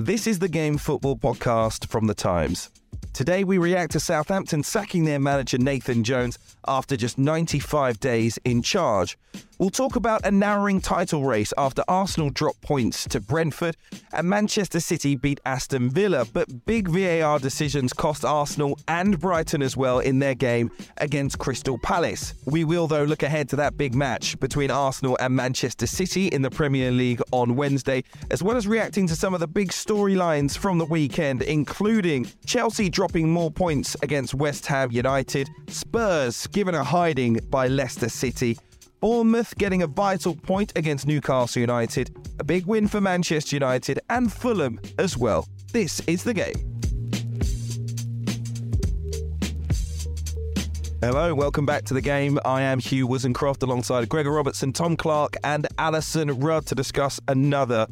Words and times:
This 0.00 0.28
is 0.28 0.38
the 0.38 0.48
Game 0.48 0.78
Football 0.78 1.16
Podcast 1.16 1.88
from 1.88 2.06
The 2.06 2.14
Times. 2.14 2.70
Today 3.12 3.42
we 3.42 3.58
react 3.58 3.90
to 3.92 4.00
Southampton 4.00 4.62
sacking 4.62 5.04
their 5.04 5.18
manager 5.18 5.58
Nathan 5.58 6.04
Jones 6.04 6.38
after 6.68 6.96
just 6.96 7.18
95 7.18 7.98
days 7.98 8.38
in 8.44 8.62
charge. 8.62 9.18
We'll 9.58 9.70
talk 9.70 9.96
about 9.96 10.24
a 10.24 10.30
narrowing 10.30 10.80
title 10.80 11.24
race 11.24 11.52
after 11.58 11.82
Arsenal 11.88 12.30
dropped 12.30 12.60
points 12.60 13.08
to 13.08 13.20
Brentford 13.20 13.76
and 14.12 14.28
Manchester 14.28 14.78
City 14.78 15.16
beat 15.16 15.40
Aston 15.44 15.90
Villa, 15.90 16.24
but 16.32 16.64
big 16.64 16.86
VAR 16.86 17.40
decisions 17.40 17.92
cost 17.92 18.24
Arsenal 18.24 18.78
and 18.86 19.18
Brighton 19.18 19.60
as 19.60 19.76
well 19.76 19.98
in 19.98 20.20
their 20.20 20.36
game 20.36 20.70
against 20.98 21.40
Crystal 21.40 21.76
Palace. 21.76 22.34
We 22.44 22.62
will, 22.62 22.86
though, 22.86 23.02
look 23.02 23.24
ahead 23.24 23.48
to 23.48 23.56
that 23.56 23.76
big 23.76 23.96
match 23.96 24.38
between 24.38 24.70
Arsenal 24.70 25.18
and 25.18 25.34
Manchester 25.34 25.88
City 25.88 26.28
in 26.28 26.42
the 26.42 26.50
Premier 26.50 26.92
League 26.92 27.20
on 27.32 27.56
Wednesday, 27.56 28.04
as 28.30 28.44
well 28.44 28.56
as 28.56 28.68
reacting 28.68 29.08
to 29.08 29.16
some 29.16 29.34
of 29.34 29.40
the 29.40 29.48
big 29.48 29.70
storylines 29.70 30.56
from 30.56 30.78
the 30.78 30.84
weekend, 30.84 31.42
including 31.42 32.28
Chelsea 32.46 32.88
dropping 32.88 33.28
more 33.28 33.50
points 33.50 33.96
against 34.02 34.34
West 34.34 34.66
Ham 34.66 34.92
United, 34.92 35.50
Spurs 35.66 36.46
given 36.46 36.76
a 36.76 36.84
hiding 36.84 37.40
by 37.50 37.66
Leicester 37.66 38.08
City. 38.08 38.56
Bournemouth 39.00 39.56
getting 39.58 39.82
a 39.82 39.86
vital 39.86 40.34
point 40.34 40.72
against 40.76 41.06
Newcastle 41.06 41.60
United, 41.60 42.16
a 42.40 42.44
big 42.44 42.66
win 42.66 42.88
for 42.88 43.00
Manchester 43.00 43.54
United 43.54 44.00
and 44.10 44.32
Fulham 44.32 44.80
as 44.98 45.16
well. 45.16 45.46
This 45.72 46.00
is 46.08 46.24
the 46.24 46.34
game. 46.34 46.78
Hello, 51.00 51.32
welcome 51.32 51.64
back 51.64 51.84
to 51.84 51.94
the 51.94 52.00
game. 52.00 52.40
I 52.44 52.62
am 52.62 52.80
Hugh 52.80 53.06
Woozencroft 53.06 53.62
alongside 53.62 54.08
Gregor 54.08 54.32
Robertson, 54.32 54.72
Tom 54.72 54.96
Clarke, 54.96 55.36
and 55.44 55.68
Alyson 55.78 56.42
Rudd 56.42 56.66
to 56.66 56.74
discuss 56.74 57.20
another 57.28 57.86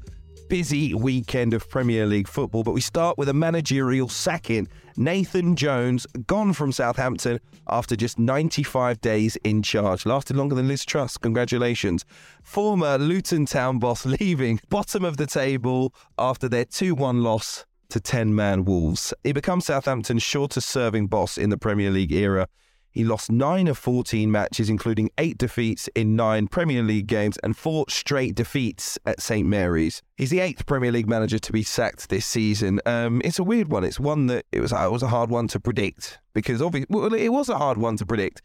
busy 0.48 0.92
weekend 0.92 1.54
of 1.54 1.70
Premier 1.70 2.04
League 2.04 2.26
football. 2.26 2.64
But 2.64 2.72
we 2.72 2.80
start 2.80 3.16
with 3.16 3.28
a 3.28 3.32
managerial 3.32 4.08
sacking. 4.08 4.66
Nathan 4.98 5.56
Jones 5.56 6.06
gone 6.26 6.54
from 6.54 6.72
Southampton 6.72 7.40
after 7.68 7.96
just 7.96 8.18
95 8.18 9.00
days 9.00 9.36
in 9.44 9.62
charge. 9.62 10.06
Lasted 10.06 10.36
longer 10.36 10.54
than 10.54 10.68
Liz 10.68 10.86
Truss. 10.86 11.18
Congratulations. 11.18 12.04
Former 12.42 12.96
Luton 12.96 13.44
Town 13.44 13.78
boss 13.78 14.06
leaving 14.20 14.60
bottom 14.70 15.04
of 15.04 15.18
the 15.18 15.26
table 15.26 15.94
after 16.18 16.48
their 16.48 16.64
2 16.64 16.94
1 16.94 17.22
loss 17.22 17.66
to 17.90 18.00
10 18.00 18.34
man 18.34 18.64
Wolves. 18.64 19.12
He 19.22 19.32
becomes 19.32 19.66
Southampton's 19.66 20.22
shortest 20.22 20.68
serving 20.68 21.08
boss 21.08 21.36
in 21.36 21.50
the 21.50 21.58
Premier 21.58 21.90
League 21.90 22.12
era. 22.12 22.48
He 22.96 23.04
lost 23.04 23.30
9 23.30 23.68
of 23.68 23.76
14 23.76 24.32
matches, 24.32 24.70
including 24.70 25.10
8 25.18 25.36
defeats 25.36 25.86
in 25.94 26.16
9 26.16 26.48
Premier 26.48 26.82
League 26.82 27.06
games 27.06 27.36
and 27.42 27.54
4 27.54 27.84
straight 27.90 28.34
defeats 28.34 28.98
at 29.04 29.20
St 29.20 29.46
Mary's. 29.46 30.00
He's 30.16 30.30
the 30.30 30.38
8th 30.38 30.64
Premier 30.64 30.90
League 30.90 31.06
manager 31.06 31.38
to 31.38 31.52
be 31.52 31.62
sacked 31.62 32.08
this 32.08 32.24
season. 32.24 32.80
Um, 32.86 33.20
it's 33.22 33.38
a 33.38 33.44
weird 33.44 33.68
one. 33.68 33.84
It's 33.84 34.00
one 34.00 34.28
that 34.28 34.46
it 34.50 34.60
was, 34.60 34.72
it 34.72 34.90
was 34.90 35.02
a 35.02 35.08
hard 35.08 35.28
one 35.28 35.46
to 35.48 35.60
predict 35.60 36.20
because 36.32 36.62
obviously, 36.62 36.86
well, 36.88 37.12
it 37.12 37.28
was 37.28 37.50
a 37.50 37.58
hard 37.58 37.76
one 37.76 37.98
to 37.98 38.06
predict 38.06 38.40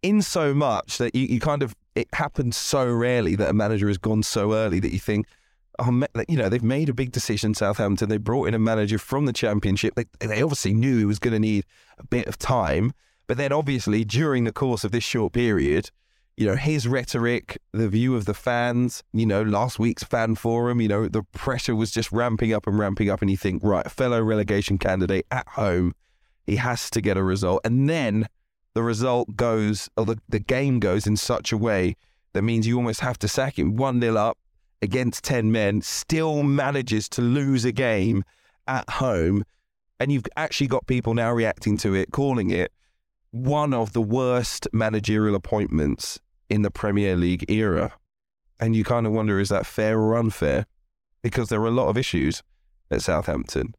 in 0.00 0.22
so 0.22 0.54
much 0.54 0.96
that 0.96 1.14
you, 1.14 1.26
you 1.26 1.38
kind 1.38 1.62
of, 1.62 1.76
it 1.94 2.08
happens 2.14 2.56
so 2.56 2.90
rarely 2.90 3.36
that 3.36 3.50
a 3.50 3.52
manager 3.52 3.88
has 3.88 3.98
gone 3.98 4.22
so 4.22 4.54
early 4.54 4.80
that 4.80 4.92
you 4.92 5.00
think, 5.00 5.26
oh, 5.78 6.06
you 6.28 6.38
know, 6.38 6.48
they've 6.48 6.62
made 6.62 6.88
a 6.88 6.94
big 6.94 7.12
decision, 7.12 7.52
Southampton. 7.52 8.08
They 8.08 8.16
brought 8.16 8.48
in 8.48 8.54
a 8.54 8.58
manager 8.58 8.96
from 8.96 9.26
the 9.26 9.34
Championship. 9.34 9.96
They, 9.96 10.06
they 10.20 10.40
obviously 10.40 10.72
knew 10.72 10.96
he 10.96 11.04
was 11.04 11.18
going 11.18 11.34
to 11.34 11.38
need 11.38 11.66
a 11.98 12.06
bit 12.06 12.26
of 12.26 12.38
time. 12.38 12.94
But 13.26 13.36
then 13.36 13.52
obviously 13.52 14.04
during 14.04 14.44
the 14.44 14.52
course 14.52 14.84
of 14.84 14.92
this 14.92 15.04
short 15.04 15.32
period, 15.32 15.90
you 16.36 16.46
know, 16.46 16.56
his 16.56 16.88
rhetoric, 16.88 17.58
the 17.72 17.88
view 17.88 18.16
of 18.16 18.24
the 18.24 18.34
fans, 18.34 19.02
you 19.12 19.26
know, 19.26 19.42
last 19.42 19.78
week's 19.78 20.02
fan 20.02 20.34
forum, 20.34 20.80
you 20.80 20.88
know, 20.88 21.08
the 21.08 21.22
pressure 21.32 21.76
was 21.76 21.90
just 21.90 22.10
ramping 22.10 22.52
up 22.52 22.66
and 22.66 22.78
ramping 22.78 23.10
up. 23.10 23.20
And 23.20 23.30
you 23.30 23.36
think, 23.36 23.62
right, 23.62 23.90
fellow 23.90 24.22
relegation 24.22 24.78
candidate 24.78 25.26
at 25.30 25.46
home, 25.48 25.94
he 26.46 26.56
has 26.56 26.90
to 26.90 27.00
get 27.00 27.16
a 27.16 27.22
result. 27.22 27.60
And 27.64 27.88
then 27.88 28.26
the 28.74 28.82
result 28.82 29.36
goes, 29.36 29.88
or 29.96 30.06
the, 30.06 30.18
the 30.28 30.40
game 30.40 30.80
goes 30.80 31.06
in 31.06 31.16
such 31.16 31.52
a 31.52 31.58
way 31.58 31.96
that 32.32 32.42
means 32.42 32.66
you 32.66 32.76
almost 32.76 33.00
have 33.00 33.18
to 33.18 33.28
sack 33.28 33.58
him. 33.58 33.76
1 33.76 34.00
0 34.00 34.16
up 34.16 34.38
against 34.80 35.22
10 35.24 35.52
men, 35.52 35.82
still 35.82 36.42
manages 36.42 37.08
to 37.10 37.22
lose 37.22 37.64
a 37.64 37.72
game 37.72 38.24
at 38.66 38.88
home. 38.88 39.44
And 40.00 40.10
you've 40.10 40.26
actually 40.36 40.66
got 40.66 40.86
people 40.86 41.14
now 41.14 41.30
reacting 41.32 41.76
to 41.78 41.94
it, 41.94 42.10
calling 42.10 42.50
it 42.50 42.72
one 43.32 43.74
of 43.74 43.92
the 43.92 44.02
worst 44.02 44.68
managerial 44.72 45.34
appointments 45.34 46.20
in 46.48 46.62
the 46.62 46.70
Premier 46.70 47.16
League 47.16 47.50
era. 47.50 47.92
And 48.60 48.76
you 48.76 48.84
kind 48.84 49.06
of 49.06 49.12
wonder 49.12 49.40
is 49.40 49.48
that 49.48 49.66
fair 49.66 49.98
or 49.98 50.16
unfair? 50.16 50.66
Because 51.22 51.48
there 51.48 51.60
were 51.60 51.68
a 51.68 51.72
lot 51.72 51.88
of 51.88 51.98
issues 51.98 52.42
at 52.90 53.02
Southampton 53.02 53.74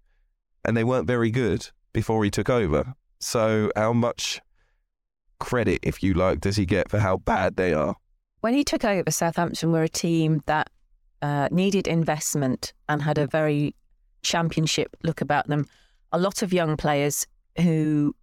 and 0.65 0.75
they 0.75 0.83
weren't 0.83 1.07
very 1.07 1.29
good 1.29 1.69
before 1.93 2.23
he 2.23 2.31
took 2.31 2.49
over. 2.49 2.93
So, 3.19 3.71
how 3.75 3.93
much 3.93 4.41
credit, 5.39 5.79
if 5.83 6.03
you 6.03 6.13
like, 6.13 6.41
does 6.41 6.55
he 6.55 6.65
get 6.65 6.89
for 6.89 6.99
how 6.99 7.17
bad 7.17 7.55
they 7.55 7.73
are? 7.73 7.95
When 8.41 8.53
he 8.53 8.63
took 8.63 8.83
over, 8.83 9.09
Southampton 9.11 9.71
were 9.71 9.83
a 9.83 9.89
team 9.89 10.41
that 10.47 10.69
uh, 11.21 11.47
needed 11.51 11.87
investment 11.87 12.73
and 12.89 13.01
had 13.01 13.17
a 13.17 13.27
very 13.27 13.75
championship 14.23 14.97
look 15.03 15.21
about 15.21 15.47
them. 15.47 15.65
A 16.11 16.17
lot 16.17 16.41
of 16.41 16.51
young 16.51 16.75
players 16.75 17.27
who 17.61 18.15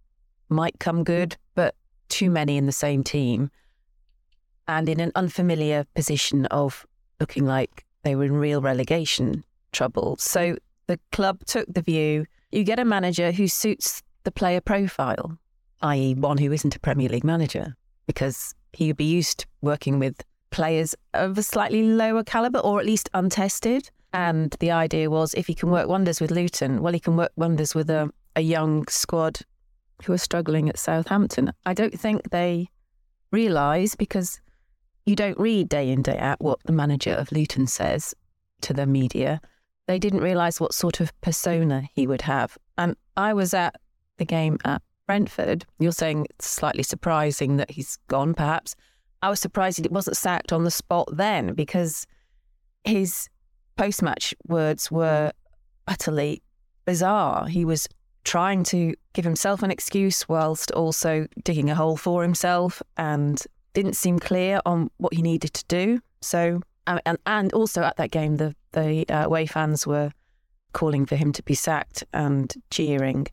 might 0.51 0.79
come 0.79 1.03
good, 1.03 1.37
but 1.55 1.75
too 2.09 2.29
many 2.29 2.57
in 2.57 2.65
the 2.65 2.71
same 2.71 3.03
team 3.03 3.49
and 4.67 4.87
in 4.87 4.99
an 4.99 5.11
unfamiliar 5.15 5.85
position 5.95 6.45
of 6.47 6.85
looking 7.19 7.45
like 7.45 7.85
they 8.03 8.15
were 8.15 8.25
in 8.25 8.33
real 8.33 8.61
relegation 8.61 9.43
trouble. 9.71 10.15
So 10.17 10.57
the 10.87 10.99
club 11.11 11.45
took 11.45 11.71
the 11.73 11.81
view 11.81 12.25
you 12.51 12.65
get 12.65 12.79
a 12.79 12.85
manager 12.85 13.31
who 13.31 13.47
suits 13.47 14.03
the 14.23 14.31
player 14.31 14.59
profile, 14.59 15.37
i.e., 15.81 16.15
one 16.15 16.37
who 16.37 16.51
isn't 16.51 16.75
a 16.75 16.79
Premier 16.79 17.07
League 17.07 17.23
manager, 17.23 17.77
because 18.07 18.53
he 18.73 18.87
would 18.87 18.97
be 18.97 19.05
used 19.05 19.39
to 19.39 19.45
working 19.61 19.99
with 19.99 20.21
players 20.49 20.93
of 21.13 21.37
a 21.37 21.43
slightly 21.43 21.83
lower 21.83 22.23
calibre 22.23 22.59
or 22.59 22.79
at 22.79 22.85
least 22.85 23.09
untested. 23.13 23.89
And 24.13 24.53
the 24.59 24.71
idea 24.71 25.09
was 25.09 25.33
if 25.33 25.47
he 25.47 25.53
can 25.53 25.71
work 25.71 25.87
wonders 25.87 26.19
with 26.19 26.29
Luton, 26.29 26.81
well, 26.81 26.91
he 26.91 26.99
can 26.99 27.15
work 27.15 27.31
wonders 27.37 27.73
with 27.73 27.89
a, 27.89 28.11
a 28.35 28.41
young 28.41 28.85
squad 28.87 29.39
who 30.03 30.13
are 30.13 30.17
struggling 30.17 30.69
at 30.69 30.79
Southampton. 30.79 31.53
I 31.65 31.73
don't 31.73 31.97
think 31.99 32.29
they 32.29 32.69
realise 33.31 33.95
because 33.95 34.39
you 35.05 35.15
don't 35.15 35.39
read 35.39 35.69
day 35.69 35.89
in, 35.89 36.01
day 36.01 36.17
out 36.17 36.41
what 36.41 36.59
the 36.65 36.71
manager 36.71 37.13
of 37.13 37.31
Luton 37.31 37.67
says 37.67 38.13
to 38.61 38.73
the 38.73 38.85
media. 38.85 39.41
They 39.87 39.99
didn't 39.99 40.21
realise 40.21 40.59
what 40.59 40.73
sort 40.73 40.99
of 40.99 41.19
persona 41.21 41.89
he 41.93 42.07
would 42.07 42.21
have. 42.21 42.57
And 42.77 42.95
I 43.17 43.33
was 43.33 43.53
at 43.53 43.75
the 44.17 44.25
game 44.25 44.57
at 44.65 44.81
Brentford. 45.07 45.65
You're 45.79 45.91
saying 45.91 46.27
it's 46.29 46.49
slightly 46.49 46.83
surprising 46.83 47.57
that 47.57 47.71
he's 47.71 47.97
gone, 48.07 48.33
perhaps. 48.33 48.75
I 49.21 49.29
was 49.29 49.39
surprised 49.39 49.79
it 49.79 49.91
wasn't 49.91 50.17
sacked 50.17 50.53
on 50.53 50.63
the 50.63 50.71
spot 50.71 51.07
then 51.11 51.53
because 51.53 52.07
his 52.83 53.29
post 53.75 54.01
match 54.01 54.33
words 54.47 54.91
were 54.91 55.31
utterly 55.87 56.41
bizarre. 56.85 57.47
He 57.47 57.65
was 57.65 57.87
trying 58.23 58.63
to 58.63 58.93
give 59.13 59.25
himself 59.25 59.63
an 59.63 59.71
excuse 59.71 60.27
whilst 60.29 60.71
also 60.71 61.27
digging 61.43 61.69
a 61.69 61.75
hole 61.75 61.97
for 61.97 62.21
himself 62.21 62.81
and 62.97 63.43
didn't 63.73 63.95
seem 63.95 64.19
clear 64.19 64.59
on 64.65 64.89
what 64.97 65.13
he 65.13 65.21
needed 65.21 65.53
to 65.53 65.65
do. 65.67 65.99
So 66.21 66.61
and 66.87 67.17
and 67.25 67.53
also 67.53 67.83
at 67.83 67.97
that 67.97 68.11
game, 68.11 68.37
the 68.37 68.55
the 68.71 69.05
uh, 69.09 69.25
away 69.25 69.45
fans 69.45 69.85
were 69.85 70.11
calling 70.73 71.05
for 71.05 71.15
him 71.15 71.31
to 71.33 71.43
be 71.43 71.53
sacked 71.53 72.03
and 72.13 72.53
cheering, 72.69 73.27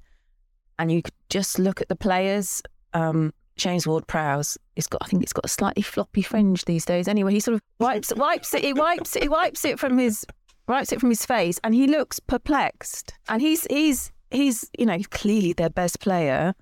and 0.78 0.90
you 0.90 1.02
could 1.02 1.14
just 1.28 1.58
look 1.58 1.80
at 1.80 1.88
the 1.88 1.96
players. 1.96 2.62
Um, 2.94 3.32
James 3.56 3.88
Ward-Prowse, 3.88 4.56
he's 4.76 4.86
got, 4.86 5.02
I 5.02 5.08
think 5.08 5.24
it's 5.24 5.32
got 5.32 5.44
a 5.44 5.48
slightly 5.48 5.82
floppy 5.82 6.22
fringe 6.22 6.64
these 6.64 6.84
days. 6.84 7.08
Anyway, 7.08 7.32
he 7.32 7.40
sort 7.40 7.56
of 7.56 7.60
wipes, 7.80 8.12
wipes 8.14 8.54
it, 8.54 8.62
he 8.62 8.72
wipes 8.72 9.16
it, 9.16 9.24
he 9.24 9.28
wipes 9.28 9.64
it 9.64 9.80
from 9.80 9.98
his, 9.98 10.24
wipes 10.68 10.92
it 10.92 11.00
from 11.00 11.08
his 11.08 11.26
face, 11.26 11.58
and 11.64 11.74
he 11.74 11.88
looks 11.88 12.20
perplexed. 12.20 13.14
And 13.28 13.42
he's, 13.42 13.66
he's, 13.68 14.12
he's, 14.30 14.70
you 14.78 14.86
know, 14.86 14.98
clearly 15.10 15.52
their 15.52 15.70
best 15.70 16.00
player, 16.00 16.54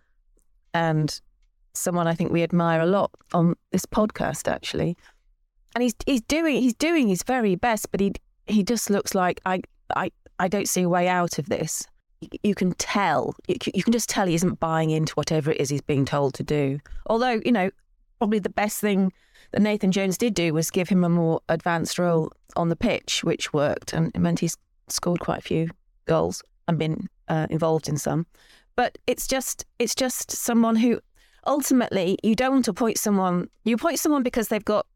and 0.74 1.20
someone 1.74 2.06
I 2.06 2.14
think 2.14 2.32
we 2.32 2.42
admire 2.42 2.80
a 2.80 2.86
lot 2.86 3.10
on 3.32 3.54
this 3.72 3.86
podcast, 3.86 4.48
actually. 4.48 4.96
And 5.74 5.82
he's, 5.82 5.94
he's 6.06 6.22
doing, 6.22 6.56
he's 6.62 6.74
doing 6.74 7.08
his 7.08 7.22
very 7.22 7.54
best, 7.54 7.90
but 7.90 8.00
he, 8.00 8.12
he 8.46 8.62
just 8.62 8.88
looks 8.88 9.14
like 9.14 9.40
I, 9.44 9.60
I, 9.94 10.10
I 10.38 10.48
don't 10.48 10.68
see 10.68 10.82
a 10.82 10.88
way 10.88 11.06
out 11.08 11.38
of 11.38 11.48
this 11.48 11.86
you 12.42 12.54
can 12.54 12.72
tell, 12.74 13.34
you 13.46 13.82
can 13.82 13.92
just 13.92 14.08
tell 14.08 14.26
he 14.26 14.34
isn't 14.34 14.60
buying 14.60 14.90
into 14.90 15.14
whatever 15.14 15.50
it 15.50 15.60
is 15.60 15.68
he's 15.68 15.82
being 15.82 16.04
told 16.04 16.34
to 16.34 16.42
do. 16.42 16.78
Although, 17.06 17.40
you 17.44 17.52
know, 17.52 17.70
probably 18.18 18.38
the 18.38 18.48
best 18.48 18.80
thing 18.80 19.12
that 19.52 19.62
Nathan 19.62 19.92
Jones 19.92 20.18
did 20.18 20.34
do 20.34 20.54
was 20.54 20.70
give 20.70 20.88
him 20.88 21.04
a 21.04 21.08
more 21.08 21.40
advanced 21.48 21.98
role 21.98 22.32
on 22.56 22.68
the 22.68 22.76
pitch, 22.76 23.22
which 23.22 23.52
worked 23.52 23.92
and 23.92 24.10
it 24.14 24.18
meant 24.18 24.40
he's 24.40 24.56
scored 24.88 25.20
quite 25.20 25.38
a 25.38 25.42
few 25.42 25.68
goals 26.06 26.42
and 26.68 26.78
been 26.78 27.08
uh, 27.28 27.46
involved 27.50 27.88
in 27.88 27.96
some. 27.96 28.26
But 28.74 28.98
it's 29.06 29.26
just, 29.26 29.64
it's 29.78 29.94
just 29.94 30.30
someone 30.30 30.76
who 30.76 31.00
ultimately 31.46 32.18
you 32.22 32.34
don't 32.34 32.52
want 32.52 32.64
to 32.66 32.72
appoint 32.72 32.98
someone, 32.98 33.48
you 33.64 33.74
appoint 33.74 33.98
someone 33.98 34.22
because 34.22 34.48
they've 34.48 34.64
got 34.64 34.86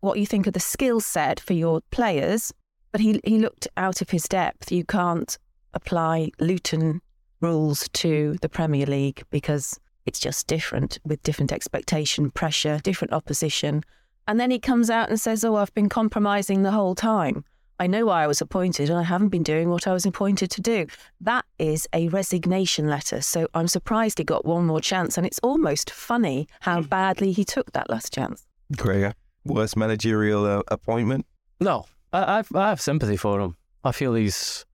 what 0.00 0.18
you 0.18 0.26
think 0.26 0.46
are 0.46 0.52
the 0.52 0.60
skill 0.60 1.00
set 1.00 1.40
for 1.40 1.52
your 1.52 1.80
players, 1.90 2.52
but 2.92 3.00
he, 3.00 3.20
he 3.24 3.38
looked 3.38 3.68
out 3.76 4.00
of 4.00 4.10
his 4.10 4.24
depth. 4.24 4.72
You 4.72 4.84
can't 4.84 5.36
apply 5.74 6.30
Luton 6.38 7.00
rules 7.40 7.88
to 7.92 8.36
the 8.42 8.48
Premier 8.48 8.86
League 8.86 9.22
because 9.30 9.78
it's 10.06 10.18
just 10.18 10.46
different 10.46 10.98
with 11.04 11.22
different 11.22 11.52
expectation, 11.52 12.30
pressure, 12.30 12.80
different 12.82 13.12
opposition. 13.12 13.82
And 14.26 14.40
then 14.40 14.50
he 14.50 14.58
comes 14.58 14.90
out 14.90 15.08
and 15.08 15.20
says, 15.20 15.44
Oh, 15.44 15.56
I've 15.56 15.74
been 15.74 15.88
compromising 15.88 16.62
the 16.62 16.72
whole 16.72 16.94
time. 16.94 17.44
I 17.80 17.86
know 17.86 18.06
why 18.06 18.24
I 18.24 18.26
was 18.26 18.40
appointed 18.40 18.90
and 18.90 18.98
I 18.98 19.04
haven't 19.04 19.28
been 19.28 19.44
doing 19.44 19.70
what 19.70 19.86
I 19.86 19.92
was 19.92 20.04
appointed 20.04 20.50
to 20.50 20.60
do. 20.60 20.86
That 21.20 21.44
is 21.58 21.86
a 21.92 22.08
resignation 22.08 22.88
letter. 22.88 23.20
So 23.20 23.46
I'm 23.54 23.68
surprised 23.68 24.18
he 24.18 24.24
got 24.24 24.44
one 24.44 24.66
more 24.66 24.80
chance. 24.80 25.16
And 25.16 25.24
it's 25.24 25.38
almost 25.44 25.90
funny 25.90 26.48
how 26.60 26.82
badly 26.82 27.30
he 27.30 27.44
took 27.44 27.72
that 27.72 27.88
last 27.88 28.12
chance. 28.12 28.44
Gregor, 28.76 29.14
worst 29.44 29.76
managerial 29.76 30.44
uh, 30.44 30.62
appointment? 30.68 31.24
No, 31.60 31.86
I, 32.12 32.38
I've, 32.38 32.54
I 32.54 32.70
have 32.70 32.80
sympathy 32.80 33.16
for 33.16 33.40
him. 33.40 33.56
I 33.84 33.92
feel 33.92 34.14
he's 34.14 34.66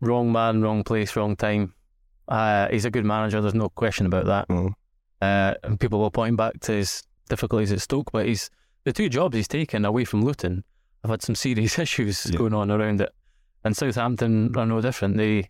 wrong 0.00 0.32
man, 0.32 0.62
wrong 0.62 0.84
place, 0.84 1.14
wrong 1.14 1.36
time. 1.36 1.74
Uh, 2.26 2.68
he's 2.68 2.86
a 2.86 2.90
good 2.90 3.04
manager. 3.04 3.42
There's 3.42 3.54
no 3.54 3.68
question 3.68 4.06
about 4.06 4.24
that. 4.26 4.48
Mm. 4.48 4.72
Uh, 5.20 5.54
and 5.62 5.78
people 5.78 5.98
will 5.98 6.10
point 6.10 6.38
back 6.38 6.58
to 6.60 6.72
his 6.72 7.02
difficulties 7.28 7.70
at 7.70 7.82
Stoke, 7.82 8.10
but 8.12 8.26
he's 8.26 8.50
the 8.84 8.92
two 8.94 9.10
jobs 9.10 9.36
he's 9.36 9.46
taken 9.46 9.84
away 9.84 10.04
from 10.04 10.24
Luton 10.24 10.64
have 11.02 11.10
had 11.10 11.22
some 11.22 11.34
serious 11.34 11.78
issues 11.86 12.26
yeah. 12.30 12.38
going 12.38 12.54
on 12.54 12.70
around 12.70 13.00
it. 13.00 13.12
And 13.64 13.76
Southampton 13.76 14.56
are 14.56 14.66
no 14.66 14.80
different. 14.80 15.16
They 15.16 15.48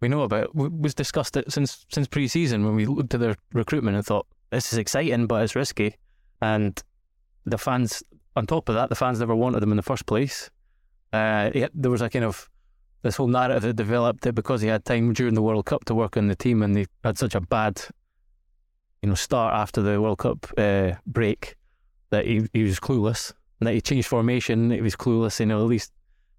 we 0.00 0.08
know 0.08 0.22
about 0.22 0.54
we 0.54 0.68
was 0.68 0.94
discussed 0.94 1.36
it 1.36 1.50
since 1.50 1.86
since 1.90 2.06
pre-season 2.06 2.64
when 2.64 2.74
we 2.76 2.86
looked 2.86 3.14
at 3.14 3.20
their 3.20 3.36
recruitment 3.52 3.96
and 3.96 4.04
thought 4.04 4.26
this 4.50 4.72
is 4.72 4.78
exciting 4.78 5.26
but 5.26 5.42
it's 5.42 5.56
risky. 5.56 5.96
And 6.40 6.80
the 7.46 7.58
fans, 7.58 8.02
on 8.34 8.46
top 8.46 8.68
of 8.68 8.74
that, 8.74 8.90
the 8.90 8.94
fans 8.94 9.20
never 9.20 9.34
wanted 9.34 9.60
them 9.60 9.70
in 9.70 9.76
the 9.76 9.82
first 9.82 10.06
place. 10.06 10.50
Uh, 11.12 11.50
there 11.72 11.90
was 11.90 12.02
a 12.02 12.10
kind 12.10 12.24
of 12.24 12.48
this 13.02 13.16
whole 13.16 13.28
narrative 13.28 13.62
that 13.62 13.76
developed 13.76 14.22
that 14.22 14.34
because 14.34 14.60
he 14.60 14.68
had 14.68 14.84
time 14.84 15.12
during 15.12 15.34
the 15.34 15.42
World 15.42 15.64
Cup 15.64 15.84
to 15.86 15.94
work 15.94 16.16
on 16.16 16.26
the 16.26 16.34
team 16.34 16.62
and 16.62 16.74
they 16.74 16.86
had 17.04 17.16
such 17.16 17.34
a 17.34 17.40
bad, 17.40 17.80
you 19.00 19.08
know, 19.08 19.14
start 19.14 19.54
after 19.54 19.80
the 19.80 20.00
World 20.00 20.18
Cup 20.18 20.46
uh, 20.58 20.92
break 21.06 21.56
that 22.10 22.26
he, 22.26 22.46
he 22.52 22.64
was 22.64 22.80
clueless 22.80 23.32
and 23.60 23.66
that 23.66 23.74
he 23.74 23.80
changed 23.80 24.08
formation. 24.08 24.70
He 24.70 24.80
was 24.80 24.96
clueless. 24.96 25.40
You 25.40 25.46
know, 25.46 25.60
at 25.60 25.66
least 25.66 25.92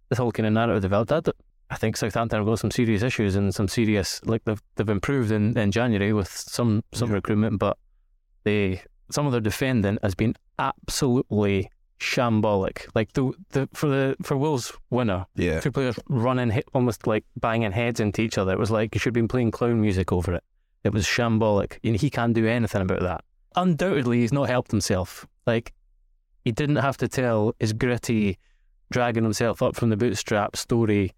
this 0.09 0.17
whole 0.17 0.31
kind 0.31 0.47
of 0.47 0.53
narrative 0.53 0.81
developed. 0.81 1.09
That 1.09 1.35
I 1.69 1.75
think 1.75 1.97
Southampton 1.97 2.39
have 2.39 2.47
got 2.47 2.59
some 2.59 2.71
serious 2.71 3.01
issues 3.01 3.35
and 3.35 3.53
some 3.53 3.67
serious 3.67 4.21
like 4.25 4.43
they've 4.45 4.61
they've 4.75 4.89
improved 4.89 5.31
in, 5.31 5.57
in 5.57 5.71
January 5.71 6.13
with 6.13 6.29
some 6.29 6.83
some 6.93 7.09
yeah. 7.09 7.15
recruitment, 7.15 7.59
but 7.59 7.77
they 8.43 8.81
some 9.11 9.25
of 9.25 9.31
their 9.31 9.41
defending 9.41 9.97
has 10.03 10.15
been 10.15 10.35
absolutely 10.59 11.69
shambolic. 11.99 12.87
Like 12.95 13.13
the 13.13 13.31
the 13.49 13.67
for 13.73 13.89
the 13.89 14.15
for 14.21 14.37
Wolves 14.37 14.71
winner, 14.89 15.25
yeah, 15.35 15.59
two 15.59 15.71
players 15.71 15.99
running, 16.07 16.51
hit, 16.51 16.65
almost 16.73 17.07
like 17.07 17.25
banging 17.37 17.71
heads 17.71 17.99
into 17.99 18.21
each 18.21 18.37
other. 18.37 18.53
It 18.53 18.59
was 18.59 18.71
like 18.71 18.95
you 18.95 18.99
should 18.99 19.09
have 19.09 19.13
been 19.15 19.27
playing 19.27 19.51
clown 19.51 19.81
music 19.81 20.11
over 20.11 20.33
it. 20.33 20.43
It 20.83 20.93
was 20.93 21.05
shambolic, 21.05 21.79
and 21.83 21.95
he 21.95 22.09
can't 22.09 22.33
do 22.33 22.47
anything 22.47 22.81
about 22.81 23.01
that. 23.01 23.23
Undoubtedly, 23.55 24.19
he's 24.21 24.33
not 24.33 24.49
helped 24.49 24.71
himself. 24.71 25.27
Like 25.45 25.73
he 26.47 26.51
didn't 26.53 26.77
have 26.77 26.95
to 26.95 27.09
tell 27.09 27.53
his 27.59 27.73
gritty, 27.73 28.39
dragging 28.89 29.25
himself 29.25 29.61
up 29.61 29.75
from 29.75 29.89
the 29.89 29.97
bootstrap 29.97 30.55
story 30.55 31.11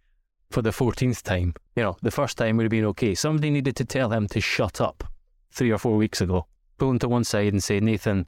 for 0.50 0.64
the 0.64 0.72
fourteenth 0.72 1.22
time. 1.22 1.54
You 1.76 1.84
know, 1.84 1.98
the 2.02 2.10
first 2.10 2.36
time 2.36 2.58
would 2.58 2.64
have 2.64 2.72
been 2.72 2.86
okay. 2.86 3.14
Somebody 3.14 3.52
needed 3.52 3.76
to 3.76 3.86
tell 3.86 4.10
him 4.10 4.28
to 4.30 4.42
shut 4.42 4.81
up 4.81 5.04
three 5.52 5.70
or 5.70 5.78
four 5.78 5.98
weeks 5.98 6.20
ago. 6.20 6.48
Pull 6.80 6.90
him 6.90 6.98
to 6.98 7.08
one 7.08 7.24
side 7.24 7.54
and 7.54 7.64
say, 7.64 7.80
Nathan, 7.80 8.26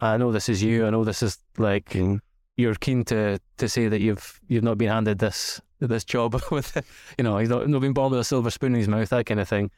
I 0.00 0.16
know 0.16 0.30
this 0.30 0.48
is 0.48 0.62
you. 0.62 0.86
I 0.86 0.90
know 0.90 1.02
this 1.02 1.24
is 1.24 1.38
like 1.58 1.90
mm. 1.90 2.20
you're 2.56 2.76
keen 2.76 3.04
to 3.06 3.40
to 3.56 3.68
say 3.68 3.88
that 3.88 4.00
you've 4.00 4.40
you've 4.46 4.62
not 4.62 4.78
been 4.78 4.90
handed 4.90 5.18
this 5.18 5.60
this 5.80 6.04
job 6.04 6.40
with, 6.52 6.80
you 7.18 7.24
know, 7.24 7.38
he's 7.38 7.48
not, 7.48 7.68
not 7.68 7.80
been 7.80 7.94
born 7.94 8.12
with 8.12 8.20
a 8.20 8.24
silver 8.24 8.50
spoon 8.50 8.74
in 8.74 8.78
his 8.78 8.88
mouth, 8.88 9.08
that 9.08 9.26
kind 9.26 9.40
of 9.40 9.48
thing. 9.48 9.72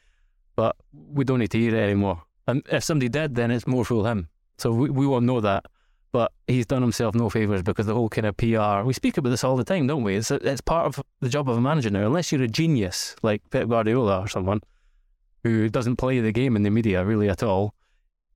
But 0.55 0.75
we 0.93 1.23
don't 1.23 1.39
need 1.39 1.49
to 1.51 1.59
hear 1.59 1.75
it 1.75 1.79
anymore. 1.79 2.21
And 2.45 2.61
if 2.71 2.83
somebody 2.83 3.09
did, 3.09 3.33
then 3.33 3.49
it's 3.49 3.65
more 3.65 3.83
fool 3.83 4.05
him. 4.05 4.29
So 4.59 4.71
we 4.71 4.91
we 4.91 5.07
won't 5.07 5.25
know 5.25 5.41
that. 5.41 5.65
But 6.11 6.31
he's 6.47 6.65
done 6.65 6.81
himself 6.81 7.15
no 7.15 7.29
favors 7.29 7.61
because 7.61 7.85
the 7.85 7.93
whole 7.93 8.09
kind 8.09 8.27
of 8.27 8.37
PR. 8.37 8.85
We 8.85 8.93
speak 8.93 9.17
about 9.17 9.29
this 9.29 9.43
all 9.43 9.57
the 9.57 9.63
time, 9.63 9.87
don't 9.87 10.03
we? 10.03 10.15
It's 10.15 10.31
it's 10.31 10.61
part 10.61 10.85
of 10.85 11.03
the 11.19 11.29
job 11.29 11.49
of 11.49 11.57
a 11.57 11.61
manager 11.61 11.89
now. 11.89 12.05
Unless 12.05 12.31
you're 12.31 12.43
a 12.43 12.47
genius 12.47 13.15
like 13.23 13.41
Pep 13.49 13.67
Guardiola 13.67 14.21
or 14.21 14.27
someone 14.27 14.61
who 15.43 15.69
doesn't 15.69 15.97
play 15.97 16.19
the 16.19 16.31
game 16.31 16.55
in 16.55 16.63
the 16.63 16.69
media 16.69 17.03
really 17.03 17.29
at 17.29 17.43
all, 17.43 17.73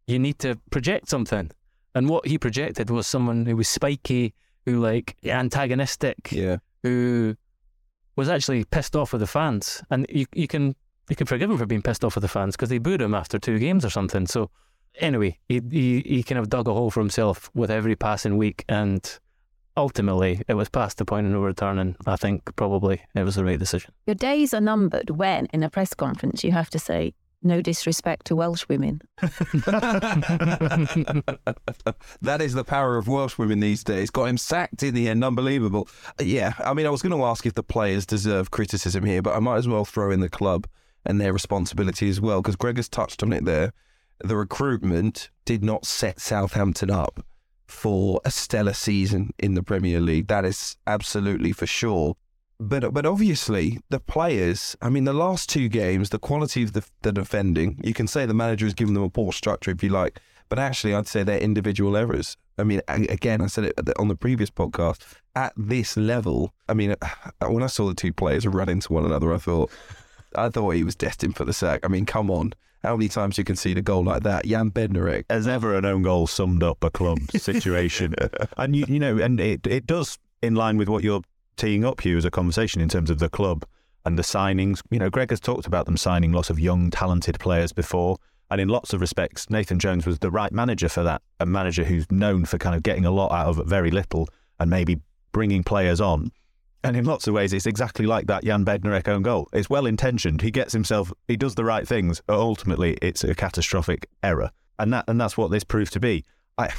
you 0.05 0.19
need 0.19 0.37
to 0.39 0.57
project 0.69 1.09
something 1.09 1.51
and 1.95 2.09
what 2.09 2.25
he 2.25 2.37
projected 2.37 2.89
was 2.89 3.07
someone 3.07 3.45
who 3.45 3.55
was 3.55 3.67
spiky, 3.67 4.33
who 4.65 4.79
like 4.79 5.17
antagonistic, 5.25 6.31
yeah, 6.31 6.57
who 6.83 7.35
was 8.15 8.29
actually 8.29 8.63
pissed 8.65 8.95
off 8.95 9.11
with 9.11 9.21
the 9.21 9.27
fans. 9.27 9.83
And 9.89 10.05
you 10.09 10.25
you 10.33 10.47
can 10.47 10.75
you 11.09 11.15
can 11.15 11.27
forgive 11.27 11.49
him 11.49 11.57
for 11.57 11.65
being 11.65 11.81
pissed 11.81 12.03
off 12.03 12.15
with 12.15 12.21
the 12.21 12.27
fans 12.27 12.55
because 12.55 12.69
they 12.69 12.77
booed 12.77 13.01
him 13.01 13.13
after 13.13 13.39
two 13.39 13.59
games 13.59 13.83
or 13.83 13.89
something. 13.89 14.27
So 14.27 14.49
anyway, 14.99 15.39
he, 15.47 15.61
he 15.69 16.01
he 16.01 16.23
kind 16.23 16.39
of 16.39 16.49
dug 16.49 16.67
a 16.67 16.73
hole 16.73 16.91
for 16.91 16.99
himself 16.99 17.49
with 17.53 17.71
every 17.71 17.95
passing 17.95 18.37
week, 18.37 18.65
and 18.67 19.19
ultimately 19.77 20.41
it 20.47 20.53
was 20.55 20.69
past 20.69 20.97
the 20.97 21.05
point 21.05 21.27
of 21.27 21.33
no 21.33 21.41
return. 21.41 21.79
And 21.79 21.95
I 22.05 22.15
think 22.15 22.55
probably 22.55 23.01
it 23.15 23.23
was 23.23 23.35
the 23.35 23.45
right 23.45 23.59
decision. 23.59 23.93
Your 24.05 24.15
days 24.15 24.53
are 24.53 24.61
numbered 24.61 25.11
when, 25.11 25.47
in 25.47 25.63
a 25.63 25.69
press 25.69 25.93
conference, 25.93 26.43
you 26.43 26.51
have 26.51 26.69
to 26.71 26.79
say 26.79 27.13
no 27.43 27.61
disrespect 27.61 28.25
to 28.27 28.35
Welsh 28.35 28.65
women. 28.69 29.01
that 32.21 32.39
is 32.39 32.53
the 32.53 32.63
power 32.63 32.97
of 32.97 33.07
Welsh 33.07 33.37
women 33.37 33.59
these 33.59 33.83
days. 33.83 34.09
Got 34.09 34.25
him 34.25 34.37
sacked 34.37 34.83
in 34.83 34.93
the 34.93 35.09
end. 35.09 35.23
Unbelievable. 35.23 35.87
Uh, 36.19 36.23
yeah, 36.23 36.53
I 36.59 36.73
mean, 36.73 36.85
I 36.85 36.89
was 36.89 37.01
going 37.01 37.17
to 37.17 37.25
ask 37.25 37.45
if 37.45 37.53
the 37.53 37.63
players 37.63 38.05
deserve 38.05 38.51
criticism 38.51 39.05
here, 39.05 39.21
but 39.21 39.35
I 39.35 39.39
might 39.39 39.57
as 39.57 39.67
well 39.67 39.85
throw 39.85 40.11
in 40.11 40.19
the 40.19 40.29
club 40.29 40.67
and 41.05 41.19
their 41.19 41.33
responsibility 41.33 42.09
as 42.09 42.21
well, 42.21 42.41
because 42.41 42.55
Greg 42.55 42.77
has 42.77 42.87
touched 42.87 43.23
on 43.23 43.33
it 43.33 43.45
there. 43.45 43.73
The 44.23 44.35
recruitment 44.35 45.29
did 45.45 45.63
not 45.63 45.85
set 45.85 46.19
Southampton 46.19 46.91
up 46.91 47.25
for 47.67 48.21
a 48.25 48.31
stellar 48.31 48.73
season 48.73 49.33
in 49.39 49.55
the 49.55 49.63
Premier 49.63 49.99
League. 49.99 50.27
That 50.27 50.45
is 50.45 50.77
absolutely 50.85 51.53
for 51.53 51.65
sure. 51.65 52.15
But 52.59 52.93
but 52.93 53.05
obviously 53.05 53.79
the 53.89 53.99
players. 53.99 54.75
I 54.81 54.89
mean, 54.89 55.05
the 55.05 55.13
last 55.13 55.49
two 55.49 55.67
games, 55.67 56.09
the 56.09 56.19
quality 56.19 56.63
of 56.63 56.73
the, 56.73 56.85
the 57.01 57.11
defending. 57.11 57.79
You 57.83 57.93
can 57.93 58.07
say 58.07 58.25
the 58.25 58.33
manager 58.33 58.65
has 58.65 58.75
given 58.75 58.93
them 58.93 59.03
a 59.03 59.09
poor 59.09 59.31
structure 59.33 59.71
if 59.71 59.81
you 59.81 59.89
like, 59.89 60.19
but 60.49 60.59
actually, 60.59 60.93
I'd 60.93 61.07
say 61.07 61.23
they're 61.23 61.39
individual 61.39 61.95
errors. 61.95 62.35
I 62.57 62.63
mean, 62.63 62.81
again, 62.87 63.41
I 63.41 63.47
said 63.47 63.63
it 63.63 63.79
on 63.97 64.09
the 64.09 64.15
previous 64.15 64.51
podcast. 64.51 65.01
At 65.33 65.53
this 65.55 65.95
level, 65.95 66.53
I 66.67 66.73
mean, 66.73 66.93
when 67.47 67.63
I 67.63 67.67
saw 67.67 67.87
the 67.87 67.95
two 67.95 68.11
players 68.11 68.45
run 68.45 68.67
into 68.67 68.91
one 68.91 69.05
another, 69.05 69.33
I 69.33 69.37
thought, 69.37 69.71
I 70.35 70.49
thought 70.49 70.71
he 70.71 70.83
was 70.83 70.95
destined 70.95 71.37
for 71.37 71.45
the 71.45 71.53
sack. 71.53 71.79
I 71.83 71.87
mean, 71.87 72.05
come 72.05 72.29
on. 72.29 72.53
How 72.83 72.95
many 72.95 73.09
times 73.09 73.37
you 73.37 73.43
can 73.43 73.55
see 73.55 73.73
the 73.73 73.81
goal 73.81 74.03
like 74.03 74.23
that? 74.23 74.45
Jan 74.45 74.71
Bednarek. 74.71 75.25
As 75.29 75.47
ever, 75.47 75.75
an 75.75 75.85
own 75.85 76.01
goal 76.01 76.25
summed 76.25 76.63
up 76.63 76.83
a 76.83 76.89
club 76.89 77.19
situation. 77.35 78.15
and, 78.57 78.75
you, 78.75 78.85
you 78.87 78.99
know, 78.99 79.17
and 79.17 79.39
it, 79.39 79.67
it 79.67 79.85
does, 79.85 80.17
in 80.41 80.55
line 80.55 80.77
with 80.77 80.89
what 80.89 81.03
you're 81.03 81.21
teeing 81.57 81.85
up, 81.85 82.01
Hugh, 82.01 82.17
as 82.17 82.25
a 82.25 82.31
conversation 82.31 82.81
in 82.81 82.89
terms 82.89 83.11
of 83.11 83.19
the 83.19 83.29
club 83.29 83.65
and 84.05 84.17
the 84.17 84.23
signings. 84.23 84.81
You 84.89 84.97
know, 84.97 85.11
Greg 85.11 85.29
has 85.29 85.39
talked 85.39 85.67
about 85.67 85.85
them 85.85 85.95
signing 85.95 86.31
lots 86.31 86.49
of 86.49 86.59
young, 86.59 86.89
talented 86.89 87.39
players 87.39 87.71
before. 87.71 88.17
And 88.49 88.59
in 88.59 88.67
lots 88.67 88.93
of 88.93 88.99
respects, 88.99 89.49
Nathan 89.49 89.79
Jones 89.79 90.05
was 90.05 90.19
the 90.19 90.31
right 90.31 90.51
manager 90.51 90.89
for 90.89 91.03
that, 91.03 91.21
a 91.39 91.45
manager 91.45 91.83
who's 91.83 92.11
known 92.11 92.45
for 92.45 92.57
kind 92.57 92.75
of 92.75 92.83
getting 92.83 93.05
a 93.05 93.11
lot 93.11 93.31
out 93.31 93.47
of 93.47 93.65
very 93.67 93.91
little 93.91 94.27
and 94.59 94.69
maybe 94.69 94.99
bringing 95.31 95.63
players 95.63 96.01
on. 96.01 96.31
And 96.83 96.97
in 96.97 97.05
lots 97.05 97.27
of 97.27 97.33
ways, 97.33 97.53
it's 97.53 97.67
exactly 97.67 98.05
like 98.05 98.27
that 98.27 98.43
Jan 98.43 98.65
Bednarek 98.65 99.07
own 99.07 99.21
goal. 99.21 99.47
It's 99.53 99.69
well 99.69 99.85
intentioned. 99.85 100.41
He 100.41 100.49
gets 100.49 100.73
himself, 100.73 101.13
he 101.27 101.37
does 101.37 101.55
the 101.55 101.63
right 101.63 101.87
things, 101.87 102.21
but 102.25 102.39
ultimately, 102.39 102.97
it's 103.01 103.23
a 103.23 103.35
catastrophic 103.35 104.09
error, 104.23 104.51
and 104.79 104.91
that 104.93 105.05
and 105.07 105.21
that's 105.21 105.37
what 105.37 105.51
this 105.51 105.63
proved 105.63 105.93
to 105.93 105.99
be. 105.99 106.25
I, 106.57 106.69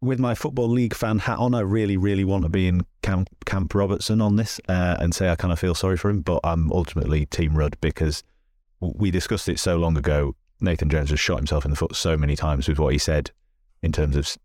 with 0.00 0.18
my 0.18 0.34
football 0.34 0.68
league 0.68 0.94
fan 0.94 1.20
hat 1.20 1.38
on, 1.38 1.54
I 1.54 1.60
really, 1.60 1.96
really 1.96 2.24
want 2.24 2.42
to 2.42 2.48
be 2.48 2.68
in 2.68 2.84
Camp, 3.02 3.28
Camp 3.44 3.74
Robertson 3.74 4.20
on 4.20 4.36
this 4.36 4.60
uh, 4.68 4.96
and 4.98 5.14
say 5.14 5.28
I 5.28 5.36
kind 5.36 5.52
of 5.52 5.58
feel 5.58 5.74
sorry 5.74 5.96
for 5.96 6.10
him, 6.10 6.20
but 6.20 6.40
I'm 6.44 6.70
ultimately 6.72 7.26
Team 7.26 7.56
Rudd 7.56 7.76
because 7.80 8.22
we 8.80 9.10
discussed 9.10 9.48
it 9.48 9.58
so 9.58 9.76
long 9.76 9.96
ago. 9.96 10.34
Nathan 10.60 10.88
Jones 10.88 11.10
has 11.10 11.20
shot 11.20 11.36
himself 11.36 11.64
in 11.64 11.70
the 11.70 11.76
foot 11.76 11.94
so 11.94 12.16
many 12.16 12.34
times 12.34 12.66
with 12.68 12.78
what 12.78 12.92
he 12.92 12.98
said 12.98 13.30
in 13.82 13.92
terms 13.92 14.16
of 14.16 14.36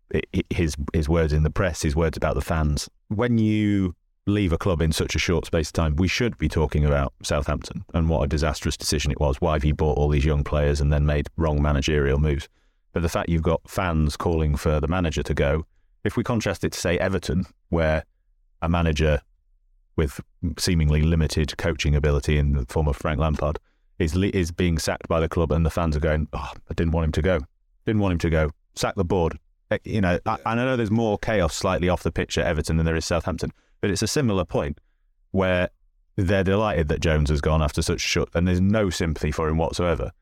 his 0.50 0.76
his 0.92 1.08
words 1.08 1.32
in 1.32 1.42
the 1.42 1.50
press, 1.50 1.82
his 1.82 1.96
words 1.96 2.16
about 2.16 2.34
the 2.34 2.42
fans. 2.42 2.88
When 3.08 3.38
you 3.38 3.94
leave 4.26 4.52
a 4.52 4.58
club 4.58 4.80
in 4.80 4.92
such 4.92 5.14
a 5.14 5.18
short 5.18 5.46
space 5.46 5.68
of 5.68 5.72
time, 5.72 5.96
we 5.96 6.08
should 6.08 6.38
be 6.38 6.48
talking 6.48 6.84
about 6.84 7.12
Southampton 7.22 7.84
and 7.92 8.08
what 8.08 8.22
a 8.22 8.28
disastrous 8.28 8.76
decision 8.76 9.10
it 9.10 9.20
was. 9.20 9.40
Why 9.40 9.54
have 9.54 9.64
you 9.64 9.74
bought 9.74 9.98
all 9.98 10.08
these 10.08 10.24
young 10.24 10.44
players 10.44 10.80
and 10.80 10.92
then 10.92 11.06
made 11.06 11.28
wrong 11.36 11.60
managerial 11.60 12.18
moves? 12.18 12.48
But 12.92 13.02
the 13.02 13.08
fact 13.08 13.28
you've 13.28 13.42
got 13.42 13.68
fans 13.68 14.16
calling 14.16 14.56
for 14.56 14.80
the 14.80 14.86
manager 14.86 15.22
to 15.22 15.34
go, 15.34 15.66
if 16.04 16.16
we 16.16 16.22
contrast 16.22 16.62
it 16.64 16.72
to, 16.72 16.80
say, 16.80 16.98
Everton, 16.98 17.46
where 17.70 18.04
a 18.60 18.68
manager 18.68 19.20
with 19.96 20.20
seemingly 20.58 21.02
limited 21.02 21.56
coaching 21.58 21.94
ability 21.94 22.38
in 22.38 22.52
the 22.54 22.66
form 22.66 22.88
of 22.88 22.96
Frank 22.96 23.18
Lampard 23.18 23.58
is 23.98 24.16
is 24.16 24.50
being 24.50 24.78
sacked 24.78 25.08
by 25.08 25.20
the 25.20 25.28
club, 25.28 25.52
and 25.52 25.66
the 25.66 25.70
fans 25.70 25.96
are 25.96 26.00
going, 26.00 26.28
"Oh, 26.32 26.50
I 26.70 26.74
didn't 26.74 26.92
want 26.92 27.04
him 27.06 27.12
to 27.12 27.22
go. 27.22 27.40
Didn't 27.84 28.00
want 28.00 28.12
him 28.12 28.18
to 28.18 28.30
go. 28.30 28.50
Sack 28.74 28.94
the 28.94 29.04
board." 29.04 29.38
Eh, 29.70 29.78
you 29.84 30.00
know, 30.00 30.18
I, 30.26 30.38
I 30.46 30.54
know 30.54 30.76
there's 30.76 30.90
more 30.90 31.18
chaos 31.18 31.54
slightly 31.54 31.88
off 31.88 32.02
the 32.02 32.10
pitch 32.10 32.38
at 32.38 32.46
Everton 32.46 32.78
than 32.78 32.86
there 32.86 32.96
is 32.96 33.04
Southampton, 33.04 33.52
but 33.82 33.90
it's 33.90 34.00
a 34.00 34.06
similar 34.06 34.46
point 34.46 34.78
where 35.32 35.68
they're 36.16 36.44
delighted 36.44 36.88
that 36.88 37.00
Jones 37.00 37.28
has 37.28 37.42
gone 37.42 37.62
after 37.62 37.82
such 37.82 38.00
shut, 38.00 38.28
and 38.34 38.48
there's 38.48 38.60
no 38.60 38.88
sympathy 38.88 39.30
for 39.30 39.48
him 39.48 39.58
whatsoever. 39.58 40.12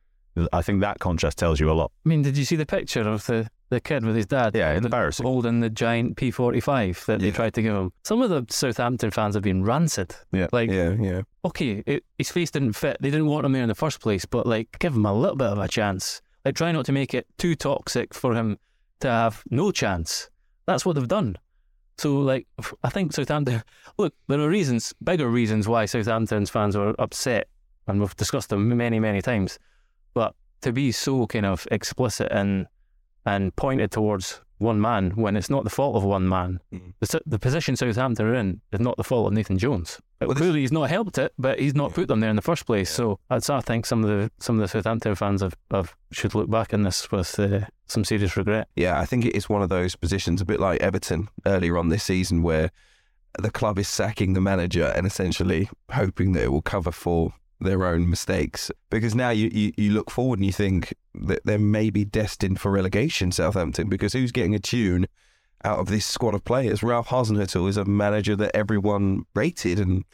I 0.53 0.63
think 0.63 0.81
that 0.81 1.01
contrast 1.01 1.39
tells 1.39 1.61
you 1.61 1.71
a 1.71 1.75
lot. 1.75 1.93
I 2.07 2.09
mean, 2.09 2.23
did 2.23 2.37
you 2.37 2.45
see 2.45 2.57
the 2.57 2.65
picture 2.65 3.03
of 3.03 3.27
the, 3.27 3.49
the 3.69 3.81
kid 3.81 4.05
with 4.05 4.17
his 4.17 4.27
dad? 4.27 4.55
Yeah, 4.55 4.73
embarrassing. 4.73 5.27
Holding 5.27 5.61
the 5.61 5.69
giant 5.69 6.17
P45 6.17 7.05
that 7.07 7.21
yeah. 7.21 7.27
they 7.27 7.31
tried 7.33 7.55
to 7.55 7.63
give 7.63 7.75
him. 7.75 7.93
Some 8.05 8.23
of 8.23 8.31
the 8.31 8.47
Southampton 8.49 9.11
fans 9.11 9.35
have 9.35 9.43
been 9.43 9.65
rancid. 9.65 10.15
Yeah. 10.33 10.47
Like, 10.53 10.71
yeah, 10.71 10.95
yeah. 10.99 11.23
Okay, 11.45 11.83
it, 11.85 12.05
his 12.17 12.31
face 12.31 12.51
didn't 12.51 12.75
fit. 12.75 12.97
They 13.01 13.11
didn't 13.11 13.27
want 13.27 13.45
him 13.45 13.53
there 13.53 13.63
in 13.63 13.69
the 13.69 13.75
first 13.75 14.01
place, 14.01 14.25
but 14.25 14.47
like, 14.47 14.79
give 14.79 14.95
him 14.95 15.05
a 15.05 15.13
little 15.13 15.37
bit 15.37 15.49
of 15.49 15.59
a 15.59 15.69
chance. 15.69 16.23
Like, 16.45 16.55
try 16.55 16.73
not 16.73 16.87
to 16.87 16.93
make 16.93 17.13
it 17.13 17.27
too 17.37 17.57
toxic 17.57 18.15
for 18.15 18.35
him 18.35 18.57
to 19.01 19.09
have 19.09 19.43
no 19.51 19.73
chance. 19.73 20.31
That's 20.67 20.87
what 20.87 20.95
they've 20.95 21.09
done. 21.09 21.37
So, 22.01 22.17
like, 22.17 22.47
I 22.83 22.89
think 22.89 23.13
Southampton. 23.13 23.63
Look, 23.99 24.15
there 24.27 24.41
are 24.41 24.49
reasons, 24.49 24.95
bigger 25.05 25.29
reasons 25.29 25.69
why 25.69 25.85
Southampton's 25.85 26.49
fans 26.49 26.75
were 26.75 26.95
upset, 26.99 27.47
and 27.87 28.01
we've 28.01 28.17
discussed 28.17 28.49
them 28.49 28.75
many, 28.75 28.99
many 28.99 29.21
times. 29.21 29.59
But 30.15 30.35
to 30.63 30.73
be 30.73 30.93
so 30.93 31.27
kind 31.27 31.45
of 31.45 31.69
explicit 31.71 32.33
and 32.33 32.67
and 33.27 33.55
pointed 33.55 33.91
towards 33.91 34.41
one 34.61 34.81
man 34.81 35.11
when 35.13 35.37
it's 35.37 35.51
not 35.51 35.65
the 35.65 35.71
fault 35.71 35.97
of 35.97 36.05
one 36.05 36.29
man. 36.29 36.61
Mm. 36.73 36.93
The, 37.01 37.21
the 37.27 37.39
position 37.39 37.77
Southampton 37.77 38.27
are 38.27 38.35
in 38.35 38.61
is 38.73 38.81
not 38.81 38.97
the 38.97 39.05
fault 39.05 39.29
of 39.29 39.33
Nathan 39.33 39.59
Jones. 39.59 39.99
Well, 40.21 40.35
Clearly, 40.35 40.61
he's 40.61 40.73
not 40.73 40.91
helped 40.91 41.17
it, 41.17 41.33
but 41.39 41.59
he's 41.59 41.75
not 41.75 41.91
yeah. 41.91 41.95
put 41.95 42.09
them 42.09 42.21
there 42.21 42.29
in 42.29 42.37
the 42.37 42.43
first 42.43 42.67
place. 42.67 42.91
Yeah. 42.93 42.97
So 42.97 43.21
that's 43.31 43.49
I 43.49 43.61
think 43.61 43.87
some 43.87 44.05
of 44.05 44.11
the 44.11 44.31
some 44.39 44.57
of 44.57 44.61
the 44.61 44.69
Southampton 44.69 45.15
fans 45.15 45.41
have, 45.41 45.57
have 45.71 45.97
should 46.13 46.35
look 46.35 46.51
back 46.51 46.75
on 46.75 46.83
this 46.83 47.11
with 47.11 47.39
uh, 47.41 47.61
some 47.87 48.05
serious 48.05 48.37
regret. 48.37 48.69
Yeah, 48.77 49.01
I 49.01 49.07
think 49.07 49.25
it 49.25 49.35
is 49.35 49.49
one 49.49 49.63
of 49.63 49.71
those 49.71 49.97
positions, 49.97 50.41
a 50.41 50.45
bit 50.45 50.61
like 50.61 50.81
Everton 50.81 51.29
earlier 51.47 51.79
on 51.79 51.89
this 51.89 52.05
season, 52.05 52.43
where 52.43 52.71
the 53.39 53.51
club 53.51 53.79
is 53.79 53.89
sacking 53.89 54.35
the 54.35 54.41
manager 54.41 54.93
and 54.95 55.07
essentially 55.07 55.71
hoping 55.93 56.33
that 56.33 56.45
it 56.45 56.53
will 56.53 56.63
cover 56.63 56.93
for 56.93 57.33
their 57.61 57.85
own 57.85 58.09
mistakes. 58.09 58.71
Because 58.91 59.15
now 59.15 59.31
you, 59.31 59.51
you, 59.53 59.73
you 59.77 59.93
look 59.93 60.11
forward 60.11 60.39
and 60.39 60.47
you 60.47 60.53
think 60.53 60.95
that 61.15 61.45
they 61.45 61.59
may 61.59 61.91
be 61.91 62.05
destined 62.05 62.61
for 62.61 62.71
relegation, 62.71 63.33
Southampton, 63.33 63.89
because 63.89 64.13
who's 64.13 64.33
getting 64.33 64.55
a 64.55 64.59
tune 64.59 65.07
out 65.65 65.79
of 65.79 65.89
this 65.89 66.07
squad 66.07 66.35
of 66.35 66.45
players? 66.45 66.83
Ralph 66.83 67.09
Hasenhüttl 67.09 67.69
is 67.69 67.77
a 67.77 67.85
manager 67.85 68.37
that 68.37 68.55
everyone 68.55 69.27
rated 69.35 69.79
and 69.79 70.05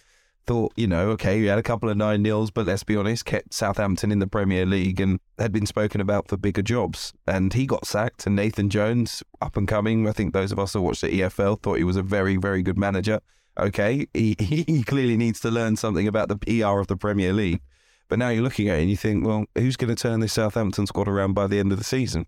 thought, 0.47 0.73
you 0.77 0.87
know, 0.87 1.11
okay, 1.11 1.41
we 1.41 1.47
had 1.47 1.59
a 1.59 1.63
couple 1.63 1.89
of 1.89 1.97
nine 1.97 2.23
nils, 2.23 2.51
but 2.51 2.67
let's 2.67 2.85
be 2.85 2.97
honest, 2.97 3.25
kept 3.25 3.53
Southampton 3.53 4.13
in 4.13 4.21
the 4.21 4.27
Premier 4.27 4.65
League 4.65 5.01
and 5.01 5.19
had 5.39 5.53
been 5.53 5.67
spoken 5.67 6.01
about 6.01 6.29
for 6.29 6.37
bigger 6.37 6.63
jobs. 6.63 7.13
And 7.27 7.53
he 7.53 7.67
got 7.67 7.87
sacked. 7.87 8.27
And 8.27 8.37
Nathan 8.37 8.71
Jones, 8.71 9.23
up 9.41 9.57
and 9.57 9.67
coming, 9.67 10.09
I 10.09 10.13
think 10.13 10.33
those 10.33 10.53
of 10.53 10.59
us 10.59 10.73
that 10.73 10.83
watched 10.83 11.03
the 11.03 11.21
EFL 11.21 11.61
thought 11.61 11.79
he 11.79 11.85
was 11.85 11.97
a 11.97 12.03
very, 12.03 12.37
very 12.37 12.63
good 12.63 12.79
manager 12.79 13.21
okay, 13.59 14.07
he, 14.15 14.37
he 14.39 14.83
clearly 14.83 15.17
needs 15.17 15.41
to 15.41 15.51
learn 15.51 15.77
something 15.77 16.09
about 16.09 16.29
the 16.29 16.37
PR 16.37 16.79
of 16.79 16.87
the 16.87 16.97
Premier 16.97 17.33
League. 17.33 17.61
But 18.09 18.19
now 18.19 18.29
you're 18.29 18.45
looking 18.45 18.69
at 18.69 18.79
it 18.79 18.83
and 18.83 18.91
you 18.91 18.97
think, 18.97 19.27
well, 19.27 19.47
who's 19.57 19.77
going 19.77 19.95
to 19.95 20.01
turn 20.01 20.21
this 20.21 20.35
Southampton 20.35 20.87
squad 20.87 21.09
around 21.09 21.35
by 21.35 21.49
the 21.49 21.59
end 21.59 21.73
of 21.73 21.79
the 21.79 21.85
season? 21.85 22.27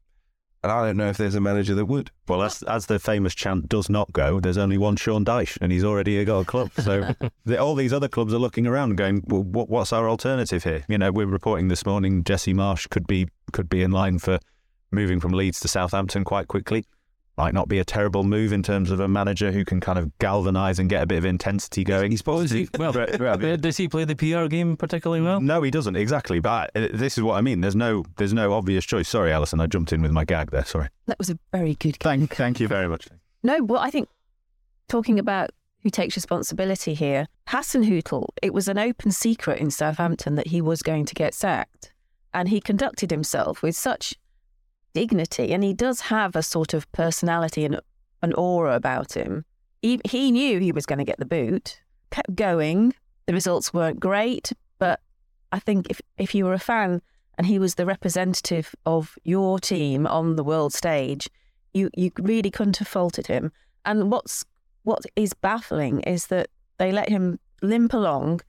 And 0.61 0.73
I 0.73 0.87
don't 0.87 0.97
know 0.97 1.09
if 1.09 1.17
there's 1.17 1.37
a 1.37 1.41
manager 1.41 1.77
that 1.77 1.85
would. 1.85 2.11
Well, 2.27 2.43
as, 2.43 2.65
as 2.65 2.87
the 2.87 2.99
famous 2.99 3.33
chant 3.33 3.69
does 3.69 3.89
not 3.89 4.13
go, 4.13 4.41
there's 4.41 4.59
only 4.59 4.77
one 4.77 4.97
Sean 4.97 5.25
Dyche, 5.25 5.57
and 5.61 5.71
he's 5.71 5.85
already 5.85 6.25
got 6.25 6.41
a 6.41 6.45
club. 6.45 6.73
So 6.81 7.15
the, 7.45 7.61
all 7.61 7.77
these 7.77 7.93
other 7.93 8.09
clubs 8.09 8.35
are 8.35 8.39
looking 8.39 8.67
around, 8.67 8.97
going, 8.97 9.23
well, 9.29 9.45
what, 9.45 9.69
"What's 9.69 9.93
our 9.93 10.09
alternative 10.09 10.65
here?" 10.65 10.85
You 10.89 10.99
know, 10.99 11.13
we're 11.13 11.27
reporting 11.27 11.69
this 11.69 11.87
morning 11.87 12.25
Jesse 12.25 12.55
Marsch 12.55 12.91
could 12.91 13.07
be 13.07 13.29
could 13.53 13.69
be 13.69 13.83
in 13.83 13.93
line 13.93 14.19
for 14.19 14.41
moving 14.91 15.21
from 15.21 15.31
Leeds 15.31 15.61
to 15.61 15.69
Southampton 15.69 16.25
quite 16.25 16.49
quickly 16.49 16.85
might 17.38 17.54
not 17.54 17.68
be 17.68 17.78
a 17.78 17.85
terrible 17.85 18.25
move 18.25 18.52
in 18.52 18.62
terms 18.62 18.90
of 18.90 18.99
a 18.99 19.09
manager 19.09 19.52
who 19.52 19.64
can 19.64 19.80
kind 19.80 19.99
of 19.99 20.16
galvanise 20.18 20.78
and 20.78 20.90
get 20.90 21.02
a 21.02 21.07
bit 21.07 21.18
of 21.18 21.25
intensity 21.25 21.85
going. 21.85 22.11
He's 22.11 22.21
positive. 22.21 22.68
well, 22.78 22.92
does 22.92 23.76
he 23.76 23.88
play 23.88 24.04
the 24.04 24.16
PR 24.16 24.49
game 24.49 24.76
particularly 24.76 25.23
well? 25.23 25.40
No, 25.40 25.62
he 25.62 25.71
doesn't 25.71 25.97
exactly. 25.97 26.40
But 26.40 26.73
uh, 26.75 26.88
this 26.92 27.16
is 27.16 27.23
what 27.23 27.37
I 27.37 27.40
mean. 27.40 27.61
There's 27.61 27.76
no, 27.76 28.04
there's 28.16 28.35
no 28.35 28.52
obvious 28.52 28.85
choice. 28.85 29.09
Sorry, 29.09 29.30
Alyson, 29.30 29.61
I 29.61 29.68
jumped 29.68 29.92
in 29.92 30.02
with 30.02 30.11
my 30.11 30.25
gag 30.25 30.50
there. 30.50 30.64
Sorry. 30.64 30.88
That 31.07 31.18
was 31.18 31.30
a 31.30 31.38
very 31.52 31.75
good. 31.76 31.99
Gag. 32.00 32.02
Thank, 32.02 32.35
thank 32.35 32.61
you 32.61 32.66
very 32.66 32.88
much. 32.88 33.07
No, 33.45 33.62
well, 33.62 33.80
I 33.80 33.90
think 33.90 34.09
talking 34.88 35.18
about 35.18 35.50
who 35.85 35.90
takes 35.90 36.16
responsibility 36.16 36.95
here, 36.95 37.28
Hassan 37.47 37.85
Hasenhüttl. 37.85 38.26
It 38.42 38.52
was 38.52 38.66
an 38.66 38.78
open 38.78 39.12
secret 39.12 39.61
in 39.61 39.71
Southampton 39.71 40.35
that 40.35 40.49
he 40.49 40.61
was 40.61 40.83
going 40.83 41.04
to 41.07 41.14
get 41.14 41.35
sacked, 41.35 41.92
and 42.35 42.49
he 42.49 42.61
conducted 42.61 43.12
himself 43.12 43.62
with 43.62 43.76
such 43.76 44.14
dignity, 44.99 45.52
and 45.55 45.62
he 45.62 45.73
does 45.73 46.00
have 46.00 46.35
a 46.35 46.43
sort 46.43 46.75
of 46.75 46.90
personality 46.90 47.64
and 47.64 47.81
an 48.21 48.33
aura 48.35 48.75
about 48.75 49.12
him. 49.12 49.45
He, 49.81 50.00
he 50.05 50.33
knew 50.33 50.59
he 50.59 50.73
was 50.73 50.87
going 50.87 50.99
to 50.99 51.05
get 51.05 51.21
the 51.21 51.33
boot, 51.37 51.81
kept 52.11 52.35
going. 52.35 52.95
The 53.26 53.33
results 53.33 53.73
weren't 53.73 54.00
great, 54.00 54.52
but 54.78 54.99
I 55.52 55.61
think 55.61 55.88
if, 55.88 56.00
if 56.17 56.35
you 56.35 56.45
were 56.47 56.52
a 56.52 56.59
fan 56.73 57.00
and 57.37 57.47
he 57.47 57.61
was 57.61 57.76
the 57.76 57.87
representative 57.87 58.75
of 58.87 59.17
your 59.23 59.61
team 59.61 60.05
on 60.05 60.35
the 60.35 60.43
world 60.43 60.73
stage, 60.75 61.28
you, 61.73 61.90
you 61.97 62.11
really 62.19 62.50
couldn't 62.50 62.78
have 62.78 62.88
faulted 62.88 63.28
him. 63.28 63.52
And 63.85 64.11
what's 64.11 64.45
what 64.83 65.05
is 65.14 65.33
baffling 65.33 66.00
is 66.00 66.26
that 66.26 66.49
they 66.78 66.90
let 66.90 67.09
him 67.09 67.38
limp 67.62 67.93
along, 67.95 68.40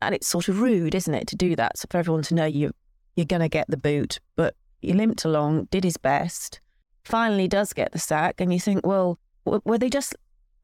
and 0.00 0.14
it's 0.14 0.26
sort 0.26 0.48
of 0.48 0.60
rude, 0.60 0.94
isn't 0.94 1.14
it, 1.14 1.26
to 1.28 1.36
do 1.36 1.54
that? 1.56 1.76
So 1.76 1.86
for 1.90 1.98
everyone 1.98 2.22
to 2.22 2.34
know 2.34 2.46
you 2.46 2.72
you're 3.14 3.26
going 3.26 3.42
to 3.42 3.58
get 3.58 3.66
the 3.68 3.76
boot, 3.76 4.20
but 4.36 4.54
he 4.86 4.92
limped 4.92 5.24
along, 5.24 5.66
did 5.72 5.82
his 5.82 5.96
best, 5.96 6.60
finally 7.04 7.48
does 7.48 7.72
get 7.72 7.90
the 7.90 7.98
sack, 7.98 8.40
and 8.40 8.52
you 8.52 8.60
think, 8.60 8.86
well, 8.86 9.18
were 9.44 9.78
they 9.78 9.90
just 9.90 10.14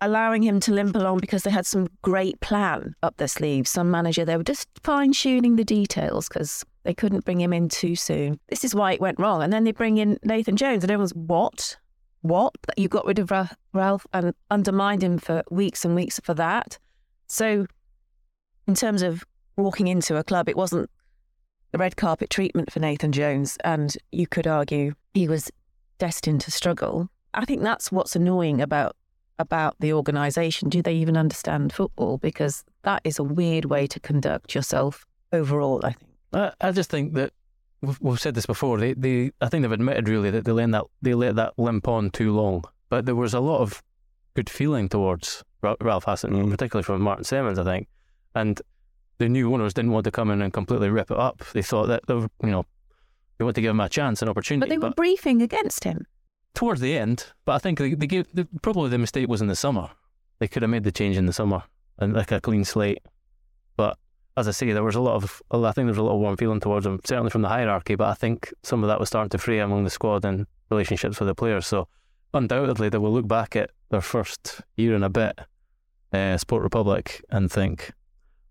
allowing 0.00 0.43
him 0.43 0.61
to 0.61 0.73
limp 0.73 0.95
along 0.95 1.19
because 1.19 1.43
they 1.43 1.50
had 1.50 1.67
some 1.67 1.88
great 2.02 2.38
plan 2.41 2.95
up 3.02 3.17
their 3.17 3.26
sleeves? 3.26 3.71
Some 3.71 3.91
manager, 3.91 4.25
they 4.25 4.37
were 4.37 4.45
just 4.45 4.69
fine 4.85 5.12
tuning 5.12 5.57
the 5.57 5.64
details 5.64 6.29
because 6.29 6.64
they 6.85 6.95
couldn't 6.95 7.25
bring 7.25 7.41
him 7.41 7.52
in 7.52 7.69
too 7.69 7.97
soon. 7.97 8.38
This 8.49 8.64
is 8.64 8.76
why 8.76 8.93
it 8.93 9.00
went 9.00 9.19
wrong. 9.19 9.43
And 9.43 9.52
then 9.52 9.64
they 9.64 9.73
bring 9.73 9.99
in 9.99 10.19
Nathan 10.23 10.57
Jones, 10.57 10.85
and 10.85 10.91
everyone's, 10.91 11.14
what? 11.14 11.76
What? 12.21 12.55
That 12.69 12.79
You 12.79 12.88
got 12.88 13.07
rid 13.07 13.19
of 13.19 13.33
Ralph 13.73 14.07
and 14.12 14.35
undermined 14.52 15.02
him 15.02 15.19
for 15.19 15.43
weeks 15.50 15.85
and 15.85 15.97
weeks 15.97 16.21
for 16.23 16.35
that. 16.35 16.79
So, 17.26 17.67
in 18.69 18.75
terms 18.75 19.02
of 19.02 19.25
walking 19.57 19.88
into 19.88 20.17
a 20.17 20.23
club, 20.23 20.49
it 20.49 20.57
wasn't 20.57 20.88
the 21.73 21.79
red 21.79 21.97
carpet 21.97 22.31
treatment 22.31 22.71
for 22.71 22.81
Nathan 22.81 23.12
Jones, 23.12 23.57
and 23.64 23.97
you 24.12 24.26
could 24.26 24.47
argue 24.47 24.95
he 25.14 25.26
was 25.26 25.50
destined 25.99 26.43
to 26.43 26.50
struggle. 26.50 27.09
I 27.35 27.45
think 27.45 27.62
that's 27.62 27.91
what's 27.91 28.14
annoying 28.14 28.61
about 28.61 28.95
about 29.38 29.75
the 29.81 29.93
organisation. 29.93 30.69
Do 30.69 30.83
they 30.83 30.95
even 30.95 31.17
understand 31.17 31.73
football? 31.73 32.19
Because 32.19 32.64
that 32.83 33.00
is 33.05 33.19
a 33.19 33.25
weird 33.25 33.64
way 33.64 33.87
to 33.87 33.99
conduct 33.99 34.55
yourself 34.55 35.07
overall. 35.33 35.81
I 35.85 35.93
think. 35.93 36.11
I, 36.35 36.52
I 36.61 36.73
just 36.73 36.91
think 36.91 37.14
that 37.14 37.33
we've, 37.81 37.99
we've, 38.00 38.21
said 38.21 38.35
this 38.35 38.47
before. 38.47 38.79
They, 38.79 38.93
they, 38.93 39.33
I 39.41 39.49
think 39.49 39.62
they've 39.62 39.73
admitted 39.73 40.09
really 40.09 40.31
that 40.31 40.45
they 40.45 40.52
let 40.52 40.71
that 40.73 40.85
they 41.00 41.14
let 41.14 41.37
that 41.37 41.59
limp 41.59 41.88
on 41.88 42.11
too 42.11 42.35
long. 42.35 42.64
But 42.91 43.07
there 43.07 43.17
was 43.17 43.33
a 43.33 43.41
lot 43.41 43.61
of 43.61 43.83
good 44.35 44.50
feeling 44.50 44.88
towards 44.88 45.43
Ralph 45.62 46.05
Hassan, 46.05 46.33
mm. 46.33 46.50
particularly 46.50 46.85
from 46.85 47.00
Martin 47.00 47.25
Semmens, 47.25 47.59
I 47.59 47.64
think. 47.64 47.88
And 48.35 48.61
the 49.23 49.29
new 49.29 49.52
owners 49.55 49.73
didn't 49.73 49.93
want 49.93 50.05
to 50.05 50.11
come 50.11 50.31
in 50.33 50.43
and 50.43 50.52
completely 50.52 50.91
rip 50.91 51.11
it 51.11 51.17
up. 51.17 51.45
They 51.52 51.62
thought 51.62 51.87
that 51.87 52.07
they 52.09 52.14
were, 52.14 52.29
you 52.43 52.50
know 52.50 52.67
they 53.38 53.45
wanted 53.45 53.55
to 53.55 53.61
give 53.61 53.71
him 53.71 53.81
a 53.81 53.88
chance, 53.88 54.21
an 54.21 54.29
opportunity. 54.29 54.61
But 54.61 54.69
they 54.69 54.79
were 54.79 54.88
but, 54.88 54.97
briefing 54.97 55.41
against 55.43 55.85
him. 55.85 56.07
towards 56.55 56.81
the 56.81 56.97
end, 56.99 57.33
but 57.45 57.52
I 57.52 57.59
think 57.59 57.79
they, 57.79 57.95
they 57.95 58.07
gave 58.07 58.26
the, 58.35 58.47
probably 58.62 58.91
the 58.91 58.99
mistake 58.99 59.29
was 59.29 59.41
in 59.41 59.47
the 59.47 59.57
summer. 59.57 59.91
They 60.41 60.49
could 60.49 60.62
have 60.62 60.71
made 60.71 60.85
the 60.85 60.93
change 60.93 61.17
in 61.17 61.26
the 61.26 61.33
summer 61.33 61.62
and 61.99 62.14
like 62.14 62.33
a 62.33 62.41
clean 62.41 62.64
slate. 62.64 62.99
But 63.76 63.97
as 64.37 64.49
I 64.49 64.50
say, 64.50 64.73
there 64.73 64.83
was 64.83 64.97
a 64.97 65.00
lot 65.00 65.14
of 65.14 65.41
I 65.50 65.73
think 65.73 65.87
there 65.87 65.87
was 65.87 65.99
a 65.99 66.02
lot 66.02 66.14
of 66.14 66.21
warm 66.21 66.37
feeling 66.37 66.61
towards 66.61 66.85
him, 66.85 67.00
certainly 67.05 67.31
from 67.31 67.43
the 67.43 67.49
hierarchy. 67.49 67.95
But 67.95 68.09
I 68.09 68.14
think 68.14 68.52
some 68.62 68.83
of 68.83 68.88
that 68.88 68.99
was 68.99 69.09
starting 69.09 69.31
to 69.31 69.38
fray 69.38 69.61
among 69.61 69.85
the 69.85 69.91
squad 69.91 70.25
and 70.25 70.47
relationships 70.69 71.21
with 71.21 71.29
the 71.29 71.35
players. 71.35 71.67
So 71.67 71.87
undoubtedly, 72.35 72.88
they 72.88 72.99
will 72.99 73.12
look 73.12 73.29
back 73.29 73.55
at 73.55 73.71
their 73.91 74.00
first 74.00 74.62
year 74.76 74.95
and 74.95 75.05
a 75.05 75.11
bit, 75.11 75.38
uh, 76.12 76.37
Sport 76.38 76.62
Republic, 76.64 77.25
and 77.31 77.50
think 77.50 77.93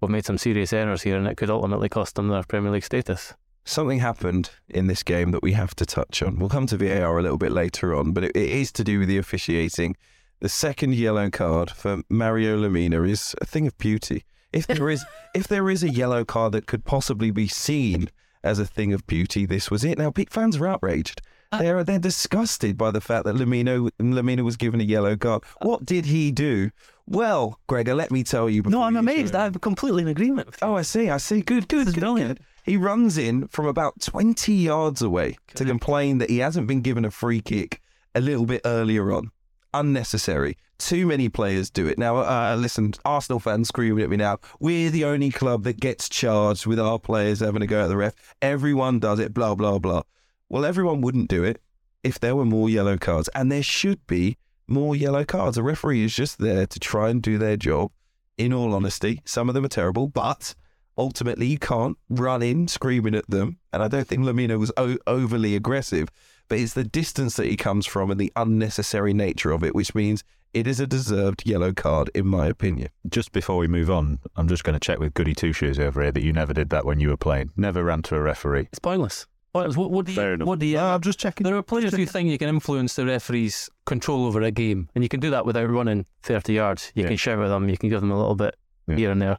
we've 0.02 0.10
made 0.12 0.26
some 0.26 0.38
serious 0.38 0.74
errors 0.74 1.04
here, 1.04 1.18
and 1.18 1.28
it 1.28 1.38
could 1.38 1.50
ultimately 1.50 1.90
cost 1.90 2.16
them 2.16 2.28
their 2.28 2.44
Premier 2.44 2.72
League 2.72 2.84
status. 2.84 3.34
Something 3.64 4.00
happened 4.00 4.50
in 4.68 4.88
this 4.88 5.04
game 5.04 5.32
that 5.32 5.44
we 5.44 5.54
have 5.54 5.76
to 5.76 5.86
touch 5.86 6.24
on. 6.24 6.40
We'll 6.40 6.50
come 6.50 6.66
to 6.68 6.78
VAR 6.78 7.20
a 7.20 7.22
little 7.22 7.38
bit 7.38 7.52
later 7.52 7.96
on, 7.96 8.12
but 8.12 8.24
it, 8.24 8.36
it 8.36 8.50
is 8.50 8.72
to 8.74 8.84
do 8.84 9.00
with 9.00 9.08
the 9.08 9.18
officiating. 9.18 9.96
The 10.40 10.50
second 10.50 10.96
yellow 10.96 11.30
card 11.30 11.70
for 11.70 12.02
Mario 12.10 12.58
Lemina 12.58 13.08
is 13.08 13.36
a 13.40 13.46
thing 13.46 13.68
of 13.68 13.78
beauty. 13.78 14.26
If 14.52 14.66
there 14.66 14.90
is, 14.90 15.06
if 15.36 15.48
there 15.48 15.70
is 15.70 15.84
a 15.84 15.90
yellow 15.90 16.26
card 16.26 16.54
that 16.54 16.66
could 16.66 16.84
possibly 16.84 17.30
be 17.30 17.48
seen 17.48 18.10
as 18.44 18.58
a 18.58 18.66
thing 18.66 18.92
of 18.94 19.06
beauty, 19.06 19.46
this 19.46 19.70
was 19.70 19.84
it. 19.84 20.00
Now, 20.00 20.10
Peak 20.10 20.32
fans 20.32 20.58
are 20.58 20.68
outraged. 20.68 21.22
Uh, 21.52 21.60
they're 21.60 21.84
they're 21.84 22.00
disgusted 22.00 22.78
by 22.78 22.92
the 22.92 23.02
fact 23.02 23.26
that 23.26 23.36
Lamino 23.36 23.90
Lemina 24.00 24.42
was 24.42 24.56
given 24.56 24.80
a 24.80 24.84
yellow 24.84 25.18
card. 25.18 25.44
Uh, 25.62 25.68
what 25.68 25.86
did 25.86 26.06
he 26.06 26.32
do? 26.32 26.72
Well, 27.08 27.60
Gregor, 27.68 27.94
let 27.94 28.10
me 28.10 28.24
tell 28.24 28.50
you. 28.50 28.62
No, 28.64 28.84
I'm 28.84 28.96
amazed. 28.96 29.36
I'm 29.36 29.56
completely 29.56 30.04
in 30.04 30.08
agreement. 30.08 30.48
With 30.48 30.60
oh, 30.62 30.68
you. 30.68 30.74
Oh, 30.74 30.78
I 30.78 30.82
see. 30.84 31.10
I 31.10 31.18
see. 31.18 31.42
Good, 31.42 31.68
good, 31.68 31.82
This 31.82 31.88
is 31.90 31.94
good, 31.96 32.02
brilliant. 32.02 32.38
good. 32.40 32.46
He 32.64 32.78
runs 32.78 33.18
in 33.18 33.48
from 33.48 33.66
about 33.66 34.00
20 34.02 34.54
yards 34.54 35.02
away 35.02 35.38
to 35.56 35.66
complain 35.66 36.20
that 36.20 36.30
he 36.30 36.38
hasn't 36.38 36.68
been 36.68 36.82
given 36.82 37.04
a 37.04 37.12
free 37.12 37.42
kick 37.42 37.82
a 38.16 38.22
little 38.22 38.46
bit 38.46 38.62
earlier 38.64 39.12
on. 39.12 39.32
Unnecessary. 39.74 40.58
Too 40.78 41.06
many 41.06 41.28
players 41.28 41.70
do 41.70 41.88
it. 41.88 41.98
Now, 41.98 42.18
uh, 42.18 42.54
uh 42.54 42.56
listen, 42.56 42.94
Arsenal 43.04 43.40
fans 43.40 43.68
screaming 43.68 44.04
at 44.04 44.10
me 44.10 44.18
now. 44.18 44.38
We're 44.60 44.90
the 44.90 45.06
only 45.06 45.32
club 45.32 45.64
that 45.64 45.80
gets 45.80 46.08
charged 46.08 46.66
with 46.66 46.80
our 46.80 47.00
players 47.00 47.40
having 47.40 47.62
to 47.62 47.68
go 47.68 47.84
at 47.84 47.88
the 47.88 47.98
ref. 47.98 48.14
Everyone 48.42 49.00
does 49.00 49.20
it, 49.20 49.34
blah, 49.34 49.56
blah, 49.56 49.80
blah. 49.80 50.04
Well, 50.52 50.66
everyone 50.66 51.00
wouldn't 51.00 51.30
do 51.30 51.46
it 51.46 51.62
if 52.04 52.20
there 52.20 52.36
were 52.36 52.44
more 52.44 52.70
yellow 52.70 52.98
cards. 52.98 53.30
And 53.34 53.50
there 53.50 53.64
should 53.64 54.06
be 54.06 54.36
more 54.68 54.98
yellow 54.98 55.24
cards. 55.24 55.58
A 55.58 55.64
referee 55.64 56.04
is 56.04 56.14
just 56.14 56.40
there 56.40 56.68
to 56.68 56.78
try 56.78 57.10
and 57.10 57.22
do 57.22 57.38
their 57.38 57.56
job. 57.56 57.92
In 58.38 58.52
all 58.52 58.74
honesty, 58.74 59.22
some 59.24 59.48
of 59.48 59.56
them 59.56 59.64
are 59.64 59.70
terrible, 59.70 60.08
but 60.08 60.54
ultimately 60.98 61.48
you 61.48 61.58
can't 61.58 61.98
run 62.10 62.44
in 62.44 62.68
screaming 62.68 63.16
at 63.16 63.30
them. 63.30 63.60
And 63.72 63.82
I 63.82 63.88
don't 63.88 64.06
think 64.06 64.24
Lemina 64.24 64.60
was 64.60 64.74
o- 64.76 64.98
overly 65.08 65.56
aggressive, 65.56 66.10
but 66.50 66.60
it's 66.60 66.74
the 66.74 66.84
distance 66.84 67.38
that 67.38 67.48
he 67.48 67.56
comes 67.56 67.86
from 67.86 68.12
and 68.12 68.20
the 68.20 68.34
unnecessary 68.36 69.14
nature 69.14 69.52
of 69.52 69.64
it, 69.64 69.74
which 69.74 69.96
means 69.96 70.22
it 70.54 70.68
is 70.68 70.82
a 70.82 70.88
deserved 70.88 71.44
yellow 71.46 71.72
card, 71.72 72.12
in 72.14 72.28
my 72.28 72.48
opinion. 72.48 72.90
Just 73.08 73.32
before 73.32 73.56
we 73.56 73.68
move 73.68 73.90
on, 73.90 74.20
I'm 74.36 74.50
just 74.50 74.66
going 74.66 74.78
to 74.78 74.86
check 74.86 75.00
with 75.00 75.14
Goody 75.14 75.34
Two 75.34 75.54
Shoes 75.54 75.80
over 75.80 76.02
here 76.02 76.12
that 76.12 76.24
you 76.24 76.34
never 76.34 76.52
did 76.52 76.72
that 76.72 76.84
when 76.84 77.00
you 77.00 77.08
were 77.08 77.16
playing. 77.16 77.52
Never 77.56 77.86
ran 77.86 78.02
to 78.02 78.18
a 78.18 78.22
referee. 78.22 78.68
It's 78.70 78.80
pointless. 78.80 79.28
Pointless. 79.54 79.76
What, 79.78 79.92
what 79.92 80.06
do 80.06 80.14
Fair 80.14 80.30
you? 80.30 80.34
enough. 80.36 80.48
What 80.48 80.60
do 80.60 80.66
you? 80.66 80.78
No, 80.78 80.94
I'm 80.96 81.02
just 81.02 81.20
checking. 81.20 81.44
There 81.44 81.56
are 81.58 81.62
players 81.64 81.94
who 81.94 82.06
think 82.06 82.30
you 82.30 82.38
can 82.38 82.50
influence 82.50 82.96
the 82.96 83.06
referee's 83.06 83.70
control 83.86 84.26
over 84.26 84.42
a 84.42 84.52
game, 84.52 84.90
and 84.96 85.04
you 85.04 85.10
can 85.10 85.20
do 85.20 85.30
that 85.32 85.46
without 85.46 85.70
running 85.70 86.06
30 86.24 86.54
yards. 86.54 86.92
You 86.96 87.04
Yeah. 87.04 87.10
can 87.10 87.18
shout 87.18 87.40
at 87.40 87.48
them, 87.50 87.68
you 87.70 87.78
can 87.78 87.90
give 87.90 88.00
them 88.02 88.12
a 88.12 88.18
little 88.18 88.36
bit 88.36 88.56
Yeah. 88.88 88.96
here 88.96 89.12
and 89.12 89.22
there. 89.22 89.38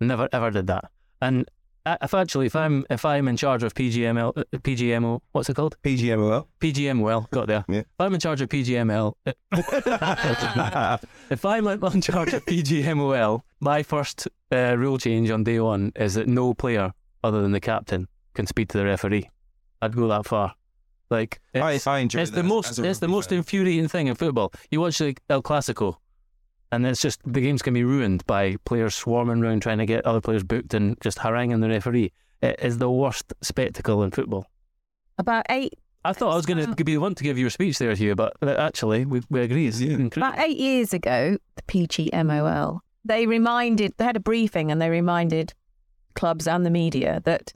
Never 0.00 0.28
ever 0.32 0.50
did 0.50 0.66
that. 0.68 0.84
And 1.20 1.46
uh, 1.86 1.96
if 2.02 2.14
actually, 2.14 2.46
if 2.46 2.54
I'm 2.56 2.84
if 2.90 3.04
I'm 3.04 3.26
in 3.28 3.36
charge 3.36 3.62
of 3.62 3.74
PGML, 3.74 4.32
uh, 4.36 4.44
PGMO, 4.58 5.20
what's 5.32 5.48
it 5.50 5.54
called? 5.56 5.76
PGMOL. 5.82 6.46
PGML. 6.60 7.28
Got 7.30 7.46
there. 7.48 7.64
Yeah. 7.68 7.80
If 7.80 7.86
I'm 8.00 8.14
in 8.14 8.20
charge 8.20 8.40
of 8.40 8.48
PGML, 8.48 9.14
uh, 9.26 9.32
if 11.30 11.44
I'm 11.44 11.66
in 11.66 12.00
charge 12.00 12.32
of 12.34 12.44
PGMOL, 12.46 13.40
my 13.60 13.82
first 13.82 14.28
uh, 14.52 14.76
rule 14.78 14.98
change 14.98 15.30
on 15.30 15.44
day 15.44 15.60
one 15.60 15.92
is 15.96 16.14
that 16.14 16.28
no 16.28 16.54
player 16.54 16.92
other 17.22 17.42
than 17.42 17.52
the 17.52 17.60
captain 17.60 18.06
can 18.34 18.46
speak 18.46 18.68
to 18.70 18.78
the 18.78 18.84
referee. 18.84 19.30
I'd 19.80 19.94
go 19.94 20.08
that 20.08 20.26
far. 20.26 20.54
Like 21.10 21.40
it's, 21.52 21.86
I 21.86 21.98
enjoy 21.98 22.20
it's 22.20 22.30
the 22.30 22.42
most 22.42 22.78
it's 22.78 22.98
the 22.98 23.08
most 23.08 23.28
fan. 23.28 23.38
infuriating 23.38 23.88
thing 23.88 24.06
in 24.06 24.14
football. 24.14 24.52
You 24.70 24.80
watch 24.80 24.98
the 24.98 25.16
El 25.28 25.42
Clasico, 25.42 25.96
and 26.72 26.86
it's 26.86 27.00
just 27.00 27.20
the 27.24 27.40
games 27.40 27.62
can 27.62 27.74
be 27.74 27.84
ruined 27.84 28.26
by 28.26 28.56
players 28.64 28.94
swarming 28.94 29.42
around 29.42 29.60
trying 29.60 29.78
to 29.78 29.86
get 29.86 30.04
other 30.06 30.20
players 30.20 30.42
booked 30.42 30.74
and 30.74 31.00
just 31.00 31.18
haranguing 31.18 31.60
the 31.60 31.68
referee. 31.68 32.12
It 32.42 32.58
is 32.60 32.78
the 32.78 32.90
worst 32.90 33.32
spectacle 33.42 34.02
in 34.02 34.10
football. 34.10 34.46
About 35.18 35.46
eight 35.50 35.74
I 36.04 36.12
thought 36.12 36.32
I 36.32 36.36
was 36.36 36.44
going 36.44 36.74
to 36.74 36.84
be 36.84 36.92
the 36.94 37.00
one 37.00 37.14
to 37.14 37.24
give 37.24 37.38
you 37.38 37.46
a 37.46 37.50
speech 37.50 37.78
there, 37.78 37.94
Hugh, 37.94 38.14
but 38.14 38.34
uh, 38.42 38.50
actually 38.50 39.06
we, 39.06 39.22
we 39.30 39.40
agree. 39.40 39.66
It's 39.66 39.80
Yeah. 39.80 39.96
About 39.96 40.38
eight 40.38 40.58
years 40.58 40.92
ago, 40.92 41.38
the 41.56 41.62
PGMOL, 41.62 42.80
they 43.06 43.26
reminded, 43.26 43.94
they 43.96 44.04
had 44.04 44.16
a 44.16 44.20
briefing 44.20 44.70
and 44.70 44.82
they 44.82 44.90
reminded 44.90 45.54
clubs 46.14 46.46
and 46.46 46.66
the 46.66 46.70
media 46.70 47.22
that 47.24 47.54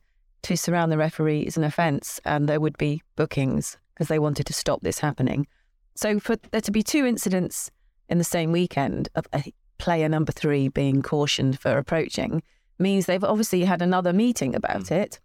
to 0.49 0.57
surround 0.57 0.91
the 0.91 0.97
referee 0.97 1.43
is 1.43 1.59
an 1.59 1.65
offence 1.65 2.19
and 2.25 2.49
there 2.49 2.59
would 2.59 2.79
be 2.79 3.03
bookings 3.17 3.77
because 3.93 4.09
they 4.09 4.19
wanted 4.19 4.47
to 4.47 4.55
stop 4.55 4.81
this 4.81 5.01
happening. 5.01 5.47
So 5.95 6.19
for 6.19 6.37
there 6.37 6.63
to 6.63 6.71
be 6.71 6.83
two 6.83 7.05
incidents 7.05 7.71
in 8.09 8.17
the 8.17 8.25
same 8.25 8.51
weekend 8.51 9.11
of 9.15 9.27
a 9.35 9.53
player 9.77 10.09
number 10.09 10.33
three 10.33 10.69
being 10.69 11.03
cautioned 11.03 11.61
for 11.61 11.77
approaching 11.77 12.43
means 12.79 13.05
they've 13.05 13.23
obviously 13.23 13.67
had 13.67 13.83
another 13.83 14.15
meeting 14.15 14.55
about 14.55 14.89
hmm. 14.89 14.95
it. 14.95 15.21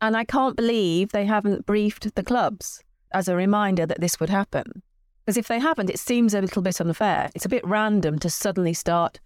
And 0.00 0.16
I 0.16 0.24
can't 0.24 0.56
believe 0.56 1.12
they 1.12 1.24
haven't 1.24 1.66
briefed 1.66 2.12
the 2.16 2.24
clubs 2.24 2.82
as 3.12 3.28
a 3.28 3.36
reminder 3.36 3.86
that 3.86 4.00
this 4.00 4.18
would 4.18 4.30
happen. 4.30 4.82
Because 5.24 5.36
if 5.36 5.46
they 5.46 5.60
haven't, 5.60 5.88
it 5.88 6.00
seems 6.00 6.34
a 6.34 6.40
little 6.40 6.62
bit 6.62 6.80
unfair. 6.80 7.30
It's 7.36 7.46
a 7.46 7.48
bit 7.48 7.64
random 7.64 8.18
to 8.18 8.28
suddenly 8.28 8.74
start 8.74 9.20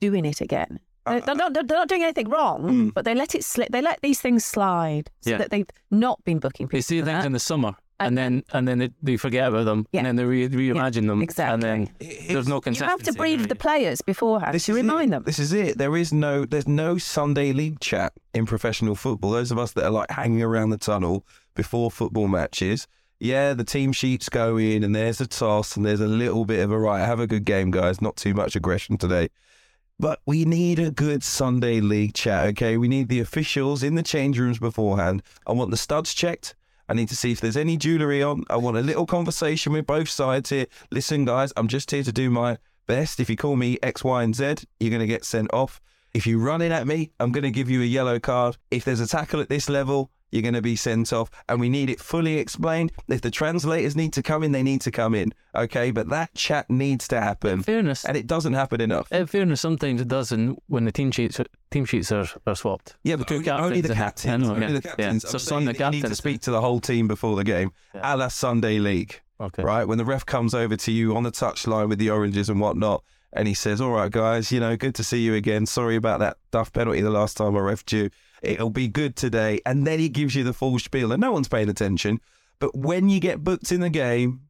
doing 0.00 0.24
it 0.24 0.40
again. 0.40 0.80
Uh, 1.06 1.12
they're, 1.12 1.22
uh, 1.22 1.26
they're 1.26 1.34
not, 1.34 1.52
they're 1.54 1.78
not 1.78 1.88
doing 1.88 2.02
anything 2.02 2.28
wrong, 2.28 2.62
hmm. 2.62 2.88
but 2.88 3.04
they 3.04 3.14
let 3.14 3.34
it 3.34 3.44
slip. 3.44 3.68
They 3.70 3.82
let 3.82 4.00
these 4.02 4.20
things 4.20 4.44
slide 4.44 5.10
so 5.20 5.30
Yeah. 5.30 5.38
that 5.38 5.50
they've 5.50 5.66
not 5.90 6.22
been 6.24 6.38
booking 6.38 6.66
people. 6.66 6.78
They 6.78 6.82
see 6.82 6.96
things 7.02 7.06
that. 7.06 7.26
in 7.26 7.32
the 7.32 7.40
summer, 7.40 7.68
uh, 7.68 7.72
and 8.00 8.16
then 8.18 8.42
and 8.52 8.66
then 8.66 8.78
they, 8.78 8.90
they 9.02 9.16
forget 9.16 9.48
about 9.48 9.66
them, 9.66 9.86
Yeah. 9.92 10.00
and 10.00 10.06
then 10.06 10.16
they 10.16 10.24
re- 10.24 10.48
reimagine 10.48 11.06
them, 11.06 11.22
exactly. 11.22 11.54
and 11.54 11.62
then 11.62 11.94
there's 12.28 12.48
no 12.48 12.56
you 12.56 12.60
consistency. 12.62 12.90
have 12.90 13.02
to 13.02 13.12
breathe 13.12 13.38
brief 13.40 13.48
the 13.48 13.54
players 13.54 14.00
beforehand 14.00 14.52
to 14.52 14.56
is 14.56 14.68
remind 14.70 15.08
it. 15.08 15.16
them. 15.16 15.22
This 15.24 15.38
is 15.38 15.52
it. 15.52 15.76
There 15.78 15.96
is 15.96 16.12
no 16.12 16.44
there's 16.44 16.66
no 16.68 16.96
Sunday 16.98 17.52
league 17.52 17.80
chat 17.80 18.12
in 18.32 18.46
professional 18.46 18.94
football. 18.94 19.30
Those 19.32 19.50
of 19.50 19.58
us 19.58 19.72
that 19.72 19.84
are 19.84 19.90
like 19.90 20.10
hanging 20.10 20.42
around 20.42 20.70
the 20.70 20.78
tunnel 20.78 21.26
before 21.54 21.90
football 21.90 22.28
matches. 22.28 22.86
Yeah, 23.20 23.54
the 23.54 23.64
team 23.64 23.92
sheets 23.92 24.28
go 24.28 24.56
in 24.58 24.82
and 24.82 24.94
there's 24.94 25.20
a 25.20 25.26
toss 25.26 25.76
and 25.76 25.86
there's 25.86 26.00
a 26.00 26.08
little 26.08 26.44
bit 26.44 26.60
of 26.60 26.72
a 26.72 26.78
right, 26.78 26.98
have 26.98 27.20
a 27.20 27.26
good 27.26 27.44
game, 27.44 27.70
guys. 27.70 28.02
Not 28.02 28.16
too 28.16 28.34
much 28.34 28.56
aggression 28.56 28.98
today. 28.98 29.28
But 29.98 30.20
we 30.26 30.44
need 30.44 30.78
a 30.78 30.90
good 30.90 31.22
Sunday 31.22 31.80
league 31.80 32.14
chat, 32.14 32.46
okay? 32.48 32.76
We 32.76 32.88
need 32.88 33.08
the 33.08 33.20
officials 33.20 33.82
in 33.82 33.94
the 33.94 34.02
change 34.02 34.38
rooms 34.38 34.58
beforehand. 34.58 35.22
I 35.46 35.52
want 35.52 35.70
the 35.70 35.76
studs 35.76 36.12
checked. 36.12 36.56
I 36.88 36.94
need 36.94 37.08
to 37.08 37.16
see 37.16 37.32
if 37.32 37.40
there's 37.40 37.56
any 37.56 37.76
jewellery 37.76 38.22
on. 38.22 38.44
I 38.50 38.56
want 38.56 38.76
a 38.76 38.82
little 38.82 39.06
conversation 39.06 39.72
with 39.72 39.86
both 39.86 40.08
sides 40.08 40.50
here. 40.50 40.66
Listen, 40.90 41.24
guys, 41.24 41.52
I'm 41.56 41.68
just 41.68 41.90
here 41.90 42.02
to 42.02 42.12
do 42.12 42.28
my 42.28 42.58
best. 42.86 43.20
If 43.20 43.30
you 43.30 43.36
call 43.36 43.56
me 43.56 43.78
X, 43.82 44.04
Y, 44.04 44.22
and 44.22 44.34
Z, 44.34 44.56
you're 44.80 44.90
going 44.90 45.00
to 45.00 45.06
get 45.06 45.24
sent 45.24 45.52
off. 45.54 45.80
If 46.12 46.26
you 46.26 46.38
run 46.38 46.60
in 46.60 46.72
at 46.72 46.86
me, 46.86 47.12
I'm 47.18 47.32
going 47.32 47.44
to 47.44 47.50
give 47.50 47.70
you 47.70 47.80
a 47.80 47.86
yellow 47.86 48.18
card. 48.18 48.56
If 48.70 48.84
there's 48.84 49.00
a 49.00 49.06
tackle 49.06 49.40
at 49.40 49.48
this 49.48 49.68
level, 49.68 50.10
you're 50.34 50.42
going 50.42 50.54
to 50.54 50.60
be 50.62 50.76
sent 50.76 51.12
off. 51.12 51.30
And 51.48 51.60
we 51.60 51.68
need 51.68 51.88
it 51.88 52.00
fully 52.00 52.38
explained. 52.38 52.92
If 53.08 53.20
the 53.22 53.30
translators 53.30 53.96
need 53.96 54.12
to 54.14 54.22
come 54.22 54.42
in, 54.42 54.52
they 54.52 54.62
need 54.62 54.80
to 54.82 54.90
come 54.90 55.14
in. 55.14 55.32
Okay, 55.54 55.90
but 55.92 56.08
that 56.10 56.34
chat 56.34 56.68
needs 56.68 57.06
to 57.08 57.20
happen. 57.20 57.50
In 57.52 57.62
fairness, 57.62 58.04
And 58.04 58.16
it 58.16 58.26
doesn't 58.26 58.54
happen 58.54 58.80
enough. 58.80 59.10
in 59.12 59.26
fairness, 59.26 59.60
sometimes 59.60 60.00
it 60.00 60.08
doesn't 60.08 60.60
when 60.66 60.84
the 60.84 60.92
team 60.92 61.10
sheets 61.12 61.40
team 61.70 61.84
sheets 61.84 62.10
are, 62.12 62.26
are 62.46 62.54
swapped. 62.56 62.96
Yeah, 63.04 63.16
but 63.16 63.30
only, 63.32 63.48
only 63.50 63.80
the 63.80 63.94
captains, 63.94 64.24
captains. 64.24 64.48
Know, 64.48 64.54
only 64.54 64.66
yeah, 64.66 64.72
the 64.72 64.82
captains. 64.82 65.24
yeah. 65.24 65.38
So 65.38 65.58
the 65.60 65.64
that 65.66 65.66
need 65.66 65.76
to 65.76 65.78
captains. 66.02 66.18
speak 66.18 66.40
to 66.42 66.50
the 66.50 66.60
whole 66.60 66.80
team 66.80 67.06
before 67.08 67.36
the 67.36 67.44
game, 67.44 67.70
Yeah. 67.94 68.14
a 68.14 68.16
la 68.16 68.28
Sunday 68.28 68.78
League, 68.78 69.20
Okay. 69.40 69.62
right? 69.62 69.84
When 69.84 69.98
the 69.98 70.04
ref 70.04 70.26
comes 70.26 70.54
over 70.54 70.76
to 70.76 70.92
you 70.92 71.16
on 71.16 71.22
the 71.22 71.32
touchline 71.32 71.88
with 71.88 71.98
the 71.98 72.10
oranges 72.10 72.48
and 72.48 72.60
whatnot, 72.60 73.02
and 73.32 73.48
he 73.48 73.54
says, 73.54 73.80
"All 73.80 73.90
right, 73.90 74.10
guys, 74.10 74.52
you 74.52 74.60
know, 74.60 74.76
good 74.76 74.94
to 74.94 75.02
see 75.04 75.18
you 75.20 75.34
again. 75.34 75.66
Sorry 75.66 75.96
about 75.96 76.20
that 76.20 76.36
duff 76.52 76.72
penalty 76.72 77.00
the 77.00 77.10
last 77.10 77.36
time 77.36 77.56
I 77.56 77.60
refed 77.60 77.90
you. 77.92 78.10
It'll 78.44 78.70
be 78.70 78.88
good 78.88 79.16
today." 79.16 79.60
And 79.66 79.86
then 79.86 79.98
he 79.98 80.08
gives 80.08 80.34
you 80.34 80.44
the 80.44 80.52
full 80.52 80.78
spiel, 80.78 81.12
and 81.12 81.20
no 81.20 81.32
one's 81.32 81.48
paying 81.48 81.68
attention. 81.68 82.20
But 82.58 82.76
when 82.76 83.08
you 83.08 83.20
get 83.20 83.44
booked 83.44 83.72
in 83.72 83.80
the 83.80 83.90
game, 83.90 84.42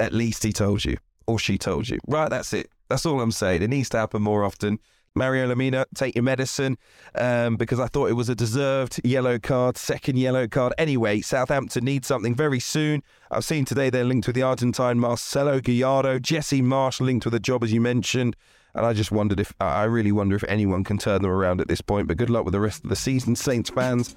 at 0.00 0.12
least 0.12 0.42
he 0.42 0.52
told 0.52 0.84
you 0.84 0.98
or 1.26 1.38
she 1.38 1.58
told 1.58 1.88
you. 1.88 1.98
Right, 2.08 2.30
that's 2.30 2.52
it. 2.52 2.70
That's 2.88 3.06
all 3.06 3.20
I'm 3.20 3.30
saying. 3.30 3.62
It 3.62 3.68
needs 3.68 3.90
to 3.90 3.98
happen 3.98 4.22
more 4.22 4.44
often. 4.44 4.78
Mario 5.14 5.52
Lemina, 5.52 5.84
take 5.94 6.14
your 6.14 6.22
medicine 6.22 6.78
um, 7.14 7.56
because 7.56 7.80
I 7.80 7.86
thought 7.86 8.08
it 8.08 8.14
was 8.14 8.28
a 8.28 8.34
deserved 8.34 9.00
yellow 9.04 9.38
card, 9.38 9.76
second 9.76 10.16
yellow 10.16 10.46
card. 10.46 10.72
Anyway, 10.78 11.20
Southampton 11.20 11.84
needs 11.84 12.06
something 12.06 12.34
very 12.34 12.60
soon. 12.60 13.02
I've 13.30 13.44
seen 13.44 13.64
today 13.64 13.90
they're 13.90 14.04
linked 14.04 14.26
with 14.26 14.36
the 14.36 14.42
Argentine 14.42 14.98
Marcelo 14.98 15.60
Gallardo, 15.60 16.18
Jesse 16.18 16.62
Marsch 16.62 17.00
linked 17.00 17.24
with 17.24 17.34
a 17.34 17.40
job, 17.40 17.64
as 17.64 17.72
you 17.72 17.80
mentioned. 17.80 18.36
And 18.78 18.86
I 18.86 18.92
just 18.92 19.10
wondered 19.10 19.40
if, 19.40 19.52
I 19.60 19.84
really 19.84 20.12
wonder 20.12 20.36
if 20.36 20.44
anyone 20.44 20.84
can 20.84 20.98
turn 20.98 21.20
them 21.20 21.32
around 21.32 21.60
at 21.60 21.66
this 21.66 21.80
point. 21.80 22.06
But 22.06 22.16
good 22.16 22.30
luck 22.30 22.44
with 22.44 22.52
the 22.52 22.60
rest 22.60 22.84
of 22.84 22.90
the 22.90 22.96
season, 22.96 23.34
Saints 23.34 23.70
fans. 23.70 24.14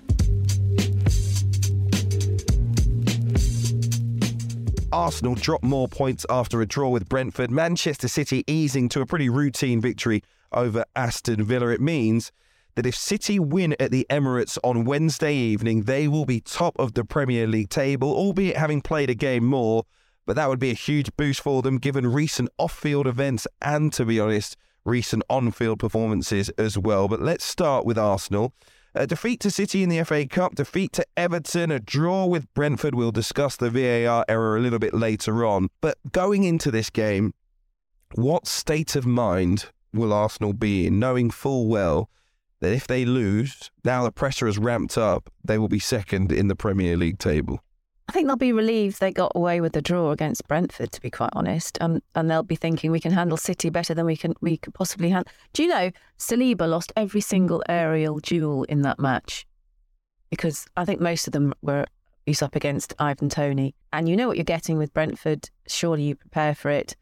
Arsenal 4.94 5.34
drop 5.34 5.64
more 5.64 5.88
points 5.88 6.28
after 6.30 6.62
a 6.62 6.68
draw 6.68 6.90
with 6.90 7.10
Brentford. 7.10 7.50
Manchester 7.50 8.08
City 8.08 8.44
easing 8.46 8.88
to 8.90 9.02
a 9.02 9.06
pretty 9.06 9.30
routine 9.30 9.82
victory 9.82 10.22
over 10.52 10.86
Aston 10.96 11.44
Villa. 11.44 11.70
It 11.70 11.82
means 11.82 12.32
that 12.76 12.86
if 12.86 12.96
City 12.96 13.40
win 13.40 13.76
at 13.80 13.90
the 13.90 14.06
Emirates 14.12 14.60
on 14.64 14.86
Wednesday 14.86 15.34
evening, 15.34 15.84
they 15.84 16.08
will 16.08 16.26
be 16.26 16.40
top 16.40 16.78
of 16.78 16.94
the 16.94 17.04
Premier 17.04 17.48
League 17.48 17.70
table, 17.70 18.14
albeit 18.14 18.58
having 18.58 18.82
played 18.82 19.10
a 19.10 19.16
game 19.16 19.44
more. 19.44 19.86
But 20.32 20.36
that 20.36 20.48
would 20.48 20.60
be 20.60 20.72
a 20.72 20.76
huge 20.76 21.10
boost 21.18 21.42
for 21.42 21.62
them 21.62 21.78
given 21.78 22.08
recent 22.08 22.48
off 22.58 22.74
field 22.74 23.06
events 23.06 23.46
and, 23.62 23.92
to 23.92 24.06
be 24.06 24.18
honest, 24.18 24.56
recent 24.86 25.24
on 25.30 25.52
field 25.52 25.80
performances 25.80 26.48
as 26.52 26.78
well. 26.78 27.10
But 27.10 27.22
let's 27.22 27.44
start 27.44 27.86
with 27.86 27.98
Arsenal. 27.98 28.54
A 28.96 29.06
defeat 29.06 29.42
to 29.42 29.52
City 29.52 29.84
in 29.84 29.90
the 29.90 30.02
FA 30.06 30.26
Cup, 30.26 30.56
defeat 30.56 30.94
to 30.94 31.06
Everton, 31.18 31.70
a 31.70 31.82
draw 31.82 32.26
with 32.28 32.48
Brentford. 32.54 32.96
We'll 32.96 33.12
discuss 33.12 33.58
the 33.58 33.70
VAR 33.70 34.24
error 34.30 34.56
a 34.56 34.62
little 34.62 34.80
bit 34.80 34.94
later 34.94 35.44
on. 35.44 35.68
But 35.82 35.98
going 36.14 36.46
into 36.46 36.72
this 36.72 36.90
game, 36.90 37.34
what 38.16 38.48
state 38.48 38.96
of 38.96 39.06
mind 39.06 39.66
will 39.94 40.14
Arsenal 40.14 40.54
be 40.54 40.88
in, 40.88 40.98
knowing 40.98 41.30
full 41.30 41.68
well 41.68 42.10
that 42.62 42.72
if 42.72 42.88
they 42.88 43.04
lose, 43.04 43.70
now 43.84 44.06
the 44.06 44.14
pressure 44.14 44.46
has 44.46 44.58
ramped 44.58 44.98
up, 44.98 45.30
they 45.44 45.58
will 45.58 45.68
be 45.68 45.80
second 45.80 46.32
in 46.32 46.48
the 46.48 46.56
Premier 46.56 46.96
League 46.96 47.20
table? 47.20 47.62
I 48.12 48.14
think 48.14 48.28
they'll 48.28 48.36
be 48.36 48.52
relieved 48.52 49.00
they 49.00 49.14
got 49.14 49.32
away 49.36 49.62
with 49.62 49.72
the 49.72 49.82
draw 49.82 50.12
against 50.12 50.46
Brentford, 50.46 50.92
to 50.92 51.00
be 51.00 51.10
quite 51.10 51.30
honest, 51.32 51.78
um, 51.80 52.04
and 52.14 52.30
they'll 52.30 52.44
be 52.44 52.58
thinking 52.58 52.92
we 52.92 53.00
can 53.00 53.14
handle 53.14 53.38
City 53.38 53.70
better 53.70 53.94
than 53.94 54.06
we 54.06 54.18
can 54.18 54.34
we 54.42 54.58
could 54.58 54.74
possibly 54.74 55.12
handle. 55.12 55.32
Do 55.54 55.64
you 55.64 55.70
know 55.70 55.92
Saliba 56.20 56.68
lost 56.68 56.92
every 56.98 57.22
single 57.22 57.64
aerial 57.70 58.20
duel 58.20 58.64
in 58.64 58.82
that 58.82 59.00
match 59.00 59.48
because 60.30 60.68
I 60.76 60.84
think 60.84 61.00
most 61.00 61.26
of 61.26 61.32
them 61.32 61.54
were 61.62 61.86
he's 62.26 62.42
up 62.42 62.54
against 62.54 62.94
Ivan 63.00 63.30
Toney, 63.30 63.76
and 63.94 64.10
you 64.10 64.18
know 64.18 64.28
what 64.28 64.36
you're 64.36 64.44
getting 64.44 64.78
with 64.78 64.94
Brentford. 64.94 65.50
Surely 65.70 66.04
you 66.04 66.16
prepare 66.16 66.54
for 66.54 66.70
it. 66.70 66.98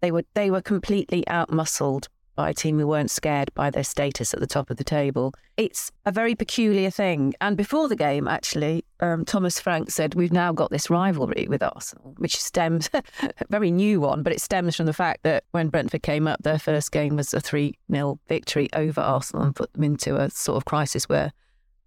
They 0.00 0.10
were 0.10 0.24
they 0.34 0.50
were 0.50 0.60
completely 0.60 1.22
outmuscled 1.28 2.08
by 2.38 2.50
a 2.50 2.54
team 2.54 2.78
who 2.78 2.86
weren't 2.86 3.10
scared 3.10 3.52
by 3.54 3.68
their 3.68 3.82
status 3.82 4.32
at 4.32 4.38
the 4.38 4.46
top 4.46 4.70
of 4.70 4.76
the 4.76 4.84
table. 4.84 5.34
It's 5.56 5.90
a 6.06 6.12
very 6.12 6.36
peculiar 6.36 6.88
thing. 6.88 7.34
And 7.40 7.56
before 7.56 7.88
the 7.88 7.96
game, 7.96 8.28
actually, 8.28 8.84
um, 9.00 9.24
Thomas 9.24 9.58
Frank 9.58 9.90
said, 9.90 10.14
We've 10.14 10.32
now 10.32 10.52
got 10.52 10.70
this 10.70 10.88
rivalry 10.88 11.48
with 11.50 11.64
Arsenal, 11.64 12.14
which 12.18 12.40
stems, 12.40 12.90
a 12.94 13.02
very 13.50 13.72
new 13.72 14.00
one, 14.00 14.22
but 14.22 14.32
it 14.32 14.40
stems 14.40 14.76
from 14.76 14.86
the 14.86 14.92
fact 14.92 15.24
that 15.24 15.42
when 15.50 15.68
Brentford 15.68 16.04
came 16.04 16.28
up, 16.28 16.40
their 16.44 16.60
first 16.60 16.92
game 16.92 17.16
was 17.16 17.34
a 17.34 17.40
3 17.40 17.76
0 17.90 18.20
victory 18.28 18.68
over 18.72 19.00
Arsenal 19.00 19.42
and 19.42 19.56
put 19.56 19.72
them 19.72 19.82
into 19.82 20.16
a 20.16 20.30
sort 20.30 20.58
of 20.58 20.64
crisis 20.64 21.08
where 21.08 21.32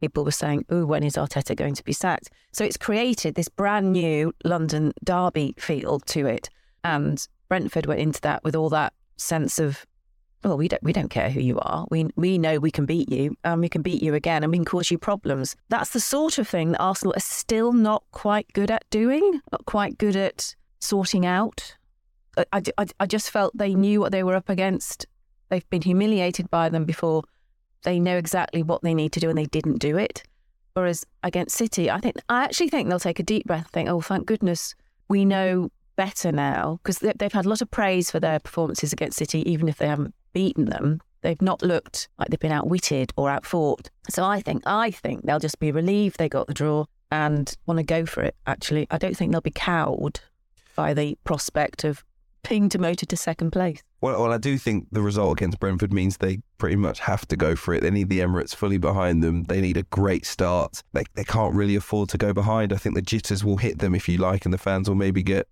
people 0.01 0.25
were 0.25 0.31
saying, 0.31 0.65
Oh, 0.69 0.85
when 0.85 1.03
is 1.03 1.15
Arteta 1.15 1.55
going 1.55 1.75
to 1.75 1.83
be 1.85 1.93
sacked? 1.93 2.29
So 2.51 2.65
it's 2.65 2.75
created 2.75 3.35
this 3.35 3.47
brand 3.47 3.93
new 3.93 4.33
London 4.43 4.91
derby 5.01 5.55
feel 5.57 6.01
to 6.01 6.25
it. 6.25 6.49
And 6.83 7.25
Brentford 7.47 7.85
went 7.85 8.01
into 8.01 8.19
that 8.19 8.43
with 8.43 8.53
all 8.53 8.67
that 8.71 8.91
sense 9.15 9.57
of 9.57 9.85
well, 10.43 10.58
we 10.58 10.67
don't 10.67 10.82
we 10.82 10.93
don't 10.93 11.10
care 11.10 11.30
who 11.30 11.39
you 11.39 11.60
are. 11.60 11.86
We 11.91 12.10
we 12.15 12.38
know 12.38 12.60
we 12.60 12.71
can 12.71 12.86
beat 12.86 13.12
you, 13.12 13.36
and 13.43 13.62
we 13.62 13.69
can 13.69 13.82
beat 13.82 14.01
you 14.01 14.13
again, 14.13 14.43
and 14.43 14.51
we 14.51 14.58
can 14.58 14.65
cause 14.65 14.89
you 14.89 14.97
problems. 14.97 15.56
That's 15.69 15.91
the 15.91 15.99
sort 15.99 16.38
of 16.38 16.47
thing 16.47 16.71
that 16.71 16.82
Arsenal 16.82 17.13
are 17.15 17.19
still 17.19 17.73
not 17.73 18.04
quite 18.12 18.51
good 18.54 18.71
at 18.71 18.84
doing, 18.89 19.41
not 19.51 19.65
quite 19.65 19.97
good 19.97 20.15
at 20.15 20.56
sorting 20.80 21.25
out. 21.25 21.75
I, 22.38 22.63
I, 22.77 22.86
I 22.99 23.06
just 23.06 23.30
felt 23.30 23.56
they 23.56 23.75
knew 23.75 23.99
what 23.99 24.12
they 24.12 24.23
were 24.23 24.36
up 24.36 24.49
against. 24.49 25.06
They've 25.49 25.69
been 25.69 25.82
humiliated 25.82 26.49
by 26.49 26.69
them 26.69 26.86
before. 26.86 27.23
They 27.84 27.99
know 27.99 28.17
exactly 28.17 28.63
what 28.63 28.82
they 28.82 28.93
need 28.93 29.12
to 29.13 29.19
do, 29.19 29.30
and 29.30 29.38
they 29.38 29.45
didn't 29.45 29.80
do 29.80 29.97
it. 29.97 30.23
Whereas 30.73 31.06
against 31.23 31.58
City, 31.58 31.91
I 31.91 31.99
think 31.99 32.15
I 32.30 32.45
actually 32.45 32.69
think 32.69 32.89
they'll 32.89 32.99
take 32.99 33.19
a 33.19 33.23
deep 33.23 33.45
breath, 33.45 33.65
and 33.65 33.71
think, 33.71 33.89
"Oh, 33.89 34.01
thank 34.01 34.25
goodness, 34.25 34.73
we 35.08 35.25
know 35.25 35.69
better 35.95 36.32
now," 36.32 36.80
because 36.84 36.99
they've 36.99 37.34
had 37.34 37.45
a 37.45 37.49
lot 37.49 37.62
of 37.62 37.71
praise 37.71 38.12
for 38.12 38.19
their 38.19 38.39
performances 38.39 38.93
against 38.93 39.17
City, 39.17 39.49
even 39.49 39.67
if 39.67 39.77
they 39.77 39.88
haven't 39.88 40.15
beaten 40.34 40.65
them. 40.65 41.01
They've 41.21 41.41
not 41.41 41.62
looked 41.62 42.10
like 42.17 42.30
they've 42.30 42.39
been 42.39 42.51
outwitted 42.51 43.13
or 43.15 43.30
outfought. 43.30 43.89
So 44.10 44.23
I 44.25 44.41
think 44.41 44.63
I 44.65 44.91
think 44.91 45.25
they'll 45.25 45.39
just 45.39 45.60
be 45.60 45.71
relieved 45.71 46.17
they 46.17 46.30
got 46.30 46.47
the 46.47 46.54
draw 46.54 46.86
and 47.12 47.56
want 47.65 47.77
to 47.77 47.84
go 47.84 48.06
for 48.06 48.23
it. 48.23 48.36
Actually, 48.47 48.88
I 48.89 48.97
don't 48.97 49.15
think 49.15 49.32
they'll 49.32 49.41
be 49.41 49.51
cowed 49.51 50.19
by 50.75 50.93
the 50.93 51.17
prospect 51.23 51.84
of 51.84 52.04
being 52.47 52.67
demoted 52.67 53.10
to 53.10 53.17
second 53.17 53.51
place. 53.51 53.84
Well, 54.01 54.19
well, 54.19 54.34
I 54.34 54.39
do 54.39 54.58
think 54.58 54.88
the 54.91 55.01
result 55.01 55.38
against 55.38 55.60
Brentford 55.60 55.93
means 55.93 56.17
they 56.17 56.39
pretty 56.58 56.75
much 56.75 56.99
have 56.99 57.27
to 57.27 57.36
go 57.36 57.56
for 57.56 57.73
it. 57.73 57.82
They 57.82 57.91
need 57.91 58.10
the 58.10 58.19
Emirates 58.19 58.56
fully 58.56 58.80
behind 58.80 59.23
them. 59.23 59.43
They 59.43 59.62
need 59.62 59.77
a 59.77 59.84
great 59.84 60.25
start. 60.25 60.82
They, 60.93 61.04
they 61.13 61.23
can't 61.23 61.54
really 61.54 61.75
afford 61.75 62.10
to 62.10 62.17
go 62.17 62.34
behind. 62.34 62.73
I 62.73 62.77
think 62.77 62.95
the 62.95 63.01
jitters 63.01 63.43
will 63.43 63.58
hit 63.58 63.77
them 63.77 63.93
if 63.93 64.10
you 64.10 64.17
like, 64.17 64.45
and 64.45 64.54
the 64.54 64.58
fans 64.58 64.89
will 64.89 64.95
maybe 64.95 65.21
get 65.21 65.47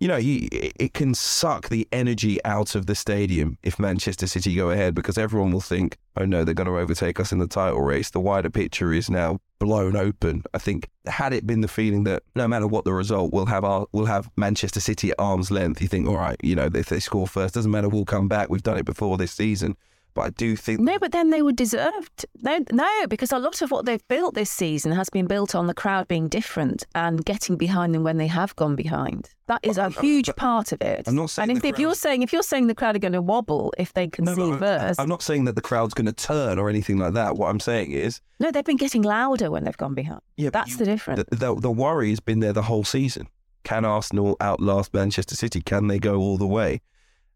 you 0.00 0.06
know, 0.06 0.18
it 0.20 0.94
can 0.94 1.12
suck 1.12 1.68
the 1.68 1.88
energy 1.90 2.42
out 2.44 2.76
of 2.76 2.86
the 2.86 2.94
stadium 2.94 3.58
if 3.64 3.80
Manchester 3.80 4.28
City 4.28 4.54
go 4.54 4.70
ahead 4.70 4.94
because 4.94 5.18
everyone 5.18 5.50
will 5.50 5.60
think, 5.60 5.96
oh 6.16 6.24
no, 6.24 6.44
they're 6.44 6.54
going 6.54 6.68
to 6.68 6.78
overtake 6.78 7.18
us 7.18 7.32
in 7.32 7.38
the 7.38 7.48
title 7.48 7.80
race. 7.80 8.10
The 8.10 8.20
wider 8.20 8.48
picture 8.48 8.92
is 8.92 9.10
now 9.10 9.40
blown 9.58 9.96
open. 9.96 10.44
I 10.54 10.58
think 10.58 10.88
had 11.06 11.32
it 11.32 11.48
been 11.48 11.62
the 11.62 11.68
feeling 11.68 12.04
that 12.04 12.22
no 12.36 12.46
matter 12.46 12.68
what 12.68 12.84
the 12.84 12.92
result, 12.92 13.32
we'll 13.32 13.46
have 13.46 13.64
our 13.64 13.86
we'll 13.90 14.06
have 14.06 14.30
Manchester 14.36 14.80
City 14.80 15.10
at 15.10 15.16
arm's 15.18 15.50
length. 15.50 15.82
You 15.82 15.88
think, 15.88 16.06
all 16.06 16.16
right, 16.16 16.36
you 16.44 16.54
know, 16.54 16.68
if 16.72 16.88
they 16.88 17.00
score 17.00 17.26
first, 17.26 17.54
doesn't 17.54 17.70
matter, 17.70 17.88
we'll 17.88 18.04
come 18.04 18.28
back. 18.28 18.50
We've 18.50 18.62
done 18.62 18.78
it 18.78 18.86
before 18.86 19.18
this 19.18 19.32
season. 19.32 19.76
But 20.18 20.24
I 20.24 20.30
do 20.30 20.56
think 20.56 20.80
no, 20.80 20.98
but 20.98 21.12
then 21.12 21.30
they 21.30 21.42
were 21.42 21.52
deserved. 21.52 22.26
no, 22.42 22.58
no, 22.72 23.06
because 23.08 23.30
a 23.30 23.38
lot 23.38 23.62
of 23.62 23.70
what 23.70 23.86
they've 23.86 24.06
built 24.08 24.34
this 24.34 24.50
season 24.50 24.90
has 24.90 25.08
been 25.08 25.28
built 25.28 25.54
on 25.54 25.68
the 25.68 25.74
crowd 25.74 26.08
being 26.08 26.26
different 26.26 26.84
and 26.96 27.24
getting 27.24 27.56
behind 27.56 27.94
them 27.94 28.02
when 28.02 28.16
they 28.16 28.26
have 28.26 28.56
gone 28.56 28.74
behind. 28.74 29.30
That 29.46 29.60
is 29.62 29.78
a 29.78 29.90
huge 29.90 30.34
part 30.34 30.72
of 30.72 30.82
it. 30.82 31.06
I'm 31.06 31.14
not 31.14 31.30
saying. 31.30 31.50
And 31.50 31.58
if, 31.58 31.64
if, 31.64 31.78
you're 31.78 31.94
saying 31.94 32.22
if 32.22 32.32
you're 32.32 32.42
saying 32.42 32.66
the 32.66 32.74
crowd 32.74 32.96
are 32.96 32.98
going 32.98 33.12
to 33.12 33.22
wobble 33.22 33.72
if 33.78 33.92
they 33.92 34.08
can 34.08 34.24
no, 34.24 34.34
no, 34.34 34.58
first, 34.58 34.98
I'm 34.98 35.08
not 35.08 35.22
saying 35.22 35.44
that 35.44 35.54
the 35.54 35.62
crowd's 35.62 35.94
going 35.94 36.06
to 36.06 36.12
turn 36.12 36.58
or 36.58 36.68
anything 36.68 36.98
like 36.98 37.12
that. 37.12 37.36
What 37.36 37.48
I'm 37.48 37.60
saying 37.60 37.92
is 37.92 38.20
no, 38.40 38.50
they've 38.50 38.64
been 38.64 38.76
getting 38.76 39.02
louder 39.02 39.52
when 39.52 39.62
they've 39.62 39.76
gone 39.76 39.94
behind. 39.94 40.20
Yeah, 40.36 40.50
that's 40.50 40.72
you, 40.72 40.78
the 40.78 40.84
difference. 40.84 41.22
The, 41.30 41.36
the, 41.36 41.54
the 41.54 41.70
worry 41.70 42.10
has 42.10 42.18
been 42.18 42.40
there 42.40 42.52
the 42.52 42.62
whole 42.62 42.82
season. 42.82 43.28
Can 43.62 43.84
Arsenal 43.84 44.36
outlast 44.40 44.92
Manchester 44.92 45.36
City? 45.36 45.60
Can 45.60 45.86
they 45.86 46.00
go 46.00 46.16
all 46.16 46.38
the 46.38 46.46
way? 46.46 46.80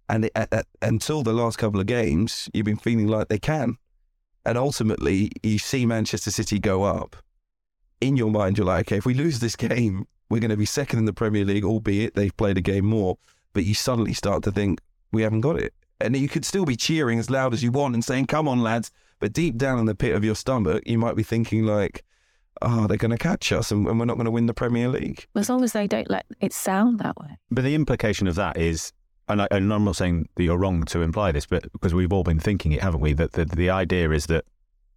And 0.08 0.26
it, 0.26 0.32
at, 0.34 0.52
at, 0.52 0.66
until 0.80 1.22
the 1.22 1.32
last 1.32 1.58
couple 1.58 1.80
of 1.80 1.86
games, 1.86 2.48
you've 2.52 2.66
been 2.66 2.76
feeling 2.76 3.06
like 3.06 3.28
they 3.28 3.38
can. 3.38 3.76
And 4.44 4.58
ultimately, 4.58 5.30
you 5.42 5.58
see 5.58 5.86
Manchester 5.86 6.30
City 6.30 6.58
go 6.58 6.82
up. 6.82 7.16
In 8.00 8.16
your 8.16 8.30
mind, 8.30 8.58
you're 8.58 8.66
like, 8.66 8.88
okay, 8.88 8.96
if 8.96 9.06
we 9.06 9.14
lose 9.14 9.38
this 9.38 9.54
game, 9.54 10.06
we're 10.28 10.40
going 10.40 10.50
to 10.50 10.56
be 10.56 10.66
second 10.66 10.98
in 10.98 11.04
the 11.04 11.12
Premier 11.12 11.44
League, 11.44 11.64
albeit 11.64 12.14
they've 12.14 12.36
played 12.36 12.58
a 12.58 12.60
game 12.60 12.86
more. 12.86 13.18
But 13.52 13.64
you 13.64 13.74
suddenly 13.74 14.12
start 14.12 14.42
to 14.44 14.50
think, 14.50 14.80
we 15.12 15.22
haven't 15.22 15.42
got 15.42 15.56
it. 15.56 15.72
And 16.00 16.16
you 16.16 16.28
could 16.28 16.44
still 16.44 16.64
be 16.64 16.74
cheering 16.74 17.18
as 17.18 17.30
loud 17.30 17.54
as 17.54 17.62
you 17.62 17.70
want 17.70 17.94
and 17.94 18.04
saying, 18.04 18.26
come 18.26 18.48
on, 18.48 18.60
lads. 18.60 18.90
But 19.20 19.32
deep 19.32 19.56
down 19.56 19.78
in 19.78 19.86
the 19.86 19.94
pit 19.94 20.16
of 20.16 20.24
your 20.24 20.34
stomach, 20.34 20.82
you 20.84 20.98
might 20.98 21.14
be 21.14 21.22
thinking, 21.22 21.64
like, 21.64 22.02
oh, 22.60 22.86
they're 22.86 22.96
going 22.96 23.12
to 23.12 23.18
catch 23.18 23.52
us 23.52 23.70
and, 23.70 23.86
and 23.86 23.98
we're 23.98 24.06
not 24.06 24.16
going 24.16 24.24
to 24.24 24.30
win 24.30 24.46
the 24.46 24.54
Premier 24.54 24.88
League. 24.88 25.26
As 25.36 25.48
long 25.48 25.62
as 25.62 25.72
they 25.72 25.86
don't 25.86 26.10
let 26.10 26.26
it 26.40 26.52
sound 26.52 26.98
that 27.00 27.16
way. 27.16 27.38
But 27.50 27.62
the 27.62 27.74
implication 27.74 28.26
of 28.26 28.34
that 28.34 28.56
is 28.56 28.92
and, 29.32 29.42
I, 29.42 29.48
I'm 29.50 29.84
not 29.84 29.96
saying 29.96 30.28
that 30.34 30.42
you're 30.42 30.58
wrong 30.58 30.84
to 30.84 31.02
imply 31.02 31.32
this, 31.32 31.46
but 31.46 31.70
because 31.72 31.94
we've 31.94 32.12
all 32.12 32.24
been 32.24 32.40
thinking 32.40 32.72
it, 32.72 32.82
haven't 32.82 33.00
we? 33.00 33.12
That 33.12 33.32
the, 33.32 33.44
the 33.44 33.70
idea 33.70 34.10
is 34.10 34.26
that 34.26 34.44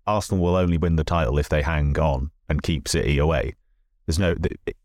Arsenal 0.08 0.43
will 0.43 0.56
only 0.56 0.78
win 0.78 0.95
the 0.95 1.04
title 1.04 1.38
if 1.38 1.50
they 1.50 1.62
hang 1.62 1.98
on 2.00 2.32
and 2.50 2.62
keep 2.62 2.88
City 2.88 3.17
away. 3.17 3.56
There's 4.06 4.19
no 4.19 4.36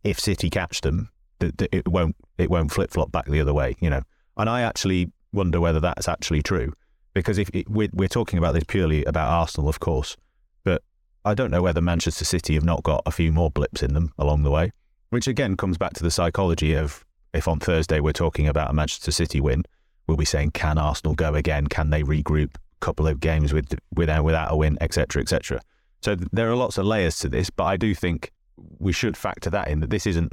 if 0.02 0.18
City 0.18 0.48
catch 0.48 0.80
them, 0.80 1.10
it 1.40 1.86
won't 1.86 2.16
it 2.38 2.50
won't 2.50 2.72
flip 2.72 2.90
flop 2.90 3.12
back 3.12 3.26
the 3.26 3.40
other 3.40 3.52
way, 3.52 3.76
you 3.80 3.90
know. 3.90 4.02
And 4.36 4.48
I 4.48 4.62
actually 4.62 5.12
wonder 5.32 5.60
whether 5.60 5.80
that's 5.80 6.08
actually 6.08 6.42
true 6.42 6.72
because 7.14 7.38
if 7.38 7.50
it, 7.52 7.68
we're 7.68 8.08
talking 8.08 8.38
about 8.38 8.54
this 8.54 8.64
purely 8.64 9.04
about 9.04 9.28
Arsenal, 9.28 9.68
of 9.68 9.80
course, 9.80 10.16
but 10.64 10.82
I 11.24 11.34
don't 11.34 11.50
know 11.50 11.62
whether 11.62 11.80
Manchester 11.80 12.24
City 12.24 12.54
have 12.54 12.64
not 12.64 12.82
got 12.82 13.02
a 13.04 13.10
few 13.10 13.32
more 13.32 13.50
blips 13.50 13.82
in 13.82 13.94
them 13.94 14.12
along 14.18 14.42
the 14.42 14.50
way, 14.50 14.72
which 15.10 15.26
again 15.26 15.56
comes 15.56 15.76
back 15.76 15.92
to 15.94 16.02
the 16.02 16.10
psychology 16.10 16.74
of 16.74 17.04
if 17.32 17.48
on 17.48 17.58
Thursday 17.58 18.00
we're 18.00 18.12
talking 18.12 18.48
about 18.48 18.70
a 18.70 18.72
Manchester 18.72 19.10
City 19.10 19.40
win, 19.40 19.62
we'll 20.06 20.16
be 20.16 20.24
saying, 20.24 20.50
can 20.52 20.78
Arsenal 20.78 21.14
go 21.14 21.34
again? 21.34 21.66
Can 21.66 21.90
they 21.90 22.02
regroup? 22.02 22.56
A 22.56 22.80
couple 22.80 23.06
of 23.06 23.20
games 23.20 23.52
with 23.52 23.78
without 23.94 24.24
without 24.24 24.50
a 24.50 24.56
win, 24.56 24.78
etc., 24.80 25.20
etc. 25.20 25.60
So 26.00 26.14
there 26.32 26.50
are 26.50 26.56
lots 26.56 26.78
of 26.78 26.86
layers 26.86 27.18
to 27.18 27.28
this, 27.28 27.50
but 27.50 27.64
I 27.64 27.76
do 27.76 27.94
think 27.94 28.32
we 28.78 28.92
should 28.92 29.16
factor 29.16 29.50
that 29.50 29.68
in 29.68 29.80
that 29.80 29.90
this 29.90 30.06
isn't 30.06 30.32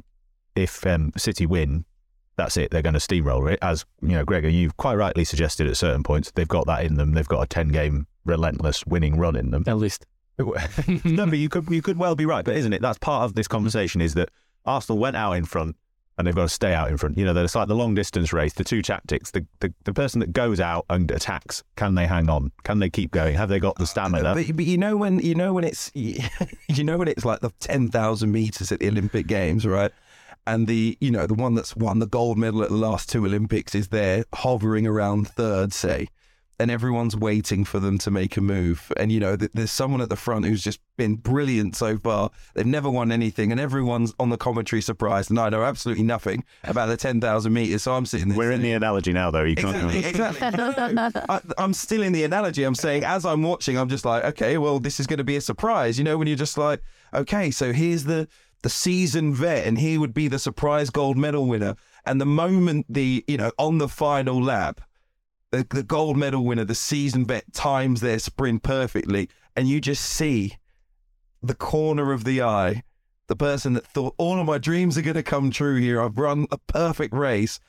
if 0.56 0.86
um, 0.88 1.12
City 1.18 1.46
win, 1.46 1.86
that's 2.38 2.58
it. 2.58 2.72
They're 2.72 2.82
going 2.82 2.94
to 2.94 3.00
steamroller 3.00 3.52
it. 3.52 3.60
As 3.62 3.86
you 4.02 4.10
know, 4.10 4.24
Gregor, 4.24 4.50
you've 4.50 4.78
quite 4.78 4.96
rightly 4.96 5.24
suggested 5.24 5.68
at 5.68 5.78
certain 5.78 6.04
points 6.04 6.32
they've 6.32 6.48
got 6.48 6.66
that 6.68 6.86
in 6.86 6.96
them. 6.96 7.14
They've 7.14 7.28
got 7.28 7.42
a 7.42 7.48
ten 7.48 7.70
game 7.70 8.08
relentless 8.26 8.86
winning 8.86 9.18
run 9.18 9.36
in 9.36 9.52
them. 9.52 9.64
At 9.68 9.78
least. 9.78 10.06
no, 11.04 11.26
but 11.26 11.40
you 11.40 11.50
could 11.50 11.70
you 11.70 11.82
could 11.82 11.98
well 11.98 12.16
be 12.16 12.26
right. 12.26 12.46
But 12.46 12.56
isn't 12.56 12.74
it? 12.74 12.82
That's 12.82 13.00
part 13.00 13.24
of 13.24 13.34
this 13.34 13.48
conversation 13.48 14.02
is 14.02 14.14
that 14.14 14.30
Arsenal 14.66 15.00
went 15.00 15.16
out 15.16 15.34
in 15.34 15.46
front 15.46 15.76
and 16.18 16.26
they've 16.26 16.36
got 16.36 16.44
to 16.44 16.50
stay 16.50 16.74
out 16.74 16.90
in 16.90 16.98
front. 16.98 17.18
You 17.18 17.26
know, 17.26 17.44
it's 17.44 17.56
like 17.56 17.68
the 17.68 17.76
long 17.76 17.94
distance 17.94 18.34
race, 18.34 18.54
the 18.54 18.64
two 18.64 18.82
tactics. 18.82 19.32
The, 19.32 19.46
the, 19.60 19.74
the 19.84 19.94
person 19.94 20.20
that 20.22 20.34
goes 20.34 20.60
out 20.60 20.86
and 20.90 21.10
attacks, 21.12 21.64
can 21.76 21.96
they 21.96 22.08
hang 22.08 22.30
on? 22.30 22.52
Can 22.64 22.80
they 22.80 22.90
keep 22.90 23.12
going? 23.12 23.36
Have 23.36 23.50
they 23.50 23.60
got 23.60 23.76
the 23.76 23.84
uh, 23.84 23.88
stamina? 23.88 24.34
But, 24.34 24.56
but 24.56 24.66
you 24.66 24.78
know 24.78 24.98
when 24.98 25.20
you 25.20 25.36
know 25.36 25.54
when 25.54 25.64
it's 25.64 25.92
you 25.94 26.84
know 26.84 26.98
when 26.98 27.08
it's 27.08 27.26
like 27.26 27.42
the 27.42 27.52
ten 27.60 27.90
thousand 27.90 28.32
meters 28.32 28.72
at 28.72 28.80
the 28.80 28.88
Olympic 28.88 29.28
Games, 29.28 29.66
right? 29.66 29.92
and 30.46 30.66
the 30.66 30.98
you 31.02 31.12
know 31.12 31.28
the 31.28 31.34
one 31.34 31.56
that's 31.56 31.76
won 31.76 32.00
the 32.00 32.08
gold 32.08 32.38
medal 32.38 32.64
at 32.64 32.70
the 32.70 32.76
last 32.76 33.10
two 33.10 33.26
Olympics 33.26 33.76
is 33.76 33.90
there 33.90 34.24
hovering 34.34 34.88
around 34.88 35.28
third, 35.28 35.74
say, 35.74 36.08
and 36.60 36.72
everyone's 36.72 37.16
waiting 37.16 37.64
for 37.64 37.80
them 37.80 37.98
to 38.00 38.10
make 38.10 38.36
a 38.38 38.42
move. 38.42 38.92
And 38.98 39.12
you 39.12 39.20
know, 39.20 39.36
th- 39.36 39.52
there's 39.54 39.72
someone 39.72 40.02
at 40.02 40.10
the 40.10 40.16
front 40.16 40.46
who's 40.46 40.64
just 40.64 40.80
been 40.98 41.16
brilliant 41.16 41.76
so 41.76 41.98
far. 41.98 42.32
They've 42.56 42.66
never 42.66 42.90
won 42.90 43.12
anything, 43.12 43.52
and 43.52 43.62
everyone's 43.62 44.14
on 44.20 44.30
the 44.30 44.38
commentary 44.38 44.82
surprised, 44.82 45.30
and 45.30 45.40
I 45.40 45.50
know 45.50 45.64
absolutely 45.64 46.04
nothing 46.04 46.44
about 46.64 46.88
the 46.88 46.98
ten 46.98 47.22
thousand 47.22 47.54
meters. 47.54 47.84
So 47.84 47.94
I'm 47.94 48.06
sitting 48.06 48.30
there. 48.30 48.38
We're 48.38 48.52
in 48.52 48.62
the 48.62 48.72
analogy 48.74 49.14
now, 49.14 49.32
though. 49.32 49.44
You 49.44 49.56
can't. 49.56 49.94
Exactly. 49.94 50.48
exactly. 50.48 51.22
I, 51.30 51.42
I'm 51.58 51.74
still 51.74 52.02
in 52.02 52.14
the 52.14 52.24
analogy. 52.24 52.64
I'm 52.64 52.76
saying 52.76 53.04
as 53.04 53.26
I'm 53.26 53.44
watching, 53.44 53.78
I'm 53.78 53.90
just 53.90 54.06
like, 54.06 54.24
okay, 54.24 54.58
well, 54.58 54.80
this 54.80 55.00
is 55.00 55.08
going 55.08 55.18
to 55.18 55.24
be 55.24 55.36
a 55.36 55.42
surprise. 55.42 55.98
You 55.98 56.04
know, 56.04 56.18
when 56.18 56.28
you're 56.28 56.38
just 56.38 56.58
like, 56.58 56.82
okay, 57.14 57.52
so 57.52 57.72
here's 57.72 58.06
the 58.06 58.28
the 58.64 58.70
seasoned 58.70 59.36
vet, 59.36 59.68
and 59.68 59.78
he 59.78 59.98
would 59.98 60.14
be 60.14 60.28
the 60.28 60.40
surprise 60.40 60.90
gold 60.90 61.18
medal 61.18 61.46
winner. 61.46 61.76
And 62.06 62.20
the 62.20 62.26
moment 62.26 62.86
the 62.90 63.24
you 63.28 63.38
know 63.38 63.52
on 63.58 63.78
the 63.78 63.88
final 63.88 64.42
lap, 64.42 64.82
the, 65.52 65.66
the 65.70 65.84
gold 65.84 66.18
medal 66.18 66.44
winner, 66.44 66.66
the 66.66 66.76
seasoned 66.76 67.28
vet, 67.28 67.54
times 67.54 68.02
their 68.02 68.20
sprint 68.20 68.64
perfectly, 68.64 69.30
and 69.56 69.68
you 69.68 69.80
just 69.80 70.04
see 70.04 70.58
the 71.42 71.56
corner 71.56 72.12
of 72.12 72.24
the 72.24 72.42
eye, 72.42 72.84
the 73.28 73.36
person 73.36 73.74
that 73.74 73.86
thought 73.86 74.16
all 74.18 74.40
of 74.40 74.46
my 74.46 74.58
dreams 74.58 74.98
are 74.98 75.02
going 75.02 75.16
to 75.16 75.24
come 75.24 75.52
true 75.52 75.80
here. 75.80 76.02
I've 76.02 76.18
run 76.18 76.48
a 76.52 76.58
perfect 76.58 77.14
race. 77.14 77.60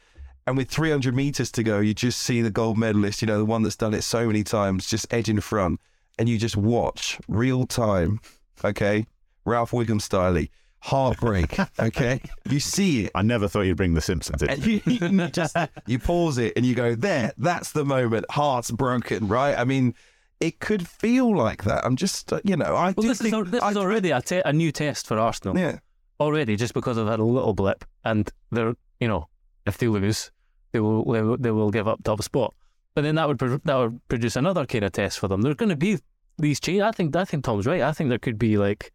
And 0.46 0.56
with 0.56 0.70
300 0.70 1.14
meters 1.14 1.52
to 1.52 1.62
go, 1.62 1.78
you 1.80 1.92
just 1.92 2.20
see 2.20 2.40
the 2.40 2.50
gold 2.50 2.78
medalist, 2.78 3.20
you 3.20 3.26
know, 3.26 3.36
the 3.36 3.44
one 3.44 3.62
that's 3.62 3.76
done 3.76 3.92
it 3.92 4.02
so 4.02 4.26
many 4.26 4.42
times, 4.42 4.88
just 4.88 5.12
edge 5.12 5.28
in 5.28 5.40
front. 5.40 5.78
And 6.18 6.26
you 6.26 6.38
just 6.38 6.56
watch 6.56 7.18
real 7.28 7.66
time, 7.66 8.20
okay? 8.64 9.06
Ralph 9.44 9.72
Wiggum 9.72 10.00
style 10.00 10.38
heartbreak, 10.80 11.56
okay? 11.78 12.20
You 12.48 12.60
see 12.60 13.04
it. 13.06 13.12
I 13.14 13.22
never 13.22 13.48
thought 13.48 13.62
you'd 13.62 13.76
bring 13.76 13.94
The 13.94 14.00
Simpsons 14.00 14.42
in. 14.42 14.50
And 14.50 14.66
you, 14.66 14.80
you 14.86 15.28
just 15.28 15.56
you 15.86 15.98
pause 15.98 16.38
it 16.38 16.52
and 16.56 16.64
you 16.64 16.74
go, 16.74 16.94
there, 16.94 17.32
that's 17.38 17.72
the 17.72 17.84
moment. 17.84 18.26
Heart's 18.30 18.70
broken, 18.70 19.28
right? 19.28 19.56
I 19.58 19.64
mean, 19.64 19.94
it 20.40 20.60
could 20.60 20.86
feel 20.86 21.36
like 21.36 21.64
that. 21.64 21.84
I'm 21.84 21.96
just, 21.96 22.32
uh, 22.32 22.40
you 22.44 22.56
know, 22.56 22.76
I 22.76 22.92
Well, 22.96 23.02
do 23.02 23.08
this 23.08 23.20
think 23.20 23.34
al- 23.34 23.44
this 23.44 23.62
I- 23.62 23.70
is 23.70 23.76
already 23.76 24.10
a, 24.12 24.20
te- 24.20 24.42
a 24.44 24.52
new 24.52 24.70
test 24.72 25.06
for 25.06 25.18
Arsenal. 25.18 25.58
yeah. 25.58 25.78
Already, 26.20 26.56
just 26.56 26.74
because 26.74 26.98
I've 26.98 27.06
had 27.06 27.20
a 27.20 27.24
little 27.24 27.54
blip, 27.54 27.84
and 28.04 28.28
they're, 28.50 28.74
you 28.98 29.06
know, 29.06 29.28
if 29.66 29.78
they 29.78 29.86
lose, 29.86 30.32
they 30.72 30.80
will 30.80 31.04
they 31.04 31.22
will, 31.22 31.36
they 31.36 31.50
will 31.52 31.70
give 31.70 31.86
up 31.86 32.02
top 32.02 32.22
spot. 32.24 32.54
But 32.96 33.02
then 33.02 33.14
that 33.14 33.28
would 33.28 33.38
pro- 33.38 33.60
that 33.64 33.76
would 33.76 34.00
produce 34.08 34.34
another 34.34 34.66
kind 34.66 34.82
of 34.84 34.90
test 34.90 35.20
for 35.20 35.28
them. 35.28 35.42
There's 35.42 35.54
going 35.54 35.68
to 35.68 35.76
be 35.76 35.98
these 36.36 36.58
change. 36.58 36.80
I 36.82 36.90
think 36.90 37.14
I 37.14 37.24
think 37.24 37.44
Tom's 37.44 37.66
right. 37.66 37.82
I 37.82 37.92
think 37.92 38.08
there 38.10 38.18
could 38.18 38.36
be 38.36 38.58
like, 38.58 38.92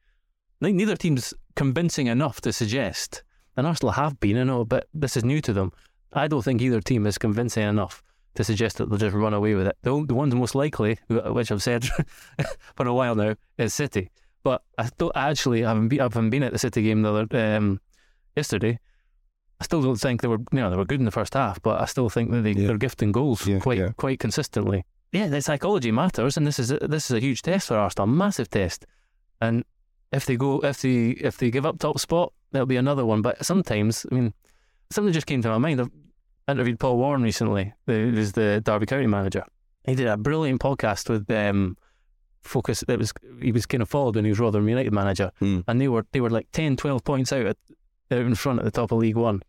I 0.62 0.66
think 0.66 0.76
neither 0.76 0.98
team's 0.98 1.34
convincing 1.56 2.08
enough 2.08 2.42
to 2.42 2.54
suggest, 2.54 3.24
and 3.58 3.68
Arsenal 3.68 3.94
have 3.94 4.20
been, 4.20 4.38
I 4.38 4.44
know, 4.44 4.66
but 4.66 4.88
this 4.94 5.16
is 5.18 5.24
new 5.24 5.42
to 5.42 5.54
them. 5.54 5.72
I 6.14 6.28
don't 6.28 6.42
think 6.44 6.62
either 6.62 6.82
team 6.82 7.06
is 7.08 7.18
convincing 7.18 7.64
enough 7.68 8.04
to 8.36 8.44
suggest 8.44 8.78
that 8.78 8.90
they'll 8.90 8.98
just 8.98 9.16
run 9.16 9.34
away 9.34 9.54
with 9.56 9.68
it. 9.68 9.78
The, 9.84 10.06
the 10.08 10.16
ones 10.16 10.34
most 10.36 10.56
likely, 10.56 10.98
which 11.08 11.52
I've 11.52 11.62
said 11.64 11.86
for 12.76 12.88
a 12.88 12.94
while 12.94 13.16
now, 13.16 13.36
is 13.58 13.74
City. 13.74 14.10
But 14.44 14.62
I 14.78 14.86
still 14.88 15.12
actually 15.16 15.62
haven't 15.62 15.90
been, 15.90 16.00
haven't 16.00 16.30
been 16.32 16.44
at 16.44 16.52
the 16.52 16.60
City 16.60 16.84
game 16.84 17.02
the 17.02 17.14
other, 17.14 17.56
um, 17.58 17.80
yesterday. 18.36 18.80
I 19.62 19.64
still 19.64 19.82
don't 19.82 19.96
think 20.00 20.22
they 20.22 20.28
were, 20.28 20.40
you 20.52 20.60
know, 20.60 20.70
they 20.70 20.76
were 20.76 20.86
good 20.86 21.00
in 21.00 21.06
the 21.06 21.12
first 21.12 21.36
half, 21.36 21.62
but 21.62 21.80
I 21.80 21.86
still 21.86 22.10
think 22.10 22.32
that 22.32 22.42
they, 22.42 22.52
Yeah. 22.52 22.68
they're 22.68 22.78
gifting 22.78 23.12
goals 23.12 23.48
Yeah, 23.48 23.60
quite 23.60 23.78
yeah. 23.78 23.90
quite 23.96 24.20
consistently. 24.20 24.84
Yeah, 25.14 25.28
the 25.28 25.42
psychology 25.42 25.92
matters, 25.92 26.36
and 26.38 26.46
this 26.46 26.58
is 26.60 26.72
a, 26.72 26.80
this 26.80 27.06
is 27.10 27.16
a 27.16 27.20
huge 27.20 27.44
test 27.44 27.68
for 27.68 27.78
Arsenal, 27.78 28.06
a 28.06 28.08
massive 28.08 28.50
test. 28.50 28.86
And 29.40 29.64
if 30.14 30.26
they 30.26 30.36
go, 30.38 30.60
if 30.60 30.82
they 30.82 31.10
if 31.10 31.38
they 31.38 31.52
give 31.52 31.66
up 31.66 31.80
top 31.80 32.00
spot, 32.00 32.32
there'll 32.52 32.66
be 32.66 32.78
another 32.78 33.06
one. 33.06 33.22
But 33.22 33.46
sometimes, 33.46 34.06
I 34.12 34.16
mean, 34.16 34.34
something 34.92 35.14
just 35.14 35.28
came 35.28 35.42
to 35.42 35.50
my 35.50 35.58
mind. 35.58 35.82
I've 35.82 35.92
interviewed 36.48 36.80
Paul 36.80 36.98
Warne 36.98 37.24
recently, 37.24 37.74
who's 37.88 38.32
the 38.34 38.62
Derby 38.64 38.86
County 38.86 39.08
manager. 39.08 39.44
He 39.86 39.96
did 39.96 40.08
a 40.08 40.16
brilliant 40.18 40.62
podcast 40.62 41.10
with 41.10 41.30
um, 41.32 41.78
Focus. 42.42 42.84
That 42.88 43.00
was 43.00 43.14
he 43.42 43.52
was 43.52 43.66
kind 43.66 43.82
of 43.82 43.90
followed 43.90 44.16
when 44.16 44.26
he 44.26 44.32
was 44.32 44.40
Rotherham 44.40 44.70
United 44.70 44.94
manager, 44.94 45.32
Hmm. 45.40 45.62
and 45.68 45.82
they 45.82 45.88
were 45.88 46.06
they 46.12 46.22
were 46.22 46.30
like 46.30 46.48
10, 46.52 46.78
12 46.78 47.04
points 47.04 47.34
out 47.34 47.46
at, 47.46 47.58
out 48.12 48.20
in 48.22 48.36
front 48.36 48.60
at 48.60 48.66
the 48.66 48.72
top 48.72 48.92
of 48.92 49.00
League 49.00 49.16
One, 49.18 49.42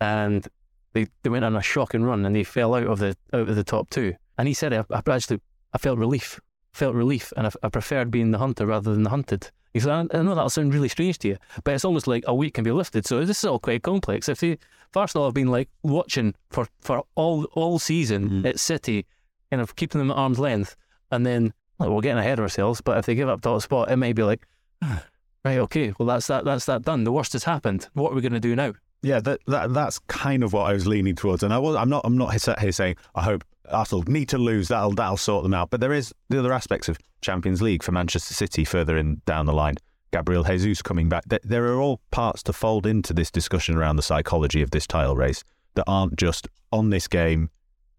and 0.00 0.46
they 0.94 1.06
they 1.22 1.30
went 1.30 1.44
on 1.44 1.56
a 1.56 1.62
shocking 1.62 2.02
run 2.02 2.24
and 2.24 2.34
they 2.34 2.44
fell 2.44 2.74
out 2.74 2.86
of 2.86 2.98
the 2.98 3.16
out 3.32 3.48
of 3.48 3.56
the 3.56 3.64
top 3.64 3.90
two. 3.90 4.14
And 4.36 4.48
he 4.48 4.54
said, 4.54 4.72
I, 4.72 4.84
I 4.90 5.02
actually 5.08 5.40
I 5.72 5.78
felt 5.78 5.98
relief, 5.98 6.40
felt 6.72 6.94
relief, 6.94 7.32
and 7.36 7.46
I, 7.46 7.50
I 7.62 7.68
preferred 7.68 8.10
being 8.10 8.30
the 8.30 8.38
hunter 8.38 8.66
rather 8.66 8.92
than 8.92 9.02
the 9.02 9.10
hunted. 9.10 9.50
He 9.78 9.84
said, 9.84 10.08
I, 10.12 10.18
I 10.18 10.22
know 10.22 10.34
that'll 10.34 10.50
sound 10.50 10.74
really 10.74 10.88
strange 10.88 11.18
to 11.20 11.28
you, 11.28 11.36
but 11.64 11.74
it's 11.74 11.84
almost 11.84 12.06
like 12.06 12.24
a 12.26 12.34
weight 12.34 12.54
can 12.54 12.64
be 12.64 12.72
lifted. 12.72 13.06
So 13.06 13.24
this 13.24 13.38
is 13.38 13.44
all 13.44 13.58
quite 13.58 13.82
complex. 13.82 14.28
If 14.28 14.40
they, 14.40 14.58
Arsenal 14.94 15.26
have 15.26 15.34
been 15.34 15.48
like 15.48 15.68
watching 15.82 16.34
for, 16.50 16.66
for 16.80 17.04
all 17.14 17.44
all 17.52 17.78
season 17.78 18.44
at 18.44 18.58
City, 18.58 19.06
kind 19.50 19.60
of 19.62 19.76
keeping 19.76 19.98
them 19.98 20.10
at 20.10 20.16
arm's 20.16 20.38
length, 20.38 20.76
and 21.10 21.24
then 21.24 21.52
like, 21.78 21.90
we're 21.90 22.00
getting 22.00 22.18
ahead 22.18 22.38
of 22.38 22.42
ourselves. 22.42 22.80
But 22.80 22.98
if 22.98 23.06
they 23.06 23.14
give 23.14 23.28
up 23.28 23.40
top 23.40 23.62
spot, 23.62 23.90
it 23.90 23.96
may 23.96 24.12
be 24.12 24.22
like, 24.22 24.46
"Ah, 24.82 25.04
right, 25.44 25.58
okay, 25.58 25.92
well 25.98 26.06
that's 26.06 26.26
that 26.26 26.44
that's 26.44 26.66
that 26.66 26.82
done. 26.82 27.04
The 27.04 27.12
worst 27.12 27.32
has 27.34 27.44
happened. 27.44 27.88
What 27.94 28.12
are 28.12 28.14
we 28.14 28.20
going 28.20 28.32
to 28.32 28.40
do 28.40 28.56
now? 28.56 28.72
Yeah, 29.02 29.20
that, 29.20 29.40
that 29.46 29.72
that's 29.72 30.00
kind 30.00 30.42
of 30.42 30.52
what 30.52 30.68
I 30.68 30.72
was 30.72 30.86
leaning 30.86 31.14
towards, 31.14 31.42
and 31.42 31.54
I 31.54 31.58
was 31.58 31.76
I'm 31.76 31.88
not 31.88 32.02
I'm 32.04 32.18
not 32.18 32.32
here 32.32 32.72
saying 32.72 32.96
I 33.14 33.22
hope 33.22 33.44
Arsenal 33.70 34.02
need 34.06 34.28
to 34.30 34.38
lose 34.38 34.68
that'll 34.68 34.92
that'll 34.92 35.16
sort 35.16 35.44
them 35.44 35.54
out, 35.54 35.70
but 35.70 35.80
there 35.80 35.92
is 35.92 36.12
the 36.30 36.38
other 36.38 36.52
aspects 36.52 36.88
of 36.88 36.98
Champions 37.20 37.62
League 37.62 37.82
for 37.82 37.92
Manchester 37.92 38.34
City 38.34 38.64
further 38.64 38.96
in 38.96 39.22
down 39.24 39.46
the 39.46 39.52
line. 39.52 39.76
Gabriel 40.10 40.42
Jesus 40.42 40.82
coming 40.82 41.08
back. 41.08 41.24
There, 41.26 41.40
there 41.44 41.66
are 41.66 41.80
all 41.80 42.00
parts 42.10 42.42
to 42.44 42.52
fold 42.52 42.86
into 42.86 43.12
this 43.12 43.30
discussion 43.30 43.76
around 43.76 43.96
the 43.96 44.02
psychology 44.02 44.62
of 44.62 44.70
this 44.70 44.86
title 44.86 45.14
race 45.14 45.44
that 45.74 45.84
aren't 45.86 46.16
just 46.16 46.48
on 46.72 46.90
this 46.90 47.06
game. 47.06 47.50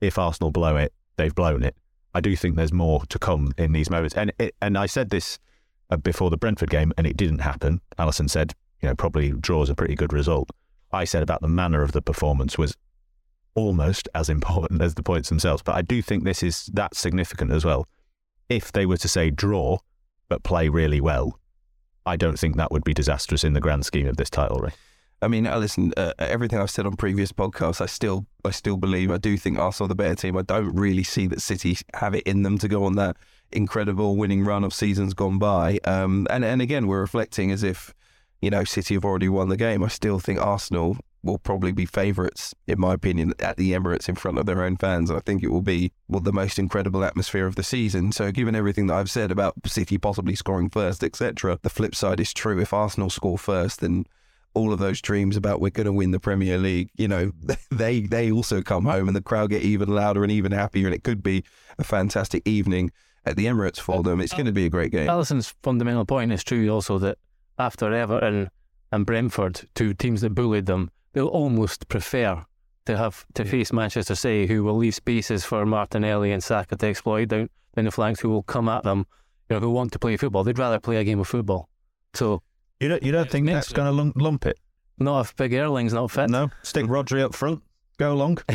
If 0.01 0.17
Arsenal 0.17 0.51
blow 0.51 0.75
it, 0.75 0.91
they've 1.17 1.33
blown 1.33 1.63
it. 1.63 1.75
I 2.13 2.21
do 2.21 2.35
think 2.35 2.55
there's 2.55 2.73
more 2.73 3.03
to 3.09 3.19
come 3.19 3.51
in 3.57 3.73
these 3.73 3.89
moments, 3.89 4.15
and 4.15 4.33
it, 4.39 4.55
and 4.61 4.77
I 4.77 4.87
said 4.87 5.11
this 5.11 5.37
uh, 5.91 5.97
before 5.97 6.29
the 6.29 6.37
Brentford 6.37 6.69
game, 6.69 6.91
and 6.97 7.05
it 7.05 7.15
didn't 7.15 7.39
happen. 7.39 7.81
Alyson 7.99 8.27
said, 8.27 8.53
you 8.81 8.89
know, 8.89 8.95
probably 8.95 9.31
draws 9.31 9.69
a 9.69 9.75
pretty 9.75 9.95
good 9.95 10.13
result. 10.13 10.49
I 10.91 11.03
said 11.03 11.23
about 11.23 11.41
the 11.41 11.47
manner 11.47 11.81
of 11.81 11.91
the 11.91 12.01
performance 12.01 12.57
was 12.57 12.75
almost 13.55 14.09
as 14.15 14.29
important 14.29 14.81
as 14.87 14.95
the 14.95 15.03
points 15.03 15.29
themselves. 15.29 15.61
But 15.61 15.75
I 15.75 15.81
do 15.81 16.01
think 16.01 16.23
this 16.23 16.43
is 16.43 16.67
that 16.73 16.95
significant 16.95 17.51
as 17.51 17.65
well. 17.65 17.87
If 18.47 18.71
they 18.71 18.85
were 18.85 18.97
to 18.97 19.07
say 19.07 19.29
draw, 19.29 19.77
but 20.27 20.43
play 20.43 20.69
really 20.69 21.01
well, 21.01 21.39
I 22.05 22.15
don't 22.15 22.39
think 22.39 22.55
that 22.55 22.71
would 22.71 22.83
be 22.83 22.93
disastrous 22.93 23.43
in 23.43 23.53
the 23.53 23.59
grand 23.59 23.85
scheme 23.85 24.07
of 24.07 24.17
this 24.17 24.29
title 24.29 24.59
race. 24.59 24.73
I 25.21 25.27
mean, 25.27 25.45
uh, 25.47 25.57
listen, 25.57 25.93
uh, 25.97 26.13
everything 26.17 26.59
I've 26.59 26.71
said 26.71 26.85
on 26.85 26.95
previous 26.95 27.31
podcasts, 27.31 27.81
I 27.81 27.87
still, 27.87 28.25
I 28.45 28.51
still 28.51 28.77
believe, 28.77 29.11
I 29.11 29.17
do 29.17 29.35
think 29.35 29.59
Arsenal 29.59 29.85
are 29.85 29.89
the 29.89 29.95
better 29.95 30.15
team. 30.15 30.37
I 30.37 30.43
don't 30.43 30.73
really 30.73 31.03
see 31.03 31.27
that 31.27 31.41
City 31.41 31.77
have 31.95 32.15
it 32.15 32.23
in 32.23 32.43
them 32.43 32.57
to 32.59 32.69
go 32.69 32.85
on 32.85 32.95
that 32.95 33.17
incredible 33.51 34.15
winning 34.15 34.45
run 34.45 34.63
of 34.63 34.73
seasons 34.73 35.13
gone 35.13 35.37
by. 35.37 35.79
Um, 35.83 36.25
and 36.29 36.45
and 36.45 36.61
again, 36.61 36.87
we're 36.87 37.01
reflecting 37.01 37.51
as 37.51 37.63
if, 37.63 37.93
you 38.41 38.49
know, 38.49 38.63
City 38.63 38.93
have 38.93 39.05
already 39.05 39.29
won 39.29 39.49
the 39.49 39.57
game. 39.57 39.83
I 39.83 39.87
still 39.87 40.19
think 40.19 40.39
Arsenal 40.39 40.97
will 41.23 41.37
probably 41.37 41.71
be 41.71 41.85
favourites, 41.85 42.55
in 42.67 42.79
my 42.79 42.93
opinion, 42.93 43.33
at 43.39 43.57
the 43.57 43.73
Emirates 43.73 44.07
in 44.07 44.15
front 44.15 44.37
of 44.37 44.45
their 44.45 44.63
own 44.63 44.77
fans. 44.77 45.11
I 45.11 45.19
think 45.19 45.43
it 45.43 45.49
will 45.49 45.61
be 45.61 45.91
well, 46.07 46.21
the 46.21 46.31
most 46.31 46.57
incredible 46.57 47.03
atmosphere 47.03 47.45
of 47.45 47.55
the 47.55 47.63
season. 47.63 48.11
So, 48.11 48.31
given 48.31 48.55
everything 48.55 48.87
that 48.87 48.95
I've 48.95 49.09
said 49.09 49.31
about 49.31 49.55
City 49.65 49.97
possibly 49.97 50.35
scoring 50.35 50.69
first, 50.69 51.03
etc., 51.03 51.59
the 51.61 51.69
flip 51.69 51.95
side 51.95 52.19
is 52.19 52.33
true. 52.33 52.59
If 52.59 52.73
Arsenal 52.73 53.09
score 53.09 53.37
first, 53.37 53.81
then 53.81 54.05
all 54.53 54.73
of 54.73 54.79
those 54.79 55.01
dreams 55.01 55.37
about 55.37 55.61
we're 55.61 55.69
going 55.69 55.85
to 55.85 55.93
win 55.93 56.11
the 56.11 56.19
Premier 56.19 56.57
League, 56.57 56.89
you 56.95 57.07
know, 57.07 57.31
they 57.71 58.01
they 58.01 58.31
also 58.31 58.61
come 58.61 58.85
home 58.85 59.07
and 59.07 59.15
the 59.15 59.21
crowd 59.21 59.49
get 59.49 59.61
even 59.61 59.89
louder 59.89 60.23
and 60.23 60.31
even 60.31 60.51
happier, 60.51 60.87
and 60.87 60.95
it 60.95 61.03
could 61.03 61.21
be 61.21 61.43
a 61.77 61.83
fantastic 61.83 62.47
evening 62.47 62.91
at 63.25 63.35
the 63.35 63.45
Emirates 63.45 63.79
for 63.79 64.01
them. 64.01 64.21
It's 64.21 64.33
going 64.33 64.45
to 64.45 64.51
be 64.51 64.65
a 64.65 64.69
great 64.69 64.91
game. 64.91 65.07
Alyson's 65.07 65.53
fundamental 65.61 66.05
point 66.05 66.31
is 66.31 66.43
true 66.43 66.69
also 66.69 66.97
that 66.99 67.17
after 67.59 67.93
Everton 67.93 68.49
and 68.91 69.05
Brentford, 69.05 69.67
two 69.75 69.93
teams 69.93 70.21
that 70.21 70.33
bullied 70.33 70.65
them, 70.65 70.89
they'll 71.13 71.27
almost 71.27 71.87
prefer 71.89 72.45
to 72.85 72.97
have 72.97 73.25
to 73.35 73.45
face 73.45 73.71
Manchester 73.71 74.15
City, 74.15 74.47
who 74.47 74.63
will 74.63 74.77
leave 74.77 74.95
spaces 74.95 75.45
for 75.45 75.65
Martinelli 75.65 76.31
and 76.31 76.43
Saka 76.43 76.75
to 76.77 76.87
exploit 76.87 77.25
down, 77.27 77.49
down 77.75 77.85
the 77.85 77.91
flanks, 77.91 78.19
who 78.19 78.29
will 78.29 78.41
come 78.43 78.67
at 78.69 78.83
them, 78.83 79.05
you 79.49 79.55
know, 79.55 79.59
who 79.59 79.69
want 79.69 79.91
to 79.91 79.99
play 79.99 80.17
football. 80.17 80.43
They'd 80.43 80.57
rather 80.57 80.79
play 80.79 80.97
a 80.97 81.03
game 81.03 81.19
of 81.19 81.27
football. 81.27 81.69
So, 82.15 82.41
You 82.79 82.89
don't 82.89 83.03
you 83.03 83.11
don't 83.11 83.29
think 83.29 83.45
that's 83.45 83.71
going 83.71 83.85
to 83.85 83.91
lump, 83.91 84.15
lump 84.17 84.45
it? 84.47 84.57
not 84.97 85.21
if 85.21 85.35
Big 85.35 85.51
Erling's 85.53 85.93
not 85.93 86.11
fit. 86.11 86.29
No, 86.29 86.49
stick 86.63 86.85
Rodri 86.85 87.21
up 87.21 87.35
front. 87.35 87.61
Go 87.99 88.13
along. 88.13 88.39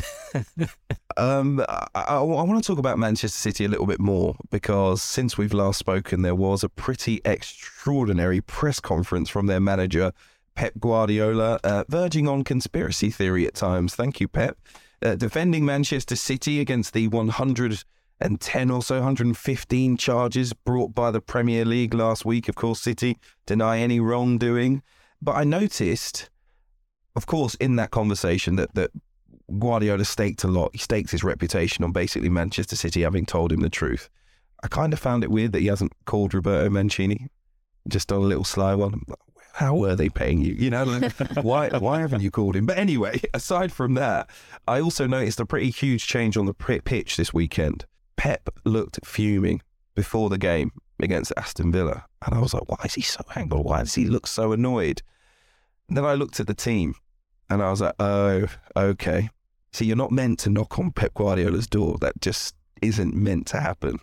Um, 1.17 1.65
I, 1.69 1.87
I, 1.95 2.21
want 2.23 2.61
to 2.61 2.67
talk 2.67 2.81
about 2.81 2.99
Manchester 2.99 3.39
City 3.39 3.65
a 3.65 3.69
little 3.69 3.87
bit 3.87 4.01
more 4.01 4.35
because 4.51 5.01
since 5.01 5.39
we've 5.39 5.55
last 5.55 5.79
spoken, 5.79 6.23
there 6.23 6.35
was 6.35 6.65
a 6.65 6.69
pretty 6.69 7.21
extraordinary 7.25 8.41
press 8.41 8.81
conference 8.81 9.29
from 9.29 9.47
their 9.47 9.61
manager, 9.61 10.11
Pep 10.57 10.73
Guardiola, 10.81 11.61
uh, 11.63 11.85
verging 11.89 12.27
on 12.27 12.43
conspiracy 12.43 13.11
theory 13.11 13.47
at 13.47 13.55
times. 13.55 13.95
Thank 13.95 14.19
you, 14.19 14.27
Pep. 14.27 14.59
Uh, 15.01 15.15
defending 15.15 15.65
Manchester 15.65 16.17
City 16.17 16.59
against 16.59 16.95
the 16.95 17.07
110 17.07 18.71
or 18.73 18.83
so, 18.83 18.97
115 18.97 19.97
charges 19.97 20.53
brought 20.53 20.97
by 20.97 21.13
the 21.13 21.21
Premier 21.21 21.65
League 21.65 21.95
last 21.95 22.25
week. 22.25 22.49
Of 22.49 22.57
course, 22.57 22.81
City 22.81 23.19
deny 23.47 23.79
any 23.79 24.01
wrongdoing. 24.01 24.83
But 25.23 25.37
I 25.37 25.45
noticed 25.45 26.29
of 27.17 27.27
course, 27.27 27.55
in 27.57 27.77
that 27.77 27.91
conversation 27.91 28.57
that 28.57 28.75
that 28.75 28.91
Guardiola 29.59 30.05
staked 30.05 30.45
a 30.45 30.49
lot. 30.49 30.71
He 30.73 30.79
staked 30.79 31.11
his 31.11 31.25
reputation 31.25 31.85
on 31.85 31.93
basically 31.93 32.29
Manchester 32.29 32.77
City 32.77 33.03
having 33.03 33.27
told 33.27 33.53
him 33.53 33.61
the 33.61 33.71
truth. 33.71 34.09
I 34.63 34.69
kind 34.69 34.93
of 34.93 34.99
found 34.99 35.23
it 35.23 35.31
weird 35.31 35.53
that 35.53 35.61
he 35.61 35.67
hasn't 35.67 35.93
called 36.07 36.33
Roberto 36.33 36.71
Mancini 36.71 37.29
just 37.89 38.11
on 38.11 38.19
a 38.19 38.25
little 38.25 38.45
sly 38.45 38.75
one. 38.75 39.03
How 39.53 39.77
were 39.77 39.95
they 39.95 40.09
paying 40.09 40.41
you? 40.41 40.55
You 40.55 40.71
know, 40.71 40.85
like, 40.85 41.13
why 41.43 41.69
why 41.69 42.01
haven't 42.01 42.23
you 42.23 42.31
called 42.31 42.57
him? 42.57 42.67
But 42.67 42.79
anyway, 42.79 43.21
aside 43.35 43.73
from 43.73 43.95
that, 43.95 44.29
I 44.67 44.81
also 44.81 45.07
noticed 45.07 45.39
a 45.39 45.47
pretty 45.47 45.71
huge 45.71 46.07
change 46.07 46.37
on 46.37 46.47
the 46.47 46.55
pitch 46.55 47.17
this 47.17 47.33
weekend. 47.33 47.85
Pep 48.17 48.49
looked 48.65 48.99
fuming 49.05 49.61
before 49.95 50.31
the 50.31 50.39
game 50.39 50.73
against 51.01 51.33
Aston 51.37 51.71
Villa, 51.71 52.05
and 52.25 52.35
I 52.35 52.41
was 52.41 52.55
like, 52.55 52.69
why 52.69 52.79
is 52.85 52.95
he 52.95 53.03
so 53.03 53.23
angry? 53.37 53.61
Why 53.61 53.81
does 53.81 53.95
he 53.95 54.07
look 54.07 54.27
so 54.27 54.53
annoyed? 54.53 55.03
And 55.89 55.97
then 55.97 56.05
I 56.05 56.15
looked 56.15 56.41
at 56.41 56.47
the 56.47 56.55
team, 56.55 56.95
and 57.51 57.63
I 57.63 57.71
was 57.71 57.81
like, 57.81 57.95
oh, 57.99 58.47
okay. 58.77 59.29
See, 59.73 59.87
you're 59.87 59.97
not 59.97 60.13
meant 60.13 60.39
to 60.41 60.51
knock 60.51 60.79
on 60.79 60.93
Pep 60.93 61.15
Guardiola's 61.15 61.67
door. 61.67 61.99
That 62.01 62.21
just 62.21 62.55
isn't 62.81 63.15
meant 63.15 63.47
to 63.49 63.61
happen. 63.61 63.99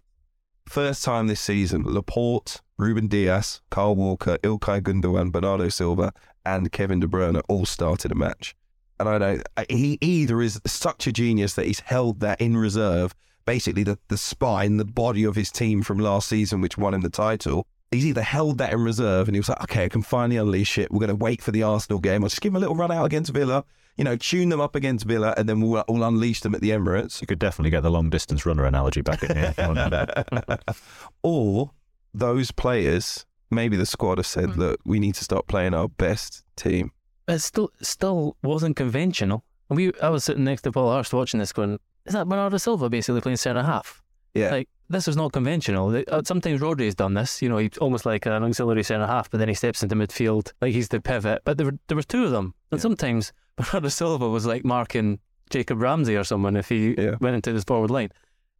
First 0.68 1.04
time 1.04 1.28
this 1.28 1.42
season, 1.42 1.84
Laporte, 1.86 2.62
Ruben 2.78 3.08
Dias, 3.08 3.62
Kyle 3.70 3.96
Walker, 3.96 4.38
Ilkay 4.40 4.82
Gundogan, 4.82 5.32
Bernardo 5.32 5.70
Silva, 5.70 6.14
and 6.46 6.72
Kevin 6.72 7.00
De 7.00 7.08
Bruyne 7.08 7.42
all 7.48 7.66
started 7.66 8.12
a 8.12 8.16
match. 8.16 8.56
And 9.00 9.10
I 9.10 9.18
know 9.18 9.42
he 9.70 9.98
either 10.02 10.42
is 10.42 10.62
such 10.66 11.08
a 11.08 11.12
genius 11.12 11.56
that 11.56 11.66
he's 11.66 11.80
held 11.80 12.20
that 12.20 12.40
in 12.40 12.56
reserve, 12.56 13.16
basically 13.46 13.84
the, 13.84 13.98
the 14.10 14.18
spine, 14.18 14.78
the 14.78 14.86
body 14.86 15.24
of 15.24 15.36
his 15.36 15.52
team 15.52 15.82
from 15.82 16.00
last 16.00 16.30
season, 16.30 16.62
which 16.62 16.78
won 16.78 16.94
him 16.94 17.02
the 17.02 17.10
title. 17.10 17.66
He's 17.92 18.06
either 18.06 18.22
held 18.22 18.58
that 18.60 18.72
in 18.72 18.82
reserve 18.82 19.28
and 19.28 19.36
he 19.36 19.40
was 19.40 19.50
like, 19.50 19.62
okay, 19.64 19.86
I 19.86 19.90
can 19.90 20.02
finally 20.02 20.38
unleash 20.38 20.78
it. 20.78 20.92
We're 20.92 21.00
going 21.00 21.10
to 21.10 21.16
wait 21.16 21.42
for 21.42 21.52
the 21.52 21.64
Arsenal 21.64 22.00
game. 22.00 22.24
I'll 22.24 22.30
just 22.30 22.42
give 22.42 22.52
him 22.52 22.56
a 22.56 22.60
little 22.60 22.76
run 22.76 22.92
out 22.92 23.06
against 23.06 23.32
Villa 23.32 23.66
you 23.98 24.04
know, 24.04 24.16
tune 24.16 24.50
them 24.50 24.62
up 24.62 24.76
against 24.76 25.06
Villa, 25.06 25.34
and 25.38 25.48
then 25.48 25.62
we'll, 25.62 25.84
we'll 25.88 26.04
unleash 26.04 26.42
them 26.42 26.56
at 26.56 26.62
the 26.62 26.70
Emirates. 26.70 27.22
You 27.22 27.28
could 27.28 27.40
definitely 27.40 27.72
get 27.72 27.84
the 27.84 27.92
long 27.92 28.10
distance 28.10 28.46
runner 28.46 28.66
analogy 28.66 29.02
back 29.02 29.22
in 29.24 29.36
here. 29.36 29.54
or 31.24 31.72
those 32.14 32.52
players, 32.52 33.26
maybe 33.50 33.78
the 33.78 33.86
squad 33.86 34.18
have 34.18 34.26
said, 34.26 34.50
mm. 34.50 34.58
look, 34.58 34.80
we 34.86 35.00
need 35.00 35.16
to 35.16 35.24
start 35.24 35.48
playing 35.48 35.74
our 35.74 35.88
best 35.88 36.44
team. 36.56 36.92
It 37.28 37.40
still 37.40 37.70
still 37.82 38.38
wasn't 38.44 38.76
conventional. 38.76 39.46
We 39.70 39.94
I 40.02 40.10
was 40.10 40.24
sitting 40.24 40.44
next 40.44 40.64
to 40.64 40.72
Paul 40.72 40.92
Hirst 40.92 41.14
watching 41.14 41.40
this, 41.40 41.54
going, 41.54 41.80
"Is 42.06 42.14
that 42.14 42.28
Bernardo 42.28 42.58
Silva 42.58 42.90
basically 42.90 43.22
playing 43.22 43.38
centre 43.38 43.64
half?" 43.64 44.02
Yeah, 44.34 44.50
like 44.50 44.70
this 44.92 45.08
is 45.08 45.16
not 45.16 45.32
conventional. 45.32 46.04
Uh, 46.08 46.22
sometimes 46.26 46.62
Rodri 46.62 46.86
has 46.86 46.96
done 46.96 47.14
this. 47.14 47.42
You 47.42 47.50
know, 47.50 47.58
he's 47.58 47.78
almost 47.80 48.06
like 48.06 48.26
an 48.26 48.44
auxiliary 48.44 48.84
centre 48.84 49.08
half, 49.08 49.30
but 49.30 49.40
then 49.40 49.48
he 49.48 49.54
steps 49.54 49.84
into 49.84 49.96
midfield 49.96 50.54
like 50.62 50.74
he's 50.74 50.90
the 50.90 51.02
pivot. 51.02 51.42
But 51.44 51.58
there 51.58 51.66
were 51.66 51.78
there 51.88 51.96
were 51.96 52.04
two 52.04 52.26
of 52.26 52.32
them, 52.32 52.54
and 52.72 52.80
yeah. 52.80 52.82
sometimes 52.82 53.34
Bernardo 53.56 53.90
Silva 53.90 54.30
was 54.30 54.46
like 54.46 54.64
marking 54.64 55.20
Jacob 55.50 55.82
Ramsey 55.82 56.16
or 56.16 56.24
someone 56.24 56.56
if 56.56 56.70
he 56.70 56.96
yeah. 56.98 57.16
went 57.20 57.36
into 57.36 57.54
this 57.54 57.64
forward 57.64 57.92
line. 57.92 58.10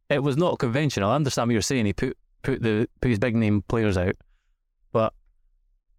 It 0.08 0.22
was 0.22 0.36
not 0.36 0.58
conventional. 0.58 1.10
I 1.10 1.16
understand 1.16 1.48
what 1.48 1.52
you're 1.52 1.62
saying. 1.62 1.86
He 1.86 1.92
put 1.92 2.16
put 2.42 2.62
the 2.62 2.88
put 3.00 3.08
his 3.08 3.18
big 3.18 3.36
name 3.36 3.62
players 3.68 3.96
out, 3.96 4.16
but 4.92 5.14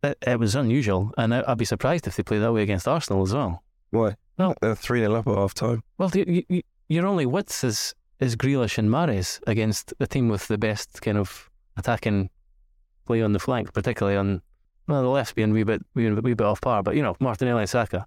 it, 0.04 0.18
it 0.26 0.40
was 0.40 0.56
unusual, 0.56 1.12
and 1.18 1.34
I, 1.34 1.44
would 1.48 1.58
be 1.58 1.66
surprised 1.66 2.08
if 2.08 2.16
they 2.16 2.24
play 2.24 2.40
that 2.40 2.54
way 2.54 2.64
against 2.64 2.88
Arsenal 2.88 3.24
as 3.24 3.34
well. 3.34 3.64
Why? 3.92 4.16
Well, 4.38 4.56
they're 4.62 4.76
three 4.76 5.02
0 5.02 5.14
up 5.14 5.28
at 5.28 5.36
half 5.36 5.54
time. 5.54 5.84
Well, 5.98 6.12
you, 6.14 6.44
you, 6.50 6.62
your 6.90 7.06
only 7.06 7.26
width 7.26 7.64
is 7.64 7.94
is 8.24 8.36
Grealish 8.36 8.78
and 8.78 8.90
Mahrez 8.90 9.40
against 9.48 9.94
the 10.00 10.08
team 10.08 10.30
with 10.30 10.48
the 10.48 10.58
best 10.58 11.02
kind 11.02 11.18
of 11.18 11.50
attacking 11.78 12.30
play 13.06 13.22
on 13.22 13.34
the 13.34 13.40
flank, 13.40 13.74
particularly 13.74 14.18
on 14.18 14.42
well 14.88 15.02
the 15.02 15.10
left 15.10 15.36
being 15.36 15.52
a 15.52 15.54
wee 15.54 15.64
bit 15.64 15.82
wee, 15.94 16.10
wee 16.12 16.34
bit 16.34 16.48
off 16.48 16.62
par, 16.62 16.84
but 16.84 16.96
you 16.96 17.02
know 17.02 17.16
Martinelli 17.20 17.62
and 17.62 17.70
Saka 17.70 18.06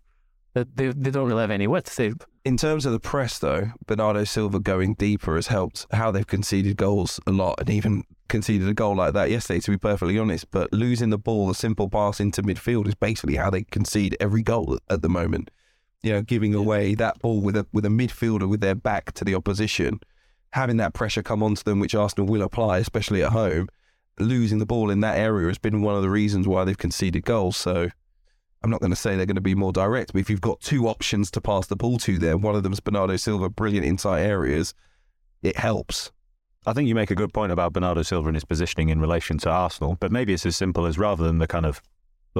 they, 0.64 0.88
they 0.88 1.10
don't 1.10 1.28
really 1.28 1.42
have 1.42 1.50
any 1.50 1.66
width. 1.66 1.94
They... 1.96 2.12
In 2.44 2.56
terms 2.56 2.86
of 2.86 2.92
the 2.92 3.00
press, 3.00 3.38
though, 3.38 3.72
Bernardo 3.86 4.24
Silva 4.24 4.60
going 4.60 4.94
deeper 4.94 5.36
has 5.36 5.48
helped 5.48 5.86
how 5.92 6.10
they've 6.10 6.26
conceded 6.26 6.76
goals 6.76 7.20
a 7.26 7.32
lot 7.32 7.60
and 7.60 7.68
even 7.68 8.04
conceded 8.28 8.68
a 8.68 8.74
goal 8.74 8.96
like 8.96 9.12
that 9.14 9.30
yesterday, 9.30 9.60
to 9.60 9.70
be 9.72 9.78
perfectly 9.78 10.18
honest. 10.18 10.50
But 10.50 10.72
losing 10.72 11.10
the 11.10 11.18
ball, 11.18 11.50
a 11.50 11.54
simple 11.54 11.88
pass 11.88 12.20
into 12.20 12.42
midfield 12.42 12.88
is 12.88 12.94
basically 12.94 13.36
how 13.36 13.50
they 13.50 13.64
concede 13.64 14.16
every 14.20 14.42
goal 14.42 14.78
at 14.88 15.02
the 15.02 15.08
moment. 15.08 15.50
You 16.06 16.12
know, 16.12 16.22
giving 16.22 16.54
away 16.54 16.94
that 16.94 17.18
ball 17.18 17.40
with 17.40 17.56
a 17.56 17.66
with 17.72 17.84
a 17.84 17.88
midfielder 17.88 18.48
with 18.48 18.60
their 18.60 18.76
back 18.76 19.10
to 19.14 19.24
the 19.24 19.34
opposition, 19.34 19.98
having 20.52 20.76
that 20.76 20.94
pressure 20.94 21.20
come 21.20 21.42
onto 21.42 21.64
them, 21.64 21.80
which 21.80 21.96
Arsenal 21.96 22.28
will 22.28 22.42
apply, 22.42 22.78
especially 22.78 23.24
at 23.24 23.32
home. 23.32 23.66
Losing 24.20 24.60
the 24.60 24.66
ball 24.66 24.88
in 24.88 25.00
that 25.00 25.18
area 25.18 25.48
has 25.48 25.58
been 25.58 25.82
one 25.82 25.96
of 25.96 26.02
the 26.02 26.08
reasons 26.08 26.46
why 26.46 26.62
they've 26.62 26.78
conceded 26.78 27.24
goals. 27.24 27.56
So 27.56 27.88
I'm 28.62 28.70
not 28.70 28.78
going 28.78 28.92
to 28.92 28.96
say 28.96 29.16
they're 29.16 29.26
going 29.26 29.34
to 29.34 29.40
be 29.40 29.56
more 29.56 29.72
direct, 29.72 30.12
but 30.12 30.20
if 30.20 30.30
you've 30.30 30.40
got 30.40 30.60
two 30.60 30.86
options 30.86 31.28
to 31.32 31.40
pass 31.40 31.66
the 31.66 31.74
ball 31.74 31.98
to 31.98 32.18
there, 32.18 32.36
one 32.36 32.54
of 32.54 32.62
them 32.62 32.72
is 32.72 32.78
Bernardo 32.78 33.16
Silva, 33.16 33.50
brilliant 33.50 33.84
inside 33.84 34.20
areas, 34.22 34.74
it 35.42 35.56
helps. 35.56 36.12
I 36.66 36.72
think 36.72 36.88
you 36.88 36.94
make 36.94 37.10
a 37.10 37.16
good 37.16 37.34
point 37.34 37.50
about 37.50 37.72
Bernardo 37.72 38.02
Silva 38.02 38.28
and 38.28 38.36
his 38.36 38.44
positioning 38.44 38.90
in 38.90 39.00
relation 39.00 39.38
to 39.38 39.50
Arsenal, 39.50 39.96
but 39.98 40.12
maybe 40.12 40.32
it's 40.32 40.46
as 40.46 40.56
simple 40.56 40.86
as 40.86 40.98
rather 40.98 41.24
than 41.24 41.38
the 41.38 41.48
kind 41.48 41.66
of 41.66 41.82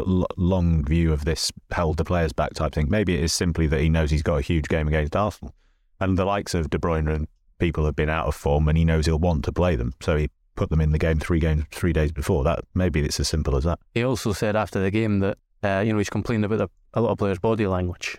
long 0.05 0.85
view 0.85 1.13
of 1.13 1.25
this 1.25 1.53
held 1.71 1.97
the 1.97 2.05
players 2.05 2.33
back 2.33 2.55
type 2.55 2.75
thing, 2.75 2.89
maybe 2.91 3.15
it 3.15 3.25
is 3.25 3.33
simply 3.33 3.67
that 3.69 3.81
he 3.81 3.89
knows 3.89 4.11
he's 4.11 4.23
got 4.23 4.37
a 4.37 4.43
huge 4.43 4.69
game 4.69 4.89
against 4.89 5.17
Arsenal. 5.17 5.55
And 6.01 6.19
the 6.19 6.25
likes 6.25 6.55
of 6.55 6.71
De 6.71 6.79
Bruyne 6.79 7.13
and 7.13 7.27
people 7.59 7.85
have 7.87 7.97
been 7.97 8.11
out 8.11 8.27
of 8.27 8.35
form 8.35 8.69
and 8.69 8.77
he 8.77 8.85
knows 8.85 9.07
he'll 9.07 9.19
want 9.19 9.45
to 9.47 9.53
play 9.53 9.77
them. 9.77 9.95
So 10.01 10.17
he 10.17 10.31
put 10.55 10.71
them 10.71 10.81
in 10.81 10.93
the 10.93 10.99
game 10.99 11.19
three 11.19 11.41
games, 11.41 11.65
three 11.71 11.93
days 11.93 12.13
before. 12.13 12.45
That 12.45 12.61
maybe 12.75 13.01
it's 13.01 13.19
as 13.19 13.29
simple 13.29 13.57
as 13.57 13.65
that. 13.65 13.79
He 13.95 14.05
also 14.05 14.33
said 14.33 14.57
after 14.57 14.81
the 14.81 14.91
game 14.91 15.21
that 15.21 15.39
uh, 15.63 15.81
you 15.81 15.93
know, 15.93 15.99
he's 15.99 16.11
complained 16.11 16.45
about 16.45 16.59
the, 16.59 16.69
a 16.95 17.01
lot 17.01 17.11
of 17.11 17.19
players' 17.19 17.39
body 17.39 17.67
language. 17.67 18.19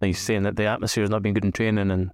And 0.00 0.06
he's 0.06 0.18
saying 0.18 0.44
that 0.44 0.56
the 0.56 0.64
atmosphere 0.64 1.02
has 1.02 1.10
not 1.10 1.22
been 1.22 1.34
good 1.34 1.44
in 1.44 1.52
training, 1.52 1.90
and 1.90 2.10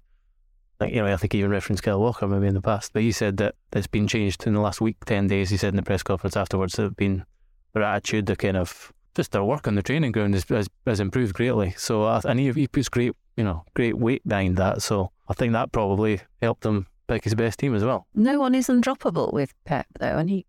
like, 0.79 0.91
you 0.91 1.01
know, 1.01 1.11
I 1.11 1.17
think 1.17 1.33
he 1.33 1.39
even 1.39 1.51
referenced 1.51 1.83
Kyle 1.83 1.99
Walker 1.99 2.27
maybe 2.27 2.47
in 2.47 2.53
the 2.53 2.61
past. 2.61 2.93
But 2.93 3.03
he 3.03 3.11
said 3.11 3.37
that 3.37 3.55
it's 3.73 3.87
been 3.87 4.07
changed 4.07 4.45
in 4.47 4.53
the 4.53 4.59
last 4.59 4.81
week, 4.81 4.97
ten 5.05 5.27
days. 5.27 5.49
He 5.49 5.57
said 5.57 5.69
in 5.69 5.75
the 5.75 5.83
press 5.83 6.03
conference 6.03 6.35
afterwards 6.35 6.73
that 6.73 6.95
been 6.95 7.25
their 7.73 7.83
attitude, 7.83 8.25
the 8.25 8.35
kind 8.35 8.57
of 8.57 8.91
just 9.15 9.31
their 9.31 9.43
work 9.43 9.67
on 9.67 9.75
the 9.75 9.83
training 9.83 10.11
ground 10.11 10.33
has, 10.33 10.43
has, 10.49 10.67
has 10.85 10.99
improved 10.99 11.33
greatly. 11.33 11.73
So 11.77 12.05
and 12.05 12.39
he, 12.39 12.51
he 12.51 12.67
puts 12.67 12.89
great, 12.89 13.13
you 13.37 13.43
know, 13.43 13.63
great 13.73 13.97
weight 13.97 14.27
behind 14.27 14.57
that. 14.57 14.81
So 14.81 15.11
I 15.27 15.33
think 15.33 15.53
that 15.53 15.71
probably 15.71 16.21
helped 16.41 16.65
him 16.65 16.87
pick 17.07 17.23
his 17.23 17.35
best 17.35 17.59
team 17.59 17.73
as 17.75 17.83
well. 17.83 18.07
No 18.13 18.39
one 18.39 18.55
is 18.55 18.67
undroppable 18.67 19.33
with 19.33 19.53
Pep 19.63 19.87
though, 19.99 20.17
and 20.17 20.29
he 20.29 20.45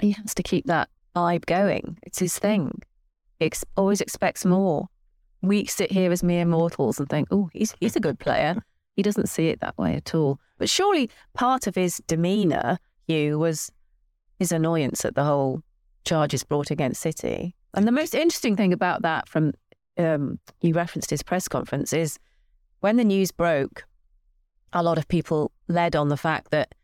he 0.00 0.12
has 0.12 0.34
to 0.34 0.42
keep 0.42 0.66
that 0.66 0.88
vibe 1.14 1.46
going. 1.46 1.98
It's 2.02 2.18
his 2.18 2.38
thing 2.38 2.82
ex- 3.42 3.64
always 3.76 4.00
expects 4.00 4.44
more. 4.44 4.88
We 5.42 5.66
sit 5.66 5.90
here 5.90 6.12
as 6.12 6.22
mere 6.22 6.44
mortals 6.44 6.98
and 6.98 7.08
think, 7.08 7.28
oh, 7.30 7.50
he's, 7.52 7.74
he's 7.80 7.96
a 7.96 8.00
good 8.00 8.18
player. 8.18 8.62
He 8.94 9.02
doesn't 9.02 9.28
see 9.28 9.48
it 9.48 9.60
that 9.60 9.76
way 9.76 9.94
at 9.94 10.14
all. 10.14 10.38
But 10.58 10.70
surely 10.70 11.10
part 11.34 11.66
of 11.66 11.74
his 11.74 12.00
demeanour, 12.06 12.78
Hugh, 13.06 13.38
was 13.38 13.70
his 14.38 14.52
annoyance 14.52 15.04
at 15.04 15.14
the 15.14 15.24
whole 15.24 15.62
charges 16.04 16.44
brought 16.44 16.70
against 16.70 17.00
City. 17.00 17.54
And 17.74 17.86
the 17.86 17.92
most 17.92 18.14
interesting 18.14 18.56
thing 18.56 18.72
about 18.72 19.02
that, 19.02 19.28
from 19.28 19.52
um, 19.98 20.38
you 20.60 20.74
referenced 20.74 21.10
his 21.10 21.22
press 21.22 21.48
conference, 21.48 21.92
is 21.92 22.18
when 22.80 22.96
the 22.96 23.04
news 23.04 23.30
broke, 23.30 23.84
a 24.72 24.82
lot 24.82 24.98
of 24.98 25.08
people 25.08 25.52
led 25.68 25.96
on 25.96 26.08
the 26.08 26.16
fact 26.16 26.50
that 26.50 26.74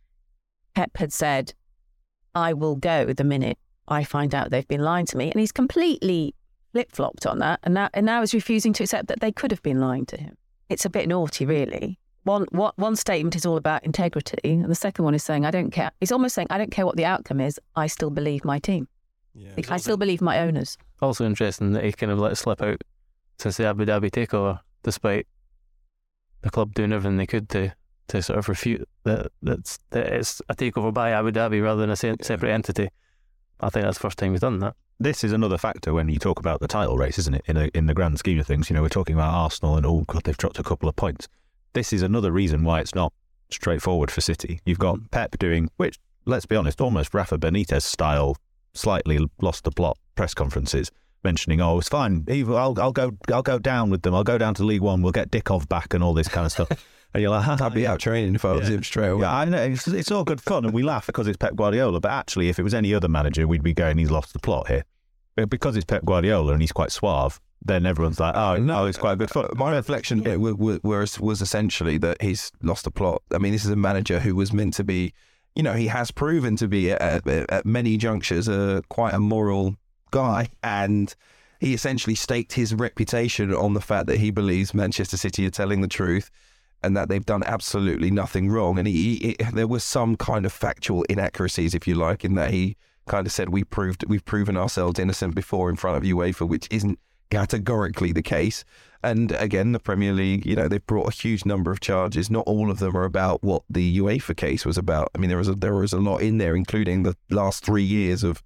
Pep 0.74 0.96
had 0.96 1.12
said, 1.12 1.55
I 2.35 2.53
will 2.53 2.77
go 2.77 3.12
the 3.12 3.24
minute 3.24 3.59
I 3.88 4.05
find 4.05 4.35
out 4.35 4.51
they've 4.51 4.68
been 4.68 4.83
lying 4.83 5.07
to 5.07 5.16
me. 5.16 5.31
And 5.31 5.40
he's 5.40 5.53
completely 5.53 6.35
flip 6.72 6.92
flopped 6.92 7.27
on 7.27 7.38
that, 7.38 7.61
and 7.62 7.74
now 7.74 7.88
and 7.94 8.07
now 8.07 8.22
is 8.22 8.35
refusing 8.35 8.72
to 8.74 8.85
accept 8.85 9.09
that 9.09 9.20
they 9.20 9.33
could 9.33 9.51
have 9.51 9.62
been 9.62 9.81
lying 9.81 10.07
to 10.07 10.16
him. 10.16 10.37
It's 10.68 10.85
a 10.85 10.90
bit 10.90 11.09
naughty, 11.09 11.46
really. 11.46 11.98
One 12.24 12.46
what 12.51 12.77
one 12.79 12.96
statement 12.96 13.37
is 13.37 13.46
all 13.46 13.57
about 13.57 13.85
integrity, 13.85 14.38
and 14.44 14.66
the 14.66 14.74
second 14.74 15.05
one 15.05 15.14
is 15.14 15.22
saying 15.22 15.44
I 15.44 15.51
don't 15.51 15.70
care. 15.70 15.90
He's 16.01 16.12
almost 16.12 16.35
saying 16.35 16.48
I 16.51 16.59
don't 16.59 16.70
care 16.70 16.87
what 16.87 16.96
the 16.96 17.05
outcome 17.05 17.40
is. 17.40 17.59
I 17.74 17.87
still 17.87 18.11
believe 18.11 18.44
my 18.44 18.59
team. 18.59 18.87
Yeah, 19.38 19.53
I 19.68 19.77
still 19.77 19.96
believe 19.96 20.20
my 20.20 20.40
owners. 20.40 20.77
Also 21.01 21.24
interesting 21.24 21.72
that 21.72 21.85
he 21.85 21.92
kind 21.92 22.12
of 22.12 22.18
let 22.18 22.33
it 22.33 22.37
slip 22.37 22.61
out 22.61 22.83
since 23.39 23.57
the 23.57 23.66
Abu 23.66 23.84
Dhabi 23.84 24.11
takeover, 24.11 24.61
despite 24.82 25.26
the 26.43 26.51
club 26.51 26.74
doing 26.74 26.93
everything 26.93 27.16
they 27.16 27.26
could 27.26 27.49
to 27.51 27.72
to 28.09 28.22
sort 28.22 28.39
of 28.39 28.49
refute 28.49 28.89
that 29.05 29.30
that's 29.43 29.78
that 29.91 30.07
it's 30.07 30.41
a 30.49 30.55
takeover 30.55 30.93
by 30.93 31.11
Abu 31.11 31.30
Dhabi 31.30 31.62
rather 31.62 31.80
than 31.80 31.91
a 31.91 31.97
separate 31.97 32.51
entity. 32.51 32.89
I 33.61 33.70
think 33.70 33.84
that's 33.84 33.99
the 33.99 34.03
first 34.03 34.18
time 34.18 34.32
he's 34.32 34.41
done 34.41 34.61
that 34.61 34.74
this 35.01 35.22
is 35.22 35.32
another 35.32 35.59
factor 35.59 35.93
when 35.93 36.09
you 36.09 36.18
talk 36.18 36.41
about 36.41 36.61
the 36.61 36.68
title 36.68 36.97
race, 36.97 37.18
isn't 37.18 37.34
it? 37.34 37.45
In 37.47 37.57
a, 37.57 37.70
in 37.74 37.86
the 37.86 37.95
grand 37.95 38.18
scheme 38.18 38.39
of 38.41 38.47
things, 38.47 38.68
you 38.68 38.74
know, 38.74 38.82
we're 38.82 38.89
talking 38.89 39.14
about 39.14 39.32
Arsenal 39.32 39.76
and 39.76 39.86
oh 39.86 40.05
god, 40.07 40.24
they've 40.24 40.36
dropped 40.36 40.59
a 40.59 40.62
couple 40.62 40.89
of 40.89 40.97
points. 40.97 41.28
This 41.72 41.93
is 41.93 42.03
another 42.03 42.32
reason 42.32 42.64
why 42.64 42.80
it's 42.80 42.95
not 42.95 43.12
straightforward 43.51 44.11
for 44.11 44.20
City. 44.20 44.61
You've 44.64 44.78
got 44.78 44.97
mm. 44.97 45.11
Pep 45.11 45.39
doing, 45.39 45.70
which 45.76 45.99
let's 46.24 46.47
be 46.47 46.57
honest, 46.57 46.80
almost 46.80 47.14
Rafa 47.14 47.39
Benitez 47.39 47.82
style, 47.82 48.36
slightly 48.79 49.18
lost 49.41 49.64
the 49.64 49.70
plot 49.70 49.99
press 50.14 50.35
conferences, 50.35 50.91
mentioning, 51.24 51.61
"Oh, 51.61 51.79
it's 51.79 51.89
fine. 51.89 52.24
I'll, 52.29 52.74
I'll 52.81 52.93
go, 52.93 53.12
I'll 53.33 53.43
go 53.43 53.59
down 53.59 53.91
with 53.91 54.03
them. 54.03 54.14
I'll 54.14 54.24
go 54.24 54.39
down 54.39 54.55
to 54.55 54.64
League 54.64 54.83
One. 54.83 55.03
We'll 55.03 55.12
get 55.12 55.31
Dickov 55.31 55.68
back 55.68 55.95
and 55.95 56.03
all 56.03 56.14
this 56.14 56.29
kind 56.29 56.47
of 56.47 56.53
stuff." 56.53 56.68
And 57.14 57.22
you're 57.22 57.31
like, 57.31 57.62
I'd 57.62 57.72
be 57.72 57.87
out 57.87 58.01
training 58.01 58.35
if 58.35 58.45
I 58.45 58.53
was 58.53 58.68
yeah. 58.68 58.76
him 58.76 58.83
straight 58.83 59.09
away. 59.09 59.22
Yeah, 59.22 59.35
I 59.35 59.45
know. 59.47 59.62
It's, 59.62 59.89
it's 59.89 60.11
all 60.11 60.24
good 60.24 60.43
fun, 60.43 60.66
and 60.66 60.74
we 60.74 60.83
laugh 60.83 61.07
because 61.07 61.26
it's 61.26 61.39
Pep 61.39 61.57
Guardiola. 61.57 62.01
But 62.01 62.12
actually, 62.12 62.51
if 62.51 62.59
it 62.59 62.62
was 62.62 62.74
any 62.74 62.93
other 62.93 63.09
manager, 63.09 63.49
we'd 63.49 63.62
be 63.62 63.72
going, 63.72 63.97
he's 63.97 64.11
lost 64.11 64.35
the 64.35 64.39
plot 64.39 64.68
here 64.68 64.85
But 65.35 65.49
because 65.49 65.74
it's 65.76 65.87
Pep 65.87 66.05
Guardiola 66.05 66.53
and 66.53 66.61
he's 66.61 66.70
quite 66.70 66.93
suave, 66.93 67.41
then 67.64 67.87
everyone's 67.87 68.20
like, 68.20 68.35
oh, 68.37 68.57
no, 68.57 68.83
oh, 68.83 68.87
it's 68.87 68.99
quite 68.99 69.12
a 69.12 69.16
good 69.16 69.31
foot. 69.31 69.51
Uh, 69.51 69.55
my 69.57 69.74
reflection 69.74 70.22
yeah, 70.22 70.37
was 70.37 71.18
was 71.18 71.43
essentially 71.43 71.99
that 71.99 72.20
he's 72.20 72.53
lost 72.62 72.85
the 72.85 72.91
plot. 72.91 73.22
I 73.33 73.39
mean, 73.39 73.53
this 73.53 73.64
is 73.64 73.70
a 73.70 73.76
manager 73.76 74.20
who 74.20 74.35
was 74.35 74.53
meant 74.53 74.74
to 74.74 74.85
be, 74.85 75.14
you 75.55 75.62
know, 75.62 75.74
he 75.74 75.88
has 75.88 76.11
proven 76.11 76.57
to 76.57 76.68
be 76.68 76.92
at, 76.92 77.26
at 77.26 77.66
many 77.66 77.96
junctures 77.96 78.49
a 78.49 78.82
quite 78.88 79.14
a 79.14 79.18
moral 79.18 79.76
guy, 80.11 80.51
and 80.62 81.14
he 81.61 81.74
essentially 81.74 82.14
staked 82.14 82.53
his 82.53 82.74
reputation 82.74 83.53
on 83.53 83.74
the 83.74 83.80
fact 83.80 84.07
that 84.07 84.18
he 84.18 84.30
believes 84.30 84.72
Manchester 84.72 85.16
City 85.16 85.46
are 85.46 85.51
telling 85.51 85.80
the 85.80 85.88
truth 85.88 86.30
and 86.82 86.96
that 86.96 87.09
they've 87.09 87.26
done 87.26 87.42
absolutely 87.44 88.11
nothing 88.11 88.49
wrong. 88.49 88.78
And 88.78 88.86
he, 88.86 89.16
he, 89.16 89.36
there 89.53 89.66
was 89.66 89.82
some 89.82 90.16
kind 90.16 90.46
of 90.46 90.53
factual 90.53 91.03
inaccuracies, 91.05 91.74
if 91.74 91.88
you 91.88 91.96
like, 91.96 92.24
in 92.24 92.34
that 92.36 92.53
he 92.53 92.76
kind 93.09 93.26
of 93.26 93.32
said 93.32 93.49
we 93.49 93.64
proved 93.64 94.05
we've 94.07 94.24
proven 94.24 94.57
ourselves 94.57 94.99
innocent 94.99 95.34
before 95.34 95.70
in 95.70 95.76
front 95.76 95.96
of 95.96 96.03
UEFA, 96.05 96.46
which 96.46 96.68
isn't 96.70 96.99
categorically 97.30 98.12
the 98.12 98.22
case. 98.22 98.64
And 99.03 99.32
again, 99.32 99.72
the 99.72 99.78
Premier 99.78 100.12
League, 100.12 100.44
you 100.44 100.57
know, 100.57 100.66
they've 100.66 100.84
brought 100.84 101.09
a 101.09 101.16
huge 101.16 101.44
number 101.44 101.70
of 101.70 101.80
charges. 101.80 102.30
Not 102.30 102.46
all 102.46 102.70
of 102.70 102.80
them 102.80 102.96
are 102.96 103.05
about 103.05 103.44
what 103.44 103.62
the 103.70 103.99
UEFA 103.99 104.36
case 104.36 104.66
was 104.66 104.76
about. 104.76 105.11
I 105.14 105.18
mean, 105.18 105.28
there 105.28 105.38
was 105.38 105.49
a, 105.49 105.55
there 105.55 105.74
was 105.74 105.92
a 105.92 106.01
lot 106.01 106.18
in 106.18 106.38
there, 106.38 106.57
including 106.57 107.05
the 107.05 107.16
last 107.30 107.64
three 107.64 107.84
years 107.84 108.24
of 108.24 108.42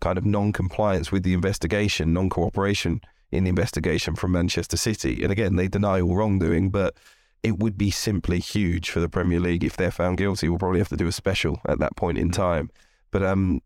kind 0.00 0.16
of 0.16 0.24
non-compliance 0.24 1.10
with 1.10 1.24
the 1.24 1.34
investigation, 1.34 2.12
non-cooperation 2.12 3.00
in 3.32 3.44
the 3.44 3.50
investigation 3.50 4.14
from 4.14 4.32
Manchester 4.32 4.76
City. 4.76 5.22
And 5.22 5.32
again, 5.32 5.56
they 5.56 5.66
deny 5.66 6.00
all 6.00 6.14
wrongdoing, 6.14 6.70
but 6.70 6.96
it 7.42 7.58
would 7.58 7.76
be 7.76 7.90
simply 7.90 8.38
huge 8.38 8.90
for 8.90 9.00
the 9.00 9.08
Premier 9.08 9.40
League 9.40 9.64
if 9.64 9.76
they're 9.76 9.90
found 9.90 10.18
guilty. 10.18 10.48
We'll 10.48 10.58
probably 10.58 10.78
have 10.78 10.88
to 10.90 10.96
do 10.96 11.08
a 11.08 11.12
special 11.12 11.60
at 11.66 11.80
that 11.80 11.96
point 11.96 12.18
in 12.18 12.30
time. 12.30 12.70
But 13.10 13.24
um, 13.24 13.60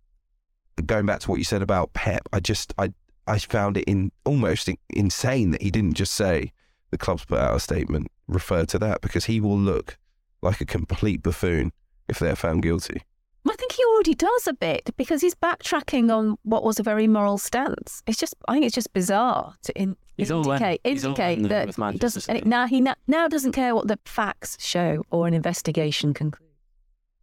going 0.86 1.06
back 1.06 1.20
to 1.20 1.30
what 1.30 1.38
you 1.38 1.44
said 1.44 1.62
about 1.62 1.92
Pep, 1.92 2.28
I 2.32 2.40
just 2.40 2.72
I 2.78 2.92
I 3.26 3.38
found 3.38 3.76
it 3.76 3.84
in 3.84 4.12
almost 4.24 4.68
insane 4.90 5.50
that 5.52 5.62
he 5.62 5.70
didn't 5.70 5.94
just 5.94 6.14
say 6.14 6.52
the 6.90 6.98
club's 6.98 7.24
put 7.24 7.38
out 7.38 7.56
a 7.56 7.60
statement 7.60 8.08
refer 8.28 8.64
to 8.66 8.78
that 8.78 9.00
because 9.00 9.26
he 9.26 9.40
will 9.40 9.58
look 9.58 9.98
like 10.40 10.60
a 10.60 10.64
complete 10.64 11.22
buffoon 11.22 11.72
if 12.08 12.18
they're 12.18 12.36
found 12.36 12.62
guilty. 12.62 13.02
I 13.48 13.56
think 13.56 13.72
he 13.72 13.84
already 13.84 14.14
does 14.14 14.46
a 14.46 14.52
bit 14.52 14.90
because 14.96 15.20
he's 15.20 15.34
backtracking 15.34 16.16
on 16.16 16.36
what 16.42 16.62
was 16.62 16.78
a 16.78 16.82
very 16.82 17.08
moral 17.08 17.38
stance. 17.38 18.02
It's 18.06 18.18
just, 18.18 18.34
I 18.48 18.54
think 18.54 18.66
it's 18.66 18.74
just 18.74 18.92
bizarre 18.92 19.54
to 19.64 19.72
in, 19.78 19.96
he's 20.16 20.30
indicate, 20.30 20.80
indicate 20.84 21.42
that 21.48 21.74
he 21.92 21.98
doesn't, 21.98 22.46
now 22.46 22.66
he 22.66 22.80
now 22.80 23.28
doesn't 23.28 23.52
care 23.52 23.74
what 23.74 23.88
the 23.88 23.98
facts 24.04 24.56
show 24.64 25.02
or 25.10 25.26
an 25.26 25.34
investigation 25.34 26.14
concludes. 26.14 26.52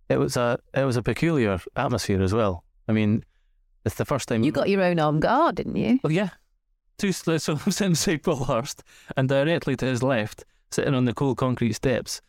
It 0.10 0.18
was 0.18 0.36
a 0.36 0.60
it 0.74 0.84
was 0.84 0.98
a 0.98 1.04
peculiar 1.04 1.60
atmosphere 1.76 2.22
as 2.22 2.34
well. 2.34 2.64
I 2.88 2.94
mean, 2.94 3.24
it's 3.90 3.98
the 3.98 4.06
first 4.06 4.28
time 4.28 4.44
you 4.44 4.52
got 4.52 4.70
your 4.70 4.84
own 4.84 5.00
armed 5.00 5.24
guard, 5.24 5.56
didn't 5.56 5.76
you? 5.76 6.00
Oh 6.04 6.10
yeah, 6.10 6.30
two 7.00 7.12
so 7.12 7.34
I'm 7.66 7.72
sitting 7.72 8.20
beside 8.20 8.84
and 9.18 9.28
directly 9.28 9.76
to 9.78 9.86
his 9.86 10.04
left, 10.04 10.46
sitting 10.70 10.94
on 10.94 11.06
the 11.06 11.14
cold 11.14 11.38
concrete 11.38 11.74
steps, 11.74 12.22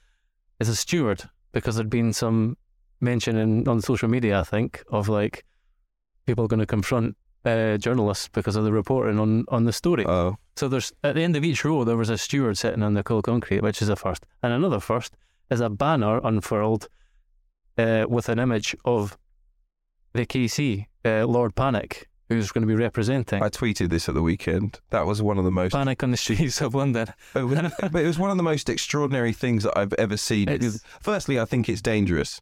is 0.58 0.70
a 0.70 0.76
steward 0.76 1.24
because 1.52 1.76
there'd 1.76 1.90
been 1.90 2.14
some 2.14 2.56
mention 3.00 3.36
in, 3.36 3.68
on 3.68 3.82
social 3.82 4.08
media, 4.08 4.40
I 4.40 4.44
think, 4.44 4.82
of 4.90 5.08
like 5.08 5.44
people 6.26 6.48
going 6.48 6.60
to 6.60 6.66
confront 6.66 7.14
uh, 7.44 7.76
journalists 7.76 8.28
because 8.28 8.56
of 8.56 8.64
the 8.64 8.72
reporting 8.72 9.18
on, 9.18 9.44
on 9.48 9.64
the 9.64 9.72
story. 9.72 10.06
Oh. 10.06 10.36
So 10.56 10.68
there's 10.68 10.92
at 11.04 11.14
the 11.14 11.22
end 11.22 11.36
of 11.36 11.44
each 11.44 11.64
row 11.64 11.84
there 11.84 11.96
was 11.96 12.10
a 12.10 12.16
steward 12.16 12.56
sitting 12.56 12.82
on 12.82 12.94
the 12.94 13.02
cold 13.02 13.24
concrete, 13.24 13.62
which 13.62 13.82
is 13.82 13.90
a 13.90 13.96
first, 13.96 14.24
and 14.42 14.52
another 14.52 14.80
first 14.80 15.14
is 15.50 15.60
a 15.60 15.68
banner 15.68 16.20
unfurled 16.24 16.88
uh, 17.76 18.06
with 18.08 18.30
an 18.30 18.38
image 18.38 18.74
of 18.86 19.18
the 20.14 20.24
KC 20.24 20.86
uh, 21.04 21.26
Lord 21.26 21.54
Pannick, 21.54 22.04
who's 22.28 22.52
going 22.52 22.62
to 22.62 22.68
be 22.68 22.74
representing. 22.74 23.42
I 23.42 23.48
tweeted 23.48 23.90
this 23.90 24.08
at 24.08 24.14
the 24.14 24.22
weekend. 24.22 24.80
That 24.90 25.06
was 25.06 25.22
one 25.22 25.38
of 25.38 25.44
the 25.44 25.50
most 25.50 25.72
panic 25.72 26.02
on 26.02 26.10
the 26.10 26.16
streets 26.16 26.60
of 26.60 26.74
London. 26.74 27.08
but, 27.34 27.42
it 27.94 28.06
was 28.06 28.18
one 28.18 28.30
of 28.30 28.36
the 28.36 28.42
most 28.42 28.68
extraordinary 28.68 29.32
things 29.32 29.64
that 29.64 29.76
I've 29.76 29.94
ever 29.94 30.16
seen. 30.16 30.48
Firstly, 31.00 31.40
I 31.40 31.44
think 31.44 31.68
it's 31.68 31.82
dangerous 31.82 32.40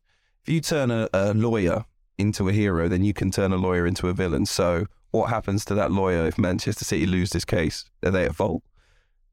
if 0.48 0.54
you 0.54 0.61
turn 0.62 0.90
a, 0.90 1.09
a 1.12 1.34
lawyer 1.34 1.84
into 2.16 2.48
a 2.48 2.52
hero, 2.52 2.88
then 2.88 3.04
you 3.04 3.12
can 3.12 3.30
turn 3.30 3.52
a 3.52 3.56
lawyer 3.56 3.86
into 3.86 4.09
a 4.09 4.14
villain. 4.14 4.46
So 4.46 4.86
what 5.11 5.28
happens 5.28 5.62
to 5.66 5.74
that 5.74 5.92
lawyer 5.92 6.26
if 6.26 6.38
Manchester 6.38 6.86
City 6.86 7.04
lose 7.04 7.30
this 7.30 7.44
case? 7.44 7.84
Are 8.02 8.11
they 8.11 8.24
at 8.24 8.34
fault? 8.34 8.62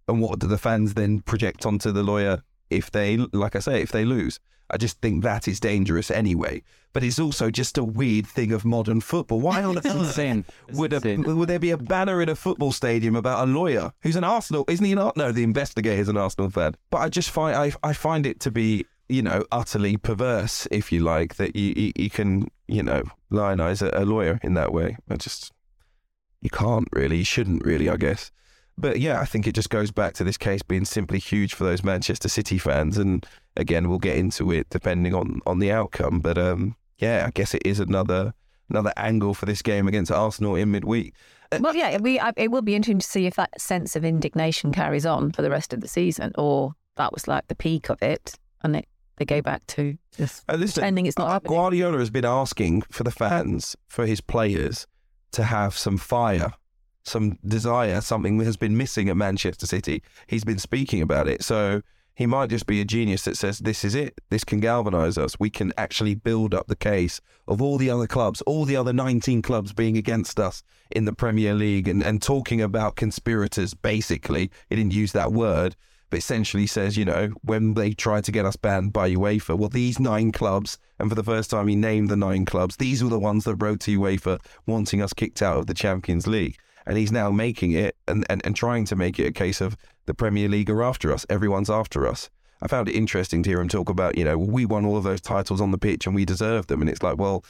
And 0.10 0.22
what 0.22 0.40
do 0.40 0.48
the 0.48 0.58
fans 0.58 0.94
then 0.94 1.22
project 1.22 1.66
onto 1.66 1.94
the 1.94 2.04
lawyer 2.04 2.44
if 2.70 2.92
they, 2.92 3.16
like 3.16 3.56
I 3.56 3.60
say, 3.60 3.82
if 3.82 3.94
they 3.94 4.04
lose? 4.04 4.42
I 4.70 4.78
just 4.78 5.00
think 5.02 5.24
that 5.24 5.48
is 5.48 5.60
dangerous 5.60 6.10
anyway. 6.10 6.64
But 6.94 7.04
it's 7.04 7.20
also 7.20 7.52
just 7.52 7.78
a 7.78 7.84
weird 7.84 8.26
thing 8.26 8.54
of 8.54 8.64
modern 8.64 9.02
football. 9.02 9.42
Why 9.42 9.64
on 9.64 9.78
earth 9.78 9.86
would, 10.74 10.94
a, 10.94 11.18
would 11.18 11.50
there 11.50 11.60
be 11.60 11.72
a 11.72 11.78
banner 11.78 12.22
in 12.22 12.30
a 12.30 12.36
football 12.36 12.72
stadium 12.72 13.16
about 13.16 13.48
a 13.48 13.52
lawyer 13.52 13.92
who's 14.02 14.16
an 14.16 14.24
Arsenal? 14.24 14.64
Isn't 14.70 14.86
he 14.86 14.96
not? 14.96 15.18
No, 15.18 15.32
the 15.32 15.44
investigator 15.44 16.02
is 16.02 16.08
an 16.08 16.18
Arsenal 16.18 16.50
fan. 16.50 16.76
But 16.90 17.00
I 17.00 17.10
just 17.10 17.30
find 17.30 17.56
I, 17.56 17.74
I 17.84 17.94
find 17.94 18.26
it 18.26 18.40
to 18.42 18.52
be 18.52 18.86
you 19.08 19.22
know, 19.22 19.44
utterly 19.52 19.98
perverse, 19.98 20.68
if 20.72 20.92
you 20.92 21.00
like, 21.02 21.36
that 21.36 21.56
you, 21.56 21.74
you, 21.76 21.92
you 21.96 22.10
can, 22.10 22.48
you 22.68 22.82
know, 22.82 23.04
lionize 23.30 23.82
a, 23.82 23.92
a, 23.94 24.04
lawyer 24.04 24.40
in 24.42 24.56
that 24.56 24.74
way. 24.74 24.98
I 25.10 25.16
just, 25.18 25.52
you 26.42 26.50
can't 26.50 26.88
really, 26.92 27.18
you 27.18 27.24
shouldn't 27.24 27.64
really, 27.64 27.88
I 27.88 27.98
guess. 27.98 28.32
But 28.78 29.00
yeah, 29.00 29.22
I 29.22 29.26
think 29.26 29.48
it 29.48 29.54
just 29.56 29.70
goes 29.70 29.92
back 29.92 30.14
to 30.16 30.24
this 30.24 30.38
case 30.38 30.62
being 30.62 30.86
simply 30.86 31.20
huge 31.20 31.54
for 31.54 31.64
those 31.64 31.84
Manchester 31.84 32.28
City 32.28 32.58
fans. 32.58 32.98
And 32.98 33.26
again, 33.58 33.90
we'll 33.90 34.00
get 34.00 34.18
into 34.18 34.52
it 34.52 34.70
depending 34.70 35.14
on, 35.14 35.42
on 35.46 35.60
the 35.60 35.72
outcome. 35.72 36.20
But 36.20 36.38
um, 36.38 36.76
yeah, 36.98 37.26
I 37.28 37.32
guess 37.32 37.54
it 37.54 37.62
is 37.66 37.80
another 37.80 38.34
another 38.70 38.94
angle 38.98 39.34
for 39.34 39.46
this 39.46 39.62
game 39.62 39.88
against 39.88 40.12
Arsenal 40.12 40.56
in 40.56 40.72
midweek. 40.72 41.14
Uh, 41.52 41.60
well, 41.62 41.76
yeah, 41.76 41.98
we, 42.00 42.20
it 42.36 42.50
will 42.50 42.64
be 42.64 42.76
interesting 42.76 43.00
to 43.00 43.08
see 43.08 43.28
if 43.28 43.36
that 43.36 43.62
sense 43.62 43.96
of 43.96 44.04
indignation 44.04 44.72
carries 44.72 45.06
on 45.06 45.32
for 45.32 45.44
the 45.44 45.52
rest 45.52 45.74
of 45.74 45.82
the 45.82 45.88
season, 45.88 46.32
or 46.36 46.74
that 46.96 47.14
was 47.14 47.28
like 47.28 47.48
the 47.48 47.56
peak 47.56 47.90
of 47.90 48.02
it, 48.02 48.38
and 48.64 48.76
it 48.76 48.88
they 49.18 49.26
go 49.26 49.42
back 49.42 49.66
to 49.68 49.98
just 50.18 50.44
uh, 50.50 50.56
listen, 50.56 50.82
pretending 50.82 51.06
it's 51.06 51.18
not 51.18 51.28
uh, 51.28 51.32
happening. 51.32 51.54
Guardiola 51.54 52.00
has 52.00 52.10
been 52.10 52.26
asking 52.26 52.82
for 52.92 53.04
the 53.04 53.12
fans, 53.12 53.76
for 53.88 54.06
his 54.06 54.20
players, 54.20 54.88
to 55.32 55.44
have 55.44 55.78
some 55.78 55.98
fire, 55.98 56.52
some 57.04 57.38
desire, 57.46 58.02
something 58.02 58.38
that 58.40 58.46
has 58.46 58.58
been 58.58 58.76
missing 58.76 59.10
at 59.10 59.16
Manchester 59.16 59.66
City. 59.66 60.04
He's 60.28 60.44
been 60.44 60.60
speaking 60.60 61.02
about 61.02 61.28
it. 61.28 61.44
So 61.44 61.82
he 62.16 62.26
might 62.26 62.50
just 62.50 62.66
be 62.66 62.82
a 62.82 62.86
genius 62.86 63.24
that 63.24 63.38
says, 63.38 63.60
This 63.60 63.84
is 63.84 63.94
it. 63.94 64.20
This 64.30 64.44
can 64.44 64.60
galvanise 64.60 65.18
us. 65.18 65.40
We 65.40 65.50
can 65.50 65.74
actually 65.78 66.16
build 66.16 66.54
up 66.54 66.68
the 66.68 66.76
case 66.76 67.22
of 67.48 67.62
all 67.62 67.78
the 67.78 67.90
other 67.90 68.08
clubs, 68.08 68.42
all 68.42 68.66
the 68.66 68.78
other 68.78 68.94
19 68.94 69.42
clubs 69.42 69.74
being 69.74 69.98
against 69.98 70.40
us 70.40 70.64
in 70.92 71.06
the 71.06 71.14
Premier 71.14 71.54
League 71.54 71.88
and, 71.88 72.02
and 72.02 72.22
talking 72.22 72.62
about 72.62 72.96
conspirators, 72.96 73.74
basically. 73.74 74.50
He 74.70 74.76
didn't 74.76 74.94
use 74.94 75.12
that 75.12 75.32
word 75.32 75.76
but 76.10 76.20
essentially 76.20 76.68
says, 76.68 76.98
you 76.98 77.06
know, 77.06 77.30
when 77.42 77.74
they 77.74 77.92
tried 77.92 78.24
to 78.26 78.32
get 78.32 78.46
us 78.46 78.56
banned 78.56 78.94
by 78.94 79.10
UEFA, 79.10 79.58
well, 79.58 79.70
these 79.70 80.00
nine 80.00 80.32
clubs, 80.32 80.78
and 81.00 81.10
for 81.10 81.16
the 81.16 81.24
first 81.24 81.50
time 81.50 81.68
he 81.68 81.76
named 81.76 82.10
the 82.10 82.16
nine 82.16 82.46
clubs, 82.46 82.78
these 82.78 83.04
were 83.04 83.10
the 83.10 83.20
ones 83.20 83.44
that 83.46 83.56
wrote 83.56 83.80
to 83.82 84.00
UEFA 84.00 84.40
wanting 84.66 85.02
us 85.02 85.14
kicked 85.14 85.42
out 85.42 85.58
of 85.58 85.68
the 85.68 85.74
Champions 85.74 86.28
League. 86.28 86.58
And 86.86 86.98
he's 86.98 87.12
now 87.12 87.32
making 87.32 87.72
it 87.72 87.98
and, 88.08 88.26
and, 88.30 88.46
and 88.46 88.56
trying 88.56 88.86
to 88.86 88.96
make 88.96 89.20
it 89.20 89.26
a 89.26 89.32
case 89.32 89.60
of 89.60 89.76
the 90.06 90.14
Premier 90.14 90.48
League 90.48 90.70
are 90.70 90.84
after 90.84 91.12
us. 91.12 91.26
Everyone's 91.30 91.70
after 91.70 92.08
us. 92.08 92.30
I 92.62 92.68
found 92.68 92.90
it 92.90 92.96
interesting 92.96 93.44
to 93.44 93.50
hear 93.50 93.62
him 93.62 93.68
talk 93.68 93.90
about, 93.90 94.18
you 94.18 94.24
know, 94.24 94.38
we 94.38 94.66
won 94.66 94.86
all 94.86 94.98
of 94.98 95.04
those 95.04 95.22
titles 95.22 95.62
on 95.62 95.72
the 95.72 95.78
pitch 95.78 96.06
and 96.06 96.16
we 96.16 96.26
deserve 96.26 96.68
them. 96.68 96.82
And 96.82 96.90
it's 96.90 97.04
like, 97.04 97.18
well, 97.18 97.44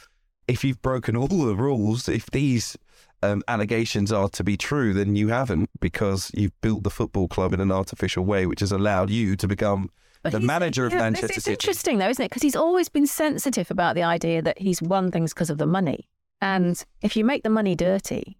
if 0.48 0.64
you've 0.64 0.82
broken 0.82 1.16
all 1.16 1.28
the 1.28 1.56
rules, 1.56 2.08
if 2.08 2.26
these 2.26 2.76
um, 3.22 3.42
allegations 3.48 4.12
are 4.12 4.28
to 4.30 4.44
be 4.44 4.56
true, 4.56 4.92
then 4.92 5.16
you 5.16 5.28
haven't 5.28 5.70
because 5.80 6.30
you've 6.34 6.58
built 6.60 6.82
the 6.82 6.90
football 6.90 7.28
club 7.28 7.52
in 7.52 7.60
an 7.60 7.72
artificial 7.72 8.24
way, 8.24 8.46
which 8.46 8.60
has 8.60 8.72
allowed 8.72 9.10
you 9.10 9.36
to 9.36 9.48
become 9.48 9.90
but 10.22 10.32
the 10.32 10.40
manager 10.40 10.86
of 10.86 10.92
yeah, 10.92 10.98
Manchester 10.98 11.26
it's, 11.26 11.44
City. 11.44 11.52
It's 11.54 11.64
interesting, 11.64 11.98
though, 11.98 12.08
isn't 12.08 12.24
it? 12.24 12.28
Because 12.28 12.42
he's 12.42 12.56
always 12.56 12.88
been 12.88 13.06
sensitive 13.06 13.70
about 13.70 13.94
the 13.94 14.02
idea 14.02 14.42
that 14.42 14.58
he's 14.58 14.82
won 14.82 15.10
things 15.10 15.32
because 15.32 15.50
of 15.50 15.58
the 15.58 15.66
money. 15.66 16.08
And 16.40 16.82
if 17.00 17.16
you 17.16 17.24
make 17.24 17.42
the 17.42 17.50
money 17.50 17.74
dirty, 17.74 18.36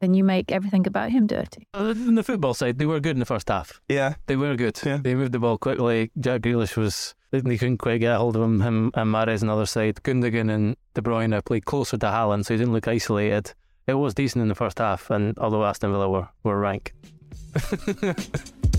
then 0.00 0.14
you 0.14 0.24
make 0.24 0.52
everything 0.52 0.86
about 0.86 1.10
him 1.10 1.26
dirty. 1.26 1.66
On 1.74 2.14
the 2.14 2.22
football 2.22 2.54
side, 2.54 2.78
they 2.78 2.86
were 2.86 3.00
good 3.00 3.16
in 3.16 3.20
the 3.20 3.26
first 3.26 3.48
half. 3.48 3.80
Yeah. 3.88 4.14
They 4.26 4.36
were 4.36 4.56
good. 4.56 4.78
Yeah. 4.84 4.98
They 5.02 5.14
moved 5.14 5.32
the 5.32 5.38
ball 5.38 5.58
quickly. 5.58 6.10
Jack 6.18 6.42
Grealish 6.42 6.76
was, 6.76 7.14
they 7.30 7.40
couldn't 7.40 7.78
quite 7.78 8.00
get 8.00 8.14
a 8.14 8.18
hold 8.18 8.36
of 8.36 8.42
him. 8.42 8.60
Him 8.60 8.90
and 8.94 9.12
Mahrez 9.12 9.42
on 9.42 9.48
the 9.48 9.54
other 9.54 9.66
side. 9.66 10.02
Gundogan 10.02 10.50
and 10.52 10.76
De 10.94 11.00
Bruyne 11.00 11.44
played 11.44 11.64
closer 11.64 11.96
to 11.96 12.06
Haaland, 12.06 12.44
so 12.44 12.54
he 12.54 12.58
didn't 12.58 12.72
look 12.72 12.88
isolated 12.88 13.54
it 13.86 13.94
was 13.94 14.14
decent 14.14 14.42
in 14.42 14.48
the 14.48 14.54
first 14.54 14.78
half, 14.78 15.10
and 15.10 15.38
although 15.38 15.64
Aston 15.64 15.92
Villa 15.92 16.08
were, 16.08 16.28
were 16.42 16.58
rank. 16.58 16.92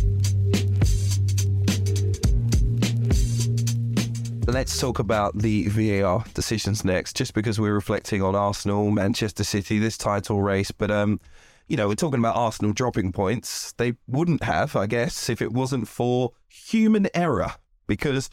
Let's 4.49 4.79
talk 4.79 4.99
about 4.99 5.37
the 5.37 5.67
VAR 5.67 6.23
decisions 6.33 6.85
next, 6.85 7.17
just 7.17 7.33
because 7.33 7.59
we're 7.59 7.73
reflecting 7.73 8.21
on 8.21 8.33
Arsenal, 8.33 8.89
Manchester 8.91 9.43
City, 9.43 9.77
this 9.77 9.97
title 9.97 10.41
race. 10.41 10.71
But, 10.71 10.89
um, 10.89 11.19
you 11.67 11.75
know, 11.75 11.89
we're 11.89 11.95
talking 11.95 12.19
about 12.19 12.37
Arsenal 12.37 12.71
dropping 12.71 13.11
points. 13.11 13.73
They 13.73 13.95
wouldn't 14.07 14.43
have, 14.43 14.73
I 14.77 14.87
guess, 14.87 15.29
if 15.29 15.41
it 15.41 15.51
wasn't 15.51 15.89
for 15.89 16.31
human 16.47 17.09
error, 17.13 17.55
because 17.87 18.29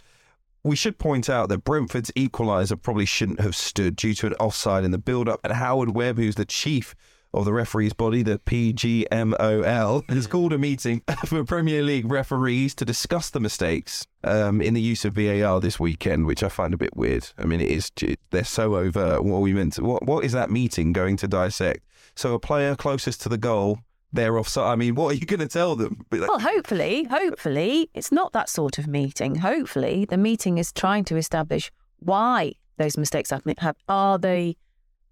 we 0.63 0.77
should 0.77 0.99
point 0.99 1.29
out 1.29 1.49
that 1.49 1.65
Brentford's 1.65 2.13
equaliser 2.13 2.81
probably 2.81 3.07
shouldn't 3.07 3.41
have 3.41 3.57
stood 3.57 3.97
due 3.97 4.15
to 4.15 4.29
an 4.29 4.35
offside 4.35 4.85
in 4.85 4.93
the 4.93 4.99
build 4.99 5.29
up, 5.29 5.41
and 5.43 5.53
Howard 5.53 5.97
Webb, 5.97 6.19
who's 6.19 6.37
the 6.37 6.45
chief 6.45 6.95
of 7.35 7.45
the 7.45 7.53
referees 7.53 7.93
body, 7.93 8.23
the 8.23 8.39
PGMOL, 8.39 10.11
has 10.11 10.27
called 10.27 10.53
a 10.53 10.59
meeting 10.59 11.03
for 11.27 11.45
Premier 11.45 11.83
League 11.83 12.11
referees 12.11 12.75
to 12.77 12.85
discuss 12.85 13.31
the 13.31 13.41
mistakes 13.41 14.07
um, 14.23 14.61
in 14.61 14.75
the 14.75 14.81
use 14.81 15.05
of 15.05 15.15
VAR 15.15 15.61
this 15.61 15.79
weekend, 15.81 16.27
which 16.27 16.43
I 16.43 16.49
find 16.49 16.73
a 16.73 16.77
bit 16.77 16.97
weird. 16.97 17.29
I 17.39 17.45
mean, 17.45 17.61
it 17.61 17.69
is 17.69 17.91
they're 18.31 18.45
so 18.45 18.77
overt. 18.77 19.25
What 19.25 19.39
are 19.39 19.41
we 19.41 19.53
meant 19.53 19.75
to? 19.75 19.85
What 19.85 20.07
what 20.07 20.25
is 20.25 20.33
that 20.33 20.51
meeting 20.51 20.93
going 20.93 21.17
to 21.19 21.29
dissect? 21.29 21.85
So 22.15 22.35
a 22.35 22.39
player 22.39 22.77
closest 22.77 23.23
to 23.23 23.29
the 23.29 23.39
goal. 23.39 23.79
They're 24.13 24.39
offside. 24.39 24.73
I 24.73 24.77
mean, 24.77 24.95
what 24.95 25.13
are 25.13 25.17
you 25.17 25.27
going 25.27 25.41
to 25.41 25.49
tell 25.49 25.75
them? 25.75 26.07
Well, 26.13 26.39
hopefully, 26.39 27.05
hopefully, 27.11 27.91
it's 27.95 28.13
not 28.13 28.33
that 28.33 28.49
sort 28.49 28.79
of 28.79 28.87
meeting. 28.87 29.37
Hopefully, 29.37 30.05
the 30.05 30.17
meeting 30.17 30.59
is 30.59 30.73
trying 30.73 31.05
to 31.07 31.17
establish 31.17 31.73
why 31.99 32.53
those 32.77 32.97
mistakes 32.97 33.31
have. 33.31 33.43
have 33.59 33.77
are 33.89 34.19
they 34.19 34.57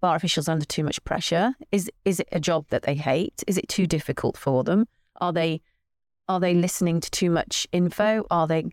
VAR 0.03 0.17
officials 0.17 0.49
under 0.49 0.65
too 0.65 0.83
much 0.83 1.01
pressure? 1.05 1.55
Is 1.71 1.89
is 2.03 2.19
it 2.19 2.27
a 2.33 2.39
job 2.39 2.65
that 2.71 2.83
they 2.83 2.95
hate? 2.95 3.41
Is 3.47 3.57
it 3.57 3.69
too 3.69 3.87
difficult 3.87 4.35
for 4.35 4.61
them? 4.65 4.85
Are 5.21 5.31
they 5.31 5.61
are 6.27 6.41
they 6.41 6.53
listening 6.53 6.99
to 6.99 7.09
too 7.09 7.29
much 7.29 7.65
info? 7.71 8.25
Are 8.29 8.45
they 8.45 8.65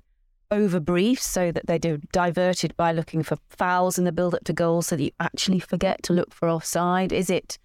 over 0.50 0.80
briefed 0.80 1.22
so 1.22 1.52
that 1.52 1.68
they're 1.68 1.98
diverted 2.10 2.76
by 2.76 2.90
looking 2.90 3.22
for 3.22 3.36
fouls 3.48 3.96
in 3.96 4.04
the 4.04 4.10
build 4.10 4.34
up 4.34 4.42
to 4.44 4.52
goals 4.52 4.88
so 4.88 4.96
that 4.96 5.04
you 5.04 5.12
actually 5.20 5.60
forget 5.60 6.02
to 6.02 6.12
look 6.12 6.34
for 6.34 6.48
offside? 6.48 7.12
Is 7.12 7.30
it 7.30 7.58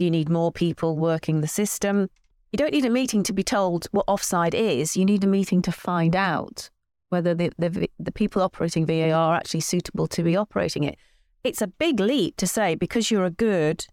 you 0.00 0.10
need 0.10 0.28
more 0.28 0.50
people 0.50 0.96
working 0.96 1.40
the 1.40 1.46
system? 1.46 2.10
You 2.50 2.56
don't 2.56 2.72
need 2.72 2.84
a 2.84 2.90
meeting 2.90 3.22
to 3.22 3.32
be 3.32 3.44
told 3.44 3.86
what 3.92 4.06
offside 4.08 4.56
is. 4.56 4.96
You 4.96 5.04
need 5.04 5.22
a 5.22 5.28
meeting 5.28 5.62
to 5.62 5.70
find 5.70 6.16
out 6.16 6.68
whether 7.10 7.32
the, 7.32 7.52
the, 7.58 7.88
the 8.00 8.12
people 8.12 8.42
operating 8.42 8.86
VAR 8.86 9.12
are 9.12 9.36
actually 9.36 9.60
suitable 9.60 10.08
to 10.08 10.24
be 10.24 10.34
operating 10.34 10.82
it. 10.82 10.96
It's 11.44 11.62
a 11.62 11.66
big 11.66 12.00
leap 12.00 12.36
to 12.38 12.46
say 12.46 12.74
because 12.74 13.10
you're 13.10 13.24
a 13.24 13.30
good 13.30 13.86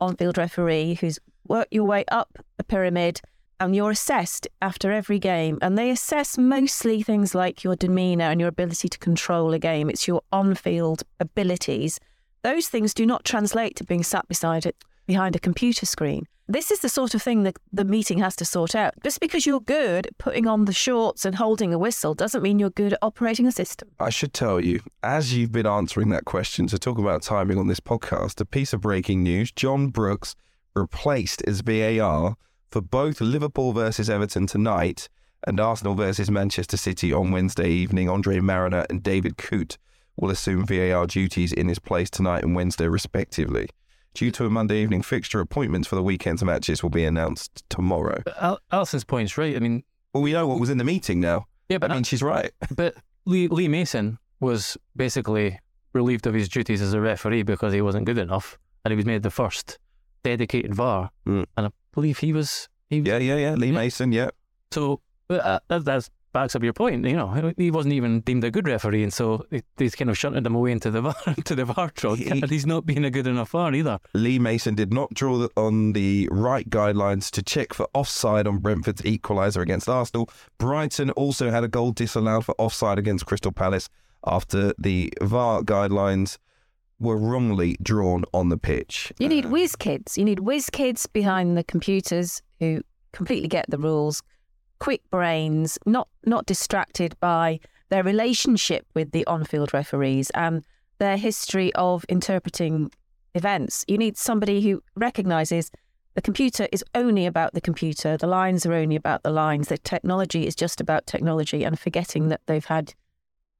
on 0.00 0.16
field 0.16 0.38
referee 0.38 0.98
who's 1.00 1.18
worked 1.46 1.72
your 1.72 1.84
way 1.84 2.04
up 2.10 2.38
a 2.58 2.64
pyramid 2.64 3.20
and 3.60 3.76
you're 3.76 3.90
assessed 3.90 4.48
after 4.62 4.90
every 4.90 5.18
game. 5.18 5.58
And 5.60 5.76
they 5.76 5.90
assess 5.90 6.38
mostly 6.38 7.02
things 7.02 7.34
like 7.34 7.62
your 7.62 7.76
demeanour 7.76 8.24
and 8.24 8.40
your 8.40 8.48
ability 8.48 8.88
to 8.88 8.98
control 8.98 9.52
a 9.52 9.58
game, 9.58 9.90
it's 9.90 10.08
your 10.08 10.22
on 10.32 10.54
field 10.54 11.02
abilities. 11.20 12.00
Those 12.42 12.68
things 12.68 12.94
do 12.94 13.04
not 13.04 13.24
translate 13.24 13.76
to 13.76 13.84
being 13.84 14.02
sat 14.02 14.26
beside 14.28 14.64
it 14.64 14.76
behind 15.06 15.36
a 15.36 15.40
computer 15.40 15.84
screen. 15.84 16.26
This 16.50 16.72
is 16.72 16.80
the 16.80 16.88
sort 16.88 17.14
of 17.14 17.22
thing 17.22 17.44
that 17.44 17.56
the 17.72 17.84
meeting 17.84 18.18
has 18.18 18.34
to 18.34 18.44
sort 18.44 18.74
out. 18.74 18.94
Just 19.04 19.20
because 19.20 19.46
you're 19.46 19.60
good 19.60 20.08
at 20.08 20.18
putting 20.18 20.48
on 20.48 20.64
the 20.64 20.72
shorts 20.72 21.24
and 21.24 21.36
holding 21.36 21.72
a 21.72 21.78
whistle 21.78 22.12
doesn't 22.12 22.42
mean 22.42 22.58
you're 22.58 22.70
good 22.70 22.94
at 22.94 22.98
operating 23.02 23.46
a 23.46 23.52
system. 23.52 23.88
I 24.00 24.10
should 24.10 24.34
tell 24.34 24.58
you, 24.58 24.80
as 25.04 25.32
you've 25.32 25.52
been 25.52 25.64
answering 25.64 26.08
that 26.08 26.24
question 26.24 26.66
to 26.66 26.76
talk 26.76 26.98
about 26.98 27.22
timing 27.22 27.56
on 27.56 27.68
this 27.68 27.78
podcast, 27.78 28.40
a 28.40 28.44
piece 28.44 28.72
of 28.72 28.80
breaking 28.80 29.22
news 29.22 29.52
John 29.52 29.90
Brooks 29.90 30.34
replaced 30.74 31.40
as 31.46 31.60
VAR 31.60 32.34
for 32.68 32.80
both 32.80 33.20
Liverpool 33.20 33.72
versus 33.72 34.10
Everton 34.10 34.48
tonight 34.48 35.08
and 35.46 35.60
Arsenal 35.60 35.94
versus 35.94 36.32
Manchester 36.32 36.76
City 36.76 37.12
on 37.12 37.30
Wednesday 37.30 37.70
evening. 37.70 38.08
Andre 38.08 38.40
Marriner 38.40 38.86
and 38.90 39.04
David 39.04 39.36
Coote 39.36 39.78
will 40.16 40.30
assume 40.30 40.66
VAR 40.66 41.06
duties 41.06 41.52
in 41.52 41.68
his 41.68 41.78
place 41.78 42.10
tonight 42.10 42.42
and 42.42 42.56
Wednesday, 42.56 42.88
respectively. 42.88 43.68
Due 44.14 44.30
to 44.32 44.44
a 44.44 44.50
Monday 44.50 44.82
evening 44.82 45.02
fixture, 45.02 45.40
appointments 45.40 45.86
for 45.86 45.94
the 45.94 46.02
weekend's 46.02 46.42
matches 46.42 46.82
will 46.82 46.90
be 46.90 47.04
announced 47.04 47.62
tomorrow. 47.68 48.20
But 48.24 48.60
Alyson's 48.72 49.04
point's 49.04 49.38
right. 49.38 49.54
I 49.54 49.60
mean, 49.60 49.84
Well, 50.12 50.22
we 50.22 50.32
know 50.32 50.46
what 50.48 50.58
was 50.58 50.68
in 50.70 50.78
the 50.78 50.84
meeting 50.84 51.20
now. 51.20 51.46
yeah, 51.68 51.78
but 51.78 51.90
I 51.90 51.94
mean, 51.94 52.02
she's 52.02 52.22
right. 52.22 52.50
but 52.74 52.94
Lee, 53.24 53.46
Lee 53.48 53.68
Mason 53.68 54.18
was 54.40 54.76
basically 54.96 55.58
relieved 55.92 56.26
of 56.26 56.34
his 56.34 56.48
duties 56.48 56.82
as 56.82 56.92
a 56.92 57.00
referee 57.00 57.42
because 57.44 57.72
he 57.72 57.80
wasn't 57.82 58.04
good 58.04 58.18
enough, 58.18 58.58
and 58.84 58.90
he 58.92 58.96
was 58.96 59.06
made 59.06 59.22
the 59.22 59.30
first 59.30 59.78
dedicated 60.24 60.74
VAR. 60.74 61.10
Mm. 61.26 61.46
And 61.56 61.66
I 61.66 61.70
believe 61.92 62.18
he 62.18 62.32
was. 62.32 62.68
He 62.88 63.00
was 63.00 63.08
Yeah, 63.08 63.18
yeah, 63.18 63.36
yeah. 63.36 63.54
Lee 63.54 63.70
Mason, 63.70 64.10
yeah. 64.10 64.30
So 64.72 65.00
uh, 65.28 65.60
that 65.68 65.84
that's 65.84 66.10
backs 66.32 66.54
up 66.54 66.62
your 66.62 66.72
point. 66.72 67.04
You 67.04 67.16
know, 67.16 67.52
he 67.56 67.70
wasn't 67.70 67.94
even 67.94 68.20
deemed 68.20 68.44
a 68.44 68.50
good 68.50 68.66
referee, 68.68 69.02
and 69.02 69.12
so 69.12 69.44
they, 69.50 69.62
they 69.76 69.88
kind 69.90 70.10
of 70.10 70.16
shunted 70.18 70.46
him 70.46 70.54
away 70.54 70.72
into 70.72 70.90
the 70.90 71.00
VAR, 71.02 71.14
to 71.44 71.54
the 71.54 71.64
VAR 71.64 71.90
truck, 71.90 72.18
He- 72.18 72.28
and 72.30 72.48
he's 72.50 72.66
not 72.66 72.86
being 72.86 73.04
a 73.04 73.10
good 73.10 73.26
enough 73.26 73.50
VAR 73.50 73.74
either. 73.74 73.98
Lee 74.14 74.38
Mason 74.38 74.74
did 74.74 74.92
not 74.92 75.12
draw 75.14 75.38
the, 75.38 75.50
on 75.56 75.92
the 75.92 76.28
right 76.30 76.68
guidelines 76.70 77.30
to 77.32 77.42
check 77.42 77.74
for 77.74 77.86
offside 77.94 78.46
on 78.46 78.58
Brentford's 78.58 79.02
equaliser 79.02 79.62
against 79.62 79.88
Arsenal. 79.88 80.28
Brighton 80.58 81.10
also 81.10 81.50
had 81.50 81.64
a 81.64 81.68
goal 81.68 81.92
disallowed 81.92 82.44
for 82.44 82.54
offside 82.58 82.98
against 82.98 83.26
Crystal 83.26 83.52
Palace 83.52 83.88
after 84.26 84.72
the 84.78 85.12
VAR 85.22 85.62
guidelines 85.62 86.36
were 86.98 87.16
wrongly 87.16 87.76
drawn 87.82 88.24
on 88.34 88.50
the 88.50 88.58
pitch. 88.58 89.10
You 89.18 89.28
need 89.28 89.46
uh, 89.46 89.48
whiz 89.48 89.74
kids. 89.74 90.18
You 90.18 90.24
need 90.26 90.40
whiz 90.40 90.68
kids 90.68 91.06
behind 91.06 91.56
the 91.56 91.64
computers 91.64 92.42
who 92.58 92.82
completely 93.12 93.48
get 93.48 93.64
the 93.70 93.78
rules, 93.78 94.22
quick 94.80 95.02
brains, 95.10 95.78
not 95.86 96.08
not 96.24 96.46
distracted 96.46 97.14
by 97.20 97.60
their 97.90 98.02
relationship 98.02 98.86
with 98.94 99.12
the 99.12 99.26
on-field 99.26 99.72
referees 99.72 100.30
and 100.30 100.64
their 100.98 101.16
history 101.16 101.72
of 101.74 102.04
interpreting 102.08 102.90
events. 103.34 103.84
You 103.88 103.98
need 103.98 104.16
somebody 104.16 104.60
who 104.60 104.82
recognizes 104.96 105.70
the 106.14 106.22
computer 106.22 106.68
is 106.72 106.84
only 106.94 107.26
about 107.26 107.54
the 107.54 107.60
computer, 107.60 108.16
the 108.16 108.26
lines 108.26 108.66
are 108.66 108.74
only 108.74 108.96
about 108.96 109.22
the 109.22 109.30
lines, 109.30 109.68
the 109.68 109.78
technology 109.78 110.46
is 110.46 110.54
just 110.54 110.80
about 110.80 111.06
technology 111.06 111.64
and 111.64 111.78
forgetting 111.78 112.28
that 112.28 112.40
they've 112.46 112.64
had 112.64 112.94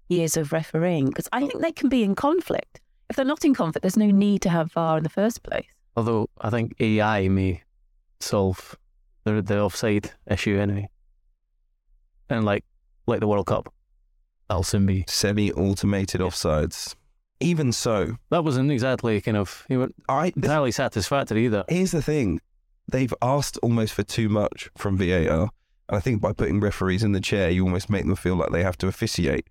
years 0.09 0.37
of 0.37 0.53
refereeing 0.53 1.07
because 1.07 1.29
I 1.33 1.41
think 1.47 1.61
they 1.61 1.73
can 1.73 1.89
be 1.89 2.03
in 2.03 2.15
conflict. 2.15 2.81
If 3.09 3.17
they're 3.17 3.25
not 3.25 3.45
in 3.45 3.55
conflict, 3.55 3.83
there's 3.83 3.97
no 3.97 4.11
need 4.11 4.43
to 4.43 4.49
have 4.49 4.73
VAR 4.73 4.99
in 4.99 5.05
the 5.05 5.09
first 5.09 5.43
place. 5.43 5.67
Although 5.97 6.29
I 6.41 6.51
think 6.51 6.75
AI 6.81 7.29
may 7.29 7.63
solve 8.21 8.77
the 9.25 9.43
the 9.43 9.61
offside 9.61 10.11
issue 10.29 10.59
anyway, 10.59 10.89
and 12.31 12.45
like 12.45 12.65
like 13.07 13.21
the 13.21 13.27
World 13.27 13.47
Cup, 13.47 13.73
that'll 14.49 14.63
soon 14.63 14.87
be. 14.87 15.05
Semi-automated 15.09 16.21
offsides. 16.21 16.95
Even 17.43 17.73
so, 17.73 18.17
That 18.29 18.45
wasn't 18.45 18.71
exactly 18.71 19.19
kind 19.23 19.37
of 19.37 19.65
you 19.69 19.79
know, 19.79 19.89
I 20.09 20.33
entirely 20.37 20.73
satisfactory 20.73 21.47
either. 21.47 21.65
Here's 21.69 21.91
the 21.91 22.03
thing 22.03 22.41
they've 22.87 23.15
asked 23.23 23.57
almost 23.63 23.95
for 23.95 24.03
too 24.03 24.29
much 24.29 24.69
from 24.77 24.99
VAR. 24.99 25.51
And 25.89 25.97
I 25.97 26.01
think 26.01 26.21
by 26.21 26.33
putting 26.33 26.61
referees 26.61 27.03
in 27.03 27.13
the 27.13 27.21
chair, 27.21 27.51
you 27.51 27.65
almost 27.65 27.89
make 27.89 28.05
them 28.05 28.17
feel 28.17 28.37
like 28.37 28.51
they 28.51 28.63
have 28.63 28.77
to 28.79 28.89
officiate. 28.89 29.47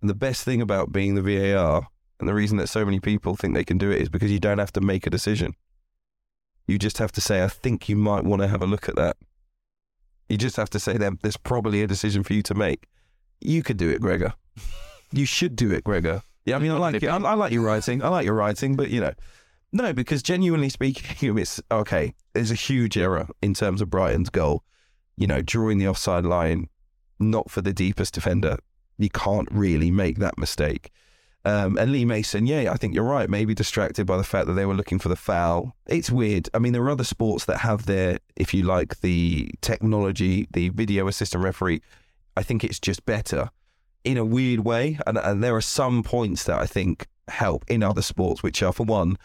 And 0.00 0.08
the 0.08 0.14
best 0.14 0.44
thing 0.44 0.62
about 0.62 0.92
being 0.92 1.14
the 1.14 1.22
VAR, 1.22 1.88
and 2.18 2.28
the 2.28 2.34
reason 2.34 2.56
that 2.58 2.68
so 2.68 2.84
many 2.84 3.00
people 3.00 3.36
think 3.36 3.54
they 3.54 3.64
can 3.64 3.78
do 3.78 3.90
it, 3.90 4.00
is 4.00 4.08
because 4.08 4.32
you 4.32 4.40
don't 4.40 4.58
have 4.58 4.72
to 4.72 4.80
make 4.80 5.06
a 5.06 5.10
decision. 5.10 5.54
You 6.66 6.78
just 6.78 6.98
have 6.98 7.12
to 7.12 7.20
say, 7.20 7.44
I 7.44 7.48
think 7.48 7.88
you 7.88 7.96
might 7.96 8.24
want 8.24 8.42
to 8.42 8.48
have 8.48 8.62
a 8.62 8.66
look 8.66 8.88
at 8.88 8.96
that. 8.96 9.16
You 10.28 10.36
just 10.36 10.56
have 10.56 10.70
to 10.70 10.80
say 10.80 10.96
that 10.96 11.22
there's 11.22 11.36
probably 11.36 11.82
a 11.82 11.86
decision 11.86 12.22
for 12.22 12.32
you 12.32 12.42
to 12.42 12.54
make. 12.54 12.88
You 13.40 13.62
could 13.62 13.76
do 13.76 13.90
it, 13.90 14.00
Gregor. 14.00 14.34
You 15.12 15.24
should 15.24 15.54
do 15.54 15.70
it, 15.70 15.84
Gregor. 15.84 16.22
Yeah, 16.44 16.56
I 16.56 16.58
mean, 16.58 16.72
I 16.72 16.78
like 16.78 17.02
it. 17.02 17.06
I, 17.06 17.16
I 17.16 17.34
like 17.34 17.52
your 17.52 17.62
writing. 17.62 18.02
I 18.02 18.08
like 18.08 18.24
your 18.24 18.34
writing, 18.34 18.76
but 18.76 18.90
you 18.90 19.00
know, 19.00 19.12
no, 19.72 19.92
because 19.92 20.22
genuinely 20.22 20.68
speaking, 20.68 21.36
it's 21.38 21.60
okay. 21.70 22.14
There's 22.32 22.50
a 22.50 22.54
huge 22.54 22.96
error 22.96 23.28
in 23.42 23.54
terms 23.54 23.80
of 23.80 23.90
Brighton's 23.90 24.30
goal. 24.30 24.62
You 25.16 25.26
know, 25.26 25.42
drawing 25.42 25.78
the 25.78 25.88
offside 25.88 26.24
line, 26.24 26.68
not 27.18 27.50
for 27.50 27.62
the 27.62 27.72
deepest 27.72 28.14
defender. 28.14 28.58
You 28.98 29.10
can't 29.10 29.48
really 29.50 29.90
make 29.90 30.18
that 30.18 30.38
mistake. 30.38 30.90
Um, 31.46 31.78
and 31.78 31.92
Lee 31.92 32.04
Mason, 32.04 32.44
yeah, 32.44 32.72
I 32.72 32.76
think 32.76 32.92
you're 32.92 33.04
right. 33.04 33.30
Maybe 33.30 33.54
distracted 33.54 34.04
by 34.04 34.16
the 34.16 34.24
fact 34.24 34.48
that 34.48 34.54
they 34.54 34.66
were 34.66 34.74
looking 34.74 34.98
for 34.98 35.08
the 35.08 35.14
foul. 35.14 35.76
It's 35.86 36.10
weird. 36.10 36.48
I 36.52 36.58
mean, 36.58 36.72
there 36.72 36.82
are 36.82 36.90
other 36.90 37.04
sports 37.04 37.44
that 37.44 37.58
have 37.58 37.86
their, 37.86 38.18
if 38.34 38.52
you 38.52 38.64
like, 38.64 39.00
the 39.00 39.48
technology, 39.60 40.48
the 40.50 40.70
video 40.70 41.06
assistant 41.06 41.44
referee. 41.44 41.82
I 42.36 42.42
think 42.42 42.64
it's 42.64 42.80
just 42.80 43.06
better 43.06 43.50
in 44.02 44.16
a 44.16 44.24
weird 44.24 44.64
way. 44.64 44.98
And, 45.06 45.18
and 45.18 45.40
there 45.40 45.54
are 45.54 45.60
some 45.60 46.02
points 46.02 46.42
that 46.44 46.58
I 46.58 46.66
think 46.66 47.06
help 47.28 47.64
in 47.68 47.80
other 47.80 48.02
sports, 48.02 48.42
which 48.42 48.60
are, 48.60 48.72
for 48.72 48.84
one, 48.84 49.16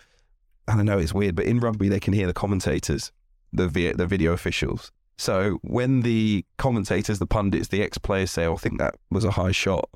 and 0.68 0.80
I 0.80 0.84
know 0.84 1.00
it's 1.00 1.16
weird, 1.16 1.36
but 1.36 1.46
in 1.46 1.60
rugby, 1.60 1.90
they 1.90 2.00
can 2.00 2.14
hear 2.14 2.28
the 2.28 2.34
commentators, 2.34 3.12
the, 3.52 3.66
the 3.68 4.06
video 4.06 4.32
officials. 4.32 4.92
So 5.18 5.58
when 5.64 6.02
the 6.02 6.46
commentators, 6.60 7.18
the 7.18 7.26
pundits, 7.26 7.70
the 7.70 7.82
ex 7.82 7.98
players 7.98 8.30
say, 8.30 8.46
oh, 8.46 8.54
I 8.54 8.58
think 8.58 8.78
that 8.78 8.94
was 9.10 9.26
a 9.26 9.32
high 9.32 9.52
shot, 9.52 9.90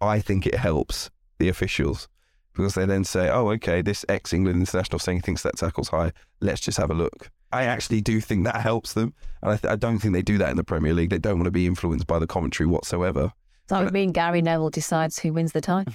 I 0.00 0.18
think 0.18 0.44
it 0.44 0.56
helps 0.56 1.08
the 1.42 1.48
officials 1.48 2.08
because 2.54 2.74
they 2.74 2.86
then 2.86 3.04
say, 3.04 3.28
oh, 3.28 3.50
okay, 3.50 3.82
this 3.82 4.04
ex 4.08 4.32
England 4.32 4.60
international 4.60 4.98
saying 4.98 5.22
thinks 5.22 5.42
that 5.42 5.56
tackle's 5.56 5.88
high. 5.88 6.12
Let's 6.40 6.60
just 6.60 6.78
have 6.78 6.90
a 6.90 6.94
look. 6.94 7.30
I 7.50 7.64
actually 7.64 8.00
do 8.00 8.20
think 8.20 8.44
that 8.44 8.60
helps 8.60 8.92
them. 8.94 9.14
And 9.42 9.52
I, 9.52 9.56
th- 9.56 9.72
I 9.72 9.76
don't 9.76 9.98
think 9.98 10.14
they 10.14 10.22
do 10.22 10.38
that 10.38 10.50
in 10.50 10.56
the 10.56 10.64
Premier 10.64 10.94
League. 10.94 11.10
They 11.10 11.18
don't 11.18 11.36
want 11.36 11.46
to 11.46 11.50
be 11.50 11.66
influenced 11.66 12.06
by 12.06 12.18
the 12.18 12.26
commentary 12.26 12.66
whatsoever. 12.66 13.32
That 13.68 13.84
would 13.84 13.92
mean 13.92 14.12
Gary 14.12 14.42
Neville 14.42 14.70
decides 14.70 15.18
who 15.18 15.32
wins 15.32 15.52
the 15.52 15.60
title. 15.60 15.92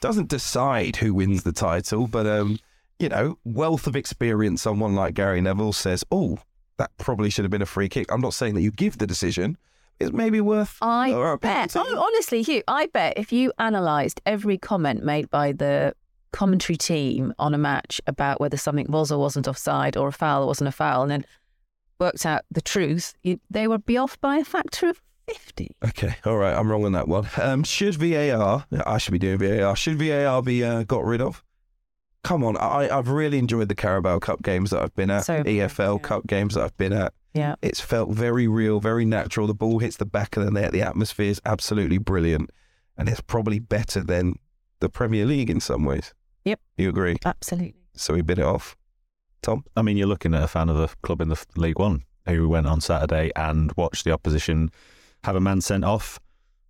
Doesn't 0.00 0.28
decide 0.28 0.96
who 0.96 1.14
wins 1.14 1.42
the 1.42 1.52
title, 1.52 2.06
but, 2.06 2.26
um, 2.26 2.58
you 2.98 3.08
know, 3.08 3.38
wealth 3.44 3.86
of 3.86 3.96
experience, 3.96 4.62
someone 4.62 4.94
like 4.94 5.14
Gary 5.14 5.40
Neville 5.40 5.72
says, 5.72 6.04
oh, 6.10 6.38
that 6.76 6.90
probably 6.98 7.30
should 7.30 7.44
have 7.44 7.50
been 7.50 7.62
a 7.62 7.66
free 7.66 7.88
kick. 7.88 8.10
I'm 8.12 8.20
not 8.20 8.34
saying 8.34 8.54
that 8.54 8.62
you 8.62 8.70
give 8.70 8.98
the 8.98 9.06
decision. 9.06 9.56
It's 10.00 10.12
maybe 10.12 10.40
worth. 10.40 10.76
I 10.82 11.12
or 11.12 11.32
a 11.32 11.38
bet. 11.38 11.76
honestly, 11.76 12.42
Hugh, 12.42 12.62
I 12.68 12.86
bet 12.86 13.14
if 13.16 13.32
you 13.32 13.52
analysed 13.58 14.20
every 14.26 14.58
comment 14.58 15.04
made 15.04 15.30
by 15.30 15.52
the 15.52 15.94
commentary 16.32 16.76
team 16.76 17.32
on 17.38 17.54
a 17.54 17.58
match 17.58 18.00
about 18.06 18.40
whether 18.40 18.56
something 18.56 18.86
was 18.88 19.12
or 19.12 19.18
wasn't 19.20 19.46
offside 19.46 19.96
or 19.96 20.08
a 20.08 20.12
foul 20.12 20.42
or 20.42 20.46
wasn't 20.46 20.66
a 20.68 20.72
foul, 20.72 21.02
and 21.02 21.10
then 21.10 21.24
worked 22.00 22.26
out 22.26 22.42
the 22.50 22.60
truth, 22.60 23.14
you, 23.22 23.38
they 23.48 23.68
would 23.68 23.86
be 23.86 23.96
off 23.96 24.20
by 24.20 24.38
a 24.38 24.44
factor 24.44 24.88
of 24.88 25.00
50. 25.28 25.70
Okay, 25.88 26.16
all 26.24 26.36
right, 26.36 26.52
I'm 26.54 26.68
wrong 26.70 26.84
on 26.84 26.92
that 26.92 27.06
one. 27.06 27.28
Um, 27.40 27.62
should 27.62 27.94
VAR, 27.94 28.66
I 28.84 28.98
should 28.98 29.12
be 29.12 29.18
doing 29.20 29.38
VAR, 29.38 29.76
should 29.76 29.96
VAR 29.98 30.42
be 30.42 30.64
uh, 30.64 30.82
got 30.82 31.04
rid 31.04 31.20
of? 31.20 31.42
Come 32.24 32.42
on, 32.42 32.56
I, 32.56 32.88
I've 32.90 33.08
really 33.08 33.38
enjoyed 33.38 33.68
the 33.68 33.74
Carabao 33.74 34.18
Cup 34.18 34.42
games 34.42 34.70
that 34.70 34.82
I've 34.82 34.94
been 34.96 35.10
at, 35.10 35.24
So- 35.26 35.44
EFL 35.44 35.98
yeah. 36.00 36.08
Cup 36.08 36.26
games 36.26 36.54
that 36.54 36.64
I've 36.64 36.76
been 36.76 36.92
at. 36.92 37.12
Yeah. 37.34 37.56
It's 37.60 37.80
felt 37.80 38.10
very 38.10 38.48
real, 38.48 38.80
very 38.80 39.04
natural. 39.04 39.46
The 39.46 39.54
ball 39.54 39.80
hits 39.80 39.96
the 39.96 40.06
back 40.06 40.36
of 40.36 40.44
the 40.44 40.50
net. 40.50 40.72
The 40.72 40.82
atmosphere 40.82 41.30
is 41.30 41.40
absolutely 41.44 41.98
brilliant. 41.98 42.50
And 42.96 43.08
it's 43.08 43.20
probably 43.20 43.58
better 43.58 44.02
than 44.02 44.36
the 44.80 44.88
Premier 44.88 45.26
League 45.26 45.50
in 45.50 45.60
some 45.60 45.84
ways. 45.84 46.14
Yep. 46.44 46.60
You 46.78 46.88
agree? 46.88 47.16
Absolutely. 47.24 47.74
So 47.96 48.14
we 48.14 48.22
bit 48.22 48.38
it 48.38 48.44
off. 48.44 48.76
Tom? 49.42 49.64
I 49.76 49.82
mean, 49.82 49.96
you're 49.96 50.06
looking 50.06 50.34
at 50.34 50.42
a 50.42 50.48
fan 50.48 50.68
of 50.68 50.78
a 50.78 50.88
club 51.02 51.20
in 51.20 51.28
the 51.28 51.44
League 51.56 51.78
One 51.78 52.04
who 52.26 52.48
went 52.48 52.66
on 52.66 52.80
Saturday 52.80 53.30
and 53.36 53.72
watched 53.76 54.04
the 54.04 54.12
opposition 54.12 54.70
have 55.24 55.36
a 55.36 55.40
man 55.40 55.60
sent 55.60 55.84
off 55.84 56.20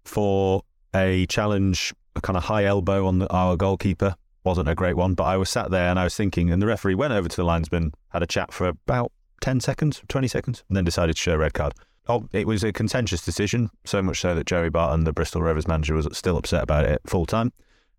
for 0.04 0.62
a 0.94 1.26
challenge, 1.26 1.92
a 2.16 2.20
kind 2.20 2.36
of 2.36 2.44
high 2.44 2.64
elbow 2.64 3.06
on 3.06 3.18
the, 3.18 3.32
our 3.32 3.56
goalkeeper. 3.56 4.16
Wasn't 4.44 4.68
a 4.68 4.74
great 4.74 4.96
one, 4.96 5.14
but 5.14 5.24
I 5.24 5.36
was 5.36 5.50
sat 5.50 5.70
there 5.70 5.88
and 5.88 5.98
I 5.98 6.04
was 6.04 6.14
thinking, 6.14 6.50
and 6.50 6.60
the 6.60 6.66
referee 6.66 6.94
went 6.94 7.12
over 7.12 7.28
to 7.28 7.36
the 7.36 7.44
linesman, 7.44 7.92
had 8.10 8.22
a 8.22 8.26
chat 8.26 8.52
for 8.52 8.68
about 8.68 9.10
10 9.44 9.60
seconds, 9.60 10.00
20 10.08 10.26
seconds, 10.26 10.64
and 10.70 10.76
then 10.76 10.84
decided 10.84 11.14
to 11.14 11.20
show 11.20 11.34
a 11.34 11.38
red 11.38 11.52
card. 11.52 11.74
Oh, 12.08 12.26
it 12.32 12.46
was 12.46 12.64
a 12.64 12.72
contentious 12.72 13.22
decision, 13.22 13.68
so 13.84 14.00
much 14.00 14.18
so 14.22 14.34
that 14.34 14.46
Joey 14.46 14.70
Barton, 14.70 15.04
the 15.04 15.12
Bristol 15.12 15.42
Rovers 15.42 15.68
manager, 15.68 15.92
was 15.94 16.08
still 16.12 16.38
upset 16.38 16.62
about 16.62 16.86
it 16.86 17.02
full 17.06 17.26
time, 17.26 17.52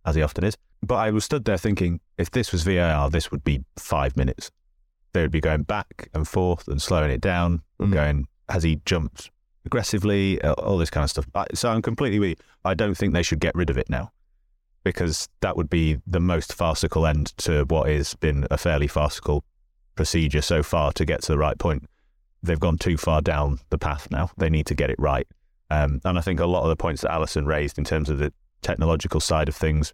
as 0.08 0.16
he 0.16 0.24
often 0.24 0.44
is. 0.44 0.58
But 0.82 0.96
I 0.96 1.12
was 1.12 1.24
stood 1.24 1.46
there 1.46 1.60
thinking, 1.60 2.00
if 2.18 2.32
this 2.32 2.52
was 2.52 2.64
VAR, 2.64 3.12
this 3.12 3.30
would 3.30 3.44
be 3.44 3.64
five 3.78 4.18
minutes. 4.18 4.50
They 5.14 5.22
would 5.22 5.30
be 5.32 5.40
going 5.40 5.62
back 5.62 6.10
and 6.16 6.28
forth 6.28 6.68
and 6.68 6.82
slowing 6.82 7.12
it 7.12 7.22
down, 7.22 7.62
Mm. 7.80 7.94
going, 7.94 8.28
has 8.50 8.64
he 8.64 8.82
jumped 8.84 9.30
aggressively, 9.66 10.42
uh, 10.42 10.54
all 10.54 10.80
this 10.80 10.90
kind 10.90 11.04
of 11.04 11.12
stuff. 11.12 11.28
So 11.54 11.70
I'm 11.70 11.84
completely 11.84 12.18
with 12.18 12.30
you. 12.30 12.36
I 12.64 12.74
don't 12.74 12.96
think 12.96 13.14
they 13.14 13.22
should 13.22 13.40
get 13.40 13.54
rid 13.54 13.70
of 13.70 13.78
it 13.78 13.88
now 13.88 14.12
because 14.84 15.30
that 15.42 15.56
would 15.58 15.70
be 15.70 16.00
the 16.08 16.20
most 16.20 16.54
farcical 16.54 17.06
end 17.06 17.38
to 17.38 17.66
what 17.66 17.88
has 17.88 18.16
been 18.16 18.48
a 18.50 18.58
fairly 18.58 18.88
farcical 18.88 19.44
procedure 19.96 20.42
so 20.42 20.64
far 20.64 20.92
to 20.94 21.06
get 21.06 21.22
to 21.24 21.32
the 21.32 21.38
right 21.38 21.58
point. 21.58 21.88
They've 22.44 22.60
gone 22.60 22.78
too 22.78 22.98
far 22.98 23.22
down 23.22 23.60
the 23.70 23.78
path 23.78 24.10
now. 24.12 24.30
They 24.38 24.50
need 24.50 24.68
to 24.68 24.76
get 24.76 24.90
it 24.90 25.00
right. 25.00 25.28
Um, 25.72 26.00
and 26.06 26.18
I 26.18 26.22
think 26.22 26.40
a 26.40 26.46
lot 26.46 26.64
of 26.64 26.70
the 26.70 26.76
points 26.76 27.02
that 27.02 27.12
Alyson 27.12 27.46
raised 27.48 27.78
in 27.78 27.84
terms 27.84 28.10
of 28.10 28.20
the 28.20 28.32
technological 28.62 29.20
side 29.20 29.50
of 29.50 29.56
things, 29.56 29.94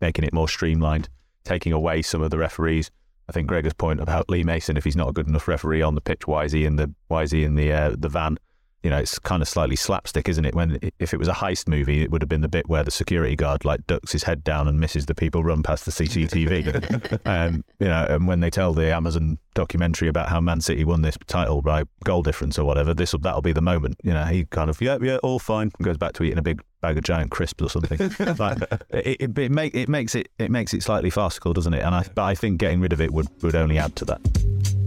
making 0.00 0.24
it 0.24 0.32
more 0.32 0.48
streamlined, 0.48 1.08
taking 1.44 1.72
away 1.72 2.02
some 2.02 2.22
of 2.22 2.30
the 2.30 2.38
referees. 2.38 2.90
I 3.28 3.32
think 3.32 3.46
Gregor's 3.46 3.74
point 3.74 4.00
about 4.00 4.28
Lee 4.28 4.42
Mason, 4.42 4.76
if 4.76 4.82
he's 4.82 4.96
not 4.96 5.08
a 5.08 5.12
good 5.12 5.28
enough 5.28 5.46
referee 5.46 5.82
on 5.82 5.94
the 5.94 6.00
pitch, 6.00 6.26
why 6.26 6.44
is 6.44 6.52
he 6.52 6.64
in 6.64 6.76
the 6.76 6.92
why 7.06 7.22
is 7.22 7.30
he 7.30 7.44
in 7.44 7.54
the 7.54 7.72
uh, 7.72 7.94
the 7.96 8.08
van? 8.08 8.38
You 8.82 8.90
know, 8.90 8.96
it's 8.96 9.18
kind 9.18 9.42
of 9.42 9.48
slightly 9.48 9.76
slapstick, 9.76 10.28
isn't 10.28 10.44
it? 10.44 10.54
When 10.54 10.78
if 10.98 11.12
it 11.12 11.18
was 11.18 11.28
a 11.28 11.32
heist 11.32 11.68
movie, 11.68 12.02
it 12.02 12.10
would 12.10 12.22
have 12.22 12.28
been 12.28 12.40
the 12.40 12.48
bit 12.48 12.68
where 12.68 12.82
the 12.82 12.90
security 12.90 13.36
guard 13.36 13.64
like 13.64 13.86
ducks 13.86 14.12
his 14.12 14.22
head 14.22 14.42
down 14.42 14.68
and 14.68 14.80
misses 14.80 15.06
the 15.06 15.14
people 15.14 15.44
run 15.44 15.62
past 15.62 15.84
the 15.84 15.90
CCTV. 15.90 17.20
um, 17.26 17.62
you 17.78 17.86
know, 17.86 18.06
and 18.08 18.26
when 18.26 18.40
they 18.40 18.50
tell 18.50 18.72
the 18.72 18.92
Amazon 18.94 19.38
documentary 19.54 20.08
about 20.08 20.28
how 20.28 20.40
Man 20.40 20.60
City 20.60 20.84
won 20.84 21.02
this 21.02 21.18
title 21.26 21.60
by 21.60 21.84
goal 22.04 22.22
difference 22.22 22.58
or 22.58 22.64
whatever, 22.64 22.94
this 22.94 23.14
that'll 23.20 23.42
be 23.42 23.52
the 23.52 23.60
moment. 23.60 23.96
You 24.02 24.14
know, 24.14 24.24
he 24.24 24.44
kind 24.46 24.70
of 24.70 24.80
yeah 24.80 24.98
yeah 25.00 25.18
all 25.18 25.38
fine 25.38 25.70
and 25.78 25.84
goes 25.84 25.98
back 25.98 26.14
to 26.14 26.22
eating 26.22 26.38
a 26.38 26.42
big 26.42 26.62
bag 26.80 26.96
of 26.96 27.04
giant 27.04 27.30
crisps 27.30 27.62
or 27.62 27.68
something. 27.68 27.98
like, 28.38 28.58
it, 28.90 29.20
it, 29.20 29.38
it, 29.38 29.50
make, 29.50 29.74
it 29.74 29.88
makes 29.88 30.14
it 30.14 30.28
it 30.38 30.50
makes 30.50 30.72
it 30.72 30.82
slightly 30.82 31.10
farcical, 31.10 31.52
doesn't 31.52 31.74
it? 31.74 31.80
And 31.80 31.94
I 31.94 32.04
but 32.14 32.24
I 32.24 32.34
think 32.34 32.58
getting 32.58 32.80
rid 32.80 32.92
of 32.92 33.00
it 33.00 33.12
would 33.12 33.28
would 33.42 33.54
only 33.54 33.78
add 33.78 33.94
to 33.96 34.04
that. 34.06 34.79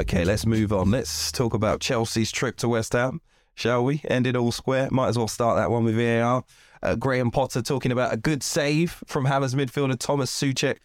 Okay, 0.00 0.24
let's 0.24 0.46
move 0.46 0.72
on. 0.72 0.90
Let's 0.90 1.30
talk 1.30 1.52
about 1.52 1.80
Chelsea's 1.80 2.32
trip 2.32 2.56
to 2.58 2.68
West 2.68 2.94
Ham, 2.94 3.20
shall 3.54 3.84
we? 3.84 4.00
Ended 4.08 4.36
all 4.36 4.50
square. 4.50 4.88
Might 4.90 5.08
as 5.08 5.18
well 5.18 5.28
start 5.28 5.56
that 5.56 5.70
one 5.70 5.84
with 5.84 5.96
VAR. 5.96 6.44
Uh, 6.82 6.94
Graham 6.96 7.30
Potter 7.30 7.60
talking 7.62 7.92
about 7.92 8.12
a 8.12 8.16
good 8.16 8.42
save 8.42 9.02
from 9.06 9.26
Hammer's 9.26 9.54
midfielder 9.54 9.98
Tomas 9.98 10.30
Soucek 10.30 10.78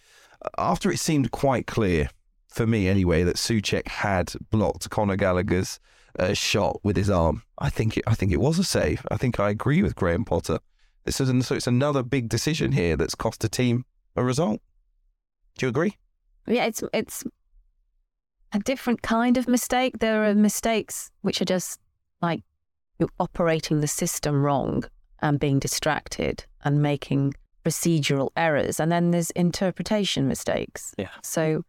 after 0.58 0.92
it 0.92 1.00
seemed 1.00 1.32
quite 1.32 1.68
clear, 1.68 2.10
for 2.50 2.68
me 2.68 2.88
anyway, 2.88 3.24
that 3.24 3.38
Suchek 3.38 3.88
had 3.88 4.34
blocked 4.52 4.90
Conor 4.90 5.16
Gallagher's 5.16 5.80
uh, 6.20 6.34
shot 6.34 6.80
with 6.84 6.98
his 6.98 7.10
arm. 7.10 7.44
I 7.58 7.70
think 7.70 7.98
it, 7.98 8.04
I 8.08 8.14
think 8.14 8.32
it 8.32 8.42
was 8.42 8.60
a 8.60 8.64
save. 8.64 9.06
I 9.10 9.18
think 9.18 9.40
I 9.40 9.50
agree 9.50 9.82
with 9.82 9.96
Graham 9.96 10.26
Potter. 10.26 10.60
This 11.06 11.22
is 11.22 11.30
an, 11.30 11.42
so 11.42 11.56
it's 11.56 11.68
another 11.68 12.04
big 12.04 12.28
decision 12.28 12.74
here 12.74 12.98
that's 12.98 13.16
cost 13.16 13.44
a 13.44 13.50
team 13.50 13.86
a 14.16 14.24
result. 14.24 14.62
Do 15.58 15.66
you 15.66 15.70
agree? 15.70 15.96
Yeah, 16.46 16.66
it's 16.66 16.84
it's 16.94 17.24
a 18.54 18.60
different 18.60 19.02
kind 19.02 19.38
of 19.38 19.48
mistake. 19.48 20.00
There 20.00 20.24
are 20.26 20.36
mistakes 20.36 21.12
which 21.22 21.42
are 21.42 21.46
just 21.46 21.80
like 22.22 22.44
you're 23.00 23.10
operating 23.20 23.82
the 23.82 23.88
system 23.88 24.44
wrong 24.44 24.84
and 25.20 25.40
being 25.40 25.60
distracted 25.60 26.46
and 26.64 26.82
making 26.82 27.34
procedural 27.66 28.30
errors. 28.38 28.80
And 28.80 28.92
then 28.92 29.12
there's 29.12 29.32
interpretation 29.32 30.28
mistakes. 30.28 30.96
Yeah. 30.98 31.10
So 31.22 31.64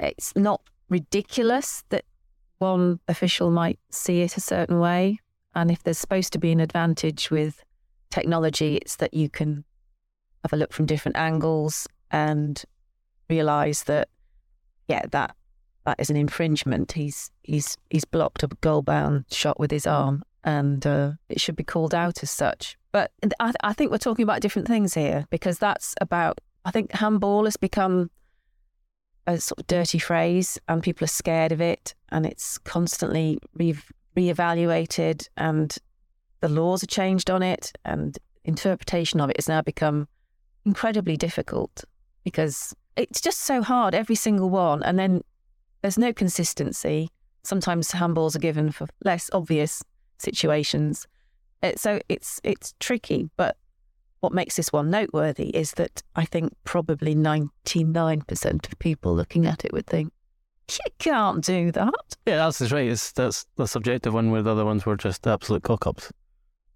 it's 0.00 0.34
not 0.34 0.62
ridiculous 0.88 1.84
that 1.90 2.04
one 2.58 2.98
official 3.08 3.50
might 3.50 3.78
see 3.90 4.22
it 4.22 4.36
a 4.36 4.40
certain 4.40 4.80
way. 4.80 5.18
And 5.54 5.70
if 5.70 5.82
there's 5.82 5.98
supposed 5.98 6.32
to 6.32 6.38
be 6.38 6.52
an 6.52 6.60
advantage 6.60 7.30
with 7.30 7.62
technology, 8.10 8.76
it's 8.76 8.96
that 8.96 9.14
you 9.14 9.28
can 9.28 9.64
have 10.42 10.52
a 10.52 10.56
look 10.56 10.72
from 10.72 10.86
different 10.86 11.16
angles 11.16 11.86
and 12.10 12.62
realize 13.28 13.84
that, 13.84 14.08
yeah, 14.86 15.04
that 15.10 15.34
that 15.88 15.98
is 15.98 16.10
an 16.10 16.16
infringement. 16.16 16.92
He's 16.92 17.30
he's 17.42 17.76
he's 17.88 18.04
blocked 18.04 18.42
a 18.42 18.48
goal 18.60 18.82
bound 18.82 19.24
shot 19.30 19.58
with 19.58 19.70
his 19.70 19.86
arm, 19.86 20.22
and 20.44 20.86
uh, 20.86 21.12
it 21.30 21.40
should 21.40 21.56
be 21.56 21.64
called 21.64 21.94
out 21.94 22.22
as 22.22 22.30
such. 22.30 22.76
But 22.92 23.10
I, 23.40 23.52
I 23.62 23.72
think 23.72 23.90
we're 23.90 23.98
talking 23.98 24.22
about 24.22 24.42
different 24.42 24.68
things 24.68 24.94
here 24.94 25.26
because 25.30 25.58
that's 25.58 25.94
about. 26.00 26.40
I 26.64 26.70
think 26.70 26.92
handball 26.92 27.44
has 27.46 27.56
become 27.56 28.10
a 29.26 29.38
sort 29.38 29.60
of 29.60 29.66
dirty 29.66 29.98
phrase, 29.98 30.58
and 30.68 30.82
people 30.82 31.04
are 31.04 31.08
scared 31.22 31.52
of 31.52 31.60
it, 31.62 31.94
and 32.10 32.26
it's 32.26 32.58
constantly 32.58 33.38
re 33.54 33.74
reevaluated, 34.14 35.26
and 35.38 35.74
the 36.40 36.50
laws 36.50 36.82
are 36.82 36.94
changed 37.00 37.30
on 37.30 37.42
it, 37.42 37.72
and 37.86 38.18
interpretation 38.44 39.20
of 39.20 39.30
it 39.30 39.38
has 39.38 39.48
now 39.48 39.62
become 39.62 40.06
incredibly 40.66 41.16
difficult 41.16 41.84
because 42.24 42.74
it's 42.96 43.22
just 43.22 43.40
so 43.40 43.62
hard 43.62 43.94
every 43.94 44.16
single 44.16 44.50
one, 44.50 44.82
and 44.82 44.98
then 44.98 45.22
there's 45.82 45.98
no 45.98 46.12
consistency. 46.12 47.10
Sometimes 47.42 47.90
handballs 47.92 48.36
are 48.36 48.40
given 48.40 48.70
for 48.70 48.88
less 49.04 49.30
obvious 49.32 49.82
situations, 50.18 51.06
so 51.76 52.00
it's 52.08 52.40
it's 52.44 52.74
tricky. 52.80 53.30
But 53.36 53.56
what 54.20 54.32
makes 54.32 54.56
this 54.56 54.72
one 54.72 54.90
noteworthy 54.90 55.50
is 55.50 55.72
that 55.72 56.02
I 56.16 56.24
think 56.24 56.52
probably 56.64 57.14
99% 57.14 58.66
of 58.66 58.78
people 58.78 59.14
looking 59.14 59.46
at 59.46 59.64
it 59.64 59.72
would 59.72 59.86
think, 59.86 60.12
you 60.70 60.90
can't 60.98 61.42
do 61.44 61.70
that. 61.72 62.16
Yeah, 62.26 62.36
that's 62.36 62.72
right. 62.72 62.88
It's 62.88 63.12
that's 63.12 63.46
the 63.56 63.66
subjective 63.66 64.12
one 64.12 64.30
where 64.30 64.42
the 64.42 64.50
other 64.50 64.64
ones 64.64 64.84
were 64.84 64.96
just 64.96 65.26
absolute 65.26 65.62
cock 65.62 65.86
ups. 65.86 66.12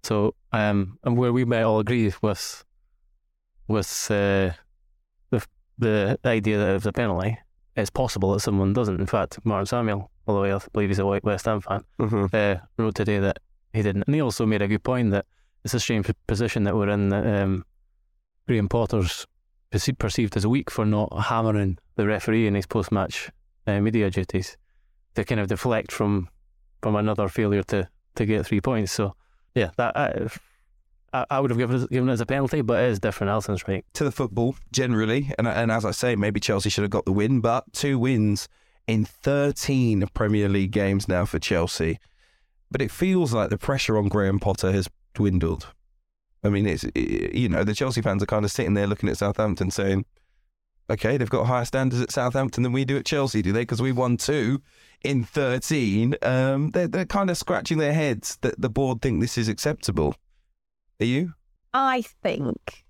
So, 0.02 0.34
um, 0.52 0.98
and 1.04 1.16
where 1.16 1.32
we 1.32 1.44
might 1.44 1.62
all 1.62 1.78
agree 1.78 2.12
with 2.22 2.64
with 3.68 4.10
uh, 4.10 4.50
the 5.30 5.46
the 5.78 6.18
idea 6.24 6.58
that 6.58 6.70
if 6.70 6.76
it's 6.76 6.86
a 6.86 6.92
penalty, 6.92 7.38
it's 7.76 7.90
possible 7.90 8.32
that 8.32 8.40
someone 8.40 8.72
doesn't. 8.72 9.00
In 9.00 9.06
fact, 9.06 9.38
Martin 9.44 9.66
Samuel, 9.66 10.10
although 10.26 10.44
I 10.56 10.60
believe 10.72 10.90
he's 10.90 10.98
a 10.98 11.06
white 11.06 11.24
West 11.24 11.46
Ham 11.46 11.60
fan, 11.60 11.84
Mm-hmm. 11.98 12.26
uh, 12.32 12.56
wrote 12.76 12.94
today 12.94 13.18
that 13.18 13.38
he 13.72 13.82
didn't. 13.82 14.04
And 14.06 14.14
he 14.14 14.20
also 14.20 14.44
made 14.46 14.62
a 14.62 14.68
good 14.68 14.82
point 14.84 15.10
that 15.12 15.24
it's 15.64 15.74
a 15.74 15.80
strange 15.80 16.10
position 16.26 16.64
that 16.64 16.76
we're 16.76 16.88
in. 16.90 17.08
That 17.08 17.42
um, 17.42 17.64
Graham 18.46 18.68
Potter's 18.68 19.26
perce- 19.70 19.96
perceived 19.98 20.36
as 20.36 20.46
weak 20.46 20.70
for 20.70 20.84
not 20.84 21.08
hammering 21.26 21.78
the 21.96 22.06
referee 22.06 22.46
in 22.46 22.54
his 22.54 22.66
post-match 22.66 23.30
uh, 23.66 23.80
media 23.80 24.10
duties 24.10 24.56
to 25.14 25.24
kind 25.24 25.40
of 25.40 25.46
deflect 25.48 25.92
from 25.92 26.28
from 26.82 26.96
another 26.96 27.28
failure 27.28 27.62
to 27.62 27.88
to 28.16 28.26
get 28.26 28.44
three 28.46 28.60
points. 28.60 28.92
So 28.92 29.14
yeah, 29.54 29.70
that 29.76 29.96
I, 29.96 30.28
I, 31.12 31.40
would 31.40 31.50
have 31.50 31.58
given 31.58 31.82
it, 31.82 31.90
given 31.90 32.08
it 32.08 32.12
as 32.12 32.20
a 32.20 32.26
penalty, 32.26 32.62
but 32.62 32.82
it 32.82 32.90
is 32.90 32.98
different. 32.98 33.30
Alyson's 33.30 33.68
right. 33.68 33.84
to 33.92 34.04
the 34.04 34.12
football 34.12 34.56
generally, 34.72 35.32
and 35.38 35.46
and 35.46 35.70
as 35.70 35.84
I 35.84 35.90
say, 35.90 36.16
maybe 36.16 36.40
Chelsea 36.40 36.70
should 36.70 36.82
have 36.82 36.90
got 36.90 37.04
the 37.04 37.12
win, 37.12 37.40
but 37.40 37.70
two 37.72 37.98
wins 37.98 38.48
in 38.86 39.04
13 39.04 40.06
Premier 40.14 40.48
League 40.48 40.72
games 40.72 41.08
now 41.08 41.24
for 41.24 41.38
Chelsea. 41.38 41.98
But 42.70 42.80
it 42.80 42.90
feels 42.90 43.32
like 43.32 43.50
the 43.50 43.58
pressure 43.58 43.98
on 43.98 44.08
Graham 44.08 44.38
Potter 44.38 44.72
has 44.72 44.88
dwindled. 45.14 45.68
I 46.42 46.48
mean, 46.48 46.66
it's 46.66 46.84
you 46.94 47.48
know 47.48 47.62
the 47.62 47.74
Chelsea 47.74 48.00
fans 48.00 48.22
are 48.22 48.26
kind 48.26 48.44
of 48.44 48.50
sitting 48.50 48.74
there 48.74 48.86
looking 48.86 49.08
at 49.08 49.18
Southampton 49.18 49.70
saying, 49.70 50.06
"Okay, 50.90 51.16
they've 51.16 51.28
got 51.30 51.46
higher 51.46 51.66
standards 51.66 52.02
at 52.02 52.10
Southampton 52.10 52.62
than 52.62 52.72
we 52.72 52.84
do 52.84 52.96
at 52.96 53.04
Chelsea, 53.04 53.42
do 53.42 53.52
they? 53.52 53.62
Because 53.62 53.82
we 53.82 53.92
won 53.92 54.16
two 54.16 54.62
in 55.04 55.24
13." 55.24 56.16
Um, 56.22 56.70
they're 56.70 56.88
they're 56.88 57.04
kind 57.04 57.28
of 57.28 57.36
scratching 57.36 57.76
their 57.76 57.92
heads 57.92 58.38
that 58.40 58.60
the 58.60 58.70
board 58.70 59.02
think 59.02 59.20
this 59.20 59.36
is 59.36 59.48
acceptable. 59.48 60.16
Are 61.02 61.04
you? 61.04 61.34
I 61.74 62.02
think. 62.02 62.84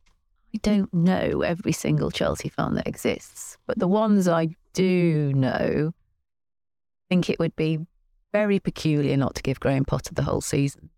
I 0.54 0.58
don't 0.60 0.92
know 0.92 1.40
every 1.40 1.72
single 1.72 2.10
Chelsea 2.10 2.50
fan 2.50 2.74
that 2.74 2.86
exists, 2.86 3.56
but 3.66 3.78
the 3.78 3.88
ones 3.88 4.28
I 4.28 4.48
do 4.74 5.32
know 5.34 5.94
think 7.08 7.30
it 7.30 7.38
would 7.38 7.56
be 7.56 7.78
very 8.32 8.58
peculiar 8.58 9.16
not 9.16 9.34
to 9.36 9.42
give 9.42 9.60
Graham 9.60 9.86
Potter 9.86 10.12
the 10.12 10.24
whole 10.24 10.42
season. 10.42 10.90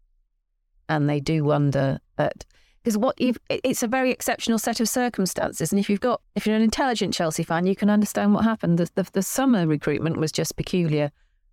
And 0.89 1.09
they 1.09 1.21
do 1.21 1.45
wonder 1.45 2.01
at 2.19 2.45
because 2.83 2.99
what 2.99 3.21
you've 3.21 3.39
it's 3.49 3.85
a 3.85 3.89
very 3.89 4.11
exceptional 4.11 4.59
set 4.59 4.81
of 4.81 4.89
circumstances. 4.89 5.71
And 5.71 5.79
if 5.79 5.89
you've 5.89 6.01
got 6.01 6.21
if 6.35 6.49
you're 6.49 6.57
an 6.57 6.62
intelligent 6.62 7.15
chelsea 7.15 7.45
fan 7.45 7.65
you 7.65 7.77
can 7.77 7.91
understand 7.91 8.35
what 8.35 8.43
happened. 8.43 8.79
The, 8.79 8.91
the, 8.97 9.09
the 9.12 9.23
summer 9.23 9.69
recruitment 9.69 10.17
was 10.17 10.33
just 10.33 10.57
peculiar. 10.57 11.12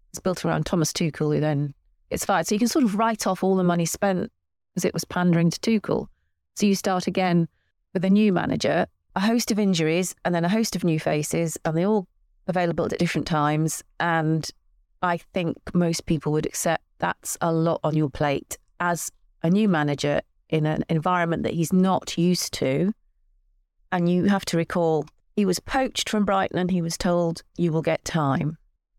It's 0.09 0.19
built 0.19 0.43
around 0.43 0.65
thomas 0.65 0.91
tuchel 0.91 1.35
who 1.35 1.39
then 1.39 1.75
gets 2.09 2.25
fired. 2.25 2.47
So 2.47 2.55
you 2.55 2.59
can 2.59 2.67
sort 2.67 2.83
of 2.83 2.95
write 2.95 3.27
off 3.27 3.43
all 3.43 3.55
the 3.55 3.63
money 3.63 3.85
spent 3.85 4.31
as 4.75 4.85
it 4.85 4.93
was 4.93 5.05
pandering 5.05 5.49
to 5.49 5.59
tuchel 5.59 6.07
so 6.55 6.65
you 6.65 6.75
start 6.75 7.07
again 7.07 7.47
with 7.93 8.05
a 8.05 8.09
new 8.09 8.31
manager 8.31 8.85
a 9.15 9.19
host 9.19 9.51
of 9.51 9.59
injuries 9.59 10.15
and 10.23 10.33
then 10.33 10.45
a 10.45 10.49
host 10.49 10.75
of 10.75 10.83
new 10.83 10.99
faces 10.99 11.57
and 11.65 11.77
they're 11.77 11.87
all 11.87 12.07
available 12.47 12.85
at 12.85 12.97
different 12.97 13.27
times 13.27 13.83
and 13.99 14.51
i 15.01 15.17
think 15.17 15.57
most 15.73 16.05
people 16.05 16.31
would 16.31 16.45
accept 16.45 16.83
that's 16.99 17.37
a 17.41 17.51
lot 17.51 17.79
on 17.83 17.95
your 17.95 18.09
plate 18.09 18.57
as 18.79 19.11
a 19.43 19.49
new 19.49 19.67
manager 19.67 20.21
in 20.51 20.65
an 20.65 20.83
environment 20.89 21.43
that 21.43 21.53
he's 21.53 21.73
not 21.73 22.17
used 22.17 22.53
to. 22.53 22.93
And 23.91 24.09
you 24.09 24.25
have 24.25 24.45
to 24.45 24.57
recall 24.57 25.05
he 25.35 25.45
was 25.45 25.59
poached 25.59 26.09
from 26.09 26.25
Brighton 26.25 26.59
and 26.59 26.69
he 26.69 26.81
was 26.81 26.97
told, 26.97 27.41
you 27.57 27.71
will 27.71 27.81
get 27.81 28.05
time. 28.05 28.57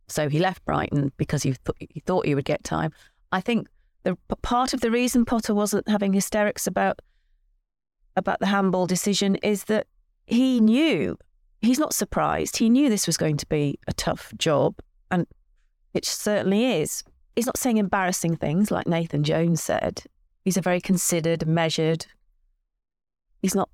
So 0.08 0.28
he 0.28 0.38
left 0.38 0.64
Brighton 0.64 1.12
because 1.16 1.42
he, 1.42 1.50
th- 1.50 1.90
he 1.90 2.00
thought 2.00 2.26
he 2.26 2.34
would 2.34 2.44
get 2.44 2.64
time. 2.64 2.92
I 3.30 3.40
think 3.40 3.68
the 4.04 4.16
part 4.42 4.74
of 4.74 4.80
the 4.80 4.90
reason 4.90 5.24
Potter 5.24 5.54
wasn't 5.54 5.88
having 5.88 6.12
hysterics 6.12 6.66
about 6.66 7.00
about 8.16 8.40
the 8.40 8.46
handball 8.46 8.86
decision 8.86 9.36
is 9.36 9.64
that 9.64 9.86
he 10.26 10.60
knew 10.60 11.16
he's 11.60 11.78
not 11.78 11.94
surprised. 11.94 12.56
He 12.56 12.68
knew 12.68 12.88
this 12.88 13.06
was 13.06 13.16
going 13.16 13.36
to 13.38 13.46
be 13.46 13.78
a 13.86 13.92
tough 13.92 14.32
job, 14.36 14.74
and 15.10 15.26
it 15.94 16.04
certainly 16.04 16.80
is. 16.80 17.02
He's 17.36 17.46
not 17.46 17.56
saying 17.56 17.78
embarrassing 17.78 18.36
things 18.36 18.70
like 18.70 18.86
Nathan 18.86 19.24
Jones 19.24 19.62
said. 19.62 20.02
He's 20.44 20.56
a 20.56 20.62
very 20.62 20.80
considered, 20.80 21.46
measured. 21.46 22.06
He's 23.40 23.54
not 23.54 23.70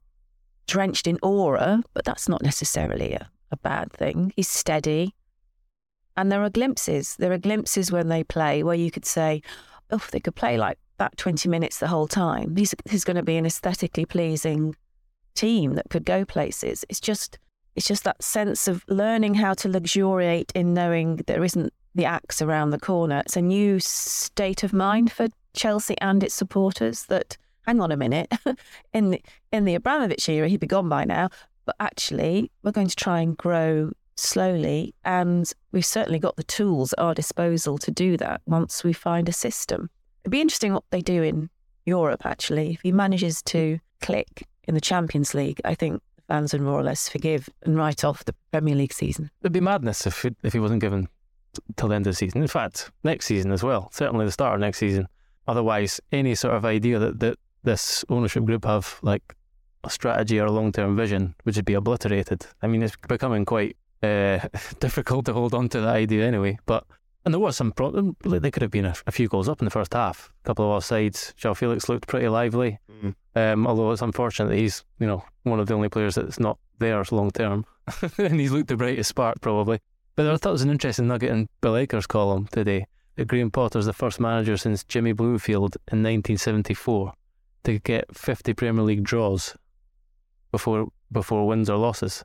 drenched 0.66 1.06
in 1.06 1.18
aura, 1.22 1.82
but 1.94 2.04
that's 2.04 2.28
not 2.28 2.42
necessarily 2.42 3.14
a, 3.14 3.30
a 3.50 3.56
bad 3.56 3.92
thing. 3.92 4.32
He's 4.36 4.48
steady. 4.48 5.14
And 6.16 6.30
there 6.30 6.42
are 6.42 6.50
glimpses. 6.50 7.16
There 7.16 7.32
are 7.32 7.38
glimpses 7.38 7.90
when 7.90 8.08
they 8.08 8.22
play 8.22 8.62
where 8.62 8.74
you 8.74 8.90
could 8.90 9.06
say, 9.06 9.42
oh, 9.90 10.04
they 10.10 10.20
could 10.20 10.34
play 10.34 10.58
like 10.58 10.78
that 10.98 11.16
20 11.16 11.48
minutes 11.48 11.78
the 11.78 11.86
whole 11.86 12.08
time. 12.08 12.54
This 12.54 12.74
is 12.90 13.04
going 13.04 13.16
to 13.16 13.22
be 13.22 13.36
an 13.36 13.46
aesthetically 13.46 14.04
pleasing 14.04 14.74
team 15.34 15.74
that 15.74 15.90
could 15.90 16.04
go 16.04 16.24
places. 16.24 16.84
It's 16.88 17.00
just 17.00 17.38
it's 17.76 17.86
just 17.86 18.02
that 18.04 18.22
sense 18.22 18.66
of 18.66 18.84
learning 18.88 19.34
how 19.34 19.54
to 19.54 19.68
luxuriate 19.68 20.50
in 20.54 20.74
knowing 20.74 21.16
there 21.28 21.44
isn't 21.44 21.72
the 21.94 22.06
axe 22.06 22.42
around 22.42 22.70
the 22.70 22.78
corner. 22.80 23.20
It's 23.20 23.36
a 23.36 23.42
new 23.42 23.78
state 23.78 24.64
of 24.64 24.72
mind 24.72 25.12
for 25.12 25.28
Chelsea 25.54 25.96
and 26.00 26.24
its 26.24 26.34
supporters 26.34 27.04
that 27.06 27.36
hang 27.68 27.80
on 27.80 27.92
a 27.92 27.96
minute, 27.96 28.32
in 28.94 29.10
the, 29.10 29.22
in 29.52 29.64
the 29.64 29.74
Abramovich 29.74 30.28
era, 30.28 30.48
he'd 30.48 30.58
be 30.58 30.66
gone 30.66 30.88
by 30.88 31.04
now. 31.04 31.28
But 31.66 31.76
actually, 31.78 32.50
we're 32.62 32.72
going 32.72 32.88
to 32.88 32.96
try 32.96 33.20
and 33.20 33.36
grow 33.36 33.92
slowly, 34.18 34.94
and 35.04 35.52
we've 35.72 35.86
certainly 35.86 36.18
got 36.18 36.36
the 36.36 36.42
tools 36.42 36.92
at 36.92 37.02
our 37.02 37.14
disposal 37.14 37.78
to 37.78 37.90
do 37.90 38.16
that 38.16 38.40
once 38.46 38.84
we 38.84 38.92
find 38.92 39.28
a 39.28 39.32
system. 39.32 39.90
It'd 40.24 40.32
be 40.32 40.40
interesting 40.40 40.72
what 40.74 40.84
they 40.90 41.00
do 41.00 41.22
in 41.22 41.50
Europe. 41.86 42.26
Actually, 42.26 42.72
if 42.72 42.80
he 42.82 42.92
manages 42.92 43.42
to 43.42 43.76
hmm. 43.76 44.04
click 44.04 44.46
in 44.64 44.74
the 44.74 44.80
Champions 44.80 45.34
League, 45.34 45.60
I 45.64 45.74
think 45.74 46.02
fans 46.26 46.52
would 46.52 46.62
more 46.62 46.78
or 46.78 46.82
less 46.82 47.08
forgive 47.08 47.48
and 47.62 47.76
write 47.76 48.04
off 48.04 48.24
the 48.24 48.34
Premier 48.52 48.74
League 48.74 48.92
season. 48.92 49.30
It'd 49.42 49.52
be 49.52 49.60
madness 49.60 50.06
if 50.06 50.24
it, 50.24 50.36
if 50.42 50.52
he 50.52 50.58
wasn't 50.58 50.80
given 50.80 51.08
till 51.76 51.88
the 51.88 51.94
end 51.94 52.06
of 52.06 52.12
the 52.12 52.16
season. 52.16 52.42
In 52.42 52.48
fact, 52.48 52.90
next 53.04 53.26
season 53.26 53.50
as 53.52 53.62
well. 53.62 53.88
Certainly 53.92 54.26
the 54.26 54.32
start 54.32 54.54
of 54.54 54.60
next 54.60 54.78
season. 54.78 55.08
Otherwise, 55.46 56.00
any 56.12 56.34
sort 56.34 56.54
of 56.54 56.64
idea 56.64 56.98
that, 56.98 57.20
that 57.20 57.38
this 57.64 58.04
ownership 58.10 58.44
group 58.44 58.64
have 58.66 58.98
like 59.02 59.34
a 59.84 59.90
strategy 59.90 60.38
or 60.38 60.46
a 60.46 60.52
long 60.52 60.72
term 60.72 60.96
vision 60.96 61.34
would 61.44 61.54
just 61.54 61.64
be 61.64 61.74
obliterated. 61.74 62.46
I 62.62 62.66
mean, 62.66 62.82
it's 62.82 62.96
becoming 63.08 63.44
quite 63.44 63.76
uh, 64.02 64.40
difficult 64.80 65.26
to 65.26 65.32
hold 65.32 65.54
on 65.54 65.68
to 65.70 65.80
that 65.80 65.94
idea 65.94 66.26
anyway. 66.26 66.58
But 66.66 66.84
and 67.24 67.34
there 67.34 67.40
was 67.40 67.56
some 67.56 67.72
problem. 67.72 68.16
They 68.24 68.50
could 68.50 68.62
have 68.62 68.70
been 68.70 68.86
a, 68.86 68.94
a, 69.06 69.12
few 69.12 69.28
goals 69.28 69.48
up 69.48 69.60
in 69.60 69.66
the 69.66 69.70
first 69.70 69.92
half. 69.92 70.32
A 70.44 70.46
couple 70.46 70.64
of 70.64 70.82
offsides. 70.82 71.34
Joao 71.36 71.52
Felix 71.54 71.88
looked 71.88 72.06
pretty 72.06 72.28
lively. 72.28 72.78
Mm. 73.02 73.14
Um, 73.34 73.66
although 73.66 73.90
it's 73.90 74.02
unfortunate 74.02 74.48
that 74.48 74.56
he's 74.56 74.84
you 74.98 75.06
know 75.06 75.24
one 75.42 75.60
of 75.60 75.66
the 75.66 75.74
only 75.74 75.88
players 75.88 76.14
that's 76.14 76.40
not 76.40 76.58
there 76.78 77.02
long 77.10 77.30
term, 77.30 77.66
and 78.18 78.40
he's 78.40 78.52
looked 78.52 78.68
the 78.68 78.76
brightest 78.76 79.10
spark 79.10 79.40
probably. 79.40 79.80
But 80.16 80.26
I 80.26 80.36
thought 80.36 80.50
it 80.50 80.52
was 80.52 80.62
an 80.62 80.70
interesting 80.70 81.06
nugget 81.06 81.30
in 81.30 81.48
Bill 81.60 81.76
Edgar's 81.76 82.06
column 82.06 82.48
today 82.50 82.86
That 83.16 83.26
Graham 83.26 83.52
Potter's 83.52 83.86
the 83.86 83.92
first 83.92 84.18
manager 84.18 84.56
since 84.56 84.82
Jimmy 84.82 85.12
Bloomfield 85.12 85.76
in 85.92 86.02
1974 86.02 87.12
to 87.64 87.78
get 87.78 88.16
50 88.16 88.54
Premier 88.54 88.82
League 88.82 89.04
draws 89.04 89.56
before 90.50 90.88
before 91.12 91.46
wins 91.46 91.70
or 91.70 91.76
losses. 91.76 92.24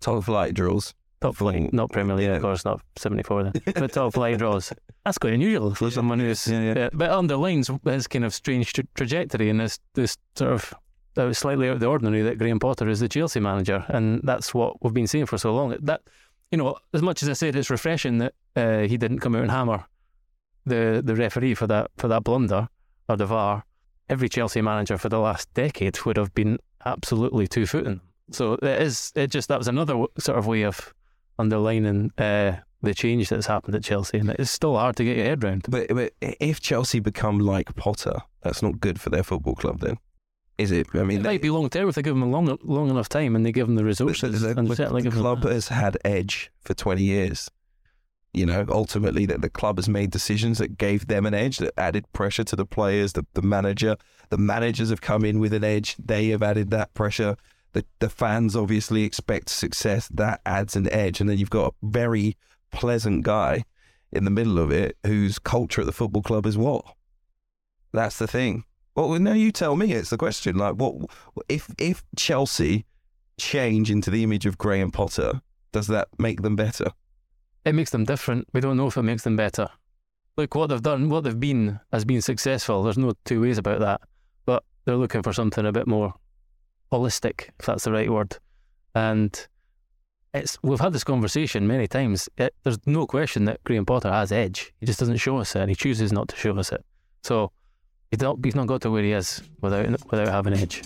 Top 0.00 0.24
flight 0.24 0.54
draws. 0.54 0.94
Top 1.20 1.36
flight, 1.36 1.72
not 1.72 1.90
Premier 1.90 2.14
League, 2.14 2.28
yeah. 2.28 2.36
of 2.36 2.42
course, 2.42 2.64
not 2.64 2.80
74 2.96 3.44
then. 3.44 3.52
but 3.74 3.92
top 3.92 4.12
flight 4.12 4.38
draws. 4.38 4.72
That's 5.04 5.16
quite 5.18 5.32
unusual 5.32 5.74
for 5.74 5.90
someone 5.90 6.18
who's. 6.20 6.46
Yeah, 6.46 6.74
yeah. 6.76 6.88
but 6.92 7.10
underlines 7.10 7.70
his 7.84 8.06
kind 8.06 8.24
of 8.24 8.34
strange 8.34 8.74
tra- 8.74 8.84
trajectory 8.94 9.48
and 9.48 9.60
this, 9.60 9.78
this 9.94 10.18
sort 10.34 10.52
of 10.52 10.74
that 11.14 11.24
was 11.24 11.38
slightly 11.38 11.68
out 11.68 11.74
of 11.74 11.80
the 11.80 11.86
ordinary 11.86 12.22
that 12.22 12.36
Graham 12.36 12.58
Potter 12.58 12.88
is 12.88 13.00
the 13.00 13.08
Chelsea 13.08 13.40
manager, 13.40 13.84
and 13.88 14.20
that's 14.24 14.52
what 14.52 14.82
we've 14.82 14.92
been 14.92 15.06
seeing 15.06 15.24
for 15.24 15.38
so 15.38 15.54
long. 15.54 15.74
That 15.80 16.02
you 16.50 16.58
know, 16.58 16.76
as 16.92 17.00
much 17.00 17.22
as 17.22 17.30
I 17.30 17.32
said, 17.32 17.56
it's 17.56 17.70
refreshing 17.70 18.18
that 18.18 18.34
uh, 18.54 18.80
he 18.80 18.98
didn't 18.98 19.20
come 19.20 19.34
out 19.34 19.42
and 19.42 19.50
hammer 19.50 19.86
the 20.66 21.00
the 21.02 21.14
referee 21.14 21.54
for 21.54 21.66
that 21.68 21.90
for 21.96 22.08
that 22.08 22.24
blunder 22.24 22.68
or 23.08 23.16
the 23.16 23.26
VAR, 23.26 23.64
every 24.10 24.28
Chelsea 24.28 24.60
manager 24.60 24.98
for 24.98 25.08
the 25.08 25.18
last 25.18 25.52
decade 25.54 26.04
would 26.04 26.16
have 26.16 26.34
been 26.34 26.58
absolutely 26.84 27.46
two 27.46 27.66
footing. 27.66 28.00
So 28.30 28.54
it 28.54 28.64
is 28.64 29.12
it 29.14 29.28
just 29.30 29.48
that 29.48 29.58
was 29.58 29.68
another 29.68 30.04
sort 30.18 30.38
of 30.38 30.46
way 30.46 30.62
of 30.62 30.94
underlining 31.38 32.12
uh, 32.18 32.56
the 32.82 32.94
change 32.94 33.28
that's 33.28 33.46
happened 33.46 33.74
at 33.74 33.84
Chelsea, 33.84 34.18
and 34.18 34.30
it's 34.30 34.50
still 34.50 34.76
hard 34.76 34.96
to 34.96 35.04
get 35.04 35.16
your 35.16 35.26
head 35.26 35.44
around. 35.44 35.66
But, 35.68 35.88
but 35.88 36.12
if 36.20 36.60
Chelsea 36.60 37.00
become 37.00 37.38
like 37.38 37.74
Potter, 37.76 38.18
that's 38.42 38.62
not 38.62 38.80
good 38.80 39.00
for 39.00 39.10
their 39.10 39.22
football 39.22 39.54
club. 39.54 39.80
Then 39.80 39.98
is 40.58 40.70
it? 40.70 40.88
I 40.94 41.02
mean, 41.02 41.20
it 41.20 41.22
they, 41.22 41.28
might 41.30 41.42
be 41.42 41.50
long 41.50 41.68
term 41.70 41.88
if 41.88 41.94
they 41.94 42.02
give 42.02 42.14
them 42.14 42.22
a 42.22 42.30
long 42.30 42.58
long 42.62 42.90
enough 42.90 43.08
time 43.08 43.36
and 43.36 43.44
they 43.44 43.52
give 43.52 43.66
them 43.66 43.76
the 43.76 43.84
resources. 43.84 44.42
The, 44.42 44.54
the, 44.54 45.00
the 45.02 45.10
club 45.10 45.44
has 45.44 45.68
had 45.68 45.98
edge 46.04 46.50
for 46.60 46.74
twenty 46.74 47.04
years 47.04 47.50
you 48.36 48.44
know, 48.44 48.66
ultimately 48.68 49.24
that 49.24 49.40
the 49.40 49.48
club 49.48 49.78
has 49.78 49.88
made 49.88 50.10
decisions 50.10 50.58
that 50.58 50.76
gave 50.76 51.06
them 51.06 51.24
an 51.24 51.32
edge, 51.32 51.56
that 51.56 51.72
added 51.78 52.04
pressure 52.12 52.44
to 52.44 52.54
the 52.54 52.66
players, 52.66 53.14
the, 53.14 53.24
the 53.32 53.40
manager. 53.40 53.96
The 54.28 54.36
managers 54.36 54.90
have 54.90 55.00
come 55.00 55.24
in 55.24 55.40
with 55.40 55.54
an 55.54 55.64
edge. 55.64 55.96
They 55.96 56.28
have 56.28 56.42
added 56.42 56.70
that 56.70 56.92
pressure. 56.92 57.36
The, 57.76 57.84
the 57.98 58.08
fans 58.08 58.56
obviously 58.56 59.02
expect 59.02 59.50
success. 59.50 60.08
That 60.08 60.40
adds 60.46 60.76
an 60.76 60.90
edge. 60.90 61.20
And 61.20 61.28
then 61.28 61.36
you've 61.36 61.50
got 61.50 61.74
a 61.74 61.86
very 61.86 62.38
pleasant 62.72 63.22
guy 63.22 63.64
in 64.12 64.24
the 64.24 64.30
middle 64.30 64.58
of 64.58 64.70
it 64.70 64.96
whose 65.04 65.38
culture 65.38 65.82
at 65.82 65.86
the 65.86 65.92
football 65.92 66.22
club 66.22 66.46
is 66.46 66.56
what? 66.56 66.86
That's 67.92 68.16
the 68.16 68.26
thing. 68.26 68.64
Well, 68.94 69.10
no, 69.18 69.34
you 69.34 69.52
tell 69.52 69.76
me. 69.76 69.92
It's 69.92 70.08
the 70.08 70.16
question. 70.16 70.56
Like, 70.56 70.76
what 70.76 70.94
if 71.50 71.68
if 71.76 72.02
Chelsea 72.16 72.86
change 73.38 73.90
into 73.90 74.10
the 74.10 74.22
image 74.22 74.46
of 74.46 74.56
Graham 74.56 74.90
Potter? 74.90 75.42
Does 75.72 75.88
that 75.88 76.08
make 76.18 76.40
them 76.40 76.56
better? 76.56 76.92
it 77.66 77.74
makes 77.74 77.90
them 77.90 78.04
different. 78.04 78.48
We 78.54 78.62
don't 78.62 78.78
know 78.78 78.86
if 78.86 78.96
it 78.96 79.02
makes 79.02 79.24
them 79.24 79.36
better. 79.36 79.68
Look, 80.38 80.54
what 80.54 80.68
they've 80.68 80.80
done, 80.80 81.10
what 81.10 81.24
they've 81.24 81.38
been, 81.38 81.78
has 81.92 82.06
been 82.06 82.22
successful. 82.22 82.82
There's 82.82 82.96
no 82.96 83.12
two 83.26 83.42
ways 83.42 83.58
about 83.58 83.80
that. 83.80 84.00
But 84.46 84.64
they're 84.86 84.96
looking 84.96 85.22
for 85.22 85.34
something 85.34 85.66
a 85.66 85.72
bit 85.72 85.86
more 85.86 86.14
holistic, 86.98 87.50
if 87.58 87.66
that's 87.66 87.84
the 87.84 87.92
right 87.92 88.10
word. 88.10 88.38
And 88.94 89.46
it's 90.32 90.58
we've 90.62 90.80
had 90.80 90.92
this 90.92 91.04
conversation 91.04 91.66
many 91.66 91.86
times. 91.86 92.28
It, 92.36 92.54
there's 92.62 92.78
no 92.86 93.06
question 93.06 93.44
that 93.46 93.62
Graham 93.64 93.86
Potter 93.86 94.10
has 94.10 94.32
edge. 94.32 94.72
He 94.80 94.86
just 94.86 94.98
doesn't 94.98 95.16
show 95.18 95.38
us 95.38 95.54
it, 95.54 95.60
and 95.60 95.70
he 95.70 95.76
chooses 95.76 96.12
not 96.12 96.28
to 96.28 96.36
show 96.36 96.56
us 96.58 96.72
it. 96.72 96.84
So 97.22 97.52
he's 98.10 98.20
not, 98.20 98.38
he's 98.42 98.54
not 98.54 98.66
got 98.66 98.82
to 98.82 98.90
where 98.90 99.02
he 99.02 99.12
is 99.12 99.42
without 99.60 99.88
without 100.10 100.28
having 100.28 100.54
edge. 100.54 100.82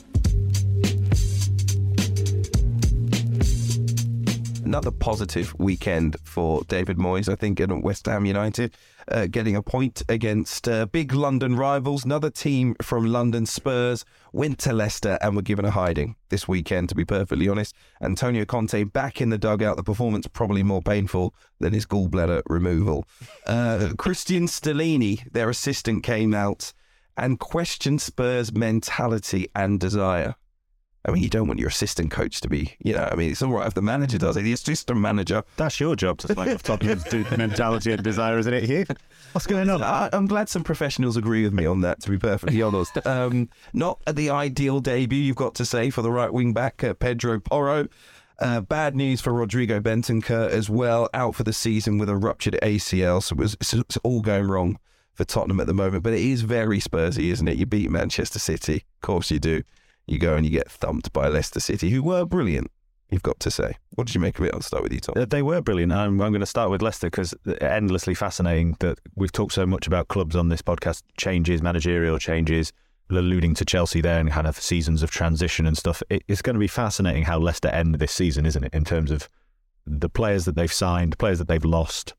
another 4.70 4.92
positive 4.92 5.52
weekend 5.58 6.16
for 6.22 6.62
David 6.68 6.96
Moyes, 6.96 7.28
I 7.28 7.34
think, 7.34 7.58
at 7.58 7.72
West 7.82 8.06
Ham 8.06 8.24
United, 8.24 8.76
uh, 9.11 9.26
getting 9.26 9.56
a 9.56 9.62
point 9.62 10.02
against 10.08 10.68
uh, 10.68 10.86
big 10.86 11.12
London 11.12 11.56
rivals. 11.56 12.04
Another 12.04 12.30
team 12.30 12.74
from 12.80 13.06
London, 13.06 13.46
Spurs, 13.46 14.04
went 14.32 14.58
to 14.61 14.72
Leicester 14.72 15.18
and 15.20 15.36
were 15.36 15.42
given 15.42 15.64
a 15.64 15.70
hiding 15.70 16.16
this 16.28 16.46
weekend, 16.46 16.88
to 16.88 16.94
be 16.94 17.04
perfectly 17.04 17.48
honest. 17.48 17.74
Antonio 18.00 18.44
Conte 18.44 18.84
back 18.84 19.20
in 19.20 19.30
the 19.30 19.38
dugout, 19.38 19.76
the 19.76 19.82
performance 19.82 20.26
probably 20.26 20.62
more 20.62 20.82
painful 20.82 21.34
than 21.58 21.72
his 21.72 21.86
gallbladder 21.86 22.42
removal. 22.46 23.06
Uh, 23.46 23.90
Cristian 23.96 24.48
Stellini, 24.48 25.30
their 25.32 25.50
assistant, 25.50 26.02
came 26.02 26.34
out 26.34 26.72
and 27.16 27.38
questioned 27.38 28.00
Spurs' 28.00 28.52
mentality 28.52 29.48
and 29.54 29.78
desire. 29.78 30.36
I 31.05 31.12
mean, 31.12 31.22
you 31.22 31.30
don't 31.30 31.48
want 31.48 31.59
your 31.59 31.70
assistant 31.70 32.11
coach 32.11 32.42
to 32.42 32.48
be, 32.48 32.76
you 32.78 32.92
know, 32.92 33.09
I 33.11 33.14
mean, 33.14 33.30
it's 33.30 33.40
all 33.40 33.53
right 33.53 33.66
if 33.66 33.72
the 33.72 33.80
manager 33.80 34.18
does 34.18 34.36
it. 34.36 34.42
The 34.42 34.53
assistant 34.53 35.01
manager. 35.01 35.42
That's 35.57 35.80
your 35.80 35.96
job 35.96 36.18
to 36.18 36.28
slag 36.28 36.51
off 36.51 36.62
Tottenham's 36.62 37.11
mentality 37.36 37.92
and 37.92 38.03
desire, 38.03 38.38
isn't 38.38 38.53
it, 38.53 38.64
Hugh? 38.64 38.84
What's 39.32 39.46
going 39.46 39.70
on? 39.70 39.82
I, 39.82 40.11
I'm 40.12 40.26
glad 40.26 40.51
some 40.51 40.62
professionals 40.62 41.16
agree 41.16 41.42
with 41.42 41.55
me 41.55 41.64
on 41.64 41.80
that, 41.80 42.03
to 42.03 42.11
be 42.11 42.18
perfectly 42.18 42.61
honest. 42.61 42.98
Um, 43.07 43.48
not 43.72 43.98
the 44.12 44.28
ideal 44.28 44.80
debut, 44.80 45.18
you've 45.18 45.36
got 45.36 45.55
to 45.55 45.64
say, 45.64 45.88
for 45.88 46.03
the 46.03 46.11
right 46.11 46.32
wing 46.32 46.53
back, 46.53 46.84
uh, 46.84 46.92
Pedro 46.92 47.40
Porro. 47.40 47.88
Uh, 48.38 48.61
bad 48.61 48.94
news 48.94 49.20
for 49.20 49.32
Rodrigo 49.32 49.80
Bentancur 49.80 50.48
as 50.51 50.68
well, 50.70 51.09
out 51.12 51.34
for 51.34 51.44
the 51.44 51.53
season 51.53 51.98
with 51.98 52.09
a 52.09 52.16
ruptured 52.16 52.59
ACL. 52.62 53.22
So 53.22 53.34
it 53.34 53.38
was, 53.38 53.55
it's, 53.55 53.72
it's 53.72 53.96
all 53.98 54.20
going 54.20 54.48
wrong 54.48 54.78
for 55.14 55.24
Tottenham 55.24 55.61
at 55.61 55.66
the 55.66 55.74
moment. 55.74 56.03
But 56.03 56.12
it 56.12 56.20
is 56.20 56.42
very 56.42 56.78
Spursy, 56.78 57.30
isn't 57.32 57.48
it? 57.48 57.57
You 57.57 57.66
beat 57.66 57.90
Manchester 57.90 58.38
City. 58.38 58.84
Of 58.96 59.01
course 59.01 59.30
you 59.30 59.38
do. 59.38 59.62
You 60.11 60.18
go 60.18 60.34
and 60.34 60.44
you 60.44 60.50
get 60.50 60.68
thumped 60.68 61.12
by 61.12 61.28
Leicester 61.28 61.61
City, 61.61 61.90
who 61.90 62.02
were 62.02 62.24
brilliant, 62.24 62.68
you've 63.11 63.22
got 63.22 63.38
to 63.40 63.50
say. 63.50 63.74
What 63.94 64.08
did 64.08 64.16
you 64.16 64.20
make 64.20 64.40
of 64.40 64.44
it? 64.44 64.52
I'll 64.52 64.61
start 64.61 64.82
with 64.82 64.92
you, 64.92 64.98
Tom. 64.98 65.14
Uh, 65.16 65.24
They 65.24 65.40
were 65.40 65.61
brilliant. 65.61 65.92
I'm, 65.92 66.20
I'm 66.20 66.32
going 66.32 66.40
to 66.40 66.46
start 66.46 66.68
with 66.68 66.82
Leicester 66.82 67.06
because 67.06 67.32
endlessly 67.61 68.14
fascinating 68.14 68.76
that 68.80 68.98
we've 69.14 69.30
talked 69.30 69.52
so 69.52 69.66
much 69.66 69.86
about 69.86 70.08
clubs 70.08 70.34
on 70.34 70.48
this 70.48 70.62
podcast 70.62 71.04
changes, 71.16 71.62
managerial 71.62 72.18
changes, 72.18 72.72
alluding 73.08 73.54
to 73.54 73.64
Chelsea 73.64 74.00
there 74.00 74.18
and 74.18 74.32
kind 74.32 74.48
of 74.48 74.61
seasons 74.61 75.04
of 75.04 75.12
transition 75.12 75.64
and 75.64 75.78
stuff. 75.78 76.02
It, 76.11 76.24
it's 76.26 76.42
going 76.42 76.54
to 76.54 76.61
be 76.61 76.66
fascinating 76.66 77.22
how 77.22 77.38
Leicester 77.38 77.68
end 77.68 77.94
this 77.94 78.11
season, 78.11 78.46
isn't 78.46 78.64
it? 78.64 78.74
In 78.74 78.84
terms 78.84 79.12
of 79.12 79.28
the 79.86 80.08
players 80.08 80.44
that 80.44 80.56
they've 80.56 80.72
signed, 80.72 81.18
players 81.18 81.38
that 81.38 81.46
they've 81.46 81.64
lost, 81.64 82.14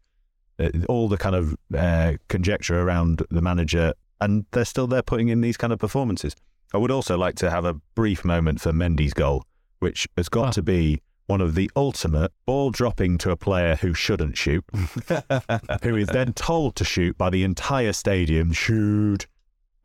uh, 0.60 0.70
all 0.88 1.10
the 1.10 1.18
kind 1.18 1.36
of 1.36 1.58
uh, 1.78 2.14
conjecture 2.30 2.80
around 2.80 3.22
the 3.30 3.42
manager, 3.42 3.94
and 4.22 4.46
they're 4.52 4.64
still 4.64 4.88
there 4.88 5.02
putting 5.02 5.28
in 5.28 5.42
these 5.42 5.58
kind 5.58 5.74
of 5.74 5.80
performances. 5.80 6.38
I 6.74 6.78
would 6.78 6.92
also 6.92 7.18
like 7.18 7.36
to 7.36 7.50
have 7.50 7.66
a 7.66 7.74
brief 7.96 8.24
moment 8.24 8.62
for 8.62 8.72
Mendy's 8.72 9.14
goal, 9.14 9.44
which 9.80 10.08
has 10.18 10.30
got 10.30 10.48
Ah. 10.48 10.52
to 10.52 10.62
be 10.62 11.02
one 11.28 11.42
of 11.42 11.56
the 11.56 11.70
ultimate 11.76 12.32
ball 12.46 12.72
dropping 12.72 13.18
to 13.20 13.32
a 13.32 13.38
player 13.38 13.76
who 13.76 13.94
shouldn't 13.94 14.38
shoot, 14.38 14.64
who 15.84 15.96
is 15.96 16.08
then 16.10 16.34
told 16.34 16.76
to 16.76 16.84
shoot 16.84 17.18
by 17.18 17.30
the 17.30 17.44
entire 17.44 17.94
stadium, 17.94 18.52
shoot, 18.52 19.28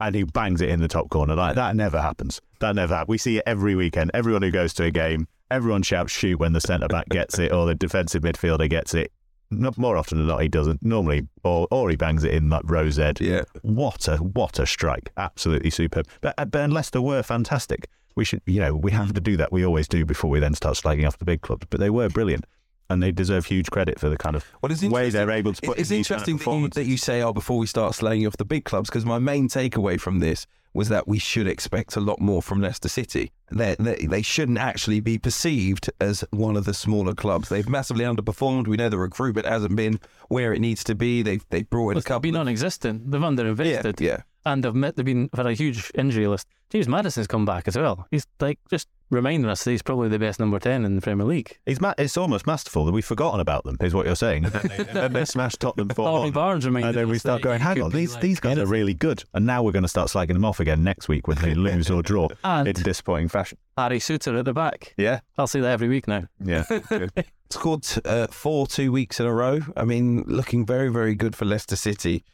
and 0.01 0.15
he 0.15 0.25
bangs 0.25 0.61
it 0.61 0.69
in 0.69 0.81
the 0.81 0.89
top 0.89 1.09
corner. 1.09 1.35
Like 1.35 1.55
that 1.55 1.77
never 1.77 2.01
happens. 2.01 2.41
That 2.61 2.75
never 2.75 2.95
happens. 2.95 3.09
We 3.09 3.19
see 3.19 3.39
it 3.39 3.45
every 3.47 3.75
weekend. 3.75 4.11
Everyone 4.15 4.43
who 4.43 4.51
goes 4.51 4.75
to 4.75 4.85
a 4.85 4.91
game, 4.91 5.29
everyone 5.51 5.83
shouts 5.83 6.13
shoot 6.13 6.39
when 6.39 6.53
the 6.53 6.61
centre 6.61 6.89
back 6.89 7.09
gets 7.09 7.39
it 7.39 7.53
or 7.53 7.67
the 7.67 7.75
defensive 7.75 8.23
midfielder 8.23 8.69
gets 8.69 8.93
it. 8.95 9.13
Not 9.51 9.79
more 9.79 9.97
often 9.97 10.19
than 10.19 10.27
not, 10.27 10.43
he 10.43 10.49
doesn't. 10.49 10.83
Normally, 10.83 11.29
or 11.45 11.69
or 11.71 11.89
he 11.89 11.97
bangs 11.97 12.25
it 12.25 12.35
in 12.35 12.51
like 12.51 12.63
rose 12.65 12.99
ed. 12.99 13.21
Yeah. 13.21 13.43
What 13.63 14.09
a 14.09 14.17
what 14.17 14.59
a 14.59 14.67
strike! 14.67 15.13
Absolutely 15.17 15.71
superb. 15.71 16.09
But 16.21 16.35
uh, 16.37 16.47
but 16.47 16.63
and 16.63 16.73
Leicester 16.73 17.01
were 17.01 17.23
fantastic. 17.23 17.89
We 18.17 18.25
should, 18.25 18.41
you 18.47 18.61
know, 18.61 18.75
we 18.75 18.93
have 18.93 19.13
to 19.13 19.21
do 19.21 19.37
that. 19.37 19.53
We 19.53 19.65
always 19.65 19.87
do 19.87 20.05
before 20.05 20.31
we 20.31 20.41
then 20.41 20.55
start 20.55 20.77
slagging 20.77 21.07
off 21.07 21.19
the 21.19 21.25
big 21.25 21.43
clubs. 21.43 21.67
But 21.69 21.81
they 21.81 21.91
were 21.91 22.09
brilliant, 22.09 22.47
and 22.91 23.03
they 23.03 23.13
deserve 23.13 23.47
huge 23.47 23.71
credit 23.71 24.01
for 24.01 24.09
the 24.09 24.17
kind 24.17 24.37
of 24.37 24.45
Well, 24.63 24.73
it's 24.73 24.83
way 24.83 25.11
they're 25.11 25.31
able 25.31 25.53
to 25.53 25.63
put. 25.63 25.79
It's 25.79 25.91
in 25.91 25.99
these 25.99 26.09
kind 26.09 26.23
of 26.23 26.29
interesting 26.29 26.61
that, 26.61 26.63
you, 26.63 26.69
that 26.83 26.91
you 26.91 26.97
say, 26.97 27.23
oh, 27.23 27.33
before 27.33 27.59
we 27.59 27.67
start 27.67 27.95
slaying 27.95 28.27
off 28.27 28.37
the 28.37 28.45
big 28.45 28.65
clubs, 28.65 28.89
because 28.89 29.05
my 29.05 29.19
main 29.19 29.49
takeaway 29.49 30.01
from 30.01 30.21
this 30.21 30.47
was 30.77 30.89
that 30.91 31.09
we 31.09 31.19
should 31.19 31.47
expect 31.49 31.97
a 31.97 32.01
lot 32.01 32.21
more 32.21 32.43
from 32.43 32.61
Leicester 32.61 32.89
City. 32.89 33.33
They, 33.51 33.77
they, 33.79 34.23
shouldn't 34.23 34.59
actually 34.59 35.01
be 35.01 35.19
perceived 35.19 35.89
as 36.01 36.25
one 36.31 36.57
of 36.57 36.65
the 36.65 36.75
smaller 36.75 37.15
clubs. 37.15 37.49
They've 37.49 37.69
massively 37.69 38.05
underperformed. 38.05 38.67
We 38.67 38.77
know 38.77 38.89
the 38.89 38.99
recruitment 38.99 39.47
hasn't 39.47 39.75
been 39.77 40.01
where 40.29 40.53
it 40.53 40.61
needs 40.61 40.85
to 40.85 40.95
be. 40.95 41.23
They've 41.23 41.45
they've 41.51 41.69
brought 41.69 41.91
in 41.91 41.97
a 41.97 41.99
It's 41.99 42.07
couple. 42.07 42.23
been 42.23 42.35
non-existent. 42.35 43.11
They've 43.11 43.21
underinvested. 43.21 44.01
yeah, 44.01 44.07
yeah. 44.07 44.23
And 44.47 44.63
they've, 44.65 44.75
met, 44.75 44.97
they've 44.97 45.05
been 45.05 45.29
had 45.35 45.45
a 45.47 45.53
huge 45.53 45.91
injury 45.95 46.27
list. 46.27 46.47
James 46.71 46.89
Maddison's 46.89 47.27
come 47.27 47.45
back 47.45 47.69
as 47.69 47.77
well. 47.77 48.07
He's 48.11 48.27
like 48.41 48.59
just 48.71 48.89
reminding 49.11 49.49
us 49.49 49.63
that 49.65 49.71
he's 49.71 49.83
probably 49.83 50.09
the 50.09 50.19
best 50.19 50.41
number 50.41 50.59
ten 50.59 50.85
in 50.85 50.97
the 50.97 51.01
Premier 51.03 51.25
League. 51.27 51.59
It's, 51.67 51.81
ma- 51.81 51.95
it's 51.99 52.17
almost 52.17 52.47
masterful 52.47 52.85
that 52.87 52.93
we've 52.93 53.05
forgotten 53.05 53.39
about 53.41 53.65
them, 53.65 53.77
is 53.81 53.93
what 53.95 54.07
you're 54.07 54.17
saying. 54.17 54.45
And 54.47 54.53
then 54.55 54.67
they, 54.69 54.77
and 54.79 54.97
then 54.97 55.13
they 55.13 55.25
smashed 55.25 55.61
Tottenham 55.61 55.89
4 55.91 56.09
Harvey 56.09 56.31
Barnes 56.31 56.65
reminded 56.67 56.89
And 56.89 56.97
then 56.97 57.09
we 57.09 57.19
start 57.19 57.43
going, 57.43 57.61
hang 57.61 57.81
on, 57.83 57.91
these, 57.91 58.15
like 58.15 58.23
these 58.23 58.41
guys 58.41 58.59
are 58.59 58.67
really 58.67 58.95
good. 58.95 59.23
And 59.35 59.47
now 59.47 59.63
we're 59.63 59.73
going 59.73 59.83
to 59.85 59.89
start 59.89 60.09
slagging 60.09 60.33
them 60.35 60.45
off 60.45 60.59
again 60.61 60.83
next 60.83 61.09
week 61.09 61.29
when 61.29 61.39
they 61.39 61.55
lose 61.57 61.91
or 61.91 62.03
draw 62.03 62.29
And- 62.43 62.67
in 62.69 62.75
disappointing 62.75 63.29
fashion. 63.29 63.59
Harry 63.77 63.99
Souttar 63.99 64.39
at 64.39 64.45
the 64.45 64.55
back. 64.55 64.95
Yeah, 64.97 65.21
I'll 65.37 65.47
see 65.47 65.61
that 65.61 65.71
every 65.71 65.89
week 65.89 66.09
now. 66.09 66.25
yeah. 66.43 66.65
scored 67.51 67.87
uh, 68.05 68.27
four 68.29 68.67
two 68.67 68.91
weeks 68.91 69.21
in 69.21 69.27
a 69.27 69.33
row. 69.33 69.61
I 69.77 69.85
mean, 69.85 70.25
looking 70.27 70.67
very 70.67 70.89
very 70.89 71.15
good 71.15 71.37
for 71.37 71.45
Leicester 71.45 71.77
City. 71.77 72.25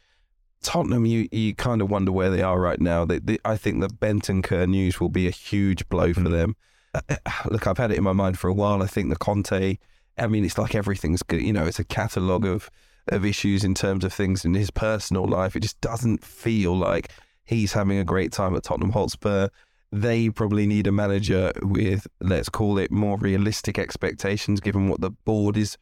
Tottenham, 0.63 1.05
you, 1.05 1.27
you 1.31 1.53
kind 1.53 1.81
of 1.81 1.91
wonder 1.91 2.11
where 2.11 2.29
they 2.29 2.41
are 2.41 2.59
right 2.59 2.81
now. 2.81 3.05
They, 3.05 3.19
they, 3.19 3.37
I 3.45 3.57
think 3.57 3.81
the 3.81 3.87
Bentancur 3.87 4.67
news 4.67 4.99
will 4.99 5.09
be 5.09 5.27
a 5.27 5.31
huge 5.31 5.87
blow 5.89 6.13
for 6.13 6.21
them. 6.21 6.55
Uh, 6.93 7.01
uh, 7.09 7.15
look, 7.49 7.67
I've 7.67 7.77
had 7.77 7.91
it 7.91 7.97
in 7.97 8.03
my 8.03 8.13
mind 8.13 8.39
for 8.39 8.47
a 8.47 8.53
while. 8.53 8.81
I 8.81 8.87
think 8.87 9.09
the 9.09 9.15
Conte, 9.15 9.77
I 10.17 10.27
mean, 10.27 10.45
it's 10.45 10.57
like 10.57 10.75
everything's 10.75 11.23
good. 11.23 11.41
You 11.41 11.53
know, 11.53 11.65
it's 11.65 11.79
a 11.79 11.83
catalogue 11.83 12.45
of, 12.45 12.69
of 13.09 13.25
issues 13.25 13.63
in 13.63 13.73
terms 13.73 14.03
of 14.03 14.13
things 14.13 14.45
in 14.45 14.53
his 14.53 14.71
personal 14.71 15.25
life. 15.25 15.55
It 15.55 15.61
just 15.61 15.81
doesn't 15.81 16.23
feel 16.23 16.75
like 16.75 17.11
he's 17.45 17.73
having 17.73 17.97
a 17.97 18.03
great 18.03 18.31
time 18.31 18.55
at 18.55 18.63
Tottenham 18.63 18.91
Hotspur. 18.91 19.49
They 19.91 20.29
probably 20.29 20.65
need 20.65 20.87
a 20.87 20.91
manager 20.91 21.51
with, 21.61 22.07
let's 22.19 22.49
call 22.49 22.77
it, 22.79 22.91
more 22.91 23.17
realistic 23.17 23.77
expectations, 23.77 24.59
given 24.59 24.89
what 24.89 25.01
the 25.01 25.11
board 25.11 25.57
is 25.57 25.77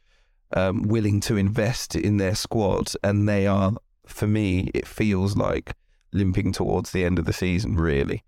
um, 0.54 0.82
willing 0.82 1.20
to 1.20 1.36
invest 1.36 1.94
in 1.94 2.18
their 2.18 2.34
squad. 2.34 2.92
And 3.02 3.28
they 3.28 3.46
are, 3.46 3.72
for 4.12 4.26
me, 4.26 4.70
it 4.74 4.86
feels 4.86 5.36
like 5.36 5.74
limping 6.12 6.52
towards 6.52 6.92
the 6.92 7.04
end 7.04 7.18
of 7.18 7.24
the 7.24 7.32
season, 7.32 7.76
really. 7.76 8.22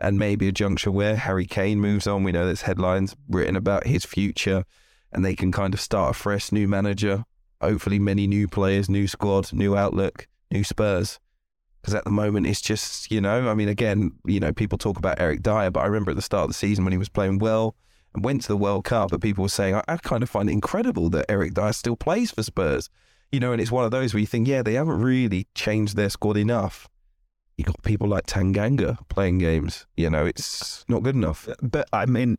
And 0.00 0.18
maybe 0.18 0.48
a 0.48 0.52
juncture 0.52 0.90
where 0.90 1.16
Harry 1.16 1.46
Kane 1.46 1.80
moves 1.80 2.06
on. 2.06 2.22
We 2.22 2.32
know 2.32 2.46
there's 2.46 2.62
headlines 2.62 3.16
written 3.28 3.56
about 3.56 3.86
his 3.86 4.04
future, 4.04 4.64
and 5.12 5.24
they 5.24 5.34
can 5.34 5.52
kind 5.52 5.72
of 5.72 5.80
start 5.80 6.10
a 6.10 6.18
fresh 6.18 6.52
new 6.52 6.68
manager. 6.68 7.24
Hopefully, 7.60 7.98
many 7.98 8.26
new 8.26 8.46
players, 8.46 8.88
new 8.88 9.06
squad, 9.06 9.52
new 9.52 9.76
outlook, 9.76 10.28
new 10.50 10.64
Spurs. 10.64 11.18
Because 11.80 11.94
at 11.94 12.04
the 12.04 12.10
moment, 12.10 12.46
it's 12.46 12.60
just, 12.60 13.10
you 13.10 13.20
know, 13.20 13.48
I 13.48 13.54
mean, 13.54 13.68
again, 13.68 14.12
you 14.26 14.40
know, 14.40 14.52
people 14.52 14.76
talk 14.76 14.98
about 14.98 15.20
Eric 15.20 15.42
Dier, 15.42 15.70
but 15.70 15.80
I 15.80 15.86
remember 15.86 16.10
at 16.10 16.16
the 16.16 16.22
start 16.22 16.42
of 16.42 16.48
the 16.50 16.54
season 16.54 16.84
when 16.84 16.92
he 16.92 16.98
was 16.98 17.08
playing 17.08 17.38
well 17.38 17.76
and 18.12 18.24
went 18.24 18.42
to 18.42 18.48
the 18.48 18.56
World 18.56 18.84
Cup, 18.84 19.10
but 19.10 19.20
people 19.20 19.42
were 19.42 19.48
saying, 19.48 19.76
I, 19.76 19.84
I 19.86 19.96
kind 19.98 20.22
of 20.22 20.28
find 20.28 20.48
it 20.50 20.52
incredible 20.52 21.08
that 21.10 21.30
Eric 21.30 21.54
Dier 21.54 21.72
still 21.72 21.96
plays 21.96 22.32
for 22.32 22.42
Spurs. 22.42 22.90
You 23.32 23.40
know, 23.40 23.52
and 23.52 23.60
it's 23.60 23.72
one 23.72 23.84
of 23.84 23.90
those 23.90 24.14
where 24.14 24.20
you 24.20 24.26
think, 24.26 24.48
yeah, 24.48 24.62
they 24.62 24.74
haven't 24.74 25.00
really 25.00 25.46
changed 25.54 25.96
their 25.96 26.10
squad 26.10 26.36
enough. 26.36 26.88
You 27.56 27.64
got 27.64 27.82
people 27.82 28.06
like 28.06 28.26
Tanganga 28.26 28.98
playing 29.08 29.38
games. 29.38 29.86
You 29.96 30.10
know, 30.10 30.26
it's 30.26 30.84
not 30.88 31.02
good 31.02 31.14
enough. 31.14 31.48
Uh, 31.48 31.54
but 31.62 31.88
I 31.92 32.04
mean, 32.04 32.36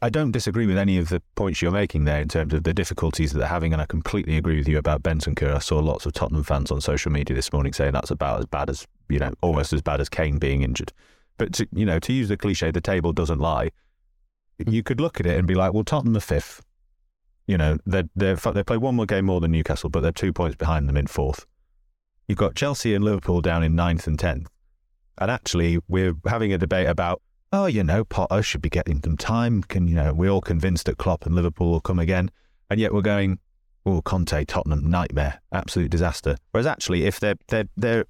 I 0.00 0.08
don't 0.08 0.30
disagree 0.30 0.66
with 0.66 0.78
any 0.78 0.98
of 0.98 1.08
the 1.08 1.20
points 1.34 1.60
you're 1.60 1.72
making 1.72 2.04
there 2.04 2.20
in 2.20 2.28
terms 2.28 2.54
of 2.54 2.62
the 2.62 2.72
difficulties 2.72 3.32
that 3.32 3.40
they're 3.40 3.48
having, 3.48 3.72
and 3.72 3.82
I 3.82 3.86
completely 3.86 4.36
agree 4.36 4.56
with 4.56 4.68
you 4.68 4.78
about 4.78 5.02
Bentancur. 5.02 5.54
I 5.54 5.58
saw 5.58 5.78
lots 5.80 6.06
of 6.06 6.12
Tottenham 6.12 6.44
fans 6.44 6.70
on 6.70 6.80
social 6.80 7.10
media 7.10 7.34
this 7.34 7.52
morning 7.52 7.72
saying 7.72 7.92
that's 7.92 8.10
about 8.10 8.38
as 8.38 8.46
bad 8.46 8.70
as 8.70 8.86
you 9.12 9.18
know, 9.18 9.32
almost 9.42 9.72
as 9.72 9.82
bad 9.82 10.00
as 10.00 10.08
Kane 10.08 10.38
being 10.38 10.62
injured. 10.62 10.92
But 11.38 11.52
to, 11.54 11.68
you 11.72 11.84
know, 11.84 11.98
to 11.98 12.12
use 12.12 12.28
the 12.28 12.36
cliche, 12.36 12.70
the 12.70 12.80
table 12.80 13.12
doesn't 13.12 13.38
lie. 13.38 13.70
Hmm. 14.62 14.70
You 14.70 14.82
could 14.82 15.00
look 15.00 15.20
at 15.20 15.26
it 15.26 15.36
and 15.36 15.46
be 15.46 15.54
like, 15.54 15.72
well, 15.72 15.84
Tottenham 15.84 16.16
are 16.16 16.20
fifth. 16.20 16.62
You 17.46 17.58
know, 17.58 17.78
they 17.86 18.04
they 18.14 18.34
they 18.34 18.62
play 18.62 18.76
one 18.76 18.94
more 18.94 19.06
game 19.06 19.26
more 19.26 19.40
than 19.40 19.50
Newcastle, 19.50 19.90
but 19.90 20.00
they're 20.00 20.12
two 20.12 20.32
points 20.32 20.56
behind 20.56 20.88
them 20.88 20.96
in 20.96 21.06
fourth. 21.06 21.46
You've 22.28 22.38
got 22.38 22.54
Chelsea 22.54 22.94
and 22.94 23.04
Liverpool 23.04 23.40
down 23.40 23.62
in 23.62 23.74
ninth 23.74 24.06
and 24.06 24.18
tenth. 24.18 24.48
And 25.18 25.30
actually, 25.30 25.78
we're 25.88 26.14
having 26.26 26.52
a 26.52 26.58
debate 26.58 26.88
about, 26.88 27.20
oh, 27.52 27.66
you 27.66 27.84
know, 27.84 28.04
Potter 28.04 28.42
should 28.42 28.62
be 28.62 28.70
getting 28.70 29.00
them 29.00 29.16
time. 29.16 29.62
Can 29.62 29.88
you 29.88 29.94
know, 29.94 30.14
we're 30.14 30.30
all 30.30 30.40
convinced 30.40 30.86
that 30.86 30.98
Klopp 30.98 31.26
and 31.26 31.34
Liverpool 31.34 31.70
will 31.70 31.80
come 31.80 31.98
again, 31.98 32.30
and 32.70 32.80
yet 32.80 32.94
we're 32.94 33.02
going, 33.02 33.38
oh, 33.84 34.00
Conte, 34.02 34.44
Tottenham, 34.44 34.88
nightmare, 34.88 35.42
absolute 35.52 35.90
disaster. 35.90 36.36
Whereas 36.52 36.66
actually, 36.66 37.04
if 37.04 37.20
they're 37.20 37.36
they're 37.48 37.68
they're 37.76 38.04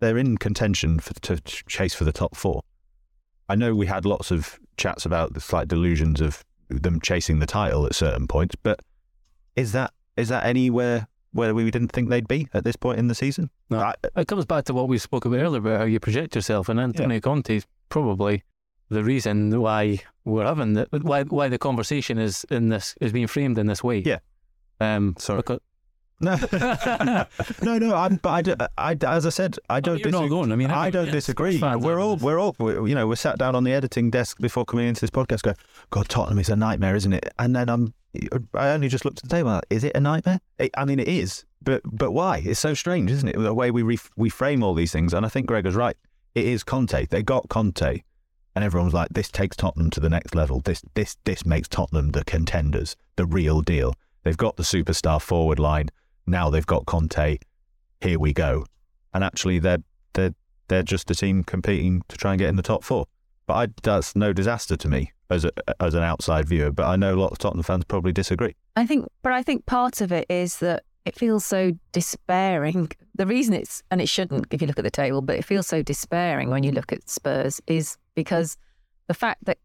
they're 0.00 0.18
in 0.18 0.38
contention 0.38 0.98
for, 0.98 1.12
to 1.14 1.40
chase 1.40 1.94
for 1.94 2.04
the 2.04 2.12
top 2.12 2.34
four. 2.34 2.62
I 3.48 3.54
know 3.54 3.74
we 3.74 3.86
had 3.86 4.04
lots 4.04 4.30
of 4.30 4.58
chats 4.76 5.04
about 5.04 5.34
the 5.34 5.40
slight 5.40 5.68
delusions 5.68 6.20
of 6.20 6.44
them 6.70 7.00
chasing 7.00 7.38
the 7.40 7.46
title 7.46 7.86
at 7.86 7.94
certain 7.94 8.26
points, 8.26 8.54
but 8.62 8.80
is 9.56 9.72
that 9.72 9.92
is 10.16 10.28
that 10.28 10.44
anywhere 10.44 11.08
where 11.32 11.54
we 11.54 11.70
didn't 11.70 11.88
think 11.92 12.08
they'd 12.08 12.26
be 12.28 12.48
at 12.54 12.64
this 12.64 12.76
point 12.76 12.98
in 12.98 13.08
the 13.08 13.14
season? 13.14 13.50
No. 13.70 13.78
I- 13.80 13.94
It 14.16 14.26
comes 14.28 14.44
back 14.46 14.64
to 14.64 14.74
what 14.74 14.88
we 14.88 14.98
spoke 14.98 15.24
about 15.24 15.38
earlier 15.40 15.58
about 15.60 15.78
how 15.80 15.84
you 15.86 16.00
project 16.00 16.34
yourself, 16.34 16.68
and 16.68 16.80
Antonio 16.80 17.20
Conte 17.20 17.54
is 17.56 17.66
probably 17.88 18.42
the 18.88 19.04
reason 19.04 19.60
why 19.60 20.00
we're 20.24 20.44
having 20.44 20.72
the, 20.74 20.86
why 21.02 21.22
why 21.24 21.48
the 21.48 21.58
conversation 21.58 22.18
is 22.18 22.44
in 22.50 22.68
this 22.68 22.94
is 23.00 23.12
being 23.12 23.26
framed 23.28 23.58
in 23.58 23.66
this 23.66 23.82
way. 23.84 23.98
Yeah. 24.04 24.18
Um. 24.80 25.14
Sorry. 25.18 25.38
because- 25.38 25.60
No, 26.20 26.36
no, 27.62 27.78
no. 27.78 27.94
I'm, 27.94 28.16
but 28.16 28.28
I, 28.30 28.42
do- 28.42 28.54
I, 28.76 28.96
as 29.06 29.26
I 29.26 29.30
said, 29.30 29.56
I 29.68 29.80
don't. 29.80 29.98
you're 29.98 30.10
not 30.10 30.20
disagree- 30.22 30.36
alone. 30.36 30.52
I 30.52 30.56
mean, 30.56 30.70
I 30.70 30.88
every- 30.88 30.90
don't 30.92 31.04
yes, 31.06 31.14
disagree. 31.14 31.58
We're 31.58 32.00
all, 32.00 32.16
we're 32.16 32.38
all, 32.38 32.54
we're, 32.58 32.86
you 32.86 32.94
know, 32.94 33.06
we're 33.06 33.16
sat 33.16 33.38
down 33.38 33.54
on 33.54 33.64
the 33.64 33.72
editing 33.72 34.10
desk 34.10 34.38
before 34.40 34.64
coming 34.64 34.86
into 34.88 35.00
this 35.00 35.10
podcast. 35.10 35.42
Go, 35.42 35.54
God, 35.90 36.08
Tottenham 36.08 36.38
is 36.38 36.48
a 36.48 36.56
nightmare, 36.56 36.94
isn't 36.96 37.12
it? 37.12 37.28
And 37.38 37.54
then 37.56 37.68
I'm, 37.68 37.94
I 38.54 38.70
only 38.70 38.88
just 38.88 39.04
looked 39.04 39.18
at 39.18 39.24
the 39.24 39.34
table. 39.34 39.60
Is 39.70 39.84
it 39.84 39.92
a 39.96 40.00
nightmare? 40.00 40.40
It, 40.58 40.70
I 40.76 40.84
mean, 40.84 40.98
it 41.00 41.08
is. 41.08 41.44
But, 41.62 41.82
but 41.84 42.12
why? 42.12 42.42
It's 42.44 42.60
so 42.60 42.74
strange, 42.74 43.10
isn't 43.10 43.28
it? 43.28 43.38
The 43.38 43.54
way 43.54 43.70
we 43.70 43.82
ref, 43.82 44.10
we 44.16 44.28
frame 44.30 44.62
all 44.62 44.74
these 44.74 44.92
things, 44.92 45.12
and 45.14 45.24
I 45.26 45.28
think 45.28 45.46
Greg 45.46 45.66
is 45.66 45.74
right. 45.74 45.96
it 46.34 46.44
is 46.44 46.62
Conte. 46.64 47.06
They 47.06 47.22
got 47.22 47.48
Conte, 47.50 48.02
and 48.56 48.64
everyone's 48.64 48.94
like, 48.94 49.10
"This 49.10 49.30
takes 49.30 49.56
Tottenham 49.56 49.90
to 49.90 50.00
the 50.00 50.08
next 50.08 50.34
level. 50.34 50.60
This 50.60 50.82
this 50.94 51.16
this 51.24 51.44
makes 51.44 51.68
Tottenham 51.68 52.12
the 52.12 52.24
contenders, 52.24 52.96
the 53.16 53.26
real 53.26 53.60
deal." 53.60 53.94
They've 54.22 54.36
got 54.36 54.56
the 54.56 54.62
superstar 54.62 55.20
forward 55.20 55.58
line. 55.58 55.88
Now 56.30 56.48
they've 56.50 56.66
got 56.66 56.86
Conte. 56.86 57.38
Here 58.00 58.18
we 58.18 58.32
go. 58.32 58.64
And 59.12 59.24
actually, 59.24 59.58
they're 59.58 59.82
they're 60.14 60.34
they're 60.68 60.82
just 60.82 61.10
a 61.10 61.14
team 61.14 61.42
competing 61.42 62.02
to 62.08 62.16
try 62.16 62.32
and 62.32 62.38
get 62.38 62.48
in 62.48 62.56
the 62.56 62.62
top 62.62 62.84
four. 62.84 63.06
But 63.46 63.54
I, 63.54 63.68
that's 63.82 64.14
no 64.14 64.32
disaster 64.32 64.76
to 64.76 64.88
me 64.88 65.12
as 65.28 65.44
a, 65.44 65.50
as 65.82 65.94
an 65.94 66.04
outside 66.04 66.48
viewer. 66.48 66.70
But 66.70 66.86
I 66.86 66.96
know 66.96 67.14
a 67.14 67.20
lot 67.20 67.32
of 67.32 67.38
Tottenham 67.38 67.64
fans 67.64 67.84
probably 67.84 68.12
disagree. 68.12 68.54
I 68.76 68.86
think, 68.86 69.06
but 69.22 69.32
I 69.32 69.42
think 69.42 69.66
part 69.66 70.00
of 70.00 70.12
it 70.12 70.26
is 70.28 70.58
that 70.58 70.84
it 71.04 71.16
feels 71.16 71.44
so 71.44 71.72
despairing. 71.90 72.90
The 73.16 73.26
reason 73.26 73.54
it's, 73.54 73.82
and 73.90 74.00
it 74.00 74.08
shouldn't 74.08 74.46
if 74.52 74.60
you 74.60 74.68
look 74.68 74.78
at 74.78 74.84
the 74.84 74.90
table, 74.90 75.22
but 75.22 75.36
it 75.36 75.44
feels 75.44 75.66
so 75.66 75.82
despairing 75.82 76.50
when 76.50 76.62
you 76.62 76.70
look 76.70 76.92
at 76.92 77.08
Spurs 77.08 77.60
is 77.66 77.96
because 78.14 78.56
the 79.08 79.14
fact 79.14 79.44
that 79.46 79.58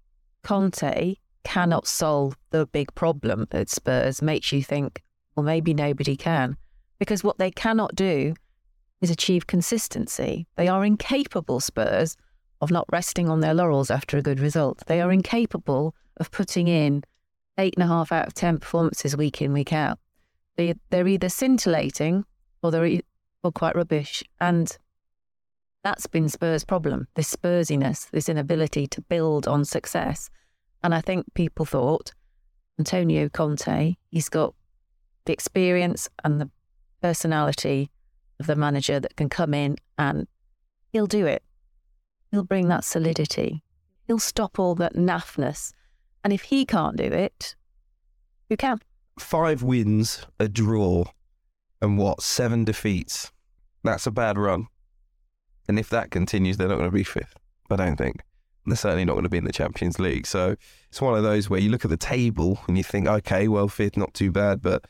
Conte 0.43 1.15
cannot 1.43 1.85
solve 1.85 2.35
the 2.49 2.65
big 2.65 2.93
problem 2.95 3.47
at 3.51 3.69
Spurs 3.69 4.21
makes 4.21 4.51
you 4.51 4.63
think, 4.63 5.03
well, 5.35 5.43
maybe 5.43 5.73
nobody 5.73 6.15
can. 6.15 6.57
Because 6.99 7.23
what 7.23 7.37
they 7.37 7.51
cannot 7.51 7.95
do 7.95 8.33
is 9.01 9.09
achieve 9.09 9.47
consistency. 9.47 10.47
They 10.55 10.67
are 10.67 10.85
incapable, 10.85 11.59
Spurs, 11.59 12.15
of 12.61 12.71
not 12.71 12.85
resting 12.91 13.29
on 13.29 13.41
their 13.41 13.53
laurels 13.53 13.91
after 13.91 14.17
a 14.17 14.21
good 14.21 14.39
result. 14.39 14.83
They 14.87 15.01
are 15.01 15.11
incapable 15.11 15.93
of 16.17 16.31
putting 16.31 16.67
in 16.67 17.03
eight 17.57 17.75
and 17.75 17.83
a 17.83 17.87
half 17.87 18.11
out 18.11 18.27
of 18.27 18.33
10 18.33 18.59
performances 18.59 19.15
week 19.17 19.41
in, 19.41 19.53
week 19.53 19.73
out. 19.73 19.99
They, 20.55 20.75
they're 20.89 21.07
either 21.07 21.29
scintillating 21.29 22.25
or 22.63 22.71
they're 22.71 23.01
or 23.43 23.51
quite 23.51 23.75
rubbish. 23.75 24.23
And 24.39 24.75
that's 25.83 26.07
been 26.07 26.29
Spurs' 26.29 26.65
problem 26.65 27.07
this 27.15 27.33
Spursiness, 27.33 28.09
this 28.09 28.27
inability 28.27 28.87
to 28.87 29.01
build 29.01 29.47
on 29.47 29.63
success. 29.65 30.29
And 30.83 30.95
I 30.95 31.01
think 31.01 31.25
people 31.33 31.65
thought 31.65 32.11
Antonio 32.79 33.29
Conte, 33.29 33.95
he's 34.09 34.29
got 34.29 34.55
the 35.25 35.33
experience 35.33 36.09
and 36.23 36.39
the 36.39 36.49
personality 37.01 37.91
of 38.39 38.47
the 38.47 38.55
manager 38.55 38.99
that 38.99 39.15
can 39.15 39.29
come 39.29 39.53
in 39.53 39.77
and 39.97 40.27
he'll 40.91 41.07
do 41.07 41.25
it. 41.25 41.43
He'll 42.31 42.43
bring 42.43 42.67
that 42.69 42.83
solidity. 42.83 43.63
He'll 44.07 44.19
stop 44.19 44.59
all 44.59 44.75
that 44.75 44.95
naffness. 44.95 45.73
And 46.23 46.33
if 46.33 46.43
he 46.43 46.65
can't 46.65 46.97
do 46.97 47.05
it, 47.05 47.55
who 48.49 48.57
can? 48.57 48.79
Five 49.19 49.63
wins, 49.63 50.25
a 50.39 50.47
draw, 50.47 51.05
and 51.81 51.97
what, 51.97 52.21
seven 52.21 52.65
defeats. 52.65 53.31
That's 53.83 54.07
a 54.07 54.11
bad 54.11 54.37
run. 54.37 54.67
And 55.67 55.79
if 55.79 55.89
that 55.89 56.11
continues, 56.11 56.57
they're 56.57 56.67
not 56.67 56.77
going 56.77 56.89
to 56.89 56.95
be 56.95 57.03
fifth, 57.03 57.35
I 57.69 57.75
don't 57.75 57.95
think. 57.95 58.21
They're 58.65 58.75
certainly 58.75 59.05
not 59.05 59.13
going 59.13 59.23
to 59.23 59.29
be 59.29 59.37
in 59.37 59.45
the 59.45 59.51
Champions 59.51 59.99
League. 59.99 60.25
So 60.25 60.55
it's 60.89 61.01
one 61.01 61.15
of 61.15 61.23
those 61.23 61.49
where 61.49 61.59
you 61.59 61.69
look 61.69 61.85
at 61.85 61.91
the 61.91 61.97
table 61.97 62.59
and 62.67 62.77
you 62.77 62.83
think, 62.83 63.07
okay, 63.07 63.47
well, 63.47 63.67
fifth, 63.67 63.95
not 63.95 64.13
too 64.13 64.31
bad. 64.31 64.61
But 64.61 64.85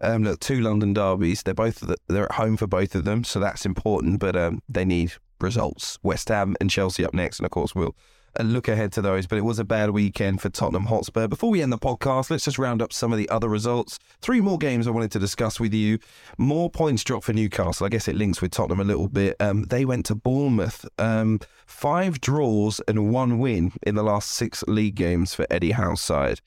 um, 0.00 0.24
look, 0.24 0.40
two 0.40 0.60
London 0.60 0.92
derbies. 0.92 1.42
They're 1.42 1.54
both 1.54 1.82
they're 2.08 2.24
at 2.24 2.32
home 2.32 2.56
for 2.56 2.66
both 2.66 2.94
of 2.94 3.04
them, 3.04 3.24
so 3.24 3.40
that's 3.40 3.66
important. 3.66 4.20
But 4.20 4.36
um, 4.36 4.62
they 4.68 4.84
need 4.84 5.12
results. 5.40 5.98
West 6.02 6.28
Ham 6.28 6.56
and 6.60 6.70
Chelsea 6.70 7.04
up 7.04 7.14
next, 7.14 7.38
and 7.38 7.46
of 7.46 7.50
course 7.50 7.74
we'll 7.74 7.96
uh, 8.38 8.42
look 8.42 8.68
ahead 8.68 8.92
to 8.92 9.02
those. 9.02 9.26
But 9.26 9.38
it 9.38 9.44
was 9.44 9.58
a 9.58 9.64
bad 9.64 9.90
weekend 9.90 10.40
for 10.40 10.48
Tottenham 10.48 10.86
Hotspur. 10.86 11.28
Before 11.28 11.50
we 11.50 11.62
end 11.62 11.72
the 11.72 11.78
podcast, 11.78 12.30
let's 12.30 12.44
just 12.44 12.58
round 12.58 12.82
up 12.82 12.92
some 12.92 13.12
of 13.12 13.18
the 13.18 13.28
other 13.28 13.48
results. 13.48 13.98
Three 14.20 14.40
more 14.40 14.58
games 14.58 14.86
I 14.86 14.90
wanted 14.90 15.12
to 15.12 15.18
discuss 15.18 15.58
with 15.58 15.74
you. 15.74 15.98
More 16.38 16.70
points 16.70 17.04
dropped 17.04 17.24
for 17.24 17.32
Newcastle. 17.32 17.86
I 17.86 17.90
guess 17.90 18.08
it 18.08 18.16
links 18.16 18.40
with 18.40 18.52
Tottenham 18.52 18.80
a 18.80 18.84
little 18.84 19.08
bit. 19.08 19.36
Um, 19.40 19.64
they 19.64 19.84
went 19.84 20.06
to 20.06 20.14
Bournemouth. 20.14 20.86
Um, 20.98 21.40
five 21.66 22.20
draws 22.20 22.80
and 22.88 23.12
one 23.12 23.38
win 23.38 23.72
in 23.82 23.94
the 23.94 24.04
last 24.04 24.30
six 24.30 24.62
league 24.66 24.94
games 24.94 25.34
for 25.34 25.46
Eddie 25.50 25.72
Howe's 25.72 26.00
side. 26.00 26.40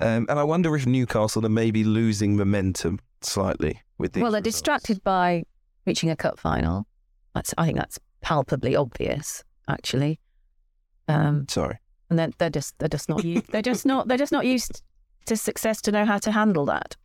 Um, 0.00 0.26
and 0.28 0.38
I 0.38 0.44
wonder 0.44 0.74
if 0.76 0.86
Newcastle 0.86 1.44
are 1.44 1.50
maybe 1.50 1.84
losing 1.84 2.36
momentum 2.36 3.00
slightly 3.22 3.82
with 3.98 4.12
these. 4.12 4.22
Well, 4.22 4.32
they're 4.32 4.40
results. 4.40 4.56
distracted 4.56 5.04
by 5.04 5.44
reaching 5.86 6.10
a 6.10 6.16
cup 6.16 6.38
final. 6.38 6.86
That's 7.34 7.54
I 7.58 7.66
think 7.66 7.78
that's 7.78 7.98
palpably 8.20 8.76
obvious, 8.76 9.44
actually. 9.68 10.18
Um, 11.08 11.46
Sorry. 11.48 11.78
and 12.08 12.18
they're, 12.18 12.30
they're 12.38 12.50
just 12.50 12.78
they're 12.78 12.88
just 12.88 13.08
not 13.08 13.24
used, 13.24 13.46
they're 13.52 13.62
just 13.62 13.84
not 13.84 14.08
they're 14.08 14.18
just 14.18 14.32
not 14.32 14.46
used 14.46 14.82
to 15.26 15.36
success 15.36 15.80
to 15.82 15.92
know 15.92 16.04
how 16.04 16.18
to 16.18 16.32
handle 16.32 16.64
that. 16.66 16.96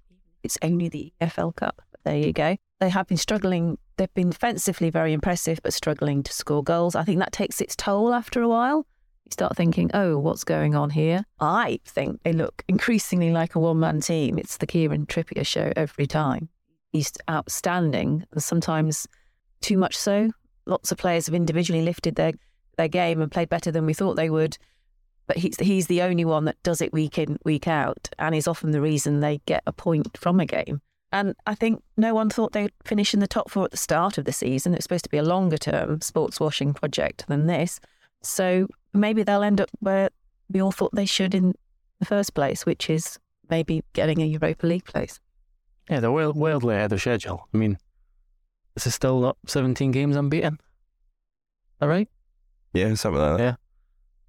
It's 0.43 0.57
only 0.61 0.89
the 0.89 1.11
EFL 1.21 1.55
Cup. 1.55 1.81
But 1.91 1.99
there 2.03 2.17
you 2.17 2.33
go. 2.33 2.57
They 2.79 2.89
have 2.89 3.07
been 3.07 3.17
struggling. 3.17 3.77
They've 3.97 4.13
been 4.13 4.29
defensively 4.29 4.89
very 4.89 5.13
impressive, 5.13 5.59
but 5.63 5.73
struggling 5.73 6.23
to 6.23 6.33
score 6.33 6.63
goals. 6.63 6.95
I 6.95 7.03
think 7.03 7.19
that 7.19 7.31
takes 7.31 7.61
its 7.61 7.75
toll 7.75 8.13
after 8.13 8.41
a 8.41 8.47
while. 8.47 8.85
You 9.25 9.31
start 9.31 9.57
thinking, 9.57 9.89
oh, 9.93 10.19
what's 10.19 10.43
going 10.43 10.75
on 10.75 10.91
here? 10.91 11.25
I 11.39 11.79
think 11.85 12.21
they 12.23 12.31
look 12.31 12.63
increasingly 12.67 13.31
like 13.31 13.55
a 13.55 13.59
one 13.59 13.79
man 13.79 14.01
team. 14.01 14.37
It's 14.37 14.57
the 14.57 14.67
Kieran 14.67 15.07
Trippier 15.07 15.45
show 15.45 15.73
every 15.75 16.05
time. 16.05 16.49
He's 16.91 17.11
outstanding, 17.29 18.23
and 18.31 18.43
sometimes 18.43 19.07
too 19.61 19.77
much 19.77 19.97
so. 19.97 20.31
Lots 20.67 20.91
of 20.91 20.99
players 20.99 21.25
have 21.25 21.35
individually 21.35 21.81
lifted 21.81 22.15
their, 22.15 22.33
their 22.77 22.87
game 22.87 23.19
and 23.19 23.31
played 23.31 23.49
better 23.49 23.71
than 23.71 23.85
we 23.85 23.93
thought 23.93 24.15
they 24.15 24.29
would. 24.29 24.57
But 25.27 25.37
he's, 25.37 25.57
he's 25.59 25.87
the 25.87 26.03
only 26.03 26.23
one 26.23 26.45
that 26.45 26.61
does 26.61 26.81
it 26.81 26.93
week 26.93 27.17
in, 27.17 27.39
week 27.43 27.67
out, 27.67 28.09
and 28.19 28.35
is 28.35 28.47
often 28.47 28.71
the 28.71 28.81
reason 28.81 29.19
they 29.19 29.41
get 29.47 29.63
a 29.65 29.73
point 29.73 30.17
from 30.17 30.39
a 30.39 30.45
game. 30.45 30.81
And 31.11 31.35
I 31.47 31.55
think 31.55 31.81
no 31.97 32.13
one 32.13 32.29
thought 32.29 32.51
they'd 32.51 32.71
finish 32.83 33.13
in 33.13 33.21
the 33.21 33.27
top 33.27 33.49
four 33.49 33.65
at 33.65 33.71
the 33.71 33.77
start 33.77 34.19
of 34.19 34.25
the 34.25 34.31
season. 34.31 34.75
It's 34.75 34.83
supposed 34.83 35.05
to 35.05 35.09
be 35.09 35.17
a 35.17 35.23
longer 35.23 35.57
term 35.57 36.01
sports 36.01 36.39
washing 36.39 36.73
project 36.73 37.25
than 37.27 37.47
this. 37.47 37.79
So 38.21 38.67
maybe 38.99 39.23
they'll 39.23 39.43
end 39.43 39.61
up 39.61 39.69
where 39.79 40.09
we 40.49 40.61
all 40.61 40.71
thought 40.71 40.93
they 40.93 41.05
should 41.05 41.33
in 41.33 41.53
the 41.99 42.05
first 42.05 42.33
place, 42.33 42.65
which 42.65 42.89
is 42.89 43.17
maybe 43.49 43.83
getting 43.93 44.21
a 44.21 44.25
Europa 44.25 44.65
League 44.67 44.85
place. 44.85 45.19
Yeah, 45.89 45.99
they're 45.99 46.11
wild, 46.11 46.35
wildly 46.35 46.75
ahead 46.75 46.91
of 46.93 47.01
schedule. 47.01 47.47
I 47.53 47.57
mean, 47.57 47.77
this 48.73 48.87
is 48.87 48.95
still 48.95 49.19
not 49.19 49.37
17 49.47 49.91
games 49.91 50.15
unbeaten. 50.15 50.59
All 51.81 51.87
right? 51.87 52.09
Yeah, 52.73 52.93
something 52.95 53.21
like 53.21 53.37
that. 53.37 53.43
Yeah. 53.43 53.55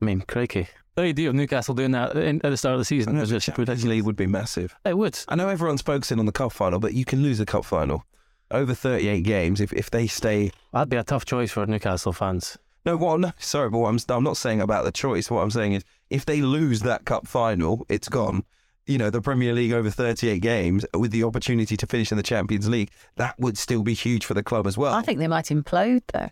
I 0.00 0.04
mean, 0.04 0.20
crikey. 0.22 0.68
The 0.94 1.02
idea 1.02 1.28
of 1.28 1.34
Newcastle 1.34 1.74
doing 1.74 1.92
that 1.92 2.16
in, 2.16 2.40
at 2.44 2.50
the 2.50 2.56
start 2.56 2.74
of 2.74 2.78
the 2.78 2.84
season 2.84 3.16
is 3.16 3.28
just 3.28 3.46
Champions 3.46 3.68
ridiculous. 3.68 3.96
League 3.96 4.04
would 4.04 4.16
be 4.16 4.26
massive. 4.26 4.74
It 4.84 4.96
would. 4.96 5.18
I 5.28 5.34
know 5.34 5.48
everyone's 5.48 5.82
focusing 5.82 6.18
on 6.18 6.26
the 6.26 6.32
cup 6.32 6.52
final, 6.52 6.78
but 6.78 6.94
you 6.94 7.04
can 7.04 7.22
lose 7.22 7.40
a 7.40 7.46
cup 7.46 7.64
final 7.64 8.04
over 8.50 8.74
38 8.74 9.22
games 9.22 9.60
if, 9.60 9.72
if 9.72 9.90
they 9.90 10.06
stay. 10.06 10.50
That'd 10.72 10.88
be 10.88 10.96
a 10.96 11.04
tough 11.04 11.24
choice 11.24 11.50
for 11.50 11.66
Newcastle 11.66 12.12
fans. 12.12 12.56
No, 12.86 12.96
what? 12.96 13.18
No, 13.18 13.32
sorry, 13.38 13.68
but 13.68 13.78
what 13.78 13.88
I'm 13.88 13.98
I'm 14.08 14.22
not 14.22 14.36
saying 14.36 14.60
about 14.60 14.84
the 14.84 14.92
choice. 14.92 15.28
What 15.28 15.42
I'm 15.42 15.50
saying 15.50 15.72
is 15.72 15.84
if 16.08 16.24
they 16.24 16.40
lose 16.40 16.80
that 16.80 17.04
cup 17.04 17.26
final, 17.26 17.84
it's 17.88 18.08
gone. 18.08 18.44
You 18.86 18.98
know, 18.98 19.10
the 19.10 19.20
Premier 19.20 19.52
League 19.52 19.72
over 19.72 19.90
38 19.90 20.40
games 20.40 20.86
with 20.94 21.10
the 21.10 21.24
opportunity 21.24 21.76
to 21.76 21.86
finish 21.86 22.12
in 22.12 22.16
the 22.16 22.22
Champions 22.22 22.68
League, 22.68 22.92
that 23.16 23.34
would 23.40 23.58
still 23.58 23.82
be 23.82 23.94
huge 23.94 24.24
for 24.24 24.34
the 24.34 24.44
club 24.44 24.68
as 24.68 24.78
well. 24.78 24.94
I 24.94 25.02
think 25.02 25.18
they 25.18 25.26
might 25.26 25.46
implode 25.46 26.02
though, 26.12 26.30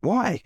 Why? 0.00 0.42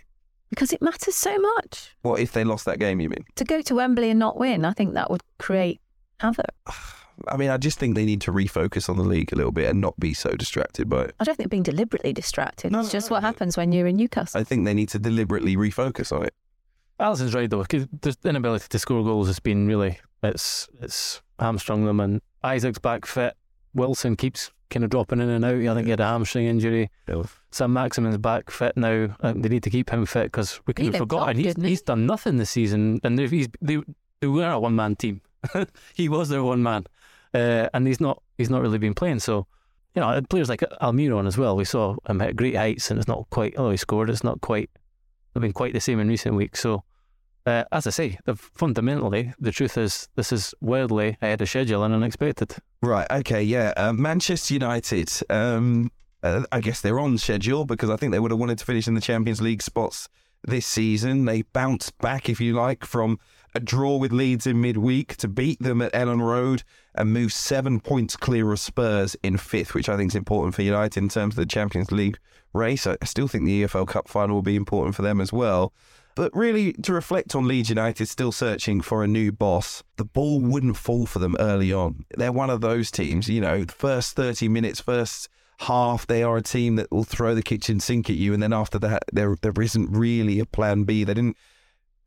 because 0.50 0.72
it 0.72 0.82
matters 0.82 1.14
so 1.14 1.38
much. 1.38 1.96
What 2.02 2.20
if 2.20 2.32
they 2.32 2.44
lost 2.44 2.66
that 2.66 2.78
game? 2.78 3.00
You 3.00 3.08
mean? 3.08 3.24
To 3.36 3.44
go 3.44 3.62
to 3.62 3.74
Wembley 3.74 4.10
and 4.10 4.18
not 4.18 4.38
win, 4.38 4.66
I 4.66 4.72
think 4.72 4.92
that 4.94 5.10
would 5.10 5.22
create 5.38 5.80
havoc. 6.20 6.44
I 7.26 7.36
mean, 7.36 7.50
I 7.50 7.56
just 7.56 7.78
think 7.78 7.94
they 7.94 8.04
need 8.04 8.20
to 8.22 8.32
refocus 8.32 8.88
on 8.88 8.96
the 8.96 9.02
league 9.02 9.32
a 9.32 9.36
little 9.36 9.52
bit 9.52 9.68
and 9.68 9.80
not 9.80 9.98
be 9.98 10.14
so 10.14 10.30
distracted 10.32 10.88
by 10.88 11.04
it. 11.04 11.14
I 11.18 11.24
don't 11.24 11.36
think 11.36 11.50
being 11.50 11.62
deliberately 11.62 12.12
distracted. 12.12 12.72
No, 12.72 12.80
it's 12.80 12.88
no, 12.88 12.92
just 12.92 13.10
no, 13.10 13.16
what 13.16 13.22
no. 13.22 13.26
happens 13.26 13.56
when 13.56 13.72
you're 13.72 13.86
in 13.86 13.96
Newcastle. 13.96 14.40
I 14.40 14.44
think 14.44 14.64
they 14.64 14.74
need 14.74 14.88
to 14.90 14.98
deliberately 14.98 15.56
refocus 15.56 16.12
on 16.12 16.24
it. 16.24 16.34
Alyson's 17.00 17.34
right 17.34 17.48
though, 17.48 17.62
because 17.62 17.86
the 18.00 18.16
inability 18.28 18.66
to 18.68 18.78
score 18.78 19.04
goals 19.04 19.28
has 19.28 19.38
been 19.38 19.68
really 19.68 19.98
it's 20.22 20.68
it's 20.80 21.22
hamstrung 21.38 21.84
them. 21.84 22.00
And 22.00 22.20
Isak's 22.44 22.78
back 22.78 23.06
fit. 23.06 23.34
Wilson 23.74 24.16
keeps 24.16 24.50
kind 24.70 24.84
of 24.84 24.90
dropping 24.90 25.20
in 25.20 25.28
and 25.28 25.44
out. 25.44 25.54
I 25.54 25.74
think 25.74 25.86
he 25.86 25.90
had 25.90 26.00
a 26.00 26.06
hamstring 26.06 26.46
injury. 26.46 26.90
Saint-Maximin's 27.50 28.18
back 28.18 28.50
fit 28.50 28.76
now. 28.76 29.14
Uh, 29.20 29.32
they 29.34 29.48
need 29.48 29.62
to 29.62 29.70
keep 29.70 29.90
him 29.90 30.04
fit 30.06 30.24
because 30.24 30.60
we 30.66 30.72
He 30.72 30.74
could 30.74 30.84
have 30.86 30.92
looked 30.94 31.12
forgotten 31.12 31.28
up, 31.30 31.36
he's, 31.36 31.46
didn't 31.46 31.64
he? 31.64 31.70
he's 31.70 31.82
done 31.82 32.06
nothing 32.06 32.36
this 32.36 32.50
season, 32.50 33.00
and 33.02 33.18
he's 33.18 33.48
they, 33.60 33.78
they 34.20 34.26
were 34.26 34.50
a 34.50 34.60
one 34.60 34.76
man 34.76 34.96
team. 34.96 35.20
he 35.94 36.08
was 36.08 36.28
their 36.28 36.42
one 36.42 36.62
man, 36.62 36.86
uh, 37.34 37.68
and 37.74 37.86
he's 37.86 38.00
not 38.00 38.22
he's 38.36 38.50
not 38.50 38.62
really 38.62 38.78
been 38.78 38.94
playing. 38.94 39.20
So 39.20 39.46
you 39.94 40.00
know, 40.00 40.20
players 40.28 40.48
like 40.48 40.60
Almiron 40.82 41.26
as 41.26 41.38
well. 41.38 41.56
We 41.56 41.64
saw 41.64 41.96
him 42.06 42.20
hit 42.20 42.36
great 42.36 42.56
heights, 42.56 42.90
and 42.90 42.98
it's 42.98 43.08
not 43.08 43.26
quite. 43.30 43.56
Although 43.56 43.72
he 43.72 43.76
scored, 43.76 44.10
it's 44.10 44.24
not 44.24 44.40
quite. 44.40 44.70
Not 45.34 45.42
been 45.42 45.52
quite 45.52 45.72
the 45.72 45.80
same 45.80 46.00
in 46.00 46.08
recent 46.08 46.34
weeks. 46.34 46.60
So. 46.60 46.84
Uh, 47.46 47.64
as 47.72 47.86
I 47.86 47.90
say, 47.90 48.18
the, 48.26 48.34
fundamentally, 48.34 49.32
the 49.40 49.52
truth 49.52 49.78
is 49.78 50.06
this 50.16 50.32
is 50.32 50.54
wildly 50.60 51.16
ahead 51.22 51.40
of 51.40 51.48
schedule 51.48 51.82
and 51.82 51.94
unexpected. 51.94 52.54
Right. 52.82 53.06
Okay. 53.10 53.42
Yeah. 53.42 53.72
Uh, 53.74 53.94
Manchester 53.94 54.52
United. 54.52 55.10
Um, 55.30 55.90
uh, 56.22 56.42
I 56.52 56.60
guess 56.60 56.80
they're 56.80 56.98
on 56.98 57.16
schedule 57.16 57.64
because 57.64 57.90
I 57.90 57.96
think 57.96 58.12
they 58.12 58.18
would 58.18 58.32
have 58.32 58.40
wanted 58.40 58.58
to 58.58 58.64
finish 58.66 58.86
in 58.86 58.94
the 58.94 59.00
Champions 59.00 59.40
League 59.40 59.62
spots 59.62 60.10
this 60.46 60.66
season. 60.66 61.24
They 61.24 61.42
bounced 61.42 61.96
back, 61.98 62.28
if 62.28 62.40
you 62.40 62.54
like, 62.54 62.84
from 62.84 63.18
a 63.54 63.60
draw 63.60 63.96
with 63.96 64.12
Leeds 64.12 64.46
in 64.46 64.60
midweek 64.60 65.16
to 65.16 65.28
beat 65.28 65.60
them 65.60 65.82
at 65.82 65.92
Elland 65.92 66.22
Road 66.22 66.62
and 66.94 67.12
move 67.12 67.32
seven 67.32 67.80
points 67.80 68.16
clear 68.16 68.52
of 68.52 68.60
Spurs 68.60 69.16
in 69.22 69.36
fifth, 69.36 69.74
which 69.74 69.88
I 69.88 69.96
think 69.96 70.12
is 70.12 70.16
important 70.16 70.54
for 70.54 70.62
United 70.62 71.02
in 71.02 71.08
terms 71.08 71.32
of 71.32 71.36
the 71.36 71.46
Champions 71.46 71.92
League 71.92 72.18
race. 72.52 72.86
I 72.86 72.96
still 73.04 73.28
think 73.28 73.44
the 73.44 73.64
EFL 73.64 73.88
Cup 73.88 74.08
final 74.08 74.36
will 74.36 74.42
be 74.42 74.56
important 74.56 74.94
for 74.94 75.02
them 75.02 75.20
as 75.20 75.32
well. 75.32 75.72
But 76.14 76.34
really, 76.34 76.72
to 76.72 76.92
reflect 76.92 77.36
on 77.36 77.46
Leeds 77.46 77.68
United 77.68 78.06
still 78.06 78.32
searching 78.32 78.80
for 78.80 79.04
a 79.04 79.08
new 79.08 79.30
boss, 79.30 79.84
the 79.96 80.04
ball 80.04 80.40
wouldn't 80.40 80.76
fall 80.76 81.06
for 81.06 81.20
them 81.20 81.36
early 81.38 81.72
on. 81.72 82.04
They're 82.16 82.32
one 82.32 82.50
of 82.50 82.60
those 82.60 82.90
teams, 82.90 83.28
you 83.28 83.40
know, 83.40 83.64
first 83.68 84.16
30 84.16 84.48
minutes, 84.48 84.80
first 84.80 85.28
half, 85.60 86.06
they 86.06 86.22
are 86.22 86.36
a 86.36 86.42
team 86.42 86.76
that 86.76 86.90
will 86.90 87.04
throw 87.04 87.34
the 87.34 87.42
kitchen 87.42 87.80
sink 87.80 88.08
at 88.10 88.16
you. 88.16 88.32
And 88.32 88.42
then 88.42 88.52
after 88.52 88.78
that, 88.80 89.04
there 89.12 89.36
there 89.40 89.52
isn't 89.60 89.90
really 89.90 90.40
a 90.40 90.46
plan 90.46 90.84
B. 90.84 91.04
They 91.04 91.14
didn't 91.14 91.36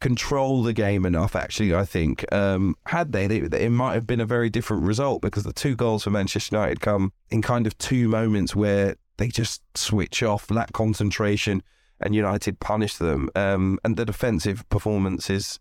control 0.02 0.64
the 0.64 0.74
game 0.74 1.06
enough, 1.06 1.36
actually, 1.36 1.74
I 1.74 1.86
think. 1.86 2.26
Um, 2.34 2.76
had 2.88 3.14
they, 3.14 3.28
they, 3.28 3.66
it 3.66 3.70
might 3.70 3.94
have 3.94 4.06
been 4.06 4.20
a 4.20 4.26
very 4.26 4.50
different 4.50 4.84
result 4.84 5.22
because 5.22 5.44
the 5.44 5.54
two 5.54 5.76
goals 5.76 6.04
for 6.04 6.10
Manchester 6.10 6.56
United 6.56 6.82
come 6.82 7.14
in 7.30 7.42
kind 7.42 7.66
of 7.66 7.78
two 7.78 8.10
moments 8.10 8.56
where 8.56 8.96
they 9.18 9.30
just 9.30 9.62
switch 9.78 10.22
off, 10.22 10.52
lack 10.52 10.74
concentration, 10.74 11.64
and 12.02 12.16
United 12.16 12.60
punish 12.60 12.98
them. 12.98 13.30
Um, 13.36 13.80
and 13.86 13.96
the 13.96 14.04
defensive 14.06 14.68
performances, 14.70 15.60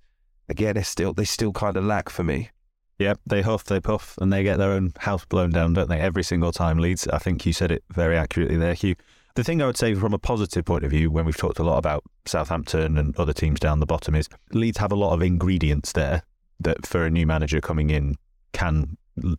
again, 0.49 0.75
they 0.75 0.83
still 0.83 1.13
they 1.13 1.25
still 1.25 1.53
kind 1.53 1.77
of 1.77 1.85
lack 1.85 2.09
for 2.09 2.25
me. 2.25 2.51
Yep, 2.99 3.21
they 3.27 3.43
huff, 3.43 3.65
they 3.65 3.81
puff, 3.81 4.19
and 4.21 4.33
they 4.33 4.43
get 4.43 4.59
their 4.59 4.73
own 4.73 4.93
house 4.99 5.25
blown 5.25 5.51
down, 5.51 5.75
don't 5.75 5.89
they? 5.89 6.01
Every 6.01 6.23
single 6.23 6.53
time. 6.53 6.79
Leeds, 6.79 7.07
I 7.09 7.19
think 7.19 7.47
you 7.47 7.53
said 7.53 7.71
it 7.71 7.85
very 7.91 8.17
accurately 8.17 8.57
there, 8.57 8.75
Hugh. 8.75 8.97
The 9.41 9.45
thing 9.45 9.63
I 9.63 9.67
would 9.67 9.79
say 9.79 9.95
from 9.95 10.13
a 10.13 10.19
positive 10.19 10.67
point 10.67 10.85
of 10.85 10.91
view, 10.91 11.11
when 11.11 11.25
we've 11.25 11.35
talked 11.35 11.59
a 11.59 11.63
lot 11.63 11.79
about 11.79 12.05
Southampton 12.27 12.99
and 12.99 13.17
other 13.17 13.33
teams 13.33 13.59
down 13.59 13.81
the 13.81 13.87
bottom, 13.87 14.15
is 14.15 14.29
Leeds 14.53 14.77
have 14.77 14.93
a 14.93 14.95
lot 14.95 15.15
of 15.15 15.23
ingredients 15.23 15.93
there 15.93 16.25
that 16.61 16.85
for 16.85 17.07
a 17.07 17.11
new 17.11 17.27
manager 17.27 17.59
coming 17.63 17.89
in 17.89 18.17
can 18.53 18.99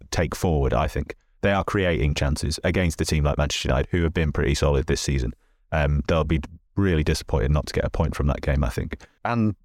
take 0.10 0.34
forward, 0.34 0.74
I 0.74 0.88
think. 0.88 1.16
They 1.41 1.52
are 1.52 1.64
creating 1.64 2.16
chances 2.16 2.60
against 2.64 2.99
a 2.99 3.06
team 3.06 3.26
like 3.26 3.38
Manchester 3.38 3.68
United, 3.68 3.89
who 3.91 4.02
have 4.02 4.12
been 4.12 4.32
pretty 4.32 4.56
solid 4.56 4.88
this 4.88 5.02
season. 5.02 5.34
Um, 5.72 6.02
they'll 6.08 6.24
be 6.24 6.41
really 6.76 7.04
disappointed 7.04 7.52
not 7.52 7.68
to 7.68 7.74
get 7.74 7.86
a 7.86 7.91
point 7.91 8.16
from 8.16 8.26
that 8.26 8.41
game, 8.41 8.64
I 8.64 8.70
think. 8.70 8.97
And 9.24 9.56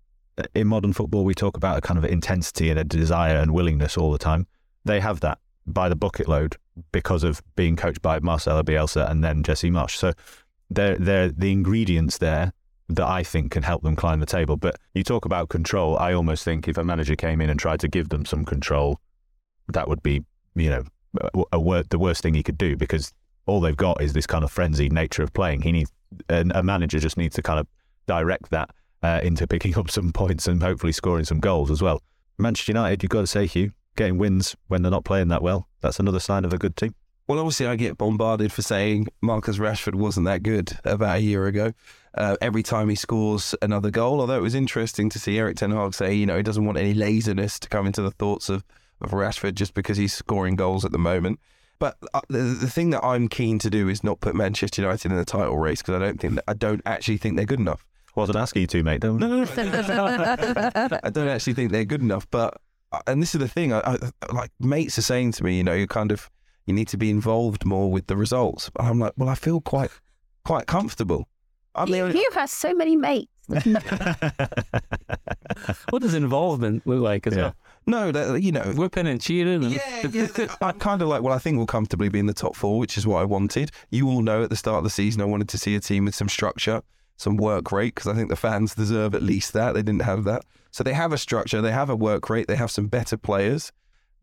in 0.54 0.66
modern 0.66 0.92
football, 0.92 1.24
we 1.24 1.32
talk 1.32 1.56
about 1.56 1.78
a 1.78 1.80
kind 1.80 1.96
of 1.96 2.04
intensity 2.04 2.68
and 2.68 2.78
a 2.78 2.84
desire 2.84 3.38
and 3.38 3.52
willingness 3.52 3.96
all 3.96 4.12
the 4.12 4.18
time. 4.18 4.46
They 4.84 5.00
have 5.00 5.20
that 5.20 5.38
by 5.66 5.88
the 5.88 5.96
bucket 5.96 6.28
load 6.28 6.56
because 6.92 7.24
of 7.24 7.42
being 7.56 7.76
coached 7.76 8.02
by 8.02 8.18
Marcelo 8.20 8.62
Bielsa 8.62 9.10
and 9.10 9.24
then 9.24 9.42
Jesse 9.42 9.70
Marsch. 9.70 9.96
So 9.96 10.12
they're, 10.70 10.96
they're 10.96 11.30
the 11.30 11.52
ingredients 11.52 12.18
there 12.18 12.52
that 12.88 13.06
I 13.06 13.22
think 13.22 13.52
can 13.52 13.62
help 13.62 13.82
them 13.82 13.96
climb 13.96 14.20
the 14.20 14.26
table. 14.26 14.56
But 14.56 14.76
you 14.94 15.02
talk 15.02 15.24
about 15.24 15.48
control. 15.48 15.98
I 15.98 16.12
almost 16.12 16.44
think 16.44 16.68
if 16.68 16.78
a 16.78 16.84
manager 16.84 17.16
came 17.16 17.40
in 17.40 17.50
and 17.50 17.58
tried 17.58 17.80
to 17.80 17.88
give 17.88 18.10
them 18.10 18.24
some 18.24 18.44
control, 18.44 19.00
that 19.68 19.88
would 19.88 20.02
be, 20.02 20.24
you 20.54 20.70
know, 20.70 20.84
a, 21.34 21.58
a 21.58 21.84
the 21.90 21.98
worst 21.98 22.22
thing 22.22 22.34
he 22.34 22.42
could 22.42 22.58
do 22.58 22.76
because 22.76 23.12
all 23.46 23.60
they've 23.60 23.76
got 23.76 24.00
is 24.00 24.12
this 24.12 24.26
kind 24.26 24.44
of 24.44 24.52
frenzied 24.52 24.92
nature 24.92 25.22
of 25.22 25.32
playing. 25.32 25.62
He 25.62 25.72
needs 25.72 25.92
a 26.28 26.62
manager 26.62 27.00
just 27.00 27.16
needs 27.16 27.34
to 27.34 27.42
kind 27.42 27.58
of 27.58 27.66
direct 28.06 28.50
that 28.50 28.70
uh, 29.02 29.20
into 29.22 29.46
picking 29.46 29.76
up 29.78 29.90
some 29.90 30.12
points 30.12 30.46
and 30.46 30.62
hopefully 30.62 30.92
scoring 30.92 31.24
some 31.24 31.40
goals 31.40 31.70
as 31.70 31.82
well. 31.82 32.02
Manchester 32.38 32.72
United, 32.72 33.02
you've 33.02 33.10
got 33.10 33.22
to 33.22 33.26
say, 33.26 33.46
Hugh, 33.46 33.72
getting 33.96 34.18
wins 34.18 34.56
when 34.68 34.82
they're 34.82 34.90
not 34.90 35.04
playing 35.04 35.28
that 35.28 35.42
well, 35.42 35.68
that's 35.80 35.98
another 35.98 36.20
sign 36.20 36.44
of 36.44 36.52
a 36.52 36.58
good 36.58 36.76
team. 36.76 36.94
Well, 37.28 37.40
obviously, 37.40 37.66
I 37.66 37.74
get 37.74 37.98
bombarded 37.98 38.52
for 38.52 38.62
saying 38.62 39.08
Marcus 39.20 39.58
Rashford 39.58 39.96
wasn't 39.96 40.26
that 40.26 40.44
good 40.44 40.78
about 40.84 41.16
a 41.16 41.20
year 41.20 41.46
ago. 41.46 41.72
Uh, 42.14 42.36
every 42.40 42.62
time 42.62 42.88
he 42.88 42.94
scores 42.94 43.54
another 43.60 43.90
goal, 43.90 44.20
although 44.20 44.36
it 44.36 44.42
was 44.42 44.54
interesting 44.54 45.10
to 45.10 45.18
see 45.18 45.36
Erik 45.36 45.56
Ten 45.56 45.72
Hag 45.72 45.92
say, 45.92 46.14
you 46.14 46.24
know, 46.24 46.36
he 46.36 46.42
doesn't 46.42 46.64
want 46.64 46.78
any 46.78 46.94
laziness 46.94 47.58
to 47.58 47.68
come 47.68 47.84
into 47.84 48.00
the 48.00 48.12
thoughts 48.12 48.48
of, 48.48 48.64
of 49.00 49.10
Rashford 49.10 49.54
just 49.54 49.74
because 49.74 49.96
he's 49.96 50.14
scoring 50.14 50.54
goals 50.54 50.84
at 50.84 50.92
the 50.92 50.98
moment. 50.98 51.40
But 51.78 51.96
uh, 52.14 52.20
the, 52.28 52.38
the 52.38 52.70
thing 52.70 52.90
that 52.90 53.04
I'm 53.04 53.28
keen 53.28 53.58
to 53.58 53.68
do 53.68 53.88
is 53.88 54.04
not 54.04 54.20
put 54.20 54.34
Manchester 54.34 54.80
United 54.82 55.10
in 55.10 55.18
the 55.18 55.24
title 55.24 55.58
race 55.58 55.82
because 55.82 55.96
I 55.96 55.98
don't 55.98 56.20
think 56.20 56.36
that, 56.36 56.44
I 56.46 56.54
don't 56.54 56.80
actually 56.86 57.18
think 57.18 57.36
they're 57.36 57.44
good 57.44 57.60
enough. 57.60 57.84
Wasn't 58.14 58.36
asking 58.36 58.62
you 58.62 58.66
to, 58.68 58.82
mate. 58.82 59.02
Don't. 59.02 59.18
No, 59.18 59.26
no, 59.28 59.44
no. 59.44 59.44
I 61.02 61.10
don't 61.10 61.28
actually 61.28 61.52
think 61.52 61.70
they're 61.70 61.84
good 61.84 62.00
enough. 62.00 62.26
But 62.30 62.58
and 63.06 63.22
this 63.22 63.34
is 63.34 63.40
the 63.40 63.48
thing. 63.48 63.72
I, 63.72 63.80
I, 63.80 63.96
like 64.32 64.50
mates 64.60 64.98
are 64.98 65.02
saying 65.02 65.32
to 65.32 65.44
me, 65.44 65.56
you 65.56 65.64
know, 65.64 65.74
you 65.74 65.86
kind 65.86 66.12
of 66.12 66.30
you 66.66 66.74
need 66.74 66.88
to 66.88 66.96
be 66.96 67.10
involved 67.10 67.64
more 67.64 67.90
with 67.90 68.06
the 68.06 68.16
results. 68.16 68.70
But 68.70 68.84
I'm 68.84 68.98
like, 68.98 69.12
well, 69.16 69.28
I 69.28 69.34
feel 69.34 69.60
quite 69.60 69.90
quite 70.44 70.66
comfortable. 70.66 71.28
I'm 71.74 71.88
you, 71.88 72.04
only... 72.04 72.18
you 72.18 72.30
have 72.34 72.48
so 72.50 72.74
many 72.74 72.96
mates. 72.96 73.30
what 75.90 76.02
does 76.02 76.14
involvement 76.14 76.86
look 76.86 77.00
like 77.00 77.26
as 77.26 77.36
yeah. 77.36 77.42
well? 77.42 77.54
No, 77.88 78.10
that, 78.10 78.42
you 78.42 78.50
know, 78.50 78.72
whipping 78.76 79.06
and 79.06 79.20
cheering. 79.20 79.64
And... 79.64 79.72
Yeah, 79.72 80.06
yeah. 80.36 80.56
I 80.60 80.72
kind 80.72 81.00
of 81.02 81.08
like. 81.08 81.22
Well, 81.22 81.34
I 81.34 81.38
think 81.38 81.56
we'll 81.56 81.66
comfortably 81.66 82.08
be 82.08 82.18
in 82.18 82.26
the 82.26 82.34
top 82.34 82.56
four, 82.56 82.78
which 82.78 82.98
is 82.98 83.06
what 83.06 83.20
I 83.20 83.24
wanted. 83.24 83.70
You 83.90 84.08
all 84.08 84.22
know 84.22 84.42
at 84.42 84.50
the 84.50 84.56
start 84.56 84.78
of 84.78 84.84
the 84.84 84.90
season, 84.90 85.22
I 85.22 85.26
wanted 85.26 85.48
to 85.50 85.58
see 85.58 85.76
a 85.76 85.80
team 85.80 86.06
with 86.06 86.14
some 86.14 86.28
structure, 86.28 86.82
some 87.16 87.36
work 87.36 87.72
rate, 87.72 87.94
because 87.94 88.10
I 88.10 88.14
think 88.14 88.28
the 88.28 88.36
fans 88.36 88.74
deserve 88.74 89.14
at 89.14 89.22
least 89.22 89.52
that. 89.52 89.74
They 89.74 89.82
didn't 89.82 90.02
have 90.02 90.24
that, 90.24 90.44
so 90.70 90.84
they 90.84 90.94
have 90.94 91.12
a 91.12 91.18
structure, 91.18 91.62
they 91.62 91.72
have 91.72 91.90
a 91.90 91.96
work 91.96 92.28
rate, 92.28 92.48
they 92.48 92.56
have 92.56 92.70
some 92.70 92.88
better 92.88 93.16
players, 93.16 93.72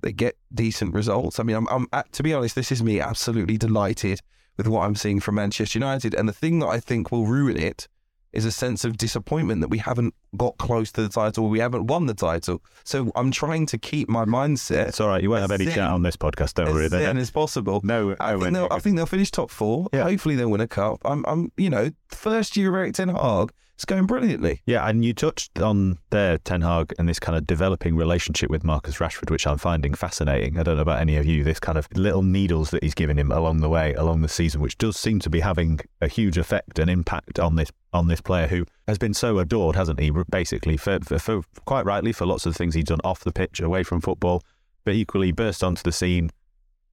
they 0.02 0.12
get 0.12 0.38
decent 0.54 0.94
results. 0.94 1.40
I 1.40 1.44
mean, 1.44 1.56
I'm, 1.56 1.68
I'm 1.70 1.88
uh, 1.92 2.04
to 2.12 2.24
be 2.24 2.34
honest, 2.34 2.56
this 2.56 2.72
is 2.72 2.84
me 2.84 3.00
absolutely 3.00 3.58
delighted 3.58 4.20
with 4.58 4.68
what 4.68 4.82
I'm 4.82 4.96
seeing 4.96 5.20
from 5.20 5.36
Manchester 5.36 5.80
United, 5.80 6.14
and 6.14 6.30
the 6.30 6.34
thing 6.34 6.60
that 6.60 6.68
I 6.68 6.80
think 6.80 7.12
will 7.12 7.26
ruin 7.26 7.58
it 7.58 7.88
is 8.34 8.46
a 8.46 8.52
sense 8.52 8.84
of 8.84 8.98
disappointment 8.98 9.62
that 9.62 9.70
we 9.70 9.78
haven't 9.78 10.14
got 10.36 10.58
close 10.58 10.92
to 10.94 11.02
the 11.02 11.10
title, 11.10 11.48
we 11.48 11.60
haven't 11.60 11.88
won 11.88 12.08
the 12.08 12.14
title. 12.14 12.62
So 12.84 13.12
I'm 13.16 13.32
trying 13.32 13.66
to 13.68 13.78
keep 13.78 14.10
my 14.10 14.26
mindset. 14.26 14.88
It's 14.88 15.00
all 15.00 15.08
right. 15.08 15.22
You 15.22 15.30
won't 15.30 15.42
have 15.42 15.52
any 15.52 15.66
chat 15.66 15.90
on 15.90 16.02
this 16.02 16.18
podcast, 16.18 16.56
don't 16.56 16.74
worry. 16.74 16.86
As 16.86 16.94
as 17.18 17.32
possible. 17.32 17.82
No, 17.84 18.16
I, 18.20 18.38
think 18.38 18.54
they'll, 18.54 18.68
I 18.72 18.80
think 18.80 18.96
they'll 18.98 19.06
finish 19.06 19.32
top 19.32 19.52
four. 19.52 19.88
Yeah. 19.94 20.04
Hopefully 20.04 20.36
they'll 20.36 20.50
win 20.50 20.62
a 20.62 20.68
cup. 20.68 21.00
I'm, 21.06 21.24
I'm, 21.28 21.52
you 21.58 21.70
know, 21.70 21.92
first 22.10 22.58
year 22.58 22.76
Erik 22.76 22.96
Ten 22.96 23.10
Hag 23.10 23.52
it's 23.84 23.90
going 23.90 24.06
brilliantly. 24.06 24.62
Yeah, 24.66 24.88
and 24.88 25.04
you 25.04 25.14
touched 25.14 25.60
on 25.60 25.98
there, 26.10 26.38
Ten 26.38 26.62
Hag, 26.62 26.94
and 26.98 27.10
this 27.10 27.20
kind 27.20 27.38
of 27.38 27.46
developing 27.46 27.98
relationship 27.98 28.50
with 28.50 28.64
Marcus 28.64 28.96
Rashford, 28.96 29.30
which 29.30 29.46
I'm 29.46 29.58
finding 29.58 29.94
fascinating. 29.94 30.58
I 30.58 30.64
don't 30.64 30.78
know 30.78 30.84
about 30.84 31.02
any 31.02 31.18
of 31.18 31.26
you, 31.26 31.44
this 31.44 31.60
kind 31.60 31.78
of 31.78 31.90
little 31.94 32.22
needles 32.22 32.70
that 32.70 32.82
he's 32.82 32.94
given 32.94 33.20
him 33.20 33.30
along 33.30 33.60
the 33.60 33.68
way, 33.68 33.94
along 33.96 34.22
the 34.22 34.30
season, 34.30 34.62
which 34.62 34.78
does 34.78 34.96
seem 34.96 35.20
to 35.20 35.30
be 35.30 35.42
having 35.42 35.82
a 36.00 36.08
huge 36.08 36.38
effect 36.38 36.80
and 36.80 36.90
impact 36.90 37.40
on 37.40 37.58
this 37.58 37.74
on 37.92 38.08
this 38.08 38.22
player 38.22 38.48
who 38.48 38.66
has 38.88 38.98
been 38.98 39.14
so 39.14 39.38
adored, 39.38 39.76
hasn't 39.76 40.00
he? 40.00 40.12
Basically, 40.30 40.78
for, 40.78 41.00
for, 41.02 41.20
for 41.20 41.44
quite 41.66 41.86
rightly, 41.86 42.14
for 42.14 42.26
lots 42.26 42.46
of 42.46 42.56
things 42.56 42.76
he's 42.76 42.86
done 42.86 43.02
off 43.04 43.20
the 43.20 43.34
pitch, 43.34 43.60
away 43.60 43.84
from 43.84 44.00
football, 44.00 44.42
but 44.86 44.96
equally 44.96 45.34
burst 45.34 45.62
onto 45.62 45.84
the 45.84 45.92
scene, 45.92 46.30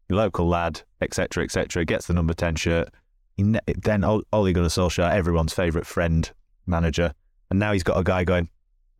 local 0.08 0.48
lad, 0.48 0.82
etc., 1.00 1.44
etc., 1.44 1.84
gets 1.84 2.08
the 2.08 2.14
number 2.14 2.34
10 2.34 2.56
shirt. 2.56 2.88
Then 3.38 4.02
Ole 4.04 4.24
Gunnar 4.32 4.68
Solskjaer, 4.68 5.12
everyone's 5.12 5.54
favourite 5.54 5.86
friend, 5.86 6.30
manager, 6.66 7.12
and 7.50 7.58
now 7.58 7.72
he's 7.72 7.82
got 7.82 7.98
a 7.98 8.04
guy 8.04 8.24
going, 8.24 8.48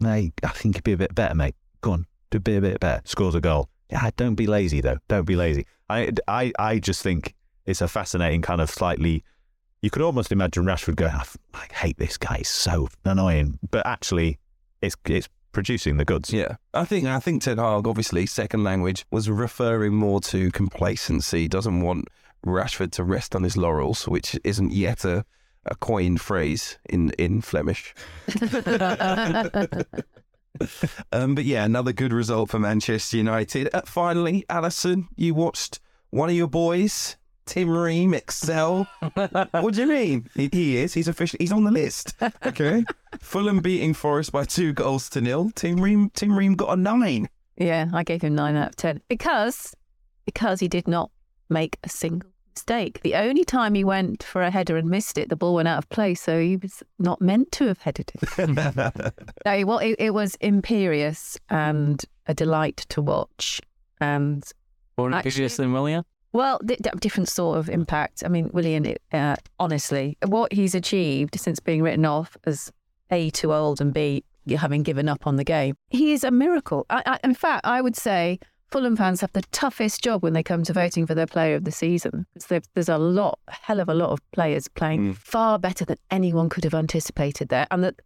"Hey, 0.01 0.33
I 0.43 0.49
think 0.49 0.77
he'd 0.77 0.85
be 0.85 0.93
a 0.93 0.97
bit 0.97 1.15
better, 1.15 1.35
mate. 1.35 1.55
Go 1.81 1.93
on, 1.93 2.07
do 2.31 2.41
be 2.41 2.57
a 2.57 2.61
bit 2.61 2.81
better." 2.81 3.03
Scores 3.05 3.35
a 3.35 3.41
goal. 3.41 3.69
Yeah, 3.91 4.11
don't 4.16 4.35
be 4.35 4.47
lazy 4.47 4.81
though. 4.81 4.99
Don't 5.09 5.27
be 5.27 5.37
lazy. 5.37 5.66
I, 5.89 6.12
I, 6.28 6.53
I 6.59 6.78
just 6.78 7.03
think 7.03 7.35
it's 7.66 7.81
a 7.81 7.89
fascinating 7.89 8.43
kind 8.43 8.61
of 8.61 8.70
slightly. 8.70 9.24
You 9.82 9.91
could 9.91 10.03
almost 10.03 10.31
imagine 10.31 10.65
Rashford 10.65 10.97
going, 10.97 11.12
"I 11.12 11.66
hate 11.73 11.99
this 11.99 12.16
guy. 12.16 12.39
He's 12.39 12.49
so 12.49 12.89
annoying," 13.05 13.59
but 13.70 13.87
actually, 13.87 14.39
it's 14.81 14.97
it's 15.07 15.28
producing 15.53 15.97
the 15.97 16.05
goods. 16.05 16.32
Yeah, 16.32 16.57
I 16.74 16.85
think 16.85 17.07
I 17.07 17.19
think 17.20 17.43
Ten 17.43 17.59
Hag, 17.59 17.87
obviously, 17.87 18.27
second 18.27 18.62
language 18.65 19.07
was 19.11 19.28
referring 19.28 19.95
more 19.95 20.20
to 20.23 20.51
complacency. 20.53 21.49
Doesn't 21.49 21.81
want 21.81 22.09
Rashford 22.47 22.93
to 22.93 23.05
rest 23.05 23.35
on 23.35 23.43
his 23.43 23.57
laurels, 23.57 24.07
which 24.07 24.39
isn't 24.45 24.73
yet 24.73 25.05
a 25.05 25.24
a 25.66 25.74
coined 25.74 26.20
phrase 26.20 26.78
in 26.89 27.11
in 27.19 27.41
Flemish. 27.41 27.95
um, 31.12 31.35
but 31.35 31.45
yeah, 31.45 31.65
another 31.65 31.93
good 31.93 32.12
result 32.12 32.51
for 32.51 32.59
Manchester 32.59 33.16
United. 33.16 33.69
Uh, 33.73 33.82
finally, 33.85 34.45
Alyson, 34.49 35.09
you 35.16 35.35
watched 35.35 35.81
one 36.11 36.28
of 36.28 36.35
your 36.35 36.49
boys, 36.49 37.16
Tim 37.47 37.70
Ream, 37.70 38.15
excel. 38.15 38.89
what 39.15 39.74
do 39.74 39.81
you 39.81 39.87
mean? 39.87 40.31
He, 40.35 40.49
he, 40.53 40.77
is. 40.78 40.95
He's 40.95 41.09
officially. 41.09 41.39
He's 41.41 41.53
on 41.53 41.65
the 41.65 41.70
list. 41.70 42.15
Okay. 42.47 42.85
Fulham 43.20 43.61
beating 43.61 43.95
Forest 43.95 44.32
by 44.32 44.45
two 44.45 44.73
goals 44.73 45.09
to 45.11 45.20
nil. 45.20 45.51
Tim 45.55 45.81
Ream. 45.81 46.11
Tim 46.11 46.37
Ream 46.37 46.55
got 46.55 46.73
a 46.73 46.77
nine. 46.77 47.28
Yeah, 47.57 47.89
I 47.93 48.05
gave 48.05 48.23
him 48.23 48.35
nine 48.35 48.57
out 48.57 48.70
of 48.70 48.77
ten 48.77 49.01
because 49.09 49.74
because 50.24 50.61
he 50.61 50.69
did 50.69 50.89
not 50.89 51.11
make 51.49 51.78
a 51.85 51.89
single 51.89 52.31
mistake. 52.61 53.01
The 53.03 53.15
only 53.15 53.45
time 53.45 53.74
he 53.74 53.85
went 53.85 54.23
for 54.23 54.43
a 54.43 54.51
header 54.51 54.77
and 54.77 54.89
missed 54.89 55.16
it, 55.16 55.31
the 55.31 55.37
ball 55.37 55.55
went 55.55 55.69
out 55.69 55.78
of 55.78 55.89
play, 55.89 56.15
so 56.15 56.39
he 56.41 56.57
was 56.57 56.82
not 56.99 57.20
meant 57.20 57.53
to 57.53 57.66
have 57.66 57.81
headed 57.81 58.12
it. 58.15 58.49
no, 59.47 59.65
well, 59.66 59.78
it, 59.78 59.97
it, 59.99 60.12
was 60.12 60.35
imperious 60.37 61.39
and 61.49 62.05
a 62.27 62.35
delight 62.35 62.85
to 62.91 63.01
watch. 63.01 63.61
And 64.01 64.45
more 64.99 65.11
imperious 65.11 65.57
than 65.57 65.73
Willian. 65.73 66.05
Well, 66.32 66.61
d- 66.65 66.77
different 67.01 67.28
sort 67.28 67.59
of 67.59 67.70
impact. 67.70 68.23
I 68.24 68.28
mean, 68.28 68.51
Willian, 68.53 68.95
uh, 69.12 69.37
honestly, 69.59 70.19
what 70.27 70.53
he's 70.53 70.74
achieved 70.74 71.41
since 71.41 71.61
being 71.61 71.82
written 71.82 72.05
off 72.05 72.37
as 72.45 72.70
A, 73.11 73.31
too 73.31 73.55
old, 73.55 73.81
and 73.81 73.95
B, 73.95 74.23
having 74.57 74.82
given 74.82 75.09
up 75.09 75.27
on 75.27 75.37
the 75.37 75.45
game. 75.45 75.77
He 75.89 76.12
is 76.12 76.24
a 76.24 76.31
miracle. 76.31 76.85
I, 76.91 77.03
I, 77.07 77.19
in 77.24 77.35
fact, 77.35 77.66
I 77.66 77.81
would 77.81 77.97
say 77.97 78.39
Fulham 78.70 78.97
fans 78.97 79.20
have 79.20 79.32
the 79.32 79.42
toughest 79.51 80.02
job 80.02 80.22
when 80.22 80.32
they 80.32 80.42
come 80.42 80.62
to 80.62 80.72
voting 80.72 81.06
for 81.06 81.14
their 81.14 81.26
player 81.26 81.56
of 81.56 81.64
the 81.64 81.72
season. 81.72 82.26
There's 82.48 82.88
a 82.88 82.98
lot, 82.98 83.38
a 83.48 83.52
hell 83.52 83.80
of 83.80 83.88
a 83.88 83.94
lot 83.94 84.10
of 84.10 84.30
players 84.30 84.68
playing 84.68 85.14
mm. 85.14 85.16
far 85.16 85.59
better 85.59 85.84
than 85.84 85.98
anyone 86.10 86.48
could 86.48 86.64
have 86.64 86.74
anticipated 86.74 87.48
there. 87.48 87.66
And 87.70 87.82
that 87.82 87.97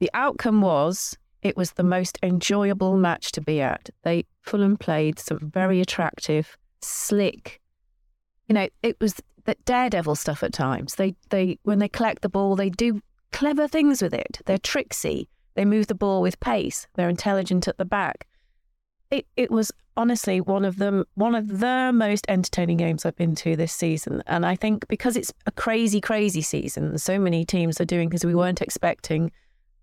the 0.00 0.10
outcome 0.14 0.62
was 0.62 1.16
it 1.42 1.56
was 1.56 1.72
the 1.72 1.84
most 1.84 2.18
enjoyable 2.22 2.96
match 2.96 3.32
to 3.32 3.40
be 3.40 3.60
at. 3.60 3.88
They 4.02 4.24
Fulham 4.42 4.76
played 4.76 5.18
some 5.18 5.38
very 5.38 5.80
attractive, 5.80 6.56
slick, 6.82 7.60
you 8.50 8.54
know, 8.54 8.68
it 8.82 8.96
was 9.00 9.14
that 9.44 9.64
daredevil 9.64 10.16
stuff 10.16 10.42
at 10.42 10.52
times. 10.52 10.96
They 10.96 11.14
they 11.28 11.56
when 11.62 11.78
they 11.78 11.88
collect 11.88 12.22
the 12.22 12.28
ball, 12.28 12.56
they 12.56 12.68
do 12.68 13.00
clever 13.30 13.68
things 13.68 14.02
with 14.02 14.12
it. 14.12 14.40
They're 14.44 14.58
tricksy. 14.58 15.28
They 15.54 15.64
move 15.64 15.86
the 15.86 15.94
ball 15.94 16.20
with 16.20 16.40
pace. 16.40 16.88
They're 16.94 17.08
intelligent 17.08 17.68
at 17.68 17.78
the 17.78 17.84
back. 17.84 18.26
It 19.08 19.28
it 19.36 19.52
was 19.52 19.70
honestly 20.00 20.40
one 20.40 20.64
of 20.64 20.78
them 20.78 21.04
one 21.14 21.34
of 21.34 21.58
the 21.58 21.90
most 21.92 22.24
entertaining 22.28 22.78
games 22.78 23.04
I've 23.04 23.16
been 23.16 23.34
to 23.36 23.54
this 23.54 23.72
season. 23.72 24.22
And 24.26 24.46
I 24.46 24.56
think 24.56 24.88
because 24.88 25.14
it's 25.14 25.32
a 25.44 25.52
crazy, 25.52 26.00
crazy 26.00 26.40
season, 26.40 26.96
so 26.96 27.18
many 27.18 27.44
teams 27.44 27.78
are 27.80 27.84
doing 27.84 28.08
because 28.08 28.24
we 28.24 28.34
weren't 28.34 28.62
expecting. 28.62 29.30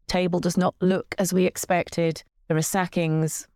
Table 0.08 0.40
does 0.40 0.58
not 0.58 0.74
look 0.82 1.14
as 1.20 1.34
we 1.34 1.46
expected. 1.46 2.24
There 2.48 2.58
are 2.58 2.62
sackings. 2.62 3.48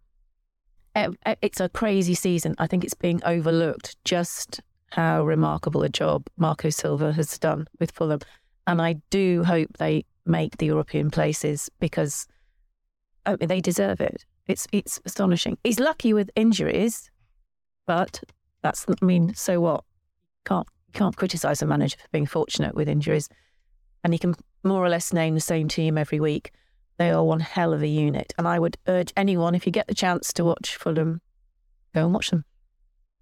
It's 0.95 1.59
a 1.59 1.69
crazy 1.69 2.13
season. 2.13 2.53
I 2.59 2.67
think 2.67 2.83
it's 2.83 2.93
being 2.93 3.21
overlooked 3.23 3.95
just 4.05 4.61
how 4.91 5.23
remarkable 5.23 5.81
a 5.81 5.89
job 5.89 6.27
Marco 6.37 6.69
Silva 6.69 7.13
has 7.13 7.39
done 7.39 7.67
with 7.79 7.91
Fulham. 7.91 8.19
And 8.67 8.81
I 8.81 8.97
do 9.09 9.43
hope 9.43 9.77
they 9.79 10.05
make 10.25 10.57
the 10.57 10.67
European 10.67 11.09
places 11.09 11.71
because 11.79 12.27
I 13.25 13.31
mean, 13.31 13.47
they 13.47 13.61
deserve 13.61 13.99
it. 13.99 14.25
It's 14.51 14.67
it's 14.73 14.99
astonishing. 15.05 15.57
He's 15.63 15.79
lucky 15.79 16.11
with 16.11 16.29
injuries, 16.35 17.09
but 17.87 18.21
that's 18.61 18.85
I 18.89 19.05
mean, 19.05 19.33
so 19.33 19.61
what? 19.61 19.85
Can't 20.45 20.67
can't 20.93 21.15
criticise 21.15 21.61
a 21.61 21.65
manager 21.65 21.97
for 21.97 22.09
being 22.11 22.25
fortunate 22.25 22.75
with 22.75 22.89
injuries, 22.89 23.29
and 24.03 24.13
he 24.13 24.19
can 24.19 24.35
more 24.63 24.83
or 24.83 24.89
less 24.89 25.13
name 25.13 25.35
the 25.35 25.41
same 25.41 25.69
team 25.69 25.97
every 25.97 26.19
week. 26.19 26.51
They 26.97 27.11
are 27.11 27.23
one 27.23 27.39
hell 27.39 27.73
of 27.73 27.81
a 27.81 27.87
unit, 27.87 28.33
and 28.37 28.45
I 28.45 28.59
would 28.59 28.77
urge 28.87 29.13
anyone 29.15 29.55
if 29.55 29.65
you 29.65 29.71
get 29.71 29.87
the 29.87 29.95
chance 29.95 30.33
to 30.33 30.43
watch 30.43 30.75
Fulham, 30.75 31.21
go 31.95 32.03
and 32.03 32.13
watch 32.13 32.29
them. 32.29 32.43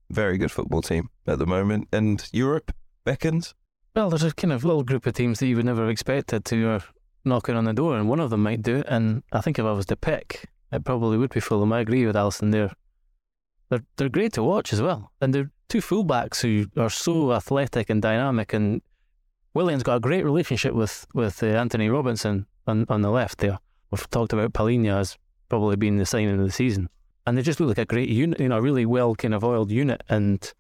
Very 0.10 0.40
good 0.40 0.52
football 0.52 0.82
team 0.82 1.10
at 1.28 1.38
the 1.38 1.46
moment, 1.46 1.88
and 1.94 2.28
Europe 2.34 2.74
beckons. 3.06 3.54
Well, 3.96 4.10
there's 4.10 4.24
a 4.24 4.34
kind 4.34 4.52
of 4.52 4.66
little 4.66 4.84
group 4.84 5.06
of 5.06 5.14
teams 5.14 5.40
that 5.40 5.48
you 5.48 5.56
would 5.56 5.66
never 5.66 5.82
have 5.82 5.92
expected 5.92 6.44
to 6.46 6.70
are 6.70 6.84
knocking 7.24 7.56
on 7.56 7.66
the 7.66 7.74
door, 7.74 7.98
and 7.98 8.10
one 8.10 8.20
of 8.20 8.32
them 8.32 8.42
might 8.42 8.64
do 8.64 8.78
it. 8.78 8.88
And 8.90 9.22
I 9.32 9.42
think 9.42 9.60
if 9.60 9.66
I 9.66 9.72
was 9.72 9.86
to 9.88 9.96
pick, 9.96 10.46
it 10.72 10.84
probably 10.84 11.18
would 11.18 11.34
be 11.34 11.40
Fulham. 11.40 11.74
I 11.74 11.80
agree 11.80 12.06
with 12.06 12.16
Alyson 12.16 12.52
there. 12.52 12.72
They're 13.70 13.84
they're 13.98 14.10
great 14.10 14.34
to 14.34 14.44
watch 14.44 14.74
as 14.74 14.82
well, 14.82 15.12
and 15.22 15.34
they're 15.34 15.52
two 15.68 15.80
fullbacks 15.80 16.42
who 16.42 16.68
are 16.82 16.90
so 16.90 17.34
athletic 17.34 17.90
and 17.90 18.02
dynamic. 18.02 18.54
And 18.54 18.82
Willian's 19.54 19.84
got 19.84 19.98
a 19.98 20.00
great 20.00 20.24
relationship 20.24 20.74
with 20.74 21.06
with 21.14 21.42
uh, 21.44 21.48
Antonee 21.48 21.90
Robinson 21.90 22.46
on 22.68 22.86
on 22.90 23.02
the 23.02 23.12
left 23.12 23.40
there. 23.40 23.60
We've 23.92 24.10
talked 24.10 24.34
about 24.34 24.54
Palhinha 24.54 25.00
as 25.00 25.18
probably 25.50 25.76
being 25.76 25.98
the 25.98 26.06
signing 26.06 26.40
of 26.40 26.46
the 26.46 26.52
season, 26.52 26.90
and 27.26 27.38
they 27.38 27.42
just 27.42 27.60
look 27.60 27.70
like 27.70 27.78
a 27.78 27.86
great 27.86 28.10
unit. 28.10 28.40
You 28.40 28.50
know, 28.50 28.58
a 28.58 28.62
really 28.62 28.86
well 28.86 29.16
kind 29.16 29.34
of 29.34 29.44
oiled 29.44 29.72
unit, 29.72 30.04
and 30.10 30.52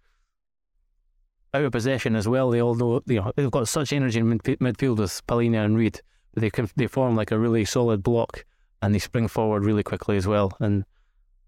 out 1.54 1.64
of 1.64 1.72
possession 1.72 2.16
as 2.16 2.28
well. 2.28 2.50
They 2.50 2.62
all 2.62 2.76
know 2.76 3.02
you 3.08 3.22
know 3.22 3.32
they've 3.36 3.52
got 3.52 3.68
such 3.68 3.94
energy 3.94 4.20
in 4.20 4.40
midfield 4.40 4.98
with 4.98 5.26
Palhinha 5.28 5.66
and 5.66 5.78
Reed. 5.78 6.02
They 6.36 6.50
can 6.50 6.70
they 6.76 6.88
form 6.88 7.16
like 7.16 7.32
a 7.32 7.40
really 7.40 7.66
solid 7.66 8.04
block 8.04 8.46
and 8.82 8.94
they 8.94 9.00
spring 9.00 9.28
forward 9.28 9.64
really 9.64 9.84
quickly 9.84 10.18
as 10.18 10.28
well. 10.28 10.52
And 10.60 10.86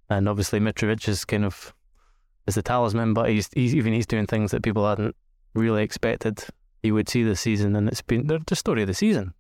and 0.10 0.28
obviously 0.28 0.60
Mitrovic 0.60 1.08
is 1.08 1.26
kind 1.26 1.46
of 1.46 1.74
is 2.48 2.56
the 2.56 2.62
talisman, 2.62 3.14
but 3.14 3.30
he's, 3.30 3.50
he's 3.54 3.76
even 3.76 3.94
he's 3.94 4.08
doing 4.08 4.28
things 4.28 4.52
that 4.52 4.64
people 4.64 4.88
hadn't 4.88 5.16
really 5.54 5.84
expected 5.84 6.44
he 6.82 6.92
would 6.92 7.08
see 7.08 7.24
this 7.24 7.40
season, 7.40 7.76
and 7.76 7.88
it's 7.88 8.02
been 8.02 8.28
the 8.28 8.56
story 8.56 8.82
of 8.82 8.88
the 8.88 8.94
season, 8.94 9.34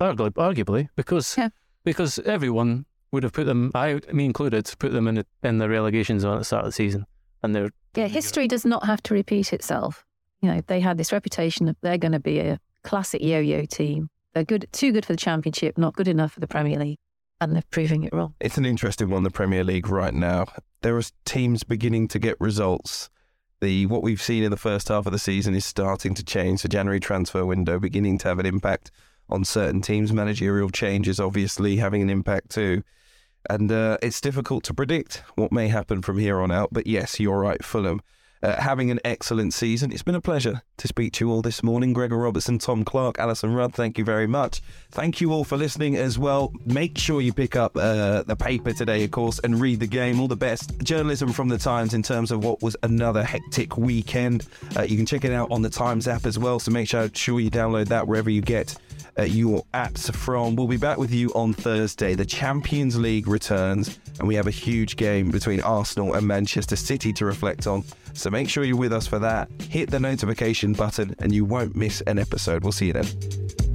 arguably, 0.00 0.32
arguably 0.32 0.88
because 0.96 1.36
yeah. 1.38 1.50
because 1.84 2.18
everyone 2.20 2.86
would 3.12 3.22
have 3.22 3.32
put 3.32 3.46
them, 3.46 3.70
I 3.74 4.00
me 4.12 4.24
included, 4.24 4.72
put 4.78 4.92
them 4.92 5.08
in 5.08 5.16
the, 5.16 5.26
in 5.42 5.58
the 5.58 5.68
relegation 5.68 6.20
zone 6.20 6.34
at 6.34 6.38
the 6.38 6.44
start 6.44 6.64
of 6.64 6.68
the 6.68 6.72
season, 6.72 7.06
and 7.42 7.54
they're 7.54 7.70
yeah. 7.94 8.08
History 8.08 8.48
does 8.48 8.64
not 8.64 8.84
have 8.84 9.02
to 9.04 9.14
repeat 9.14 9.52
itself. 9.52 10.04
You 10.40 10.50
know, 10.50 10.60
they 10.66 10.80
had 10.80 10.96
this 10.96 11.12
reputation 11.12 11.68
of 11.68 11.76
they're 11.82 11.98
going 11.98 12.12
to 12.12 12.20
be 12.20 12.40
a 12.40 12.58
classic 12.82 13.20
yo-yo 13.22 13.66
team 13.66 14.08
they're 14.34 14.44
good, 14.44 14.66
too 14.72 14.92
good 14.92 15.04
for 15.04 15.12
the 15.12 15.18
Championship, 15.18 15.76
not 15.76 15.94
good 15.94 16.08
enough 16.08 16.32
for 16.32 16.40
the 16.40 16.46
Premier 16.46 16.78
League, 16.78 16.98
and 17.40 17.54
they're 17.54 17.62
proving 17.70 18.04
it 18.04 18.12
wrong. 18.12 18.34
It's 18.40 18.58
an 18.58 18.64
interesting 18.64 19.10
one, 19.10 19.22
the 19.22 19.30
Premier 19.30 19.64
League 19.64 19.88
right 19.88 20.14
now. 20.14 20.46
There 20.82 20.96
are 20.96 21.02
teams 21.24 21.64
beginning 21.64 22.08
to 22.08 22.18
get 22.18 22.40
results. 22.40 23.10
The 23.60 23.86
what 23.86 24.02
we've 24.02 24.22
seen 24.22 24.42
in 24.42 24.50
the 24.50 24.56
first 24.56 24.88
half 24.88 25.06
of 25.06 25.12
the 25.12 25.18
season 25.18 25.54
is 25.54 25.66
starting 25.66 26.14
to 26.14 26.24
change. 26.24 26.62
The 26.62 26.68
January 26.68 27.00
transfer 27.00 27.44
window 27.44 27.78
beginning 27.78 28.18
to 28.18 28.28
have 28.28 28.38
an 28.38 28.46
impact 28.46 28.90
on 29.28 29.44
certain 29.44 29.82
teams. 29.82 30.12
Managerial 30.12 30.70
changes 30.70 31.20
obviously 31.20 31.76
having 31.76 32.00
an 32.00 32.08
impact 32.08 32.50
too. 32.50 32.82
And 33.48 33.70
uh, 33.70 33.98
it's 34.02 34.20
difficult 34.20 34.64
to 34.64 34.74
predict 34.74 35.22
what 35.34 35.52
may 35.52 35.68
happen 35.68 36.02
from 36.02 36.18
here 36.18 36.40
on 36.40 36.50
out. 36.50 36.70
But 36.72 36.86
yes, 36.86 37.20
you're 37.20 37.40
right, 37.40 37.62
Fulham 37.62 38.00
uh, 38.42 38.60
having 38.60 38.90
an 38.90 39.00
excellent 39.04 39.54
season. 39.54 39.92
It's 39.92 40.02
been 40.02 40.14
a 40.14 40.20
pleasure 40.20 40.62
to 40.78 40.88
speak 40.88 41.12
to 41.14 41.24
you 41.24 41.30
all 41.30 41.42
this 41.42 41.62
morning. 41.62 41.92
Gregor 41.92 42.16
Robertson, 42.16 42.58
Tom 42.58 42.84
Clarke, 42.84 43.18
Alyson 43.18 43.54
Rudd, 43.54 43.74
thank 43.74 43.98
you 43.98 44.04
very 44.04 44.26
much. 44.26 44.62
Thank 44.90 45.20
you 45.20 45.32
all 45.32 45.44
for 45.44 45.56
listening 45.56 45.96
as 45.96 46.18
well. 46.18 46.52
Make 46.64 46.96
sure 46.96 47.20
you 47.20 47.32
pick 47.32 47.56
up 47.56 47.76
uh, 47.76 48.22
the 48.22 48.36
paper 48.36 48.72
today, 48.72 49.04
of 49.04 49.10
course, 49.10 49.38
and 49.40 49.60
read 49.60 49.80
the 49.80 49.86
game. 49.86 50.20
All 50.20 50.28
the 50.28 50.36
best 50.36 50.78
journalism 50.82 51.32
from 51.32 51.48
the 51.48 51.58
Times 51.58 51.94
in 51.94 52.02
terms 52.02 52.30
of 52.30 52.44
what 52.44 52.62
was 52.62 52.76
another 52.82 53.22
hectic 53.22 53.76
weekend. 53.76 54.46
Uh, 54.76 54.82
you 54.82 54.96
can 54.96 55.06
check 55.06 55.24
it 55.24 55.32
out 55.32 55.50
on 55.50 55.62
the 55.62 55.70
Times 55.70 56.08
app 56.08 56.26
as 56.26 56.38
well, 56.38 56.58
so 56.58 56.70
make 56.70 56.88
sure, 56.88 57.10
sure 57.12 57.40
you 57.40 57.50
download 57.50 57.88
that 57.88 58.06
wherever 58.06 58.30
you 58.30 58.40
get 58.40 58.76
your 59.18 59.64
apps 59.74 60.12
from. 60.14 60.56
We'll 60.56 60.66
be 60.66 60.76
back 60.76 60.98
with 60.98 61.12
you 61.12 61.30
on 61.34 61.52
Thursday. 61.52 62.14
The 62.14 62.24
Champions 62.24 62.98
League 62.98 63.26
returns, 63.26 63.98
and 64.18 64.26
we 64.26 64.34
have 64.34 64.46
a 64.46 64.52
huge 64.52 64.96
game 64.96 65.30
between 65.30 65.60
Arsenal 65.60 66.14
and 66.14 66.26
Manchester 66.26 66.76
City 66.76 67.12
to 67.14 67.24
reflect 67.24 67.66
on. 67.66 67.84
So 68.12 68.30
make 68.30 68.48
sure 68.48 68.64
you're 68.64 68.76
with 68.76 68.92
us 68.92 69.06
for 69.06 69.18
that. 69.18 69.48
Hit 69.62 69.90
the 69.90 70.00
notification 70.00 70.72
button, 70.72 71.14
and 71.18 71.34
you 71.34 71.44
won't 71.44 71.76
miss 71.76 72.00
an 72.02 72.18
episode. 72.18 72.62
We'll 72.62 72.72
see 72.72 72.88
you 72.88 72.92
then. 72.94 73.69